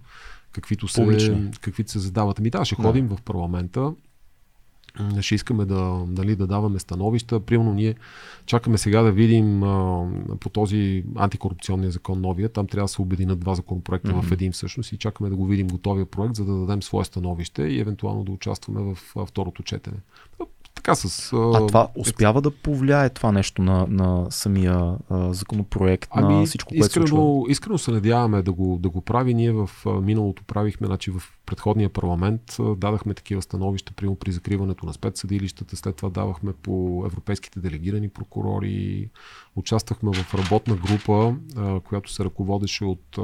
каквито 0.51 0.87
се, 0.87 1.49
каквито 1.61 1.91
се 1.91 1.99
задават. 1.99 2.39
Ами 2.39 2.49
да, 2.49 2.65
ще 2.65 2.75
ходим 2.75 3.07
в 3.07 3.21
парламента 3.21 3.93
ще 5.21 5.35
искаме 5.35 5.65
да, 5.65 6.03
дали, 6.07 6.35
да 6.35 6.47
даваме 6.47 6.79
становища. 6.79 7.39
Примерно 7.39 7.73
ние 7.73 7.95
чакаме 8.45 8.77
сега 8.77 9.01
да 9.01 9.11
видим 9.11 9.63
а, 9.63 10.07
по 10.39 10.49
този 10.49 11.03
антикорупционния 11.15 11.91
закон 11.91 12.21
новия. 12.21 12.49
Там 12.49 12.67
трябва 12.67 12.83
да 12.83 12.87
се 12.87 13.01
обединят 13.01 13.39
два 13.39 13.55
законопроекта 13.55 14.11
mm-hmm. 14.11 14.21
в 14.21 14.31
един 14.31 14.51
всъщност 14.51 14.91
и 14.91 14.97
чакаме 14.97 15.29
да 15.29 15.35
го 15.35 15.45
видим 15.45 15.67
готовия 15.67 16.05
проект, 16.05 16.35
за 16.35 16.45
да 16.45 16.53
дадем 16.53 16.83
свое 16.83 17.05
становище 17.05 17.63
и 17.63 17.79
евентуално 17.79 18.23
да 18.23 18.31
участваме 18.31 18.81
в 18.81 18.97
а, 19.15 19.25
второто 19.25 19.63
четене 19.63 19.97
така 20.77 20.95
с... 20.95 21.33
А, 21.33 21.37
а 21.37 21.67
това 21.67 21.87
успява 21.95 22.41
да 22.41 22.51
повлияе 22.51 23.09
това 23.09 23.31
нещо 23.31 23.61
на, 23.61 23.87
на 23.89 24.27
самия 24.29 24.95
а, 25.09 25.33
законопроект, 25.33 26.09
ами, 26.11 26.33
на 26.33 26.45
всичко, 26.45 26.69
което 26.69 26.85
искрено, 26.85 27.07
случва? 27.07 27.51
Искрено 27.51 27.77
се 27.77 27.91
надяваме 27.91 28.41
да 28.41 28.51
го, 28.53 28.77
да 28.81 28.89
го 28.89 29.01
прави. 29.01 29.33
Ние 29.33 29.51
в 29.51 29.69
а, 29.85 29.89
миналото 29.89 30.43
правихме, 30.43 30.87
значи 30.87 31.11
в 31.11 31.21
предходния 31.45 31.89
парламент 31.89 32.41
а, 32.59 32.75
дадахме 32.75 33.13
такива 33.13 33.41
становища 33.41 33.93
при, 33.95 34.15
при 34.19 34.31
закриването 34.31 34.85
на 34.85 34.93
спецсъдилищата, 34.93 35.75
след 35.75 35.95
това 35.95 36.09
давахме 36.09 36.53
по 36.53 37.03
европейските 37.05 37.59
делегирани 37.59 38.09
прокурори, 38.09 39.09
участвахме 39.55 40.11
в 40.13 40.35
работна 40.35 40.75
група, 40.75 41.35
а, 41.55 41.79
която 41.79 42.11
се 42.11 42.25
ръководеше 42.25 42.85
от 42.85 43.17
а, 43.17 43.23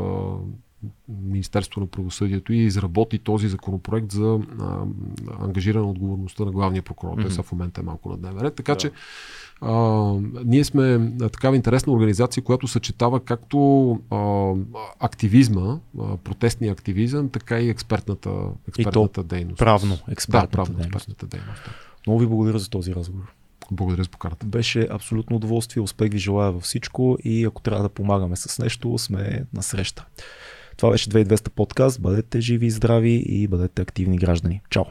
Министерство 1.24 1.82
на 1.82 1.88
правосъдието 1.88 2.54
и 2.54 2.58
изработи 2.58 3.20
този 3.20 3.48
законопроект 3.48 4.12
за 4.12 4.40
а, 4.60 4.86
ангажирана 5.40 5.90
отговорността 5.90 6.46
на 6.46 6.52
главния 6.52 6.84
прокурор. 6.84 7.18
Mm-hmm. 7.18 7.22
Той 7.22 7.32
са 7.32 7.44
в 7.44 7.52
момента 7.52 7.82
е 7.82 7.84
малко 7.84 8.10
на 8.10 8.18
дневен 8.18 8.42
ред. 8.42 8.56
Така 8.56 8.72
да. 8.72 8.78
че 8.78 8.92
а, 9.62 9.74
ние 10.46 10.64
сме 10.64 11.12
такава 11.20 11.56
интересна 11.56 11.94
организация, 11.94 12.44
която 12.44 12.68
съчетава 12.68 13.20
както 13.20 13.92
а, 14.12 14.52
активизма, 15.00 15.80
а, 16.00 16.18
протестния 16.18 16.72
активизъм, 16.72 17.30
така 17.30 17.60
и 17.60 17.70
експертната, 17.70 18.30
експертната 18.68 19.22
и 19.22 19.24
дейност. 19.24 19.58
Правно, 19.58 19.98
експертната, 20.10 20.48
да, 20.48 20.52
правно, 20.52 20.74
дейност. 20.76 20.96
експертната 20.96 21.28
дейност. 21.28 21.62
Да. 21.66 21.72
Много 22.08 22.20
ви 22.20 22.28
благодаря 22.28 22.60
за 22.60 22.70
този 22.70 22.96
разговор. 22.96 23.34
Благодаря 23.72 24.04
за 24.04 24.10
покарата. 24.10 24.46
Беше 24.46 24.88
абсолютно 24.92 25.36
удоволствие. 25.36 25.84
Успех 25.84 26.12
ви 26.12 26.18
желая 26.18 26.52
във 26.52 26.64
всичко 26.64 27.18
и 27.24 27.46
ако 27.46 27.62
трябва 27.62 27.84
да 27.84 27.90
помагаме 27.90 28.36
с 28.36 28.60
нещо, 28.60 28.98
сме 28.98 29.46
на 29.54 29.64
среща. 29.64 30.06
Това 30.78 30.92
беше 30.92 31.10
2200 31.10 31.50
подкаст. 31.50 32.02
Бъдете 32.02 32.42
живи 32.42 32.66
и 32.66 32.72
здрави 32.72 33.24
и 33.26 33.48
бъдете 33.48 33.82
активни 33.82 34.18
граждани. 34.18 34.62
Чао! 34.70 34.84